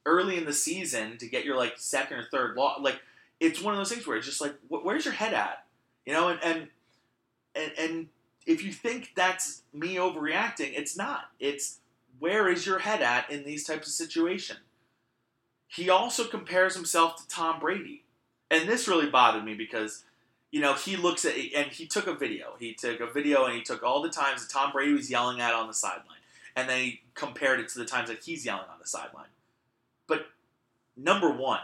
early 0.06 0.36
in 0.36 0.44
the 0.44 0.52
season 0.52 1.16
to 1.18 1.26
get 1.26 1.44
your 1.44 1.56
like 1.56 1.74
second 1.76 2.18
or 2.18 2.24
third 2.24 2.56
loss, 2.56 2.80
like 2.80 3.00
it's 3.40 3.60
one 3.60 3.74
of 3.74 3.78
those 3.78 3.92
things 3.92 4.06
where 4.06 4.16
it's 4.16 4.26
just 4.26 4.40
like, 4.40 4.54
wh- 4.68 4.84
where's 4.84 5.04
your 5.04 5.14
head 5.14 5.34
at? 5.34 5.64
You 6.06 6.12
know, 6.12 6.28
and 6.28 6.40
and 6.42 6.68
and, 7.54 7.72
and 7.78 8.08
if 8.46 8.62
you 8.62 8.72
think 8.72 9.12
that's 9.14 9.62
me 9.72 9.96
overreacting, 9.96 10.72
it's 10.76 10.96
not. 10.96 11.30
It's 11.38 11.80
where 12.18 12.48
is 12.48 12.66
your 12.66 12.80
head 12.80 13.02
at 13.02 13.30
in 13.30 13.44
these 13.44 13.64
types 13.64 13.86
of 13.86 13.92
situations? 13.92 14.60
He 15.66 15.90
also 15.90 16.24
compares 16.24 16.74
himself 16.74 17.16
to 17.16 17.28
Tom 17.28 17.58
Brady. 17.58 18.04
And 18.50 18.68
this 18.68 18.86
really 18.86 19.10
bothered 19.10 19.44
me 19.44 19.54
because, 19.54 20.04
you 20.52 20.60
know, 20.60 20.74
he 20.74 20.96
looks 20.96 21.24
at 21.24 21.34
and 21.34 21.72
he 21.72 21.86
took 21.86 22.06
a 22.06 22.14
video. 22.14 22.54
He 22.58 22.74
took 22.74 23.00
a 23.00 23.10
video 23.10 23.44
and 23.46 23.54
he 23.54 23.62
took 23.62 23.82
all 23.82 24.00
the 24.00 24.10
times 24.10 24.46
that 24.46 24.52
Tom 24.52 24.70
Brady 24.70 24.92
was 24.92 25.10
yelling 25.10 25.40
at 25.40 25.54
on 25.54 25.66
the 25.66 25.74
sideline. 25.74 26.18
And 26.54 26.68
then 26.68 26.80
he 26.80 27.02
compared 27.14 27.58
it 27.58 27.68
to 27.70 27.78
the 27.78 27.84
times 27.84 28.08
that 28.08 28.22
he's 28.22 28.46
yelling 28.46 28.68
on 28.70 28.78
the 28.80 28.86
sideline. 28.86 29.26
But 30.06 30.26
number 30.96 31.30
one, 31.30 31.60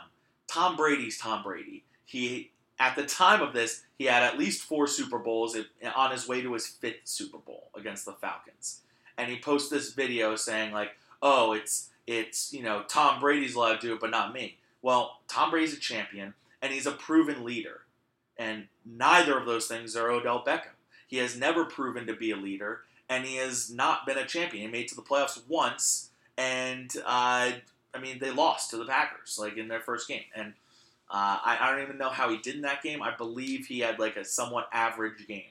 Tom 0.50 0.76
Brady's 0.76 1.16
Tom 1.16 1.44
Brady. 1.44 1.84
He 2.04 2.50
at 2.80 2.96
the 2.96 3.06
time 3.06 3.40
of 3.40 3.52
this, 3.52 3.82
he 3.98 4.06
had 4.06 4.22
at 4.22 4.38
least 4.38 4.62
four 4.62 4.86
Super 4.86 5.18
Bowls 5.18 5.56
on 5.94 6.10
his 6.10 6.26
way 6.26 6.40
to 6.40 6.52
his 6.54 6.66
fifth 6.66 7.02
Super 7.04 7.38
Bowl 7.38 7.68
against 7.76 8.04
the 8.04 8.14
Falcons. 8.14 8.80
And 9.16 9.30
he 9.30 9.38
posts 9.38 9.70
this 9.70 9.92
video 9.92 10.34
saying 10.34 10.72
like, 10.72 10.96
"Oh, 11.22 11.52
it's 11.52 11.90
it's 12.06 12.52
you 12.52 12.62
know 12.62 12.82
Tom 12.88 13.20
Brady's 13.20 13.54
allowed 13.54 13.80
to 13.80 13.86
do 13.86 13.94
it, 13.94 14.00
but 14.00 14.10
not 14.10 14.34
me." 14.34 14.58
Well, 14.82 15.20
Tom 15.28 15.50
Brady's 15.50 15.74
a 15.74 15.80
champion 15.80 16.34
and 16.60 16.72
he's 16.72 16.86
a 16.86 16.92
proven 16.92 17.44
leader, 17.44 17.82
and 18.36 18.66
neither 18.84 19.38
of 19.38 19.46
those 19.46 19.66
things 19.66 19.94
are 19.94 20.10
Odell 20.10 20.42
Beckham. 20.44 20.74
He 21.06 21.18
has 21.18 21.36
never 21.36 21.64
proven 21.64 22.06
to 22.06 22.14
be 22.14 22.32
a 22.32 22.36
leader, 22.36 22.82
and 23.08 23.24
he 23.24 23.36
has 23.36 23.70
not 23.70 24.04
been 24.04 24.18
a 24.18 24.26
champion. 24.26 24.66
He 24.66 24.70
made 24.70 24.88
to 24.88 24.96
the 24.96 25.02
playoffs 25.02 25.40
once, 25.48 26.10
and 26.36 26.92
uh, 27.04 27.52
I 27.94 28.00
mean 28.00 28.18
they 28.18 28.30
lost 28.30 28.70
to 28.70 28.76
the 28.76 28.84
Packers 28.84 29.38
like 29.38 29.56
in 29.56 29.68
their 29.68 29.80
first 29.80 30.08
game, 30.08 30.24
and 30.34 30.54
uh, 31.10 31.38
I, 31.44 31.58
I, 31.60 31.70
don't 31.70 31.82
even 31.82 31.98
know 31.98 32.08
how 32.08 32.30
he 32.30 32.38
did 32.38 32.54
in 32.54 32.62
that 32.62 32.84
game. 32.84 33.02
I 33.02 33.14
believe 33.16 33.66
he 33.66 33.80
had 33.80 33.98
like 33.98 34.16
a 34.16 34.24
somewhat 34.24 34.68
average 34.72 35.26
game, 35.26 35.50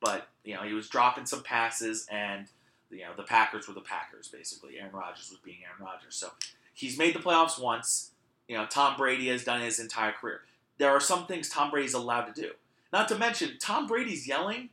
but 0.00 0.26
you 0.44 0.54
know 0.54 0.62
he 0.62 0.74
was 0.74 0.88
dropping 0.88 1.26
some 1.26 1.42
passes, 1.42 2.06
and 2.10 2.46
you 2.90 3.02
know 3.02 3.10
the 3.16 3.22
Packers 3.22 3.68
were 3.68 3.74
the 3.74 3.80
Packers 3.80 4.28
basically. 4.28 4.78
Aaron 4.78 4.92
Rodgers 4.92 5.30
was 5.30 5.38
being 5.44 5.58
Aaron 5.64 5.84
Rodgers, 5.84 6.16
so 6.16 6.30
he's 6.74 6.98
made 6.98 7.14
the 7.14 7.20
playoffs 7.20 7.60
once. 7.60 8.10
You 8.48 8.56
know 8.56 8.66
Tom 8.66 8.96
Brady 8.96 9.28
has 9.28 9.44
done 9.44 9.60
his 9.60 9.78
entire 9.78 10.12
career. 10.12 10.40
There 10.78 10.90
are 10.90 11.00
some 11.00 11.26
things 11.26 11.48
Tom 11.48 11.70
Brady's 11.70 11.94
allowed 11.94 12.34
to 12.34 12.40
do. 12.40 12.50
Not 12.92 13.08
to 13.08 13.18
mention 13.18 13.58
Tom 13.60 13.86
Brady's 13.86 14.26
yelling. 14.26 14.70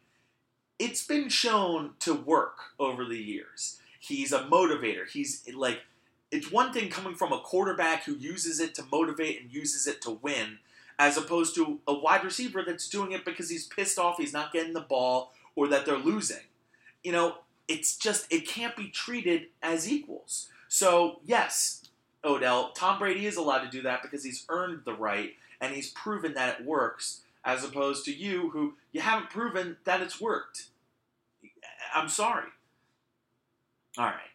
It's 0.80 1.06
been 1.06 1.30
shown 1.30 1.92
to 2.00 2.14
work 2.14 2.58
over 2.80 3.06
the 3.06 3.18
years. 3.18 3.80
He's 4.00 4.34
a 4.34 4.40
motivator. 4.46 5.08
He's 5.08 5.44
like 5.56 5.82
it's 6.34 6.52
one 6.52 6.74
thing 6.74 6.90
coming 6.90 7.14
from 7.14 7.32
a 7.32 7.40
quarterback 7.40 8.06
who 8.06 8.16
uses 8.16 8.60
it 8.60 8.74
to 8.76 8.84
motivate 8.92 9.40
and 9.40 9.54
uses 9.54 9.86
it 9.86 10.02
to 10.02 10.10
win, 10.10 10.58
as 10.98 11.16
opposed 11.16 11.54
to 11.56 11.80
a 11.88 11.94
wide 11.94 12.24
receiver 12.24 12.64
that's 12.66 12.90
doing 12.90 13.12
it 13.12 13.24
because 13.24 13.52
he's 13.52 13.68
pissed 13.68 14.00
off 14.00 14.18
he's 14.18 14.34
not 14.34 14.52
getting 14.52 14.74
the 14.74 14.82
ball 14.82 15.32
or 15.56 15.68
that 15.68 15.86
they're 15.86 15.96
losing. 15.96 16.42
You 17.04 17.12
know, 17.12 17.36
it's 17.68 17.96
just, 17.96 18.26
it 18.34 18.48
can't 18.48 18.76
be 18.76 18.88
treated 18.88 19.44
as 19.62 19.88
equals. 19.88 20.50
So, 20.68 21.20
yes, 21.24 21.90
Odell, 22.26 22.72
Tom 22.72 22.98
Brady 22.98 23.28
is 23.28 23.38
allowed 23.38 23.64
to 23.66 23.70
do 23.70 23.84
that 23.84 24.02
because 24.02 24.24
he's 24.24 24.44
earned 24.50 24.82
the 24.86 24.96
right 24.96 25.36
and 25.62 25.76
he's 25.76 25.92
proven 25.92 26.34
that 26.34 26.60
it 26.60 26.66
works, 26.66 27.22
as 27.46 27.64
opposed 27.64 28.06
to 28.06 28.12
you 28.12 28.50
who 28.50 28.74
you 28.92 29.02
haven't 29.02 29.30
proven 29.30 29.78
that 29.84 30.02
it's 30.02 30.20
worked. 30.20 30.66
I'm 31.94 32.10
sorry. 32.10 32.50
All 34.00 34.06
right. 34.06 34.32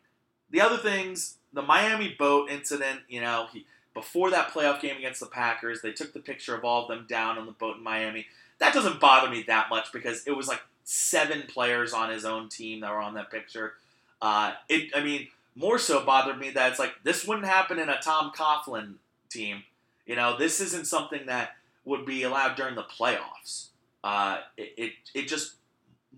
The 0.50 0.60
other 0.60 0.76
things 0.76 1.37
the 1.52 1.62
Miami 1.62 2.14
boat 2.18 2.50
incident, 2.50 3.00
you 3.08 3.20
know, 3.20 3.48
he, 3.52 3.64
before 3.94 4.30
that 4.30 4.52
playoff 4.52 4.80
game 4.80 4.96
against 4.96 5.20
the 5.20 5.26
Packers, 5.26 5.82
they 5.82 5.92
took 5.92 6.12
the 6.12 6.20
picture 6.20 6.54
of 6.54 6.64
all 6.64 6.82
of 6.82 6.88
them 6.88 7.06
down 7.08 7.38
on 7.38 7.46
the 7.46 7.52
boat 7.52 7.78
in 7.78 7.82
Miami. 7.82 8.26
That 8.58 8.74
doesn't 8.74 9.00
bother 9.00 9.30
me 9.30 9.44
that 9.46 9.70
much 9.70 9.92
because 9.92 10.26
it 10.26 10.32
was 10.32 10.48
like 10.48 10.60
seven 10.84 11.42
players 11.48 11.92
on 11.92 12.10
his 12.10 12.24
own 12.24 12.48
team 12.48 12.80
that 12.80 12.90
were 12.90 13.00
on 13.00 13.14
that 13.14 13.30
picture. 13.30 13.74
Uh, 14.20 14.52
it, 14.68 14.90
I 14.94 15.02
mean, 15.02 15.28
more 15.54 15.78
so 15.78 16.04
bothered 16.04 16.38
me 16.38 16.50
that 16.50 16.70
it's 16.70 16.78
like 16.78 16.94
this 17.02 17.26
wouldn't 17.26 17.46
happen 17.46 17.78
in 17.78 17.88
a 17.88 18.00
Tom 18.00 18.32
Coughlin 18.34 18.94
team. 19.28 19.64
You 20.06 20.16
know, 20.16 20.38
this 20.38 20.60
isn't 20.60 20.86
something 20.86 21.26
that 21.26 21.56
would 21.84 22.06
be 22.06 22.22
allowed 22.22 22.56
during 22.56 22.74
the 22.74 22.84
playoffs. 22.84 23.66
Uh, 24.02 24.38
it, 24.56 24.72
it, 24.76 24.92
it 25.14 25.28
just 25.28 25.54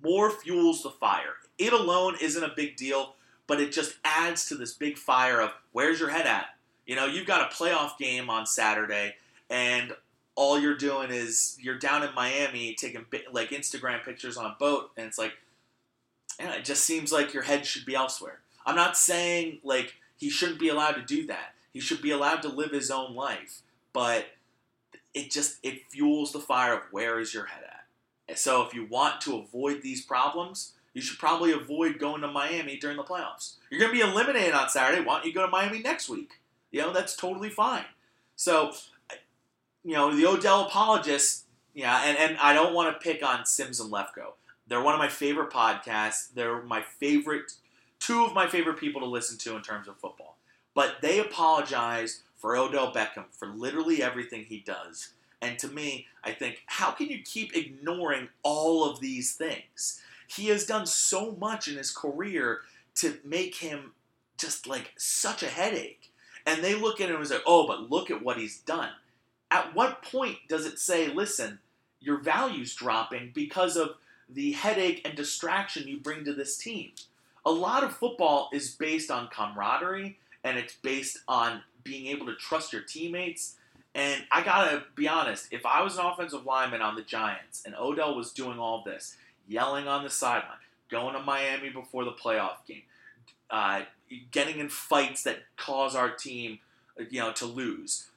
more 0.02 0.30
fuels 0.30 0.82
the 0.82 0.90
fire. 0.90 1.34
It 1.58 1.72
alone 1.72 2.16
isn't 2.20 2.42
a 2.42 2.52
big 2.54 2.76
deal 2.76 3.14
but 3.50 3.60
it 3.60 3.72
just 3.72 3.96
adds 4.04 4.46
to 4.46 4.54
this 4.54 4.74
big 4.74 4.96
fire 4.96 5.40
of 5.40 5.50
where's 5.72 5.98
your 5.98 6.10
head 6.10 6.24
at? 6.24 6.50
You 6.86 6.94
know, 6.94 7.06
you've 7.06 7.26
got 7.26 7.50
a 7.50 7.52
playoff 7.52 7.98
game 7.98 8.30
on 8.30 8.46
Saturday, 8.46 9.16
and 9.50 9.92
all 10.36 10.56
you're 10.56 10.76
doing 10.76 11.10
is 11.10 11.58
you're 11.60 11.76
down 11.76 12.04
in 12.04 12.14
Miami 12.14 12.76
taking 12.78 13.04
like 13.32 13.50
Instagram 13.50 14.04
pictures 14.04 14.36
on 14.36 14.46
a 14.46 14.54
boat, 14.60 14.92
and 14.96 15.04
it's 15.04 15.18
like, 15.18 15.32
yeah, 16.38 16.52
it 16.52 16.64
just 16.64 16.84
seems 16.84 17.10
like 17.10 17.34
your 17.34 17.42
head 17.42 17.66
should 17.66 17.84
be 17.84 17.96
elsewhere. 17.96 18.38
I'm 18.64 18.76
not 18.76 18.96
saying 18.96 19.58
like 19.64 19.94
he 20.16 20.30
shouldn't 20.30 20.60
be 20.60 20.68
allowed 20.68 20.92
to 20.92 21.02
do 21.02 21.26
that. 21.26 21.54
He 21.72 21.80
should 21.80 22.00
be 22.00 22.12
allowed 22.12 22.42
to 22.42 22.48
live 22.48 22.70
his 22.70 22.88
own 22.88 23.16
life, 23.16 23.62
but 23.92 24.26
it 25.12 25.32
just 25.32 25.58
it 25.64 25.90
fuels 25.90 26.30
the 26.30 26.38
fire 26.38 26.74
of 26.74 26.82
where 26.92 27.18
is 27.18 27.34
your 27.34 27.46
head 27.46 27.64
at. 28.28 28.38
So 28.38 28.62
if 28.62 28.74
you 28.74 28.86
want 28.86 29.20
to 29.22 29.38
avoid 29.38 29.82
these 29.82 30.06
problems, 30.06 30.74
you 30.94 31.00
should 31.00 31.18
probably 31.18 31.52
avoid 31.52 31.98
going 31.98 32.22
to 32.22 32.28
Miami 32.28 32.76
during 32.76 32.96
the 32.96 33.04
playoffs. 33.04 33.54
You're 33.70 33.80
going 33.80 33.92
to 33.92 34.04
be 34.04 34.10
eliminated 34.10 34.54
on 34.54 34.68
Saturday. 34.68 35.02
Why 35.02 35.16
don't 35.16 35.26
you 35.26 35.32
go 35.32 35.44
to 35.44 35.50
Miami 35.50 35.80
next 35.80 36.08
week? 36.08 36.40
You 36.70 36.82
know, 36.82 36.92
that's 36.92 37.16
totally 37.16 37.50
fine. 37.50 37.84
So, 38.36 38.72
you 39.84 39.94
know, 39.94 40.14
the 40.14 40.26
Odell 40.26 40.62
apologists, 40.62 41.44
yeah, 41.74 42.02
and, 42.04 42.18
and 42.18 42.38
I 42.38 42.52
don't 42.52 42.74
want 42.74 42.92
to 42.92 43.02
pick 43.02 43.24
on 43.24 43.46
Simms 43.46 43.80
and 43.80 43.92
Lefkoe. 43.92 44.32
They're 44.66 44.82
one 44.82 44.94
of 44.94 45.00
my 45.00 45.08
favorite 45.08 45.50
podcasts. 45.50 46.32
They're 46.32 46.62
my 46.62 46.82
favorite, 46.82 47.52
two 47.98 48.24
of 48.24 48.34
my 48.34 48.46
favorite 48.46 48.78
people 48.78 49.00
to 49.00 49.06
listen 49.06 49.36
to 49.38 49.56
in 49.56 49.62
terms 49.62 49.88
of 49.88 49.96
football. 49.98 50.36
But 50.74 50.96
they 51.02 51.18
apologize 51.18 52.22
for 52.36 52.56
Odell 52.56 52.92
Beckham 52.92 53.24
for 53.32 53.48
literally 53.48 54.02
everything 54.02 54.44
he 54.44 54.60
does. 54.60 55.12
And 55.42 55.58
to 55.58 55.68
me, 55.68 56.06
I 56.22 56.32
think, 56.32 56.62
how 56.66 56.90
can 56.90 57.08
you 57.08 57.20
keep 57.24 57.56
ignoring 57.56 58.28
all 58.42 58.88
of 58.88 59.00
these 59.00 59.34
things? 59.34 60.00
He 60.30 60.46
has 60.46 60.64
done 60.64 60.86
so 60.86 61.32
much 61.32 61.66
in 61.66 61.76
his 61.76 61.90
career 61.90 62.60
to 62.96 63.18
make 63.24 63.56
him 63.56 63.92
just 64.38 64.66
like 64.66 64.92
such 64.96 65.42
a 65.42 65.48
headache. 65.48 66.12
And 66.46 66.62
they 66.62 66.74
look 66.74 67.00
at 67.00 67.10
him 67.10 67.16
and 67.16 67.26
say, 67.26 67.38
oh, 67.46 67.66
but 67.66 67.90
look 67.90 68.10
at 68.10 68.22
what 68.22 68.38
he's 68.38 68.58
done. 68.58 68.90
At 69.50 69.74
what 69.74 70.02
point 70.02 70.38
does 70.48 70.66
it 70.66 70.78
say, 70.78 71.08
listen, 71.08 71.58
your 72.00 72.18
value's 72.18 72.74
dropping 72.74 73.32
because 73.34 73.76
of 73.76 73.96
the 74.28 74.52
headache 74.52 75.02
and 75.04 75.16
distraction 75.16 75.88
you 75.88 75.98
bring 75.98 76.24
to 76.24 76.32
this 76.32 76.56
team? 76.56 76.92
A 77.44 77.50
lot 77.50 77.82
of 77.82 77.96
football 77.96 78.50
is 78.52 78.70
based 78.70 79.10
on 79.10 79.28
camaraderie 79.28 80.16
and 80.44 80.56
it's 80.56 80.74
based 80.74 81.18
on 81.26 81.62
being 81.82 82.06
able 82.06 82.26
to 82.26 82.36
trust 82.36 82.72
your 82.72 82.82
teammates. 82.82 83.56
And 83.96 84.22
I 84.30 84.42
gotta 84.42 84.84
be 84.94 85.08
honest, 85.08 85.48
if 85.50 85.66
I 85.66 85.82
was 85.82 85.98
an 85.98 86.06
offensive 86.06 86.46
lineman 86.46 86.82
on 86.82 86.94
the 86.94 87.02
Giants 87.02 87.64
and 87.66 87.74
Odell 87.74 88.14
was 88.14 88.32
doing 88.32 88.60
all 88.60 88.84
this, 88.84 89.16
yelling 89.50 89.88
on 89.88 90.04
the 90.04 90.10
sideline, 90.10 90.56
going 90.90 91.14
to 91.14 91.20
Miami 91.20 91.70
before 91.70 92.04
the 92.04 92.12
playoff 92.12 92.64
game, 92.66 92.82
uh, 93.50 93.82
getting 94.30 94.58
in 94.58 94.68
fights 94.68 95.24
that 95.24 95.38
cause 95.56 95.96
our 95.96 96.10
team, 96.10 96.60
you 97.10 97.20
know, 97.20 97.32
to 97.32 97.46
lose. 97.46 98.08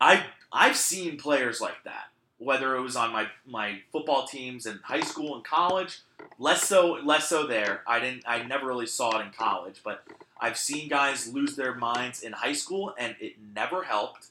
I've 0.00 0.22
I've 0.52 0.76
seen 0.76 1.18
players 1.18 1.60
like 1.60 1.82
that. 1.84 2.08
Whether 2.38 2.76
it 2.76 2.82
was 2.82 2.96
on 2.96 3.12
my, 3.12 3.28
my 3.46 3.80
football 3.90 4.26
teams 4.26 4.66
in 4.66 4.78
high 4.84 5.00
school 5.00 5.34
and 5.34 5.42
college, 5.42 6.00
less 6.38 6.64
so 6.68 6.98
less 7.02 7.28
so 7.28 7.46
there. 7.46 7.82
I 7.86 7.98
didn't 7.98 8.24
I 8.26 8.42
never 8.42 8.66
really 8.66 8.86
saw 8.86 9.18
it 9.18 9.24
in 9.24 9.32
college, 9.32 9.80
but 9.82 10.04
I've 10.38 10.58
seen 10.58 10.88
guys 10.88 11.32
lose 11.32 11.56
their 11.56 11.74
minds 11.74 12.22
in 12.22 12.32
high 12.32 12.52
school 12.52 12.94
and 12.98 13.16
it 13.20 13.36
never 13.54 13.84
helped. 13.84 14.28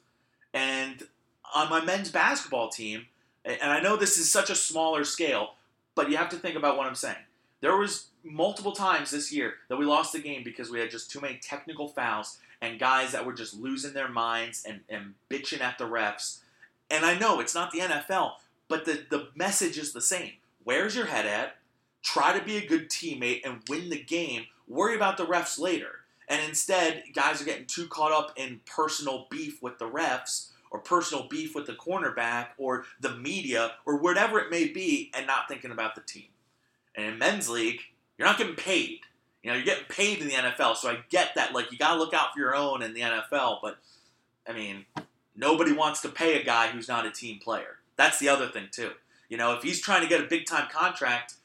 And 0.54 1.08
on 1.54 1.70
my 1.70 1.84
men's 1.84 2.12
basketball 2.12 2.70
team, 2.70 3.08
and 3.44 3.72
I 3.72 3.82
know 3.82 3.96
this 3.96 4.18
is 4.18 4.32
such 4.32 4.50
a 4.50 4.56
smaller 4.56 5.04
scale, 5.04 5.55
but 5.96 6.12
you 6.12 6.18
have 6.18 6.30
to 6.30 6.38
think 6.38 6.56
about 6.56 6.78
what 6.78 6.86
I'm 6.86 6.96
saying. 6.96 7.16
There 7.62 7.78
was 7.78 8.08
multiple 8.24 8.74
times 8.74 9.12
this 9.12 9.32
year 9.32 9.56
that 9.70 9.78
we 9.78 9.86
lost 9.86 10.14
the 10.14 10.20
game 10.20 10.44
because 10.44 10.70
we 10.70 10.80
had 10.80 10.92
just 10.92 11.10
too 11.10 11.22
many 11.22 11.40
technical 11.42 11.88
fouls 11.88 12.38
and 12.62 12.80
guys 12.80 13.12
that 13.12 13.26
were 13.26 13.34
just 13.34 13.56
losing 13.56 13.94
their 13.94 14.10
minds 14.10 14.64
and, 14.68 14.82
and 14.90 15.14
bitching 15.30 15.62
at 15.62 15.78
the 15.78 15.86
refs. 15.86 16.40
And 16.90 17.06
I 17.06 17.18
know 17.18 17.40
it's 17.40 17.56
not 17.56 17.72
the 17.72 17.80
NFL, 17.80 18.34
but 18.68 18.86
the, 18.86 19.06
the 19.10 19.30
message 19.36 19.78
is 19.78 19.94
the 19.94 20.02
same. 20.02 20.34
Where's 20.64 20.96
your 20.96 21.06
head 21.06 21.26
at? 21.26 21.58
Try 22.04 22.38
to 22.38 22.44
be 22.44 22.58
a 22.58 22.68
good 22.68 22.90
teammate 22.90 23.42
and 23.46 23.62
win 23.70 23.90
the 23.90 24.00
game. 24.00 24.46
Worry 24.68 24.96
about 24.96 25.18
the 25.18 25.26
refs 25.26 25.60
later. 25.60 26.02
And 26.28 26.42
instead, 26.48 27.04
guys 27.14 27.42
are 27.42 27.46
getting 27.46 27.66
too 27.66 27.88
caught 27.88 28.12
up 28.12 28.34
in 28.36 28.62
personal 28.66 29.28
beef 29.30 29.62
with 29.62 29.78
the 29.80 29.90
refs 29.90 30.50
or 30.76 30.80
personal 30.80 31.26
beef 31.30 31.56
with 31.56 31.66
the 31.66 31.74
cornerback 31.74 32.48
or 32.58 32.84
the 33.00 33.16
media 33.16 33.72
or 33.86 33.96
whatever 33.96 34.40
it 34.40 34.52
may 34.52 34.68
be 34.68 35.10
and 35.16 35.26
not 35.26 35.48
thinking 35.48 35.72
about 35.72 35.96
the 35.96 36.02
team. 36.02 36.28
And 36.96 37.06
in 37.06 37.18
men's 37.18 37.48
league, 37.48 37.80
you're 38.18 38.28
not 38.28 38.38
getting 38.38 38.56
paid. 38.56 39.00
You 39.42 39.52
know, 39.52 39.56
you're 39.56 39.66
getting 39.66 39.86
paid 39.86 40.20
in 40.20 40.28
the 40.28 40.34
NFL, 40.34 40.76
so 40.76 40.90
I 40.90 40.98
get 41.10 41.36
that. 41.36 41.54
Like, 41.54 41.72
you 41.72 41.78
got 41.78 41.94
to 41.94 42.00
look 42.00 42.14
out 42.14 42.34
for 42.34 42.40
your 42.40 42.56
own 42.56 42.82
in 42.82 42.94
the 42.94 43.02
NFL, 43.02 43.60
but 43.62 43.78
I 44.46 44.52
mean, 44.52 44.86
nobody 45.34 45.72
wants 45.72 46.02
to 46.02 46.10
pay 46.10 46.42
a 46.42 46.44
guy 46.44 46.68
who's 46.68 46.90
not 46.90 47.06
a 47.06 47.12
team 47.12 47.40
player. 47.40 47.78
That's 47.96 48.20
the 48.20 48.28
other 48.28 48.48
thing 48.48 48.68
too. 48.70 48.92
You 49.30 49.38
know, 49.38 49.54
if 49.54 49.64
he's 49.64 49.80
trying 49.80 50.02
to 50.02 50.10
get 50.10 50.20
a 50.20 50.26
big 50.26 50.46
time 50.46 50.68
contract, 50.70 51.36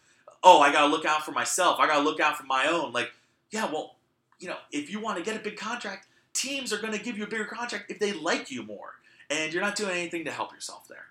oh, 0.42 0.60
I 0.60 0.72
got 0.72 0.86
to 0.86 0.88
look 0.88 1.04
out 1.04 1.24
for 1.24 1.30
myself. 1.30 1.78
I 1.78 1.86
got 1.86 1.98
to 1.98 2.02
look 2.02 2.18
out 2.18 2.36
for 2.36 2.46
my 2.46 2.66
own. 2.66 2.92
Like, 2.92 3.12
yeah, 3.52 3.70
well, 3.70 3.94
you 4.40 4.48
know, 4.48 4.56
if 4.72 4.90
you 4.90 4.98
want 4.98 5.18
to 5.18 5.22
get 5.22 5.36
a 5.36 5.40
big 5.40 5.56
contract, 5.56 6.08
teams 6.32 6.72
are 6.72 6.78
going 6.78 6.94
to 6.94 6.98
give 6.98 7.16
you 7.16 7.24
a 7.24 7.28
bigger 7.28 7.44
contract 7.44 7.90
if 7.90 8.00
they 8.00 8.12
like 8.12 8.50
you 8.50 8.64
more. 8.64 8.94
And 9.30 9.52
you're 9.52 9.62
not 9.62 9.76
doing 9.76 9.92
anything 9.92 10.24
to 10.24 10.32
help 10.32 10.52
yourself 10.52 10.88
there. 10.88 11.06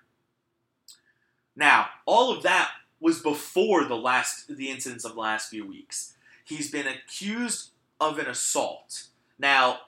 Now, 1.56 1.88
all 2.04 2.30
of 2.30 2.42
that 2.42 2.70
was 3.00 3.20
before 3.20 3.84
the 3.84 3.96
last 3.96 4.54
the 4.54 4.70
incidents 4.70 5.04
of 5.04 5.14
the 5.14 5.20
last 5.20 5.48
few 5.48 5.66
weeks. 5.66 6.14
He's 6.44 6.70
been 6.70 6.86
accused 6.86 7.70
of 7.98 8.18
an 8.18 8.26
assault. 8.26 9.04
Now, 9.38 9.80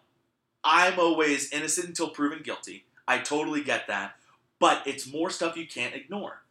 I'm 0.65 0.99
always 0.99 1.53
innocent 1.53 1.89
until 1.89 2.09
proven 2.09 2.43
guilty. 2.43 2.85
I 3.07 3.19
totally 3.19 3.63
get 3.63 3.87
that. 3.89 4.15
But 4.59 4.87
it's 4.87 5.13
more 5.13 5.29
stuff 5.29 5.57
you 5.57 5.67
can't 5.67 5.95
ignore. 5.95 6.43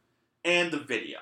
And 0.44 0.72
the 0.72 0.80
video. 0.80 1.20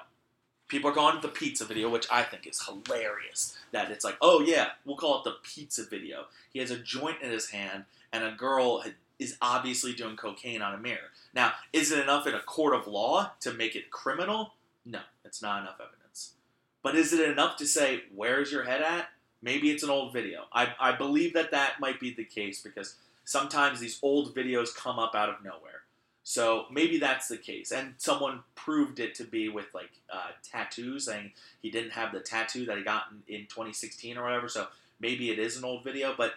People 0.68 0.90
are 0.90 0.94
going 0.94 1.16
to 1.16 1.22
the 1.22 1.34
pizza 1.34 1.66
video, 1.66 1.90
which 1.90 2.08
I 2.12 2.24
think 2.24 2.48
is 2.48 2.66
hilarious. 2.66 3.58
That 3.72 3.92
it's 3.92 4.06
like, 4.06 4.18
oh 4.22 4.42
yeah, 4.42 4.70
we'll 4.86 4.98
call 4.98 5.20
it 5.20 5.24
the 5.24 5.36
pizza 5.44 5.86
video. 5.86 6.26
He 6.52 6.60
has 6.60 6.72
a 6.72 6.78
joint 6.78 7.22
in 7.22 7.32
his 7.32 7.50
hand, 7.50 7.86
and 8.12 8.24
a 8.24 8.32
girl 8.32 8.84
is 9.20 9.38
obviously 9.42 9.94
doing 9.94 10.16
cocaine 10.16 10.62
on 10.62 10.74
a 10.74 10.78
mirror. 10.78 11.12
Now, 11.34 11.54
is 11.74 11.92
it 11.92 12.00
enough 12.00 12.26
in 12.26 12.34
a 12.34 12.40
court 12.40 12.74
of 12.74 12.88
law 12.88 13.34
to 13.42 13.54
make 13.54 13.76
it 13.76 13.92
criminal? 13.92 14.54
No, 14.86 15.02
it's 15.26 15.42
not 15.42 15.62
enough 15.62 15.80
evidence. 15.80 16.34
But 16.82 16.96
is 16.96 17.12
it 17.12 17.30
enough 17.30 17.58
to 17.58 17.68
say, 17.68 18.04
where's 18.16 18.52
your 18.52 18.64
head 18.64 18.82
at? 18.82 19.10
Maybe 19.42 19.70
it's 19.70 19.84
an 19.84 19.90
old 19.90 20.14
video. 20.14 20.46
I, 20.54 20.74
I 20.80 20.94
believe 20.94 21.34
that 21.34 21.52
that 21.52 21.80
might 21.80 22.00
be 22.00 22.14
the 22.14 22.24
case 22.24 22.62
because 22.62 22.96
sometimes 23.26 23.80
these 23.80 24.00
old 24.02 24.34
videos 24.34 24.76
come 24.76 25.00
up 25.00 25.16
out 25.16 25.30
of 25.30 25.44
nowhere. 25.44 25.84
So 26.24 26.66
maybe 26.72 27.00
that's 27.00 27.28
the 27.28 27.38
case. 27.38 27.72
And 27.72 27.96
someone 27.98 28.42
proved 28.56 29.00
it 29.00 29.16
to 29.16 29.24
be 29.24 29.50
with 29.50 29.74
like 29.74 29.92
uh, 30.14 30.32
tattoos, 30.44 31.06
saying 31.06 31.32
he 31.62 31.72
didn't 31.72 31.92
have 31.92 32.12
the 32.12 32.20
tattoo 32.20 32.66
that 32.66 32.78
he 32.78 32.84
got 32.84 33.06
in, 33.12 33.34
in 33.34 33.42
2016 33.48 34.18
or 34.18 34.24
whatever. 34.24 34.48
So 34.48 34.68
maybe 35.00 35.32
it 35.32 35.40
is 35.40 35.58
an 35.58 35.66
old 35.66 35.84
video, 35.84 36.14
but 36.18 36.34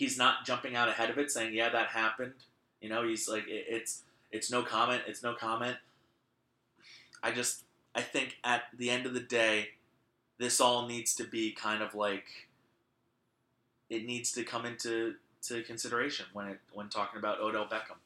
he's 0.00 0.16
not 0.16 0.46
jumping 0.46 0.74
out 0.74 0.88
ahead 0.88 1.10
of 1.10 1.18
it 1.18 1.30
saying, 1.30 1.52
yeah, 1.52 1.68
that 1.68 1.88
happened. 1.88 2.32
You 2.80 2.88
know, 2.88 3.06
he's 3.06 3.28
like, 3.28 3.46
it, 3.46 3.66
it's 3.68 4.02
it's 4.32 4.50
no 4.50 4.62
comment. 4.62 5.02
It's 5.06 5.22
no 5.22 5.34
comment. 5.34 5.76
I 7.22 7.32
just 7.32 7.64
I 7.94 8.00
think 8.00 8.38
at 8.42 8.62
the 8.74 8.88
end 8.88 9.04
of 9.04 9.12
the 9.12 9.20
day, 9.20 9.68
this 10.38 10.58
all 10.58 10.88
needs 10.88 11.14
to 11.16 11.24
be 11.24 11.52
kind 11.52 11.82
of 11.82 11.94
like 11.94 12.48
it 13.90 14.06
needs 14.06 14.32
to 14.32 14.42
come 14.42 14.64
into 14.64 15.16
to 15.42 15.62
consideration 15.64 16.24
when 16.32 16.46
it 16.46 16.60
when 16.72 16.88
talking 16.88 17.18
about 17.18 17.38
Odell 17.38 17.66
Beckham. 17.66 18.00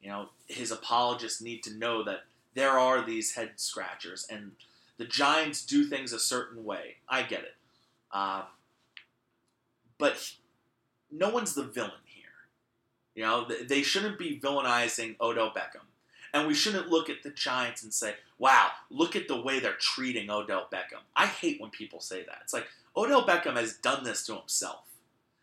You 0.00 0.10
know, 0.10 0.28
his 0.46 0.70
apologists 0.70 1.42
need 1.42 1.64
to 1.64 1.74
know 1.74 2.04
that 2.04 2.20
there 2.54 2.78
are 2.78 3.04
these 3.04 3.34
head 3.34 3.54
scratchers, 3.56 4.28
and 4.30 4.52
the 4.96 5.06
Giants 5.06 5.66
do 5.66 5.86
things 5.86 6.12
a 6.12 6.20
certain 6.20 6.64
way. 6.64 6.98
I 7.08 7.22
get 7.24 7.40
it, 7.40 7.56
uh, 8.12 8.42
but 9.98 10.34
no 11.12 11.28
one's 11.28 11.54
the 11.54 11.64
villain 11.64 11.92
here. 12.04 12.24
You 13.14 13.22
know, 13.22 13.46
they 13.68 13.82
shouldn't 13.82 14.18
be 14.18 14.40
villainizing 14.40 15.16
Odell 15.20 15.50
Beckham. 15.50 15.86
And 16.34 16.48
we 16.48 16.54
shouldn't 16.54 16.88
look 16.88 17.10
at 17.10 17.22
the 17.22 17.30
Giants 17.30 17.82
and 17.82 17.92
say, 17.92 18.14
wow, 18.38 18.70
look 18.90 19.14
at 19.14 19.28
the 19.28 19.40
way 19.40 19.60
they're 19.60 19.74
treating 19.74 20.30
Odell 20.30 20.66
Beckham. 20.72 21.02
I 21.14 21.26
hate 21.26 21.60
when 21.60 21.70
people 21.70 22.00
say 22.00 22.24
that. 22.24 22.38
It's 22.42 22.54
like, 22.54 22.66
Odell 22.96 23.26
Beckham 23.26 23.56
has 23.56 23.74
done 23.74 24.04
this 24.04 24.24
to 24.26 24.34
himself. 24.36 24.84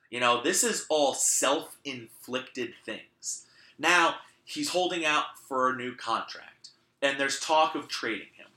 You 0.10 0.20
know, 0.20 0.42
this 0.42 0.64
is 0.64 0.88
all 0.90 1.14
self 1.14 1.78
inflicted 1.86 2.74
things. 2.84 3.46
Now, 3.78 4.16
he's 4.44 4.70
holding 4.70 5.06
out 5.06 5.26
for 5.48 5.70
a 5.70 5.76
new 5.76 5.96
contract, 5.96 6.70
and 7.02 7.20
there's 7.20 7.40
talk 7.40 7.76
of 7.76 7.88
trading 7.88 8.28
him. 8.36 8.48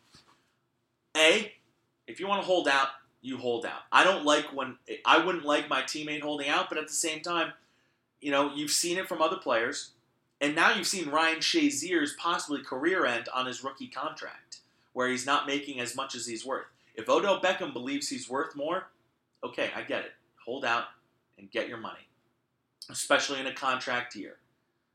A, 1.17 1.53
if 2.07 2.19
you 2.19 2.27
want 2.27 2.41
to 2.41 2.47
hold 2.47 2.69
out, 2.69 2.89
you 3.23 3.39
hold 3.39 3.65
out. 3.65 3.83
I 3.91 4.05
don't 4.05 4.25
like 4.25 4.47
when, 4.53 4.77
I 5.07 5.25
wouldn't 5.25 5.45
like 5.45 5.69
my 5.69 5.83
teammate 5.83 6.23
holding 6.23 6.49
out, 6.49 6.69
but 6.69 6.79
at 6.79 6.89
the 6.89 6.93
same 6.93 7.21
time, 7.21 7.53
you 8.21 8.31
know, 8.31 8.53
you've 8.55 8.71
seen 8.71 8.99
it 8.99 9.09
from 9.09 9.23
other 9.23 9.37
players. 9.37 9.93
And 10.41 10.57
now 10.57 10.75
you've 10.75 10.89
seen 10.89 11.09
Ryan 11.09 11.39
Shazier's 11.39 12.15
possibly 12.19 12.63
career 12.63 13.07
end 13.07 13.29
on 13.33 13.47
his 13.47 13.63
rookie 13.63 13.87
contract, 13.87 14.59
where 14.93 15.09
he's 15.09 15.25
not 15.25 15.47
making 15.47 15.79
as 15.79 15.95
much 15.95 16.17
as 16.17 16.27
he's 16.27 16.45
worth. 16.45 16.67
If 16.97 17.09
Odell 17.09 17.41
Beckham 17.41 17.73
believes 17.73 18.09
he's 18.09 18.29
worth 18.29 18.57
more, 18.57 18.89
okay, 19.45 19.71
I 19.75 19.83
get 19.83 20.05
it. 20.05 20.13
Hold 20.45 20.65
out 20.65 20.87
and 21.39 21.51
get 21.51 21.69
your 21.69 21.79
money, 21.79 22.09
especially 22.91 23.39
in 23.39 23.47
a 23.47 23.55
contract 23.55 24.17
year. 24.17 24.37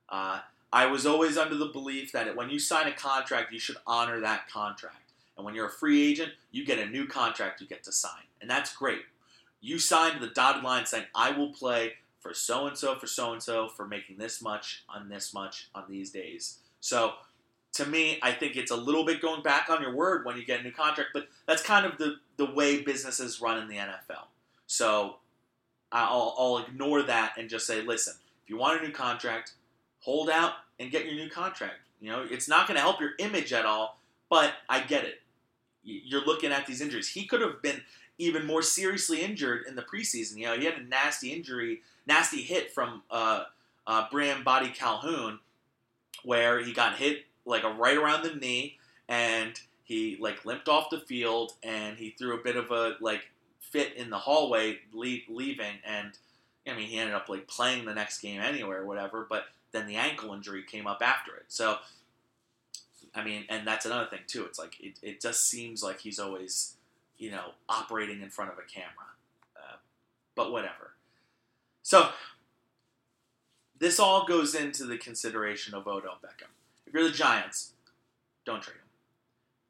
Uh, 0.10 0.42
I 0.72 0.88
was 0.88 1.06
always 1.06 1.38
under 1.38 1.56
the 1.56 1.68
belief 1.68 2.12
that 2.12 2.36
when 2.36 2.50
you 2.50 2.60
sign 2.60 2.88
a 2.88 2.94
contract, 2.94 3.54
you 3.54 3.60
should 3.60 3.78
honor 3.88 4.20
that 4.20 4.50
contract. 4.50 5.07
And 5.38 5.46
when 5.46 5.56
you're 5.56 5.68
a 5.68 5.72
free 5.72 6.10
agent, 6.10 6.32
you 6.52 6.66
get 6.66 6.80
a 6.80 6.86
new 6.86 7.08
contract 7.08 7.62
you 7.62 7.68
get 7.68 7.84
to 7.84 7.92
sign. 7.92 8.24
And 8.42 8.50
that's 8.50 8.76
great. 8.76 9.02
You 9.62 9.80
signed 9.80 10.22
the 10.22 10.28
dotted 10.28 10.64
line 10.64 10.86
saying, 10.86 11.06
I 11.16 11.32
will 11.32 11.52
play 11.52 11.94
for 12.20 12.34
so 12.34 12.68
and 12.68 12.78
so 12.78 12.96
for 12.96 13.08
so 13.08 13.34
and 13.34 13.42
so 13.42 13.70
for 13.70 13.88
making 13.88 14.18
this 14.18 14.42
much 14.42 14.84
on 14.90 15.10
this 15.10 15.34
much 15.34 15.70
on 15.74 15.86
these 15.88 16.12
days. 16.12 16.58
So 16.80 17.14
to 17.74 17.86
me, 17.86 18.20
I 18.22 18.32
think 18.32 18.56
it's 18.56 18.72
a 18.72 18.76
little 18.76 19.06
bit 19.06 19.22
going 19.22 19.44
back 19.44 19.70
on 19.70 19.82
your 19.82 19.96
word 19.96 20.26
when 20.26 20.38
you 20.38 20.46
get 20.46 20.60
a 20.60 20.64
new 20.64 20.72
contract, 20.72 21.12
but 21.14 21.28
that's 21.46 21.62
kind 21.62 21.86
of 21.86 21.98
the, 21.98 22.16
the 22.38 22.52
way 22.52 22.82
businesses 22.82 23.40
run 23.40 23.60
in 23.60 23.68
the 23.68 23.76
NFL. 23.76 24.26
So 24.66 25.18
I'll, 25.92 26.36
I'll 26.38 26.58
ignore 26.68 27.04
that 27.04 27.34
and 27.38 27.50
just 27.50 27.68
say, 27.68 27.82
listen, 27.82 28.16
if 28.44 28.50
you 28.50 28.58
want 28.58 28.82
a 28.82 28.86
new 28.86 28.92
contract, 28.92 29.54
hold 30.00 30.30
out 30.30 30.54
and 30.80 30.92
get 30.92 31.06
your 31.06 31.16
new 31.16 31.30
contract. 31.30 31.76
You 32.02 32.12
know, 32.12 32.26
it's 32.30 32.48
not 32.48 32.68
going 32.68 32.76
to 32.76 32.82
help 32.82 33.00
your 33.00 33.12
image 33.20 33.54
at 33.54 33.66
all, 33.66 34.00
but 34.30 34.54
I 34.70 34.82
get 34.82 35.04
it. 35.04 35.22
You're 35.88 36.26
looking 36.26 36.52
at 36.52 36.66
these 36.66 36.82
injuries. 36.82 37.08
He 37.08 37.26
could 37.26 37.42
have 37.42 37.62
been 37.62 37.82
even 38.18 38.46
more 38.46 38.62
seriously 38.62 39.22
injured 39.22 39.66
in 39.68 39.76
the 39.76 39.82
preseason. 39.82 40.38
You 40.38 40.48
know, 40.48 40.58
he 40.58 40.66
had 40.66 40.76
a 40.76 40.84
nasty 40.84 41.32
injury 41.32 41.82
nasty 42.06 42.42
hit 42.42 42.74
from 42.74 43.04
uh, 43.12 43.44
uh, 43.86 44.08
Brandon 44.12 44.44
Boddy-Calhoun, 44.44 45.40
where 46.24 46.60
he 46.64 46.74
got 46.74 46.98
hit 46.98 47.26
like 47.46 47.64
a 47.64 47.70
right 47.70 47.98
around 47.98 48.24
the 48.24 48.36
knee, 48.36 48.78
and 49.08 49.60
he 49.84 50.18
like 50.20 50.46
limped 50.46 50.68
off 50.68 50.90
the 50.90 51.00
field, 51.00 51.54
and 51.64 51.98
he 51.98 52.12
threw 52.12 52.38
a 52.40 52.44
bit 52.44 52.56
of 52.56 52.72
a 52.72 52.96
like 53.00 53.30
fit 53.62 53.94
in 53.96 54.10
the 54.10 54.18
hallway 54.18 54.80
leaving, 54.94 55.80
and 55.86 56.12
I 56.68 56.76
mean 56.76 56.88
he 56.88 56.98
ended 56.98 57.16
up 57.16 57.30
like 57.30 57.48
playing 57.48 57.86
the 57.86 57.94
next 57.94 58.20
game 58.20 58.42
anyway 58.42 58.76
or 58.76 58.86
whatever, 58.86 59.26
but 59.30 59.46
then 59.72 59.88
the 59.88 59.96
ankle 59.96 60.34
injury 60.34 60.64
came 60.64 60.88
up 60.88 61.02
after 61.02 61.36
it, 61.36 61.46
so. 61.48 61.78
I 63.18 63.24
mean, 63.24 63.46
and 63.50 63.68
that's 63.68 63.86
another 63.86 64.08
thing 64.08 64.20
too. 64.28 64.46
It's 64.46 64.60
like 64.60 64.80
it, 64.80 65.00
it 65.02 65.20
just 65.20 65.50
seems 65.50 65.82
like 65.82 66.00
he's 66.00 66.20
always, 66.20 66.76
you 67.18 67.32
know, 67.32 67.52
operating 67.68 68.22
in 68.22 68.30
front 68.30 68.52
of 68.52 68.60
a 68.60 68.62
camera. 68.62 69.10
Uh, 69.56 69.78
but 70.36 70.52
whatever. 70.52 70.94
So 71.82 72.10
this 73.80 74.00
all 74.00 74.26
goes 74.26 74.54
into 74.54 74.86
the 74.86 74.98
consideration 74.98 75.74
of 75.74 75.88
Odell 75.88 76.20
Beckham. 76.24 76.52
If 76.86 76.94
you're 76.94 77.04
the 77.04 77.10
Giants, 77.10 77.72
don't 78.46 78.62
trade 78.62 78.76
him. 78.76 78.82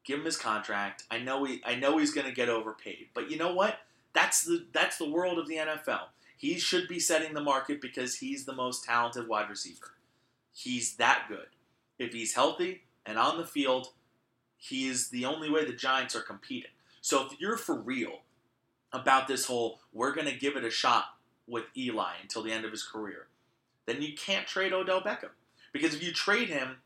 Give 0.04 0.18
him 0.18 0.26
his 0.26 0.36
contract. 0.36 1.04
I 1.10 1.18
know 1.18 1.44
he 1.44 1.62
I 1.64 1.74
know 1.74 1.96
he's 1.96 2.12
going 2.12 2.26
to 2.26 2.32
get 2.34 2.50
overpaid, 2.50 3.08
but 3.14 3.30
you 3.30 3.38
know 3.38 3.54
what? 3.54 3.78
That's 4.12 4.42
the 4.42 4.66
that's 4.72 4.98
the 4.98 5.08
world 5.08 5.38
of 5.38 5.48
the 5.48 5.56
NFL. 5.56 6.08
He 6.36 6.58
should 6.58 6.86
be 6.86 7.00
setting 7.00 7.34
the 7.34 7.40
market 7.40 7.80
because 7.80 8.16
he's 8.16 8.44
the 8.44 8.54
most 8.54 8.84
talented 8.84 9.26
wide 9.26 9.48
receiver. 9.48 9.94
He's 10.52 10.96
that 10.96 11.24
good. 11.28 11.48
If 11.98 12.12
he's 12.12 12.34
healthy 12.34 12.82
and 13.08 13.18
on 13.18 13.38
the 13.38 13.46
field, 13.46 13.88
he 14.58 14.86
is 14.86 15.08
the 15.08 15.24
only 15.24 15.50
way 15.50 15.64
the 15.64 15.72
Giants 15.72 16.14
are 16.14 16.20
competing. 16.20 16.70
So 17.00 17.24
if 17.24 17.40
you're 17.40 17.56
for 17.56 17.74
real 17.74 18.20
about 18.92 19.26
this 19.28 19.46
whole 19.46 19.80
we're 19.92 20.14
going 20.14 20.26
to 20.28 20.38
give 20.38 20.56
it 20.56 20.64
a 20.64 20.70
shot 20.70 21.06
with 21.46 21.64
Eli 21.76 22.12
until 22.22 22.42
the 22.42 22.52
end 22.52 22.66
of 22.66 22.70
his 22.70 22.82
career, 22.82 23.28
then 23.86 24.02
you 24.02 24.12
can't 24.14 24.46
trade 24.46 24.74
Odell 24.74 25.00
Beckham. 25.00 25.30
Because 25.72 25.94
if 25.94 26.02
you 26.02 26.12
trade 26.12 26.50
him, 26.50 26.76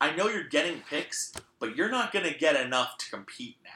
I 0.00 0.14
know 0.14 0.28
you're 0.28 0.48
getting 0.48 0.82
picks, 0.88 1.32
but 1.60 1.76
you're 1.76 1.90
not 1.90 2.12
going 2.12 2.26
to 2.26 2.36
get 2.36 2.56
enough 2.56 2.98
to 2.98 3.10
compete 3.10 3.56
now. 3.62 3.70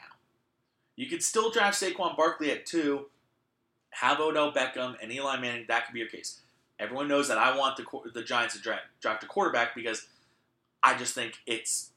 You 0.97 1.07
could 1.07 1.23
still 1.23 1.51
draft 1.51 1.81
Saquon 1.81 2.17
Barkley 2.17 2.51
at 2.51 2.65
two, 2.65 3.07
have 3.91 4.19
Odell 4.19 4.51
Beckham 4.51 4.95
and 5.01 5.11
Eli 5.11 5.39
Manning. 5.39 5.65
That 5.67 5.85
could 5.85 5.93
be 5.93 5.99
your 5.99 6.09
case. 6.09 6.41
Everyone 6.77 7.07
knows 7.07 7.29
that 7.29 7.37
I 7.37 7.55
want 7.57 7.77
the 7.77 7.85
the 8.13 8.23
Giants 8.23 8.55
to 8.55 8.61
draft, 8.61 8.83
draft 9.01 9.23
a 9.23 9.27
quarterback 9.27 9.75
because 9.75 10.07
I 10.85 10.95
just 10.95 11.15
think 11.15 11.39
it's 11.47 11.89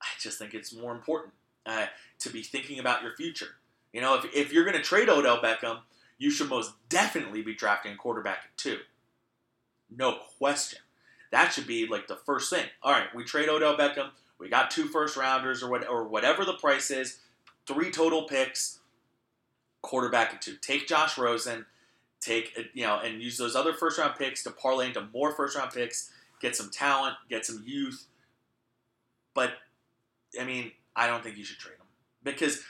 I 0.00 0.06
just 0.18 0.38
think 0.38 0.54
it's 0.54 0.74
more 0.74 0.92
important 0.92 1.34
uh, 1.66 1.86
to 2.20 2.30
be 2.30 2.42
thinking 2.42 2.78
about 2.78 3.02
your 3.02 3.14
future. 3.14 3.56
You 3.92 4.00
know, 4.00 4.14
if, 4.14 4.24
if 4.34 4.52
you're 4.52 4.64
going 4.64 4.76
to 4.76 4.82
trade 4.82 5.08
Odell 5.08 5.38
Beckham, 5.38 5.80
you 6.18 6.30
should 6.30 6.48
most 6.48 6.72
definitely 6.88 7.42
be 7.42 7.54
drafting 7.54 7.92
a 7.92 7.96
quarterback 7.96 8.38
at 8.44 8.56
two. 8.56 8.78
No 9.94 10.18
question. 10.38 10.80
That 11.30 11.52
should 11.52 11.66
be 11.66 11.86
like 11.86 12.06
the 12.06 12.16
first 12.16 12.50
thing. 12.50 12.64
All 12.82 12.92
right, 12.92 13.14
we 13.14 13.24
trade 13.24 13.48
Odell 13.48 13.76
Beckham. 13.76 14.10
We 14.38 14.48
got 14.48 14.70
two 14.70 14.86
first 14.86 15.16
rounders 15.16 15.62
or, 15.62 15.70
what, 15.70 15.88
or 15.88 16.04
whatever 16.04 16.44
the 16.44 16.54
price 16.54 16.90
is, 16.90 17.18
three 17.66 17.90
total 17.90 18.24
picks, 18.24 18.80
quarterback 19.82 20.34
at 20.34 20.42
two. 20.42 20.56
Take 20.60 20.86
Josh 20.86 21.16
Rosen, 21.18 21.66
take 22.20 22.70
you 22.74 22.84
know, 22.84 22.98
and 22.98 23.22
use 23.22 23.38
those 23.38 23.56
other 23.56 23.72
first 23.72 23.98
round 23.98 24.16
picks 24.16 24.42
to 24.44 24.50
parlay 24.50 24.88
into 24.88 25.06
more 25.12 25.32
first 25.32 25.56
round 25.56 25.72
picks. 25.72 26.10
Get 26.40 26.56
some 26.56 26.70
talent, 26.70 27.16
get 27.28 27.46
some 27.46 27.62
youth. 27.66 28.06
But 29.34 29.52
I 30.40 30.44
mean, 30.44 30.72
I 30.94 31.06
don't 31.06 31.22
think 31.22 31.36
you 31.36 31.44
should 31.44 31.58
trade 31.58 31.74
him 31.74 31.86
because 32.22 32.62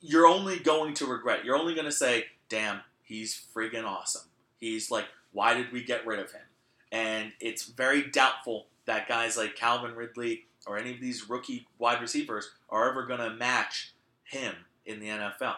you're 0.00 0.26
only 0.26 0.58
going 0.58 0.94
to 0.94 1.06
regret. 1.06 1.44
You're 1.44 1.56
only 1.56 1.74
going 1.74 1.86
to 1.86 1.92
say, 1.92 2.26
"Damn, 2.48 2.80
he's 3.02 3.44
friggin' 3.54 3.84
awesome." 3.84 4.28
He's 4.58 4.90
like, 4.90 5.06
"Why 5.32 5.54
did 5.54 5.72
we 5.72 5.82
get 5.82 6.06
rid 6.06 6.18
of 6.18 6.32
him?" 6.32 6.42
And 6.90 7.32
it's 7.40 7.64
very 7.64 8.02
doubtful 8.02 8.66
that 8.84 9.08
guys 9.08 9.36
like 9.36 9.56
Calvin 9.56 9.94
Ridley 9.94 10.46
or 10.66 10.78
any 10.78 10.92
of 10.94 11.00
these 11.00 11.28
rookie 11.28 11.66
wide 11.78 12.00
receivers 12.00 12.50
are 12.68 12.90
ever 12.90 13.06
going 13.06 13.20
to 13.20 13.30
match 13.30 13.94
him 14.24 14.54
in 14.86 15.00
the 15.00 15.08
NFL. 15.08 15.56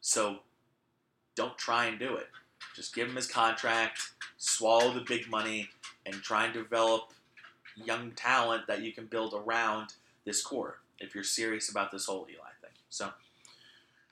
So 0.00 0.40
don't 1.34 1.56
try 1.56 1.86
and 1.86 1.98
do 1.98 2.16
it. 2.16 2.28
Just 2.74 2.94
give 2.94 3.08
him 3.08 3.16
his 3.16 3.26
contract, 3.26 4.00
swallow 4.36 4.92
the 4.92 5.00
big 5.00 5.28
money, 5.28 5.70
and 6.06 6.14
try 6.16 6.44
and 6.44 6.54
develop 6.54 7.12
young 7.76 8.12
talent 8.12 8.66
that 8.66 8.82
you 8.82 8.92
can 8.92 9.06
build 9.06 9.34
around 9.34 9.94
this 10.24 10.42
core 10.42 10.78
if 11.00 11.14
you're 11.14 11.24
serious 11.24 11.68
about 11.68 11.90
this 11.90 12.06
whole 12.06 12.26
Eli 12.30 12.50
thing. 12.60 12.70
So, 12.88 13.10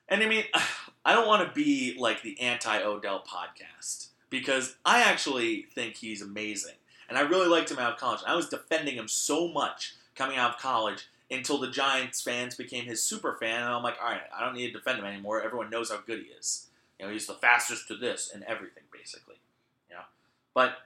and 0.08 0.22
I 0.22 0.28
mean, 0.28 0.44
I 1.04 1.12
don't 1.12 1.26
want 1.26 1.46
to 1.46 1.54
be 1.54 1.96
like 1.98 2.22
the 2.22 2.40
anti 2.40 2.78
Odell 2.82 3.24
podcast 3.26 4.08
because 4.30 4.76
I 4.84 5.02
actually 5.02 5.66
think 5.74 5.96
he's 5.96 6.22
amazing. 6.22 6.74
And 7.08 7.18
I 7.18 7.22
really 7.22 7.48
liked 7.48 7.70
him 7.70 7.78
out 7.78 7.92
of 7.92 7.98
college. 7.98 8.20
I 8.26 8.34
was 8.34 8.48
defending 8.48 8.94
him 8.94 9.08
so 9.08 9.48
much 9.48 9.94
coming 10.14 10.38
out 10.38 10.54
of 10.54 10.60
college 10.60 11.08
until 11.30 11.58
the 11.58 11.70
Giants 11.70 12.22
fans 12.22 12.54
became 12.54 12.84
his 12.84 13.02
super 13.02 13.36
fan. 13.38 13.62
And 13.62 13.70
I'm 13.70 13.82
like, 13.82 13.96
all 14.02 14.10
right, 14.10 14.22
I 14.34 14.44
don't 14.44 14.54
need 14.54 14.68
to 14.68 14.72
defend 14.72 14.98
him 14.98 15.04
anymore. 15.04 15.42
Everyone 15.42 15.70
knows 15.70 15.90
how 15.90 15.98
good 16.06 16.20
he 16.20 16.26
is. 16.26 16.68
You 16.98 17.06
know, 17.06 17.12
he's 17.12 17.26
the 17.26 17.34
fastest 17.34 17.88
to 17.88 17.96
this 17.96 18.30
and 18.32 18.44
everything, 18.44 18.84
basically. 18.92 19.36
You 19.90 19.96
know, 19.96 20.02
but 20.54 20.76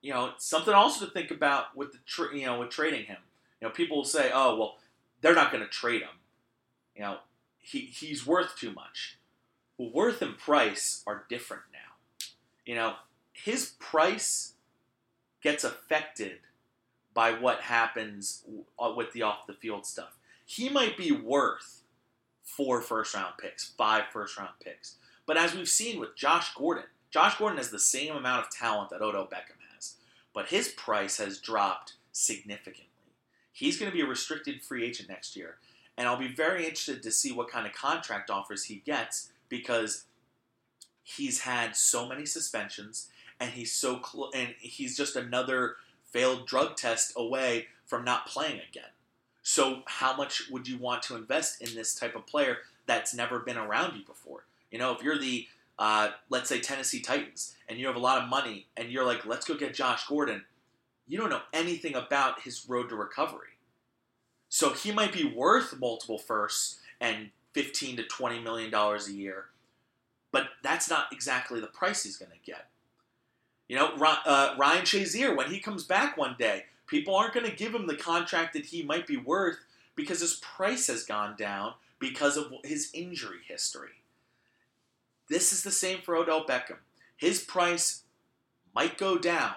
you 0.00 0.12
know, 0.12 0.32
something 0.38 0.74
also 0.74 1.06
to 1.06 1.10
think 1.10 1.30
about 1.30 1.76
with 1.76 1.92
the 1.92 1.98
tra- 2.06 2.36
you 2.36 2.46
know 2.46 2.60
with 2.60 2.70
trading 2.70 3.04
him. 3.04 3.18
You 3.60 3.68
know, 3.68 3.74
people 3.74 3.96
will 3.96 4.04
say, 4.04 4.30
oh 4.32 4.56
well, 4.56 4.76
they're 5.20 5.34
not 5.34 5.50
going 5.50 5.64
to 5.64 5.70
trade 5.70 6.02
him. 6.02 6.08
You 6.94 7.02
know, 7.02 7.16
he 7.58 7.80
he's 7.80 8.26
worth 8.26 8.56
too 8.56 8.72
much. 8.72 9.18
Well, 9.76 9.90
worth 9.92 10.22
and 10.22 10.36
price 10.36 11.02
are 11.06 11.24
different 11.28 11.64
now. 11.72 12.26
You 12.64 12.74
know, 12.74 12.94
his 13.32 13.74
price 13.78 14.54
gets 15.42 15.64
affected 15.64 16.38
by 17.14 17.32
what 17.32 17.60
happens 17.62 18.44
uh, 18.78 18.92
with 18.96 19.12
the 19.12 19.22
off 19.22 19.46
the 19.46 19.52
field 19.52 19.86
stuff. 19.86 20.16
He 20.44 20.68
might 20.68 20.96
be 20.96 21.12
worth 21.12 21.82
four 22.42 22.80
first 22.80 23.14
round 23.14 23.34
picks, 23.38 23.72
five 23.76 24.04
first 24.12 24.38
round 24.38 24.52
picks. 24.62 24.96
But 25.26 25.36
as 25.36 25.54
we've 25.54 25.68
seen 25.68 26.00
with 26.00 26.16
Josh 26.16 26.54
Gordon, 26.54 26.84
Josh 27.10 27.36
Gordon 27.36 27.58
has 27.58 27.70
the 27.70 27.78
same 27.78 28.14
amount 28.14 28.44
of 28.44 28.50
talent 28.50 28.90
that 28.90 29.02
Odell 29.02 29.26
Beckham 29.26 29.58
but 30.38 30.50
his 30.50 30.68
price 30.68 31.18
has 31.18 31.38
dropped 31.38 31.94
significantly. 32.12 32.84
He's 33.50 33.76
going 33.76 33.90
to 33.90 33.96
be 33.96 34.04
a 34.04 34.06
restricted 34.06 34.62
free 34.62 34.84
agent 34.84 35.08
next 35.08 35.34
year, 35.34 35.56
and 35.96 36.06
I'll 36.06 36.16
be 36.16 36.32
very 36.32 36.62
interested 36.62 37.02
to 37.02 37.10
see 37.10 37.32
what 37.32 37.50
kind 37.50 37.66
of 37.66 37.72
contract 37.72 38.30
offers 38.30 38.62
he 38.62 38.76
gets 38.86 39.32
because 39.48 40.04
he's 41.02 41.40
had 41.40 41.74
so 41.74 42.08
many 42.08 42.24
suspensions 42.24 43.08
and 43.40 43.50
he's 43.50 43.72
so 43.72 44.00
cl- 44.00 44.30
and 44.32 44.54
he's 44.60 44.96
just 44.96 45.16
another 45.16 45.74
failed 46.04 46.46
drug 46.46 46.76
test 46.76 47.14
away 47.16 47.66
from 47.84 48.04
not 48.04 48.28
playing 48.28 48.60
again. 48.70 48.92
So, 49.42 49.82
how 49.86 50.16
much 50.16 50.48
would 50.52 50.68
you 50.68 50.78
want 50.78 51.02
to 51.02 51.16
invest 51.16 51.60
in 51.60 51.74
this 51.74 51.96
type 51.96 52.14
of 52.14 52.28
player 52.28 52.58
that's 52.86 53.12
never 53.12 53.40
been 53.40 53.58
around 53.58 53.96
you 53.96 54.04
before? 54.04 54.44
You 54.70 54.78
know, 54.78 54.92
if 54.92 55.02
you're 55.02 55.18
the, 55.18 55.48
uh, 55.78 56.10
let's 56.28 56.48
say, 56.48 56.60
Tennessee 56.60 57.00
Titans, 57.00 57.54
and 57.68 57.78
you 57.78 57.86
have 57.86 57.96
a 57.96 58.00
lot 58.00 58.22
of 58.22 58.28
money, 58.28 58.66
and 58.76 58.90
you're 58.90 59.04
like, 59.04 59.26
let's 59.26 59.46
go 59.46 59.54
get 59.54 59.74
Josh 59.74 60.06
Gordon, 60.06 60.44
you 61.06 61.18
don't 61.18 61.30
know 61.30 61.42
anything 61.52 61.94
about 61.94 62.40
his 62.40 62.68
road 62.68 62.88
to 62.90 62.96
recovery. 62.96 63.56
So, 64.48 64.72
he 64.72 64.92
might 64.92 65.12
be 65.12 65.24
worth 65.24 65.78
multiple 65.78 66.18
firsts 66.18 66.78
and 67.00 67.30
15 67.52 67.96
to 67.96 68.02
20 68.04 68.40
million 68.40 68.70
dollars 68.70 69.08
a 69.08 69.12
year, 69.12 69.46
but 70.32 70.48
that's 70.62 70.88
not 70.88 71.06
exactly 71.12 71.60
the 71.60 71.66
price 71.66 72.02
he's 72.02 72.16
going 72.16 72.32
to 72.32 72.50
get. 72.50 72.66
You 73.68 73.76
know, 73.76 73.92
uh, 73.98 74.54
Ryan 74.58 74.84
Shazier, 74.84 75.36
when 75.36 75.50
he 75.50 75.60
comes 75.60 75.84
back 75.84 76.16
one 76.16 76.36
day, 76.38 76.64
People 76.88 77.14
aren't 77.14 77.34
going 77.34 77.46
to 77.46 77.54
give 77.54 77.74
him 77.74 77.86
the 77.86 77.94
contract 77.94 78.54
that 78.54 78.66
he 78.66 78.82
might 78.82 79.06
be 79.06 79.18
worth 79.18 79.58
because 79.94 80.20
his 80.20 80.36
price 80.36 80.86
has 80.86 81.04
gone 81.04 81.36
down 81.36 81.74
because 82.00 82.36
of 82.36 82.50
his 82.64 82.90
injury 82.94 83.40
history. 83.46 83.90
This 85.28 85.52
is 85.52 85.62
the 85.62 85.70
same 85.70 86.00
for 86.00 86.16
Odell 86.16 86.44
Beckham. 86.44 86.78
His 87.16 87.40
price 87.40 88.02
might 88.74 88.98
go 88.98 89.18
down 89.18 89.54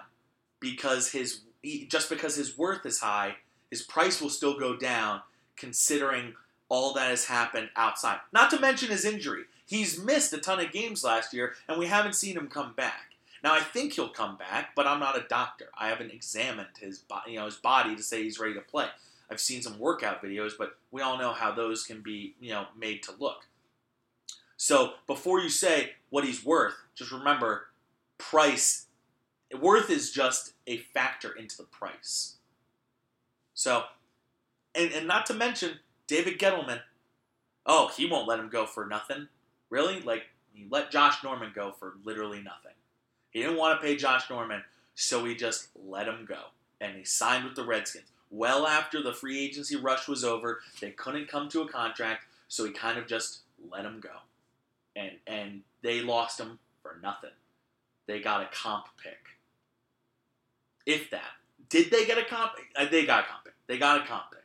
because 0.59 1.11
his 1.11 1.41
just 1.87 2.09
because 2.09 2.35
his 2.35 2.57
worth 2.57 2.85
is 2.85 2.99
high, 2.99 3.35
his 3.69 3.83
price 3.83 4.19
will 4.19 4.29
still 4.29 4.57
go 4.57 4.75
down 4.75 5.21
considering 5.55 6.33
all 6.69 6.93
that 6.93 7.09
has 7.09 7.25
happened 7.25 7.69
outside. 7.75 8.19
Not 8.33 8.49
to 8.51 8.59
mention 8.59 8.89
his 8.89 9.05
injury. 9.05 9.43
He's 9.65 10.01
missed 10.01 10.33
a 10.33 10.39
ton 10.39 10.59
of 10.59 10.71
games 10.71 11.03
last 11.03 11.33
year 11.33 11.53
and 11.67 11.77
we 11.77 11.85
haven't 11.85 12.15
seen 12.15 12.35
him 12.35 12.47
come 12.47 12.73
back. 12.73 13.11
Now 13.43 13.53
I 13.53 13.59
think 13.59 13.93
he'll 13.93 14.09
come 14.09 14.37
back, 14.37 14.75
but 14.75 14.87
I'm 14.87 14.99
not 14.99 15.17
a 15.17 15.27
doctor. 15.27 15.69
I 15.77 15.89
haven't 15.89 16.11
examined 16.11 16.69
his 16.79 16.99
body, 16.99 17.31
you 17.31 17.39
know, 17.39 17.45
his 17.45 17.55
body 17.55 17.95
to 17.95 18.03
say 18.03 18.23
he's 18.23 18.39
ready 18.39 18.53
to 18.55 18.61
play. 18.61 18.87
I've 19.29 19.39
seen 19.39 19.61
some 19.61 19.79
workout 19.79 20.21
videos, 20.21 20.51
but 20.57 20.77
we 20.91 21.01
all 21.01 21.17
know 21.17 21.31
how 21.31 21.51
those 21.51 21.83
can 21.83 22.01
be, 22.01 22.33
you 22.41 22.51
know, 22.51 22.65
made 22.77 23.03
to 23.03 23.13
look. 23.19 23.45
So 24.61 24.91
before 25.07 25.39
you 25.39 25.49
say 25.49 25.93
what 26.11 26.23
he's 26.23 26.45
worth, 26.45 26.75
just 26.93 27.11
remember 27.11 27.69
price. 28.19 28.85
Worth 29.59 29.89
is 29.89 30.11
just 30.11 30.53
a 30.67 30.77
factor 30.77 31.31
into 31.31 31.57
the 31.57 31.63
price. 31.63 32.35
So, 33.55 33.85
and, 34.75 34.91
and 34.91 35.07
not 35.07 35.25
to 35.25 35.33
mention 35.33 35.79
David 36.05 36.37
Gettleman. 36.37 36.81
Oh, 37.65 37.89
he 37.97 38.05
won't 38.05 38.27
let 38.27 38.39
him 38.39 38.49
go 38.49 38.67
for 38.67 38.85
nothing. 38.85 39.29
Really? 39.71 39.99
Like, 39.99 40.25
he 40.53 40.67
let 40.69 40.91
Josh 40.91 41.23
Norman 41.23 41.51
go 41.55 41.71
for 41.71 41.95
literally 42.05 42.43
nothing. 42.43 42.77
He 43.31 43.41
didn't 43.41 43.57
want 43.57 43.81
to 43.81 43.83
pay 43.83 43.95
Josh 43.95 44.29
Norman, 44.29 44.61
so 44.93 45.25
he 45.25 45.33
just 45.33 45.69
let 45.75 46.07
him 46.07 46.23
go. 46.29 46.39
And 46.79 46.95
he 46.95 47.03
signed 47.03 47.45
with 47.45 47.55
the 47.55 47.65
Redskins. 47.65 48.11
Well 48.29 48.67
after 48.67 49.01
the 49.01 49.11
free 49.11 49.43
agency 49.43 49.75
rush 49.75 50.07
was 50.07 50.23
over, 50.23 50.59
they 50.79 50.91
couldn't 50.91 51.29
come 51.29 51.49
to 51.49 51.63
a 51.63 51.67
contract, 51.67 52.25
so 52.47 52.63
he 52.63 52.71
kind 52.71 52.99
of 52.99 53.07
just 53.07 53.39
let 53.71 53.85
him 53.85 53.99
go. 53.99 54.19
And 54.95 55.11
and 55.25 55.61
they 55.81 56.01
lost 56.01 56.39
him 56.39 56.59
for 56.81 56.97
nothing. 57.01 57.31
They 58.07 58.19
got 58.19 58.41
a 58.41 58.49
comp 58.51 58.85
pick. 59.01 59.19
If 60.85 61.09
that. 61.11 61.31
Did 61.69 61.91
they 61.91 62.05
get 62.05 62.17
a 62.17 62.25
comp? 62.25 62.53
Uh, 62.75 62.85
they 62.89 63.05
got 63.05 63.23
a 63.23 63.27
comp 63.27 63.45
pick. 63.45 63.53
They 63.67 63.77
got 63.77 64.01
a 64.01 64.05
comp 64.05 64.31
pick. 64.31 64.43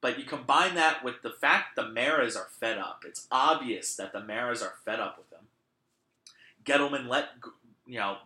But 0.00 0.18
you 0.18 0.24
combine 0.24 0.76
that 0.76 1.02
with 1.02 1.22
the 1.22 1.30
fact 1.30 1.74
the 1.74 1.88
Maras 1.88 2.36
are 2.36 2.48
fed 2.60 2.78
up. 2.78 3.02
It's 3.04 3.26
obvious 3.32 3.96
that 3.96 4.12
the 4.12 4.20
Maras 4.22 4.62
are 4.62 4.74
fed 4.84 5.00
up 5.00 5.18
with 5.18 5.32
him. 5.32 5.46
Gettleman 6.64 7.08
let 7.08 7.30
you 7.86 7.98
know 7.98 8.18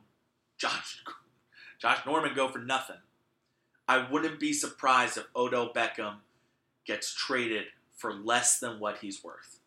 Josh 0.59 1.02
Josh 1.81 2.05
Norman 2.05 2.35
go 2.35 2.48
for 2.48 2.59
nothing. 2.59 2.98
I 3.89 4.06
wouldn't 4.10 4.39
be 4.39 4.52
surprised 4.52 5.16
if 5.16 5.24
Odell 5.35 5.73
Beckham 5.73 6.16
gets 6.85 7.14
traded 7.14 7.64
for 7.97 8.12
less 8.12 8.59
than 8.59 8.78
what 8.78 8.98
he's 8.98 9.24
worth. 9.24 9.59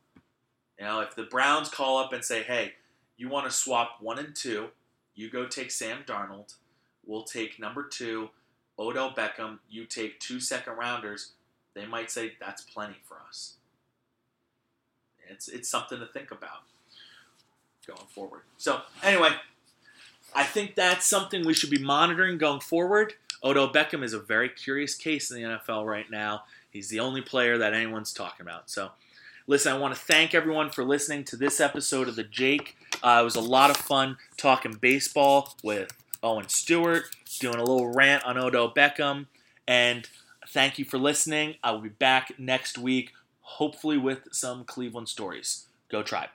You 0.79 0.85
know, 0.85 0.99
if 1.01 1.15
the 1.15 1.23
Browns 1.23 1.69
call 1.69 1.97
up 1.97 2.13
and 2.13 2.23
say, 2.23 2.43
"Hey, 2.43 2.73
you 3.17 3.29
want 3.29 3.45
to 3.45 3.51
swap 3.51 4.01
one 4.01 4.19
and 4.19 4.35
two, 4.35 4.69
you 5.13 5.29
go 5.29 5.45
take 5.45 5.71
Sam 5.71 6.03
Darnold. 6.05 6.55
We'll 7.05 7.23
take 7.23 7.59
number 7.59 7.83
two, 7.83 8.29
Odell 8.77 9.13
Beckham. 9.13 9.59
You 9.69 9.85
take 9.85 10.19
two 10.19 10.39
second 10.39 10.73
rounders." 10.73 11.33
They 11.73 11.85
might 11.85 12.09
say 12.09 12.33
that's 12.39 12.61
plenty 12.61 12.97
for 13.03 13.17
us. 13.27 13.55
It's 15.29 15.47
it's 15.47 15.69
something 15.69 15.99
to 15.99 16.05
think 16.05 16.31
about 16.31 16.63
going 17.85 18.07
forward. 18.09 18.41
So, 18.57 18.81
anyway, 19.03 19.29
I 20.33 20.43
think 20.43 20.75
that's 20.75 21.05
something 21.05 21.45
we 21.45 21.53
should 21.53 21.69
be 21.69 21.77
monitoring 21.77 22.37
going 22.37 22.61
forward. 22.61 23.13
Odell 23.43 23.71
Beckham 23.71 24.03
is 24.03 24.13
a 24.13 24.19
very 24.19 24.49
curious 24.49 24.95
case 24.95 25.29
in 25.29 25.41
the 25.41 25.47
NFL 25.47 25.85
right 25.85 26.09
now. 26.09 26.43
He's 26.71 26.89
the 26.89 26.99
only 26.99 27.21
player 27.21 27.57
that 27.57 27.73
anyone's 27.73 28.13
talking 28.13 28.45
about. 28.45 28.69
So, 28.69 28.91
listen, 29.47 29.73
I 29.73 29.77
want 29.77 29.93
to 29.93 29.99
thank 29.99 30.33
everyone 30.33 30.69
for 30.69 30.83
listening 30.83 31.23
to 31.25 31.37
this 31.37 31.59
episode 31.59 32.07
of 32.07 32.15
The 32.15 32.23
Jake. 32.23 32.75
Uh, 33.03 33.19
it 33.21 33.23
was 33.23 33.35
a 33.35 33.41
lot 33.41 33.69
of 33.69 33.77
fun 33.77 34.17
talking 34.37 34.73
baseball 34.73 35.55
with 35.63 35.89
Owen 36.23 36.49
Stewart, 36.49 37.03
doing 37.39 37.55
a 37.55 37.63
little 37.63 37.93
rant 37.93 38.23
on 38.23 38.37
Odell 38.37 38.73
Beckham. 38.73 39.27
And 39.67 40.07
thank 40.47 40.79
you 40.79 40.85
for 40.85 40.97
listening. 40.97 41.55
I 41.63 41.71
will 41.71 41.81
be 41.81 41.89
back 41.89 42.33
next 42.39 42.77
week, 42.77 43.11
hopefully 43.41 43.97
with 43.97 44.27
some 44.31 44.63
Cleveland 44.63 45.09
stories. 45.09 45.65
Go 45.89 46.01
Tribe. 46.01 46.29